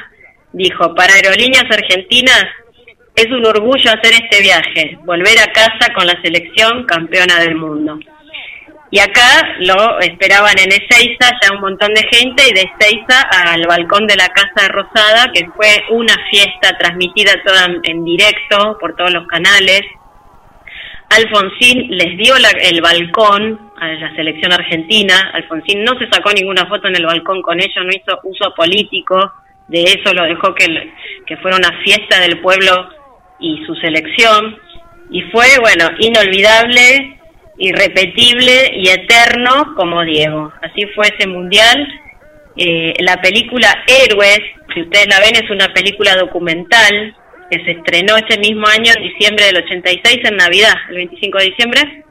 dijo, 0.53 0.95
para 0.95 1.15
Aerolíneas 1.15 1.67
Argentinas 1.71 2.47
es 3.15 3.27
un 3.27 3.45
orgullo 3.45 3.91
hacer 3.91 4.15
este 4.15 4.41
viaje, 4.41 4.99
volver 5.05 5.39
a 5.41 5.53
casa 5.53 5.93
con 5.95 6.07
la 6.07 6.21
selección 6.23 6.85
campeona 6.85 7.41
del 7.41 7.57
mundo. 7.57 7.99
Y 8.93 8.99
acá 8.99 9.57
lo 9.61 10.01
esperaban 10.01 10.59
en 10.59 10.71
Ezeiza 10.71 11.31
ya 11.41 11.55
un 11.55 11.63
montón 11.63 11.95
de 11.95 12.03
gente 12.13 12.43
y 12.47 12.53
de 12.53 12.61
Ezeiza 12.61 13.23
al 13.23 13.67
balcón 13.67 14.07
de 14.07 14.17
la 14.17 14.29
Casa 14.29 14.69
Rosada, 14.69 15.33
que 15.33 15.49
fue 15.57 15.83
una 15.89 16.15
fiesta 16.31 16.77
transmitida 16.77 17.33
toda 17.43 17.69
en 17.85 18.05
directo 18.05 18.77
por 18.79 18.95
todos 18.95 19.11
los 19.15 19.27
canales. 19.29 19.81
Alfonsín 21.09 21.87
les 21.89 22.19
dio 22.19 22.35
el 22.37 22.83
balcón 22.83 23.73
a 23.81 23.89
la 23.89 24.15
selección 24.15 24.53
argentina. 24.53 25.31
Alfonsín 25.33 25.85
no 25.85 25.99
se 25.99 26.07
sacó 26.11 26.31
ninguna 26.35 26.67
foto 26.67 26.89
en 26.89 26.97
el 26.97 27.07
balcón 27.07 27.41
con 27.41 27.61
ellos, 27.61 27.83
no 27.87 27.93
hizo 27.93 28.21
uso 28.25 28.55
político 28.55 29.33
de 29.69 29.85
eso, 29.85 30.13
lo 30.13 30.25
dejó 30.25 30.55
que, 30.55 30.67
que 31.27 31.39
fuera 31.39 31.57
una 31.57 31.81
fiesta 31.83 32.21
del 32.21 32.41
pueblo 32.41 32.91
y 33.41 33.65
su 33.65 33.75
selección. 33.77 34.59
Y 35.11 35.23
fue, 35.31 35.47
bueno, 35.61 35.89
inolvidable 35.99 37.22
irrepetible 37.59 38.73
y 38.77 38.89
eterno 38.89 39.75
como 39.77 40.05
Diego. 40.05 40.53
Así 40.63 40.87
fue 40.95 41.07
ese 41.09 41.29
mundial. 41.29 41.87
Eh, 42.57 42.95
la 43.01 43.21
película 43.21 43.85
Héroes, 43.87 44.41
si 44.75 44.83
ustedes 44.83 45.07
la 45.09 45.21
ven, 45.21 45.37
es 45.37 45.51
una 45.51 45.73
película 45.73 46.15
documental 46.17 47.17
que 47.51 47.65
se 47.65 47.73
estrenó 47.73 48.17
ese 48.17 48.39
mismo 48.41 48.67
año, 48.67 48.93
en 48.97 49.03
diciembre 49.03 49.47
del 49.47 49.59
86, 49.59 50.21
en 50.25 50.37
Navidad, 50.37 50.75
el 50.89 50.97
25 50.97 51.39
de 51.39 51.45
diciembre. 51.45 52.05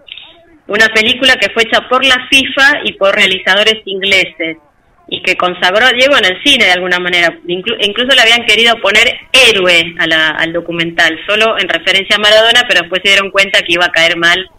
Una 0.68 0.88
película 0.88 1.36
que 1.36 1.50
fue 1.50 1.64
hecha 1.64 1.88
por 1.90 2.06
la 2.06 2.28
FIFA 2.30 2.82
y 2.86 2.94
por 2.94 3.16
realizadores 3.16 3.82
ingleses 3.86 4.58
y 5.10 5.22
que 5.24 5.36
consagró 5.36 5.86
a 5.86 5.92
Diego 5.92 6.16
en 6.16 6.26
el 6.26 6.42
cine 6.44 6.66
de 6.66 6.72
alguna 6.72 7.00
manera. 7.00 7.38
incluso 7.46 8.16
le 8.16 8.22
habían 8.22 8.46
querido 8.46 8.80
poner 8.80 9.20
héroe 9.34 9.94
al 10.00 10.54
documental, 10.54 11.20
solo 11.28 11.58
en 11.60 11.68
referencia 11.68 12.16
a 12.16 12.20
Maradona, 12.20 12.62
pero 12.68 12.82
después 12.82 13.02
se 13.04 13.10
dieron 13.10 13.32
cuenta 13.32 13.60
que 13.60 13.74
iba 13.74 13.86
a 13.86 13.92
caer 13.92 14.16
mal 14.18 14.50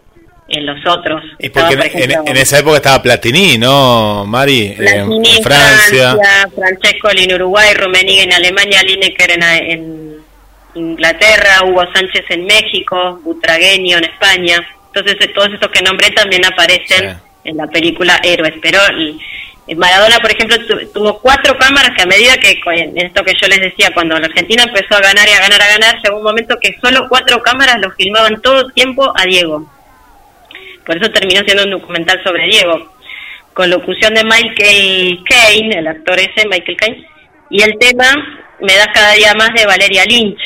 en 0.47 0.65
los 0.65 0.85
otros. 0.85 1.23
Y 1.39 1.49
porque 1.49 1.73
en, 1.93 2.37
esa 2.37 2.59
época 2.59 2.77
estaba 2.77 3.01
Platini, 3.01 3.57
¿no, 3.57 4.25
Mari? 4.25 4.73
Platini 4.77 5.37
en, 5.37 5.43
Francia. 5.43 6.15
Francesco 6.53 7.09
en 7.15 7.33
Uruguay, 7.33 7.73
Rummenigge 7.73 8.23
en 8.23 8.33
Alemania, 8.33 8.83
Lineker 8.83 9.31
en, 9.31 9.43
en, 9.43 10.13
Inglaterra, 10.75 11.63
Hugo 11.65 11.83
Sánchez 11.93 12.25
en 12.29 12.45
México, 12.45 13.19
Butragueño 13.23 13.97
en 13.97 14.05
España. 14.05 14.67
Entonces, 14.87 15.17
eh, 15.21 15.31
todos 15.33 15.49
esos 15.53 15.69
que 15.69 15.83
nombré 15.83 16.09
también 16.11 16.43
aparecen 16.45 17.15
en 17.43 17.57
la 17.57 17.67
película 17.67 18.19
Héroes. 18.23 18.55
Pero 18.59 18.79
Maradona, 19.77 20.17
por 20.17 20.31
ejemplo, 20.31 20.57
tuvo 20.91 21.19
cuatro 21.19 21.55
cámaras 21.59 21.91
que 21.95 22.01
a 22.01 22.07
medida 22.07 22.37
que, 22.37 22.59
en 22.65 22.97
esto 22.97 23.23
que 23.23 23.33
yo 23.39 23.47
les 23.47 23.61
decía, 23.61 23.91
cuando 23.93 24.17
la 24.17 24.25
Argentina 24.25 24.63
empezó 24.63 24.95
a 24.95 25.01
ganar 25.01 25.27
y 25.29 25.33
a 25.33 25.39
ganar, 25.41 25.61
a 25.61 25.67
ganar, 25.67 26.01
llegó 26.03 26.17
un 26.17 26.23
momento 26.23 26.57
que 26.59 26.75
solo 26.81 27.07
cuatro 27.07 27.41
cámaras 27.43 27.77
lo 27.79 27.91
filmaban 27.91 28.41
todo 28.41 28.61
el 28.61 28.73
tiempo 28.73 29.13
a 29.15 29.25
Diego 29.25 29.67
por 30.85 30.97
eso 30.97 31.11
terminó 31.11 31.41
siendo 31.45 31.63
un 31.63 31.71
documental 31.71 32.21
sobre 32.23 32.45
Diego, 32.47 32.93
con 33.53 33.69
locución 33.69 34.13
de 34.13 34.23
Michael 34.23 35.19
Caine, 35.25 35.79
el 35.79 35.87
actor 35.87 36.19
ese, 36.19 36.47
Michael 36.47 36.77
Caine, 36.77 37.07
y 37.49 37.61
el 37.61 37.77
tema 37.77 38.05
me 38.59 38.75
da 38.75 38.91
cada 38.93 39.13
día 39.13 39.33
más 39.37 39.49
de 39.55 39.65
Valeria 39.65 40.03
Lynch. 40.05 40.41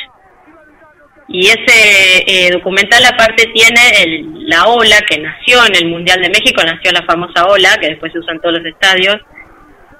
Y 1.29 1.47
ese 1.47 2.23
eh, 2.25 2.51
documental 2.51 3.03
aparte 3.05 3.47
tiene 3.53 3.81
el, 4.01 4.47
la 4.47 4.65
ola 4.67 5.01
que 5.01 5.19
nació 5.19 5.65
en 5.65 5.75
el 5.75 5.89
Mundial 5.89 6.21
de 6.21 6.29
México, 6.29 6.61
nació 6.63 6.91
la 6.91 7.03
famosa 7.03 7.45
ola, 7.45 7.77
que 7.81 7.89
después 7.89 8.11
se 8.11 8.19
usa 8.19 8.33
en 8.33 8.41
todos 8.41 8.59
los 8.59 8.65
estadios, 8.65 9.17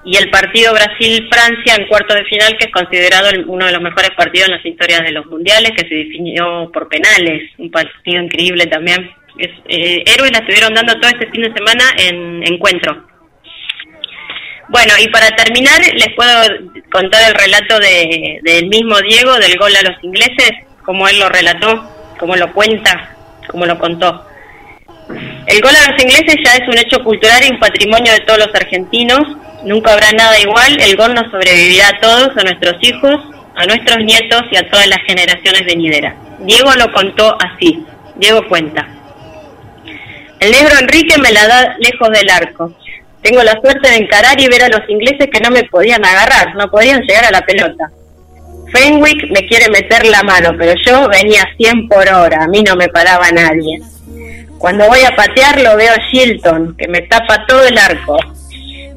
y 0.06 0.16
el 0.16 0.30
partido 0.30 0.74
Brasil-Francia 0.74 1.76
en 1.76 1.88
cuarto 1.88 2.14
de 2.14 2.24
final, 2.26 2.56
que 2.58 2.68
es 2.68 2.72
considerado 2.72 3.30
uno 3.48 3.66
de 3.66 3.74
los 3.74 3.82
mejores 3.82 4.12
partidos 4.12 4.48
en 4.48 4.56
las 4.56 4.66
historias 4.66 5.02
de 5.02 5.12
los 5.12 5.26
mundiales, 5.26 5.72
que 5.72 5.88
se 5.88 5.96
definió 5.96 6.70
por 6.72 6.88
penales, 6.88 7.52
un 7.58 7.72
partido 7.72 8.24
increíble 8.24 8.68
también 8.68 9.12
es, 9.38 9.52
eh, 9.68 10.04
Héroes 10.06 10.32
la 10.32 10.40
estuvieron 10.40 10.74
dando 10.74 10.94
todo 11.00 11.10
este 11.10 11.30
fin 11.32 11.42
de 11.44 11.54
semana 11.54 11.84
en 11.98 12.44
encuentro. 12.46 13.06
Bueno, 14.70 14.94
y 15.00 15.08
para 15.10 15.30
terminar, 15.30 15.80
les 15.94 16.14
puedo 16.16 16.44
contar 16.92 17.30
el 17.30 17.36
relato 17.36 17.80
de, 17.80 18.40
del 18.44 18.68
mismo 18.68 19.00
Diego, 19.00 19.34
del 19.38 19.58
gol 19.58 19.74
a 19.76 19.90
los 19.90 20.04
ingleses, 20.04 20.52
como 20.84 21.08
él 21.08 21.20
lo 21.20 21.30
relató, 21.30 21.90
como 22.20 22.36
lo 22.36 22.52
cuenta, 22.52 23.16
como 23.48 23.66
lo 23.66 23.80
contó. 23.80 24.26
El 25.48 25.62
gol 25.62 25.72
a 25.74 25.92
los 25.92 26.04
ingleses 26.04 26.36
ya 26.44 26.56
es 26.56 26.68
un 26.68 26.78
hecho 26.78 27.02
cultural 27.02 27.42
y 27.46 27.54
un 27.54 27.60
patrimonio 27.60 28.12
de 28.12 28.20
todos 28.22 28.40
los 28.40 28.54
argentinos. 28.54 29.22
Nunca 29.64 29.94
habrá 29.94 30.12
nada 30.12 30.38
igual, 30.40 30.78
el 30.82 30.98
gol 30.98 31.14
nos 31.14 31.32
sobrevivirá 31.32 31.88
a 31.88 32.00
todos, 32.02 32.30
a 32.36 32.44
nuestros 32.44 32.76
hijos, 32.82 33.22
a 33.56 33.66
nuestros 33.66 34.04
nietos 34.04 34.44
y 34.52 34.58
a 34.58 34.70
todas 34.70 34.88
las 34.88 35.00
generaciones 35.08 35.66
venideras. 35.66 36.16
Diego 36.40 36.72
lo 36.78 36.92
contó 36.92 37.38
así, 37.40 37.86
Diego 38.18 38.46
cuenta. 38.48 38.86
El 40.40 40.52
negro 40.52 40.76
Enrique 40.80 41.18
me 41.20 41.32
la 41.32 41.48
da 41.48 41.76
lejos 41.80 42.10
del 42.10 42.30
arco. 42.30 42.74
Tengo 43.22 43.44
la 43.44 43.60
suerte 43.60 43.90
de 43.90 43.98
encarar 43.98 44.40
y 44.40 44.48
ver 44.48 44.64
a 44.64 44.70
los 44.70 44.88
ingleses 44.88 45.28
que 45.32 45.40
no 45.40 45.50
me 45.50 45.64
podían 45.64 46.06
agarrar, 46.06 46.56
no 46.56 46.70
podían 46.70 47.02
llegar 47.02 47.26
a 47.26 47.32
la 47.32 47.42
pelota. 47.42 47.90
Fenwick 48.72 49.32
me 49.32 49.48
quiere 49.48 49.70
meter 49.70 50.06
la 50.06 50.22
mano, 50.24 50.52
pero 50.58 50.74
yo 50.86 51.08
venía 51.08 51.44
100 51.58 51.88
por 51.88 52.08
hora, 52.08 52.44
a 52.44 52.48
mí 52.48 52.62
no 52.62 52.76
me 52.76 52.88
paraba 52.90 53.32
nadie. 53.32 53.82
Cuando 54.58 54.88
voy 54.88 55.00
a 55.02 55.16
patear 55.16 55.62
lo 55.62 55.76
veo 55.76 55.92
a 55.94 56.12
Shilton, 56.12 56.76
que 56.78 56.88
me 56.88 57.02
tapa 57.02 57.46
todo 57.48 57.66
el 57.66 57.78
arco. 57.78 58.18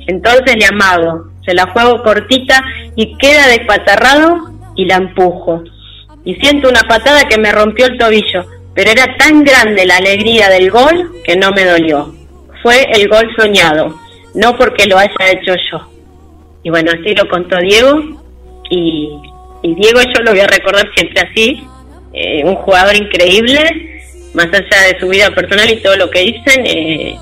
Entonces 0.07 0.57
le 0.57 0.67
amago, 0.67 1.31
se 1.45 1.55
la 1.55 1.67
juego 1.67 2.03
cortita 2.03 2.63
y 2.97 3.17
queda 3.17 3.47
despatarrado 3.49 4.51
y 4.77 4.87
la 4.87 4.97
empujo. 4.97 5.63
Y 6.25 6.35
siento 6.37 6.69
una 6.69 6.83
patada 6.83 7.29
que 7.29 7.39
me 7.39 7.53
rompió 7.53 7.87
el 7.87 7.97
tobillo, 7.97 8.45
pero 8.75 8.91
era 8.91 9.17
tan 9.17 9.43
grande 9.45 9.87
la 9.87 9.97
alegría 9.97 10.49
del 10.49 10.71
gol 10.71 11.13
que 11.25 11.37
no 11.37 11.51
me 11.53 11.65
dolió. 11.65 12.15
Fue 12.63 12.87
el 12.93 13.09
gol 13.09 13.29
soñado, 13.37 13.99
no 14.35 14.57
porque 14.57 14.87
lo 14.87 14.99
haya 14.99 15.33
hecho 15.33 15.55
yo. 15.71 15.91
Y 16.63 16.71
bueno, 16.71 16.91
así 16.93 17.15
lo 17.15 17.29
contó 17.29 17.59
Diego 17.59 18.01
y, 18.71 19.11
Diego 19.63 20.01
yo 20.15 20.23
lo 20.23 20.31
voy 20.33 20.41
a 20.41 20.47
recordar 20.47 20.89
siempre 20.95 21.21
así, 21.21 21.63
eh, 22.13 22.43
un 22.45 22.55
jugador 22.57 22.97
increíble, 22.97 24.03
más 24.35 24.47
allá 24.47 24.93
de 24.93 24.99
su 24.99 25.09
vida 25.09 25.31
personal 25.31 25.71
y 25.71 25.77
todo 25.77 25.97
lo 25.97 26.11
que 26.11 26.21
dicen. 26.21 26.67
Eh, 26.67 27.17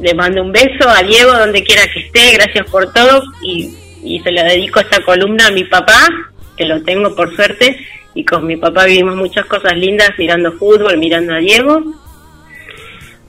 le 0.00 0.14
mando 0.14 0.42
un 0.42 0.52
beso 0.52 0.88
a 0.88 1.02
Diego 1.02 1.32
donde 1.32 1.62
quiera 1.62 1.82
que 1.92 2.00
esté, 2.00 2.32
gracias 2.32 2.66
por 2.70 2.92
todo 2.92 3.22
y, 3.42 3.74
y 4.02 4.20
se 4.20 4.32
lo 4.32 4.42
dedico 4.42 4.80
esta 4.80 5.02
columna 5.04 5.48
a 5.48 5.50
mi 5.50 5.64
papá, 5.64 6.08
que 6.56 6.64
lo 6.64 6.82
tengo 6.82 7.14
por 7.14 7.34
suerte, 7.34 7.76
y 8.14 8.24
con 8.24 8.46
mi 8.46 8.56
papá 8.56 8.86
vivimos 8.86 9.16
muchas 9.16 9.46
cosas 9.46 9.76
lindas 9.76 10.10
mirando 10.18 10.52
fútbol, 10.52 10.98
mirando 10.98 11.34
a 11.34 11.38
Diego. 11.38 11.82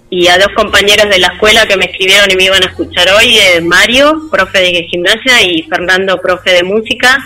Y 0.10 0.28
a 0.28 0.38
dos 0.38 0.50
compañeros 0.56 1.10
de 1.10 1.20
la 1.20 1.28
escuela 1.28 1.66
que 1.66 1.78
me 1.78 1.86
escribieron 1.86 2.30
y 2.30 2.36
me 2.36 2.44
iban 2.44 2.64
a 2.64 2.68
escuchar 2.68 3.08
hoy, 3.18 3.38
eh, 3.38 3.62
Mario, 3.62 4.28
profe 4.30 4.60
de 4.60 4.84
gimnasia, 4.90 5.42
y 5.42 5.64
Fernando, 5.64 6.20
profe 6.20 6.52
de 6.52 6.64
música, 6.64 7.18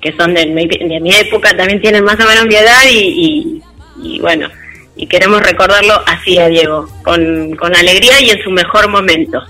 que 0.00 0.12
son 0.12 0.34
de 0.34 0.46
mi, 0.46 1.14
época, 1.14 1.56
también 1.56 1.80
tienen 1.80 2.04
más 2.04 2.14
o 2.20 2.28
menos 2.28 2.46
mi 2.46 2.54
edad 2.54 2.82
y, 2.88 3.60
y, 4.00 4.20
bueno, 4.20 4.48
y 4.94 5.08
queremos 5.08 5.42
recordarlo 5.42 6.00
así 6.06 6.38
a 6.38 6.46
Diego, 6.46 6.88
con, 7.02 7.56
con 7.56 7.74
alegría 7.74 8.20
y 8.20 8.30
en 8.30 8.42
su 8.44 8.50
mejor 8.50 8.88
momento. 8.88 9.42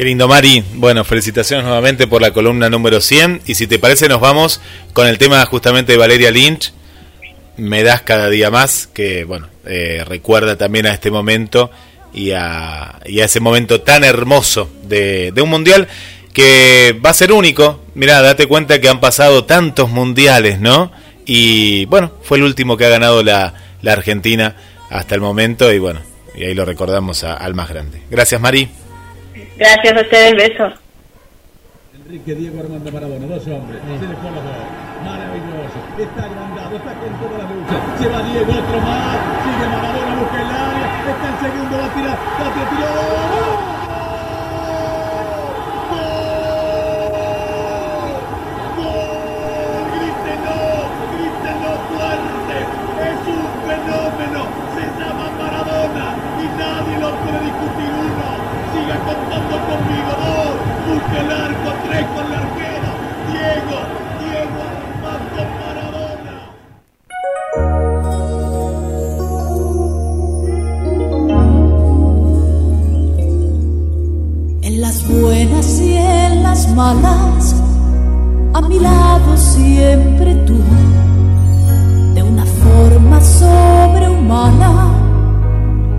Qué 0.00 0.06
lindo, 0.06 0.28
Mari. 0.28 0.64
Bueno, 0.76 1.04
felicitaciones 1.04 1.66
nuevamente 1.66 2.06
por 2.06 2.22
la 2.22 2.32
columna 2.32 2.70
número 2.70 3.02
100. 3.02 3.42
Y 3.44 3.54
si 3.54 3.66
te 3.66 3.78
parece, 3.78 4.08
nos 4.08 4.18
vamos 4.18 4.62
con 4.94 5.06
el 5.06 5.18
tema 5.18 5.44
justamente 5.44 5.92
de 5.92 5.98
Valeria 5.98 6.30
Lynch. 6.30 6.72
Me 7.58 7.82
das 7.82 8.00
cada 8.00 8.30
día 8.30 8.50
más, 8.50 8.86
que 8.86 9.24
bueno, 9.24 9.48
eh, 9.66 10.02
recuerda 10.08 10.56
también 10.56 10.86
a 10.86 10.94
este 10.94 11.10
momento 11.10 11.70
y 12.14 12.30
a, 12.30 12.98
ese 13.04 13.40
momento 13.40 13.82
tan 13.82 14.02
hermoso 14.02 14.70
de, 14.84 15.34
un 15.36 15.50
mundial 15.50 15.86
que 16.32 16.98
va 17.04 17.10
a 17.10 17.12
ser 17.12 17.30
único. 17.30 17.84
Mirá, 17.94 18.22
date 18.22 18.46
cuenta 18.46 18.80
que 18.80 18.88
han 18.88 19.00
pasado 19.00 19.44
tantos 19.44 19.90
mundiales, 19.90 20.60
¿no? 20.60 20.92
Y 21.26 21.84
bueno, 21.84 22.10
fue 22.22 22.38
el 22.38 22.44
último 22.44 22.78
que 22.78 22.86
ha 22.86 22.88
ganado 22.88 23.22
la, 23.22 23.52
Argentina 23.86 24.56
hasta 24.88 25.14
el 25.14 25.20
momento 25.20 25.70
y 25.70 25.78
bueno, 25.78 26.00
y 26.34 26.44
ahí 26.44 26.54
lo 26.54 26.64
recordamos 26.64 27.22
al 27.22 27.52
más 27.52 27.68
grande. 27.68 28.00
Gracias, 28.10 28.40
Mari. 28.40 28.70
Gracias 29.60 29.94
a 29.94 30.00
ustedes, 30.00 30.32
besos. 30.36 30.72
Enrique 31.92 32.34
Diego 32.34 32.60
Armando 32.60 32.90
Maradona, 32.90 33.26
dos 33.26 33.46
hombres, 33.46 33.78
se 33.84 34.08
le 34.08 34.14
pone 34.16 34.40
la 34.40 34.56
maravilloso, 35.04 35.78
está 36.00 36.24
agrandado, 36.24 36.76
está 36.76 36.94
con 36.94 37.12
toda 37.20 37.36
la 37.36 37.44
lucha, 37.44 37.76
se 38.00 38.08
va 38.08 38.22
Diego, 38.22 38.52
otro 38.52 38.80
más, 38.80 39.18
sigue 39.44 39.68
Maradona, 39.68 40.16
busca 40.16 40.40
el 40.40 40.48
área, 40.48 41.12
está 41.12 41.28
el 41.28 41.36
segundo, 41.44 41.76
va 41.76 41.84
a 41.84 41.94
tirar, 41.94 42.18
va 42.40 42.46
a 42.48 42.70
tirar, 42.70 43.39
el 61.16 61.30
arco, 61.30 61.70
tres 61.86 62.06
con 62.14 62.30
la 62.30 62.38
arquera. 62.38 62.90
Diego, 63.30 63.78
Diego 64.20 64.60
Armando 64.70 65.42
Maradona. 65.60 66.36
En 74.62 74.74
las 74.80 75.08
buenas 75.08 75.80
y 75.80 75.96
en 75.96 76.42
las 76.42 76.68
malas, 76.74 77.54
a 78.54 78.60
mi 78.62 78.78
lado 78.78 79.36
siempre 79.36 80.34
tú, 80.46 80.58
de 82.14 82.22
una 82.22 82.44
forma 82.44 83.20
sobrehumana, 83.20 84.92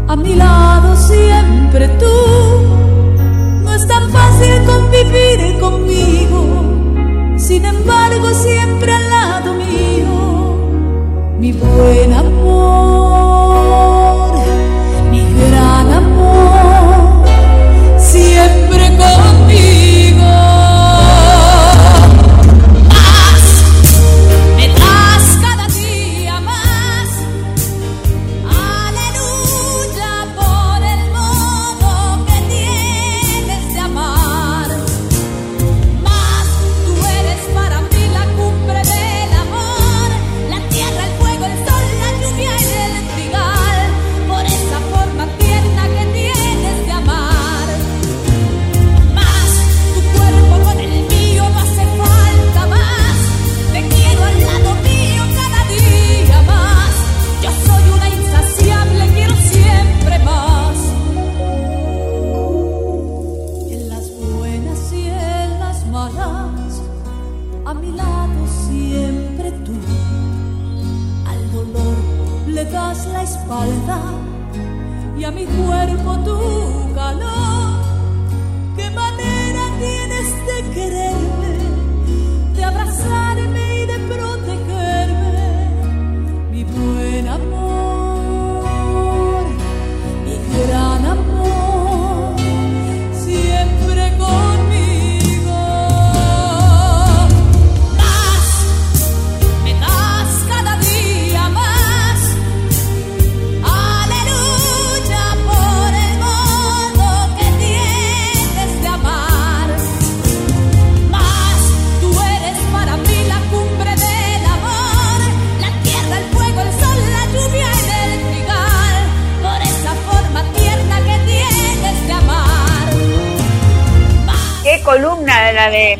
a 0.07 0.15
mi 0.15 0.35
lado 0.35 0.95
siempre 0.95 1.87
tú 1.99 2.70
es 3.81 3.87
tan 3.87 4.11
fácil 4.11 4.63
convivir 4.65 5.59
conmigo, 5.59 6.63
sin 7.37 7.65
embargo 7.65 8.29
siempre 8.33 8.93
al 8.93 9.09
lado 9.09 9.53
mío, 9.55 11.35
mi 11.39 11.51
buen 11.51 12.13
amor, 12.13 13.00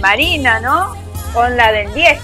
Marina, 0.01 0.59
¿no? 0.59 0.95
Con 1.33 1.55
la 1.55 1.71
del 1.71 1.93
10. 1.93 2.19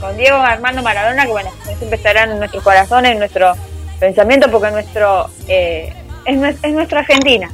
Con 0.00 0.16
Diego 0.16 0.36
Armando 0.36 0.82
Maradona, 0.82 1.24
que 1.24 1.30
bueno, 1.30 1.50
siempre 1.78 1.96
estarán 1.96 2.30
en 2.32 2.38
nuestros 2.38 2.62
corazones, 2.62 3.12
en 3.12 3.18
nuestro 3.18 3.54
pensamiento, 3.98 4.50
porque 4.50 4.70
nuestro 4.70 5.30
eh, 5.48 5.92
es, 6.26 6.36
nues- 6.36 6.58
es 6.62 6.72
nuestra 6.72 7.00
Argentina. 7.00 7.50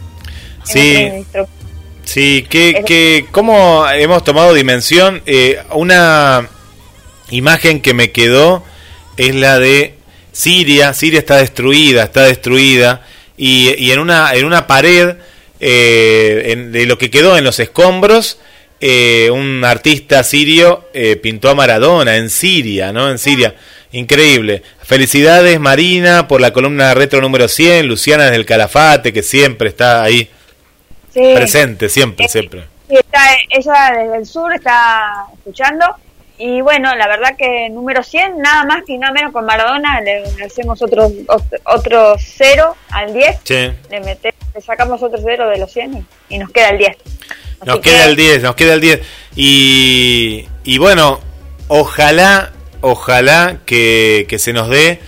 Sí. 0.64 1.08
nuestro- 1.10 1.48
Sí, 2.04 2.44
que, 2.50 2.82
que 2.84 3.26
cómo 3.30 3.88
hemos 3.88 4.24
tomado 4.24 4.52
dimensión. 4.54 5.22
Eh, 5.24 5.62
una 5.70 6.48
imagen 7.30 7.80
que 7.80 7.94
me 7.94 8.10
quedó 8.10 8.64
es 9.16 9.34
la 9.36 9.58
de 9.60 9.94
Siria. 10.32 10.92
Siria 10.94 11.20
está 11.20 11.36
destruida, 11.36 12.02
está 12.02 12.22
destruida. 12.24 13.02
Y, 13.36 13.72
y 13.78 13.92
en, 13.92 14.00
una, 14.00 14.34
en 14.34 14.44
una 14.44 14.66
pared 14.66 15.14
eh, 15.60 16.42
en- 16.46 16.72
de 16.72 16.86
lo 16.86 16.98
que 16.98 17.08
quedó 17.10 17.38
en 17.38 17.44
los 17.44 17.60
escombros, 17.60 18.40
eh, 18.84 19.30
un 19.30 19.64
artista 19.64 20.24
sirio 20.24 20.88
eh, 20.92 21.14
pintó 21.14 21.48
a 21.48 21.54
Maradona 21.54 22.16
en 22.16 22.28
Siria, 22.28 22.92
¿no? 22.92 23.08
En 23.08 23.18
Siria. 23.18 23.54
Increíble. 23.92 24.64
Felicidades 24.82 25.60
Marina 25.60 26.26
por 26.26 26.40
la 26.40 26.52
columna 26.52 26.92
retro 26.92 27.20
número 27.20 27.46
100, 27.46 27.86
Luciana 27.86 28.24
desde 28.24 28.38
el 28.38 28.44
Calafate, 28.44 29.12
que 29.12 29.22
siempre 29.22 29.68
está 29.68 30.02
ahí 30.02 30.28
Sí. 31.14 31.32
presente, 31.32 31.88
siempre, 31.88 32.26
siempre. 32.28 32.64
Sí, 32.88 32.96
está, 32.96 33.20
ella 33.50 34.02
desde 34.02 34.16
el 34.16 34.26
sur 34.26 34.52
está 34.52 35.26
escuchando. 35.32 35.86
Y 36.38 36.60
bueno, 36.60 36.92
la 36.96 37.06
verdad 37.06 37.36
que 37.38 37.68
número 37.70 38.02
100, 38.02 38.38
nada 38.38 38.64
más 38.64 38.82
y 38.88 38.98
nada 38.98 39.12
menos 39.12 39.30
con 39.30 39.44
Maradona, 39.44 40.00
le, 40.00 40.24
hacemos 40.44 40.82
otro, 40.82 41.08
otro, 41.28 41.58
otro 41.66 42.16
cero 42.18 42.74
al 42.90 43.14
10. 43.14 43.36
Sí. 43.44 43.70
Le, 43.90 44.00
metemos, 44.00 44.40
le 44.52 44.60
sacamos 44.60 45.00
otro 45.04 45.20
cero 45.24 45.48
de 45.50 45.58
los 45.58 45.70
100 45.70 45.98
y, 46.30 46.34
y 46.34 46.38
nos 46.38 46.50
queda 46.50 46.70
el 46.70 46.78
10. 46.78 46.96
Nos 47.64 47.78
Así 47.78 47.82
queda 47.90 48.04
que- 48.04 48.10
el 48.10 48.16
10, 48.16 48.42
nos 48.42 48.54
queda 48.54 48.74
el 48.74 48.80
10. 48.80 49.00
Y, 49.36 50.46
y 50.64 50.78
bueno, 50.78 51.20
ojalá, 51.68 52.52
ojalá 52.80 53.58
que, 53.66 54.26
que 54.28 54.38
se 54.38 54.52
nos 54.52 54.68
dé 54.68 55.00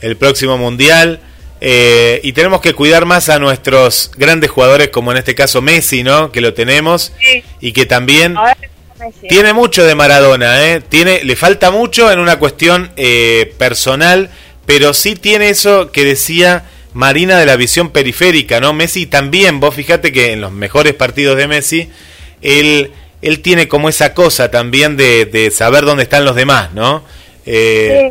el 0.00 0.16
próximo 0.16 0.56
mundial. 0.58 1.20
eh, 1.64 2.18
y 2.24 2.32
tenemos 2.32 2.60
que 2.60 2.74
cuidar 2.74 3.04
más 3.06 3.28
a 3.28 3.38
nuestros 3.38 4.10
grandes 4.16 4.50
jugadores, 4.50 4.88
como 4.88 5.12
en 5.12 5.18
este 5.18 5.34
caso 5.36 5.62
Messi, 5.62 6.02
¿no? 6.02 6.32
Que 6.32 6.40
lo 6.40 6.54
tenemos. 6.54 7.12
Sí. 7.20 7.44
Y 7.60 7.72
que 7.72 7.86
también 7.86 8.34
tiene 9.28 9.52
mucho 9.52 9.84
de 9.84 9.94
Maradona, 9.94 10.60
¿eh? 10.66 10.80
Tiene, 10.80 11.22
le 11.22 11.36
falta 11.36 11.70
mucho 11.70 12.10
en 12.10 12.18
una 12.18 12.38
cuestión 12.40 12.90
eh, 12.96 13.54
personal, 13.58 14.30
pero 14.66 14.92
sí 14.92 15.14
tiene 15.14 15.50
eso 15.50 15.92
que 15.92 16.04
decía 16.04 16.64
Marina 16.94 17.38
de 17.38 17.46
la 17.46 17.56
visión 17.56 17.90
periférica, 17.90 18.60
¿no? 18.60 18.72
Messi 18.72 19.06
también, 19.06 19.60
vos 19.60 19.74
fíjate 19.74 20.12
que 20.12 20.32
en 20.32 20.40
los 20.40 20.52
mejores 20.52 20.94
partidos 20.94 21.36
de 21.36 21.48
Messi, 21.48 21.88
él, 22.42 22.92
él 23.22 23.40
tiene 23.40 23.68
como 23.68 23.88
esa 23.88 24.14
cosa 24.14 24.50
también 24.50 24.96
de, 24.96 25.24
de 25.24 25.50
saber 25.50 25.84
dónde 25.84 26.02
están 26.02 26.24
los 26.24 26.36
demás, 26.36 26.72
¿no? 26.74 27.02
Eh, 27.46 28.10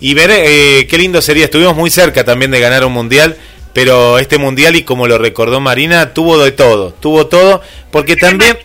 Sí. 0.00 0.08
y 0.10 0.14
ver 0.14 0.30
eh, 0.32 0.86
qué 0.88 0.98
lindo 0.98 1.22
sería, 1.22 1.44
estuvimos 1.46 1.76
muy 1.76 1.90
cerca 1.90 2.24
también 2.24 2.50
de 2.50 2.60
ganar 2.60 2.84
un 2.84 2.92
mundial, 2.92 3.36
pero 3.72 4.18
este 4.18 4.36
mundial, 4.38 4.76
y 4.76 4.82
como 4.82 5.06
lo 5.06 5.16
recordó 5.18 5.60
Marina, 5.60 6.12
tuvo 6.12 6.38
de 6.38 6.52
todo, 6.52 6.92
tuvo 6.92 7.26
todo, 7.28 7.62
porque 7.90 8.16
también... 8.16 8.58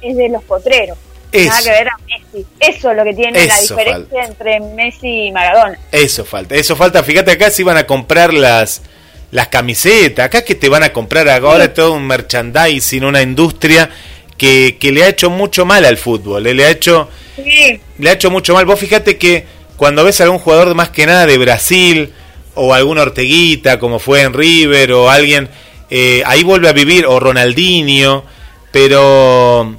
Es 0.00 0.16
de 0.16 0.28
los 0.28 0.42
potreros. 0.44 0.98
Eso. 1.32 1.48
Nada 1.48 1.62
que 1.62 1.70
ver 1.70 1.88
a 1.88 1.96
Messi. 1.98 2.46
Eso 2.60 2.90
es 2.90 2.96
lo 2.96 3.04
que 3.04 3.14
tiene 3.14 3.46
la 3.46 3.60
diferencia 3.60 4.24
entre 4.24 4.60
Messi 4.60 5.26
y 5.26 5.32
Maradona. 5.32 5.78
Eso 5.90 6.24
falta, 6.24 6.54
eso 6.54 6.76
falta. 6.76 7.02
Fíjate 7.02 7.32
acá 7.32 7.50
si 7.50 7.62
van 7.62 7.78
a 7.78 7.86
comprar 7.86 8.32
las 8.32 8.82
las 9.30 9.48
camisetas, 9.48 10.26
acá 10.26 10.44
que 10.44 10.54
te 10.54 10.68
van 10.68 10.82
a 10.82 10.92
comprar 10.92 11.26
ahora 11.30 11.72
todo 11.72 11.94
un 11.94 12.06
merchandising, 12.06 13.02
una 13.02 13.22
industria 13.22 13.88
que, 14.36 14.76
que 14.78 14.92
le 14.92 15.04
ha 15.04 15.08
hecho 15.08 15.30
mucho 15.30 15.64
mal 15.64 15.86
al 15.86 15.96
fútbol, 15.96 16.46
eh, 16.46 16.52
le 16.52 16.66
ha 16.66 16.70
hecho 16.70 17.08
Sí, 17.36 17.80
le 17.98 18.10
ha 18.10 18.12
hecho 18.12 18.30
mucho 18.30 18.54
mal. 18.54 18.66
Vos 18.66 18.78
fíjate 18.78 19.16
que 19.16 19.46
cuando 19.76 20.04
ves 20.04 20.20
a 20.20 20.24
algún 20.24 20.38
jugador 20.38 20.74
más 20.74 20.90
que 20.90 21.06
nada 21.06 21.26
de 21.26 21.38
Brasil 21.38 22.12
o 22.54 22.74
algún 22.74 22.98
Orteguita 22.98 23.78
como 23.78 23.98
fue 23.98 24.22
en 24.22 24.34
River 24.34 24.92
o 24.92 25.10
alguien 25.10 25.48
eh, 25.90 26.22
ahí 26.26 26.42
vuelve 26.42 26.68
a 26.68 26.72
vivir 26.72 27.06
o 27.06 27.18
Ronaldinho, 27.20 28.24
pero 28.70 29.76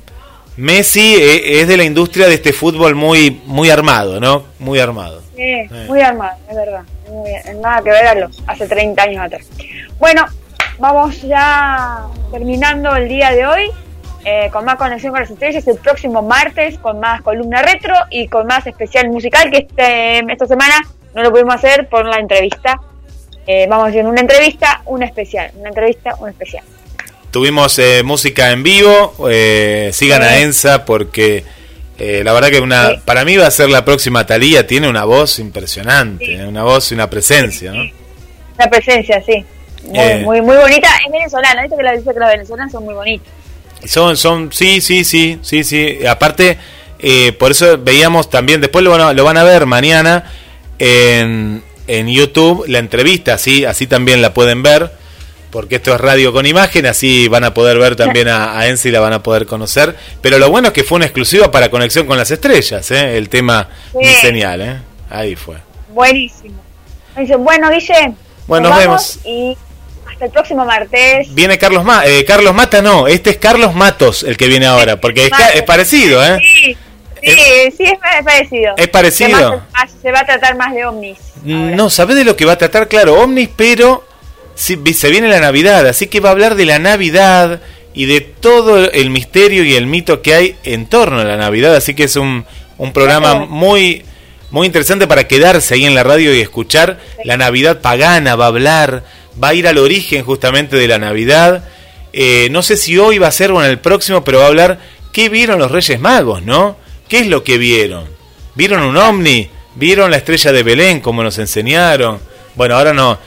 Messi 0.57 1.15
eh, 1.15 1.61
es 1.61 1.67
de 1.67 1.77
la 1.77 1.83
industria 1.83 2.27
de 2.27 2.35
este 2.35 2.53
fútbol 2.53 2.95
muy 2.95 3.41
muy 3.45 3.69
armado, 3.69 4.19
¿no? 4.19 4.43
Muy 4.59 4.79
armado. 4.79 5.21
sí, 5.35 5.67
muy 5.87 6.01
armado, 6.01 6.37
es 6.49 6.55
verdad. 6.55 6.83
Muy 7.09 7.31
nada 7.61 7.81
que 7.81 7.89
ver 7.89 8.07
a 8.07 8.15
los 8.15 8.43
hace 8.47 8.67
30 8.67 9.01
años 9.01 9.21
atrás. 9.25 9.47
Bueno, 9.99 10.25
vamos 10.79 11.21
ya 11.21 12.05
terminando 12.31 12.95
el 12.95 13.07
día 13.07 13.31
de 13.31 13.45
hoy. 13.45 13.71
eh, 14.25 14.49
con 14.53 14.63
más 14.63 14.75
conexión 14.77 15.11
con 15.11 15.19
las 15.19 15.29
estrellas 15.29 15.67
el 15.67 15.77
próximo 15.77 16.21
martes 16.21 16.77
con 16.77 16.97
más 16.97 17.21
columna 17.21 17.61
retro 17.61 17.93
y 18.09 18.29
con 18.29 18.47
más 18.47 18.65
especial 18.65 19.09
musical 19.09 19.51
que 19.51 19.67
este, 19.67 20.19
esta 20.31 20.45
semana 20.47 20.75
no 21.13 21.23
lo 21.23 21.31
pudimos 21.31 21.55
hacer 21.55 21.89
por 21.89 22.05
la 22.05 22.17
entrevista. 22.17 22.79
Eh, 23.45 23.67
vamos 23.69 23.89
haciendo 23.89 24.09
una 24.09 24.21
entrevista, 24.21 24.81
una 24.85 25.05
especial, 25.05 25.51
una 25.57 25.69
entrevista, 25.69 26.15
una 26.19 26.31
especial. 26.31 26.63
Tuvimos 27.33 27.79
eh, 27.79 28.03
música 28.05 28.51
en 28.51 28.61
vivo, 28.61 29.27
eh, 29.27 29.89
sigan 29.91 30.21
a 30.21 30.35
Sí. 30.35 30.41
Ensa 30.43 30.85
porque 30.85 31.43
eh, 31.97 32.21
la 32.23 32.31
verdad 32.31 32.49
que 32.51 32.59
una 32.59 32.89
Sí. 32.91 32.95
para 33.05 33.25
mí 33.25 33.35
va 33.37 33.47
a 33.47 33.51
ser 33.51 33.69
la 33.69 33.83
próxima 33.83 34.25
Talía, 34.27 34.67
tiene 34.67 34.87
una 34.87 35.03
voz 35.03 35.39
impresionante, 35.39 36.25
Sí. 36.25 36.31
eh, 36.33 36.45
una 36.45 36.63
voz 36.63 36.91
y 36.91 36.93
una 36.93 37.09
presencia, 37.09 37.71
¿no? 37.71 37.83
La 38.59 38.69
presencia, 38.69 39.19
sí. 39.25 39.43
Muy, 39.85 39.99
Eh. 39.99 40.21
muy, 40.23 40.41
muy 40.43 40.55
bonita. 40.57 40.87
Es 41.05 41.11
venezolana, 41.11 41.63
dice 41.63 41.75
que, 41.75 41.83
la, 41.83 41.91
dice 41.93 42.13
que 42.13 42.19
los 42.19 42.29
venezolanos 42.29 42.71
son 42.71 42.85
muy 42.85 42.93
bonitos. 42.93 43.27
Son, 43.85 44.15
son, 44.15 44.51
sí, 44.53 44.79
sí, 44.79 45.03
sí, 45.03 45.39
sí, 45.41 45.63
sí. 45.63 46.05
Aparte, 46.07 46.57
eh, 46.99 47.31
por 47.33 47.49
eso 47.51 47.79
veíamos 47.79 48.29
también, 48.29 48.61
después 48.61 48.83
lo 48.85 48.91
van 48.91 49.01
a, 49.01 49.13
lo 49.13 49.23
van 49.23 49.37
a 49.37 49.43
ver 49.43 49.65
mañana 49.65 50.23
en, 50.79 51.63
en 51.87 52.07
YouTube, 52.07 52.65
la 52.67 52.77
entrevista, 52.79 53.33
así, 53.33 53.65
así 53.65 53.87
también 53.87 54.21
la 54.21 54.33
pueden 54.35 54.61
ver, 54.63 54.91
porque 55.53 55.75
esto 55.75 55.93
es 55.93 56.01
radio 56.01 56.33
con 56.33 56.47
imagen, 56.47 56.87
así 56.87 57.27
van 57.27 57.43
a 57.43 57.53
poder 57.53 57.77
ver 57.77 57.95
también 57.95 58.27
a, 58.27 58.57
a 58.57 58.67
Enzi 58.67 58.89
y 58.89 58.91
la 58.91 58.99
van 58.99 59.13
a 59.13 59.21
poder 59.21 59.45
conocer. 59.45 59.95
Pero 60.19 60.39
lo 60.39 60.49
bueno 60.49 60.69
es 60.69 60.73
que 60.73 60.83
fue 60.83 60.95
una 60.95 61.05
exclusiva 61.05 61.51
para 61.51 61.69
Conexión 61.69 62.07
con 62.07 62.17
las 62.17 62.31
Estrellas, 62.31 62.89
¿eh? 62.89 63.17
el 63.17 63.29
tema 63.29 63.69
Sí. 63.91 63.99
Mi 63.99 64.05
Señal, 64.15 64.61
¿eh? 64.63 64.77
ahí 65.11 65.35
fue. 65.35 65.57
Buenísimo. 65.89 66.55
Bueno, 67.37 67.69
Guille, 67.69 68.13
Bueno, 68.47 68.69
nos 68.69 68.77
nos 68.77 68.85
vamos 68.87 69.19
y 69.25 69.55
hasta 70.11 70.25
el 70.25 70.31
próximo 70.31 70.65
martes. 70.65 71.31
Viene 71.35 71.59
Carlos 71.59 71.83
Ma 71.83 72.03
eh, 72.07 72.25
Carlos 72.25 72.55
Mata, 72.55 72.81
no, 72.81 73.07
este 73.07 73.29
es 73.29 73.37
Carlos 73.37 73.75
Matos 73.75 74.23
el 74.23 74.35
que 74.35 74.47
viene 74.47 74.65
ahora, 74.65 74.99
porque 74.99 75.27
es, 75.27 75.31
es 75.53 75.61
parecido, 75.61 76.25
¿eh? 76.25 76.39
Sí, 76.39 76.77
sí, 77.21 77.29
sí, 77.77 77.83
es, 77.83 77.91
es 77.91 78.23
parecido. 78.25 78.73
Es 78.75 78.87
parecido. 78.87 79.37
Además, 79.37 79.95
se 80.01 80.11
va 80.11 80.21
a 80.21 80.25
tratar 80.25 80.57
más 80.57 80.73
de 80.73 80.83
ovnis. 80.83 81.19
ahora. 81.45 81.75
No, 81.75 81.91
¿sabés 81.91 82.15
de 82.15 82.23
lo 82.23 82.35
que 82.35 82.45
va 82.45 82.53
a 82.53 82.57
tratar? 82.57 82.87
Claro, 82.87 83.21
Omnis, 83.21 83.49
pero 83.55 84.03
sí, 84.55 84.77
se 84.93 85.09
viene 85.09 85.27
la 85.27 85.39
Navidad, 85.39 85.87
así 85.87 86.07
que 86.07 86.19
va 86.19 86.29
a 86.29 86.31
hablar 86.31 86.55
de 86.55 86.65
la 86.65 86.79
Navidad 86.79 87.61
y 87.93 88.05
de 88.05 88.21
todo 88.21 88.91
el 88.91 89.09
misterio 89.09 89.63
y 89.63 89.75
el 89.75 89.87
mito 89.87 90.21
que 90.21 90.33
hay 90.33 90.55
en 90.63 90.87
torno 90.87 91.19
a 91.19 91.23
la 91.23 91.37
Navidad, 91.37 91.75
así 91.75 91.93
que 91.93 92.05
es 92.05 92.15
un, 92.15 92.45
un 92.77 92.93
programa 92.93 93.45
muy 93.45 94.03
muy 94.53 94.67
interesante 94.67 95.07
para 95.07 95.27
quedarse 95.27 95.73
ahí 95.73 95.85
en 95.85 95.95
la 95.95 96.03
radio 96.03 96.31
y 96.33 96.39
escuchar 96.39 96.99
la 97.23 97.37
Navidad 97.37 97.81
pagana, 97.81 98.35
va 98.35 98.45
a 98.45 98.49
hablar, 98.49 99.03
va 99.43 99.47
a 99.47 99.53
ir 99.55 99.67
al 99.67 99.79
origen 99.79 100.23
justamente 100.23 100.77
de 100.77 100.87
la 100.87 100.99
Navidad. 100.99 101.63
Eh, 102.13 102.49
no 102.51 102.61
sé 102.61 102.77
si 102.77 102.99
hoy 102.99 103.17
va 103.17 103.29
a 103.29 103.31
ser 103.31 103.51
o 103.51 103.63
en 103.63 103.67
el 103.67 103.79
próximo, 103.79 104.23
pero 104.23 104.37
va 104.37 104.45
a 104.45 104.49
hablar 104.49 104.79
qué 105.11 105.29
vieron 105.29 105.57
los 105.57 105.71
Reyes 105.71 105.99
Magos, 105.99 106.43
¿no? 106.43 106.77
¿Qué 107.09 107.17
es 107.21 107.27
lo 107.27 107.43
que 107.43 107.57
vieron? 107.57 108.05
¿Vieron 108.53 108.83
un 108.83 108.95
ovni? 108.95 109.49
¿Vieron 109.73 110.11
la 110.11 110.17
estrella 110.17 110.51
de 110.51 110.61
Belén 110.61 110.99
como 110.99 111.23
nos 111.23 111.39
enseñaron? 111.39 112.19
Bueno, 112.53 112.75
ahora 112.75 112.93
no. 112.93 113.17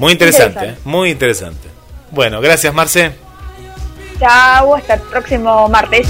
Muy 0.00 0.12
interesante. 0.12 0.64
¿eh? 0.64 0.76
muy 0.84 1.10
interesante. 1.10 1.68
Bueno, 2.10 2.40
gracias 2.40 2.72
Marce. 2.72 3.12
Chao, 4.18 4.74
hasta 4.74 4.94
el 4.94 5.00
próximo 5.02 5.68
martes. 5.68 6.08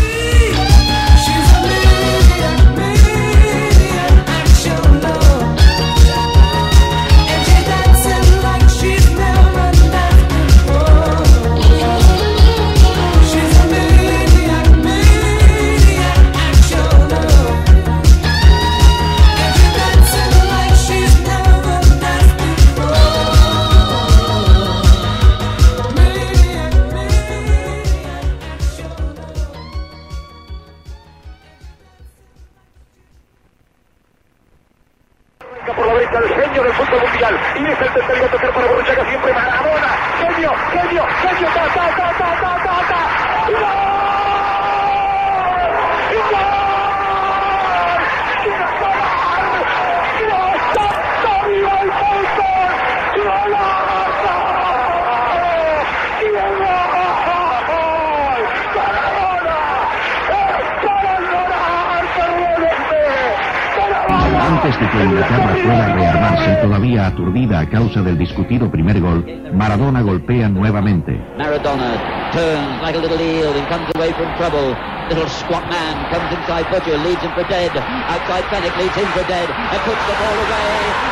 Que 64.88 65.04
Inglaterra 65.04 65.54
pueda 65.62 65.94
rearmarse 65.94 66.56
todavía 66.62 67.06
aturdida 67.06 67.60
a 67.60 67.68
causa 67.68 68.00
del 68.02 68.16
discutido 68.16 68.70
primer 68.70 69.00
gol, 69.00 69.24
Maradona 69.52 70.00
golpea 70.00 70.48
nuevamente. 70.48 71.20
Maradona 71.36 72.00
turns 72.32 72.82
like 72.82 72.96
a 72.96 73.00
little 73.00 73.20
eel 73.20 73.52
and 73.52 73.68
comes 73.68 73.88
away 73.94 74.12
from 74.12 74.32
trouble. 74.36 74.76
Little 75.10 75.28
squat 75.28 75.68
man 75.68 75.94
comes 76.10 76.32
inside 76.32 76.70
Butcher, 76.70 76.96
leads 76.98 77.20
him 77.20 77.32
for 77.34 77.44
dead. 77.50 77.70
Outside 78.08 78.44
Fennec 78.48 78.76
leads 78.78 78.94
him 78.94 79.10
for 79.12 79.26
dead 79.26 79.48
and 79.50 79.80
puts 79.84 80.02
the 80.06 80.16
ball 80.16 80.36
away. 80.38 80.70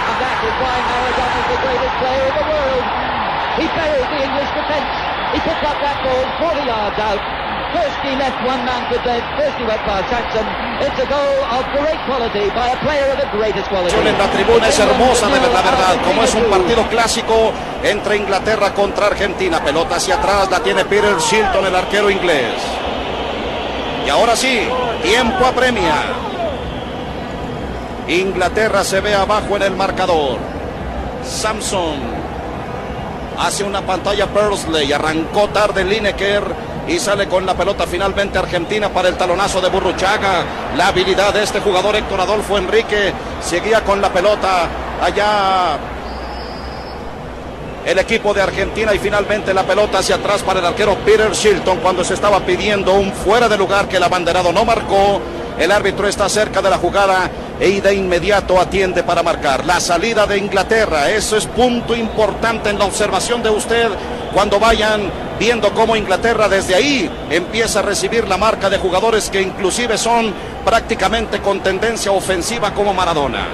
And 0.08 0.16
that 0.22 0.38
is 0.48 0.54
why 0.62 0.76
Maradona 0.88 1.38
is 1.38 1.48
the 1.52 1.58
greatest 1.60 1.94
player 1.98 2.24
in 2.24 2.34
the 2.38 2.46
world. 2.48 2.84
He 3.58 3.66
buried 3.74 4.08
the 4.08 4.20
English 4.22 4.50
defence. 4.54 4.92
He 5.34 5.38
picked 5.44 5.64
up 5.66 5.78
that 5.82 5.98
ball 6.00 6.24
40 6.40 6.66
yards 6.66 6.98
out. 6.98 7.37
First 7.68 8.00
he 8.02 8.16
left 8.16 8.40
one 8.48 8.64
man 8.64 8.88
for 8.88 8.96
dead. 9.04 9.20
First 9.36 9.58
he 9.58 9.64
went. 9.64 9.82
It's 10.80 10.98
a 11.00 11.06
goal 11.06 11.38
of 11.52 11.62
great 11.76 12.00
quality 12.06 12.48
by 12.54 12.72
a 12.72 12.78
player 12.80 13.12
of 13.12 13.18
the 13.18 13.28
greatest 13.36 13.68
quality. 13.68 13.94
La 14.16 14.30
tribuna 14.30 14.68
es 14.68 14.78
hermosa 14.78 15.26
de 15.28 15.40
la 15.40 15.62
verdad, 15.62 15.96
como 16.04 16.22
es 16.22 16.34
un 16.34 16.44
partido 16.44 16.86
clásico 16.88 17.52
entre 17.82 18.16
Inglaterra 18.16 18.72
contra 18.72 19.06
Argentina. 19.08 19.62
Pelota 19.62 19.96
hacia 19.96 20.14
atrás, 20.14 20.50
la 20.50 20.60
tiene 20.60 20.84
Peter 20.86 21.16
Shilton, 21.18 21.66
el 21.66 21.74
arquero 21.74 22.10
inglés. 22.10 22.54
Y 24.06 24.08
ahora 24.08 24.34
sí, 24.34 24.66
tiempo 25.02 25.44
apremia. 25.44 25.94
Inglaterra 28.08 28.82
se 28.84 29.00
ve 29.00 29.14
abajo 29.14 29.56
en 29.56 29.62
el 29.62 29.76
marcador. 29.76 30.38
Samson 31.22 31.96
hace 33.38 33.62
una 33.62 33.82
pantalla 33.82 34.26
Persley, 34.26 34.92
arrancó 34.92 35.48
tarde 35.48 35.84
Lineker 35.84 36.67
y 36.88 36.98
sale 36.98 37.28
con 37.28 37.44
la 37.44 37.54
pelota 37.54 37.86
finalmente 37.86 38.38
Argentina 38.38 38.88
para 38.88 39.08
el 39.08 39.16
talonazo 39.16 39.60
de 39.60 39.68
Burruchaga. 39.68 40.44
La 40.76 40.88
habilidad 40.88 41.34
de 41.34 41.42
este 41.42 41.60
jugador 41.60 41.94
Héctor 41.94 42.22
Adolfo 42.22 42.56
Enrique 42.56 43.12
seguía 43.42 43.84
con 43.84 44.00
la 44.00 44.10
pelota 44.10 44.66
allá 45.00 45.78
el 47.84 47.98
equipo 47.98 48.32
de 48.32 48.42
Argentina 48.42 48.94
y 48.94 48.98
finalmente 48.98 49.52
la 49.52 49.64
pelota 49.64 49.98
hacia 49.98 50.16
atrás 50.16 50.42
para 50.42 50.60
el 50.60 50.66
arquero 50.66 50.96
Peter 51.04 51.32
Shilton 51.32 51.78
cuando 51.78 52.02
se 52.04 52.14
estaba 52.14 52.40
pidiendo 52.40 52.94
un 52.94 53.12
fuera 53.12 53.48
de 53.48 53.58
lugar 53.58 53.86
que 53.86 53.98
el 53.98 54.02
abanderado 54.02 54.50
no 54.52 54.64
marcó. 54.64 55.20
El 55.58 55.70
árbitro 55.72 56.08
está 56.08 56.28
cerca 56.28 56.62
de 56.62 56.70
la 56.70 56.78
jugada 56.78 57.30
y 57.60 57.80
de 57.80 57.94
inmediato 57.94 58.58
atiende 58.58 59.02
para 59.02 59.22
marcar. 59.22 59.66
La 59.66 59.80
salida 59.80 60.26
de 60.26 60.38
Inglaterra, 60.38 61.10
eso 61.10 61.36
es 61.36 61.46
punto 61.46 61.94
importante 61.94 62.70
en 62.70 62.78
la 62.78 62.86
observación 62.86 63.42
de 63.42 63.50
usted 63.50 63.88
cuando 64.32 64.60
vayan 64.60 65.27
viendo 65.38 65.72
cómo 65.72 65.96
Inglaterra 65.96 66.48
desde 66.48 66.74
ahí 66.74 67.10
empieza 67.30 67.78
a 67.78 67.82
recibir 67.82 68.26
la 68.26 68.36
marca 68.36 68.68
de 68.68 68.78
jugadores 68.78 69.30
que 69.30 69.40
inclusive 69.40 69.96
son 69.96 70.32
prácticamente 70.64 71.40
con 71.40 71.60
tendencia 71.60 72.12
ofensiva 72.12 72.74
como 72.74 72.92
Maradona. 72.92 73.46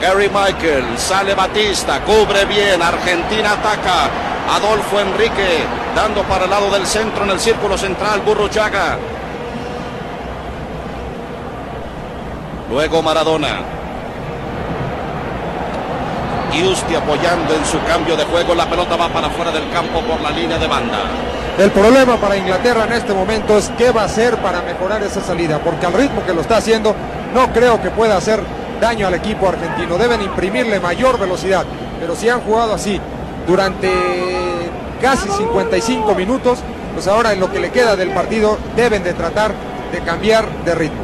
Gary 0.00 0.28
Michael, 0.28 0.84
sale 0.96 1.34
Batista, 1.34 2.00
cubre 2.02 2.46
bien, 2.46 2.80
Argentina 2.80 3.52
ataca, 3.52 4.08
Adolfo 4.54 4.98
Enrique 4.98 5.58
dando 5.94 6.22
para 6.22 6.44
el 6.44 6.50
lado 6.50 6.70
del 6.70 6.86
centro 6.86 7.24
en 7.24 7.30
el 7.30 7.40
círculo 7.40 7.76
central, 7.76 8.20
Burro 8.20 8.48
Chaga. 8.48 8.98
Luego 12.70 13.02
Maradona. 13.02 13.79
Giusti 16.52 16.94
apoyando 16.94 17.54
en 17.54 17.64
su 17.64 17.82
cambio 17.84 18.16
de 18.16 18.24
juego. 18.24 18.54
La 18.54 18.68
pelota 18.68 18.96
va 18.96 19.08
para 19.08 19.30
fuera 19.30 19.50
del 19.50 19.70
campo 19.70 20.00
por 20.00 20.20
la 20.20 20.30
línea 20.30 20.58
de 20.58 20.66
banda. 20.66 20.98
El 21.58 21.70
problema 21.70 22.16
para 22.16 22.36
Inglaterra 22.36 22.84
en 22.84 22.92
este 22.92 23.12
momento 23.12 23.58
es 23.58 23.70
qué 23.76 23.90
va 23.90 24.02
a 24.02 24.04
hacer 24.06 24.36
para 24.38 24.62
mejorar 24.62 25.02
esa 25.02 25.20
salida, 25.20 25.58
porque 25.58 25.86
al 25.86 25.92
ritmo 25.92 26.24
que 26.24 26.32
lo 26.32 26.40
está 26.40 26.56
haciendo 26.56 26.94
no 27.34 27.52
creo 27.52 27.82
que 27.82 27.90
pueda 27.90 28.16
hacer 28.16 28.40
daño 28.80 29.06
al 29.06 29.14
equipo 29.14 29.48
argentino. 29.48 29.98
Deben 29.98 30.22
imprimirle 30.22 30.80
mayor 30.80 31.18
velocidad, 31.18 31.64
pero 32.00 32.16
si 32.16 32.28
han 32.28 32.40
jugado 32.40 32.74
así 32.74 33.00
durante 33.46 33.90
casi 35.00 35.28
55 35.28 36.14
minutos, 36.14 36.60
pues 36.94 37.06
ahora 37.06 37.32
en 37.32 37.40
lo 37.40 37.50
que 37.50 37.60
le 37.60 37.70
queda 37.70 37.96
del 37.96 38.10
partido 38.10 38.58
deben 38.76 39.02
de 39.02 39.12
tratar 39.12 39.52
de 39.92 40.00
cambiar 40.00 40.48
de 40.64 40.74
ritmo. 40.74 41.02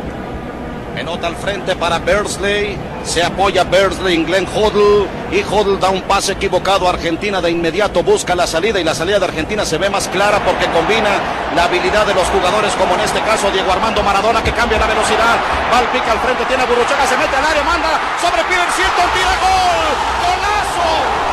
Pelota 0.94 1.26
al 1.26 1.36
frente 1.36 1.76
para 1.76 1.98
Bersley. 1.98 2.76
Se 3.06 3.22
apoya 3.22 3.62
Bersley 3.62 4.14
en 4.14 4.26
Glenn 4.26 4.46
Hoddle. 4.52 5.06
Y 5.30 5.42
Hoddle 5.42 5.78
da 5.78 5.90
un 5.90 6.02
pase 6.02 6.32
equivocado. 6.32 6.88
Argentina 6.88 7.40
de 7.40 7.50
inmediato 7.50 8.02
busca 8.02 8.34
la 8.34 8.46
salida. 8.46 8.80
Y 8.80 8.84
la 8.84 8.94
salida 8.94 9.18
de 9.18 9.26
Argentina 9.26 9.64
se 9.64 9.78
ve 9.78 9.88
más 9.88 10.08
clara 10.08 10.40
porque 10.44 10.66
combina 10.66 11.22
la 11.54 11.64
habilidad 11.64 12.04
de 12.04 12.14
los 12.14 12.26
jugadores, 12.28 12.74
como 12.74 12.94
en 12.94 13.00
este 13.00 13.20
caso 13.20 13.50
Diego 13.50 13.70
Armando 13.72 14.02
Maradona, 14.02 14.42
que 14.42 14.52
cambia 14.52 14.78
la 14.78 14.86
velocidad. 14.86 15.38
Va 15.72 15.78
al 15.78 15.86
frente, 15.86 16.44
tiene 16.46 16.62
a 16.62 16.66
Burruchaga, 16.66 17.06
se 17.06 17.16
mete 17.16 17.36
al 17.36 17.46
área, 17.46 17.62
manda 17.62 17.88
sobre 18.20 18.42
Peter 18.44 18.68
Shilton, 18.74 19.08
tira 19.14 19.34
gol. 19.40 19.88
¡Golazo! 20.20 20.90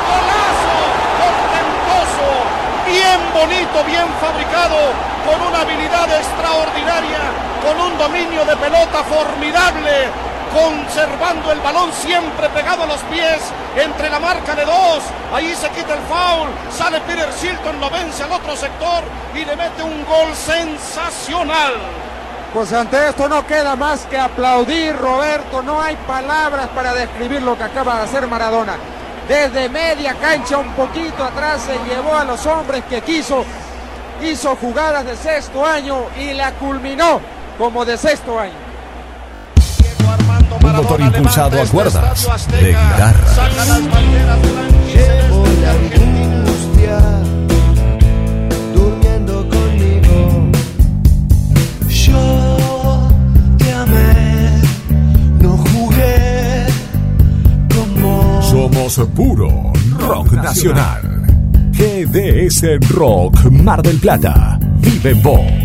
¡Golazo! 0.07 0.77
¡Portentoso! 1.19 2.27
Bien 2.87 3.19
bonito, 3.33 3.77
bien 3.83 4.07
fabricado, 4.21 4.77
con 5.25 5.47
una 5.47 5.61
habilidad 5.61 6.07
extraordinaria 6.07 7.53
con 7.63 7.79
un 7.79 7.97
dominio 7.97 8.43
de 8.43 8.57
pelota 8.57 9.03
formidable, 9.07 10.11
conservando 10.53 11.51
el 11.51 11.59
balón 11.59 11.91
siempre 11.91 12.47
pegado 12.49 12.83
a 12.83 12.85
los 12.85 13.01
pies 13.03 13.39
entre 13.75 14.09
la 14.09 14.19
marca 14.19 14.55
de 14.55 14.65
dos. 14.65 14.99
Ahí 15.33 15.53
se 15.55 15.69
quita 15.69 15.95
el 15.95 16.01
foul, 16.01 16.49
sale 16.71 17.01
Peter 17.01 17.29
Shilton, 17.41 17.79
lo 17.79 17.89
vence 17.89 18.23
al 18.23 18.31
otro 18.31 18.55
sector 18.55 19.03
y 19.33 19.43
le 19.43 19.55
mete 19.55 19.83
un 19.83 20.05
gol 20.05 20.33
sensacional. 20.35 21.73
Pues 22.53 22.71
ante 22.71 23.09
esto 23.09 23.27
no 23.27 23.45
queda 23.47 23.75
más 23.75 24.05
que 24.05 24.17
aplaudir, 24.19 24.95
Roberto. 24.95 25.63
No 25.63 25.81
hay 25.81 25.95
palabras 26.07 26.67
para 26.67 26.93
describir 26.93 27.41
lo 27.41 27.57
que 27.57 27.63
acaba 27.63 27.95
de 27.95 28.03
hacer 28.03 28.27
Maradona. 28.27 28.75
Desde 29.27 29.69
media 29.69 30.13
cancha, 30.15 30.59
un 30.59 30.71
poquito 30.73 31.23
atrás, 31.23 31.63
se 31.63 31.73
llevó 31.89 32.15
a 32.15 32.23
los 32.23 32.45
hombres 32.45 32.83
que 32.87 33.01
quiso. 33.01 33.43
Hizo 34.21 34.55
jugadas 34.57 35.03
de 35.03 35.15
sexto 35.15 35.65
año 35.65 36.05
y 36.15 36.33
la 36.33 36.51
culminó 36.51 37.19
como 37.57 37.83
de 37.85 37.97
sexto 37.97 38.39
año. 38.39 38.62
Un 40.63 40.71
motor 40.71 41.01
impulsado 41.01 41.61
a 41.61 41.65
cuerdas 41.65 42.47
de 42.49 42.67
guitarra. 42.69 43.27
Llevo 44.93 45.45
la 45.61 45.71
angustia 45.71 46.99
durmiendo 48.73 49.49
conmigo. 49.49 50.51
Yo 51.89 53.07
te 53.57 53.73
amé, 53.73 54.61
no 55.39 55.57
jugué 55.57 56.65
como. 57.75 58.41
Somos 58.41 59.01
puro 59.15 59.73
rock 59.99 60.31
nacional. 60.33 61.01
GDS 61.71 62.89
Rock 62.89 63.51
Mar 63.51 63.81
del 63.81 63.99
Plata. 63.99 64.57
Vive 64.79 65.11
en 65.11 65.21
vos. 65.21 65.62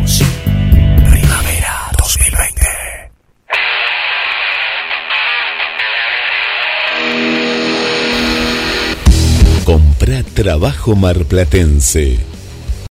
Trabajo 10.38 10.94
marplatense. 10.94 12.37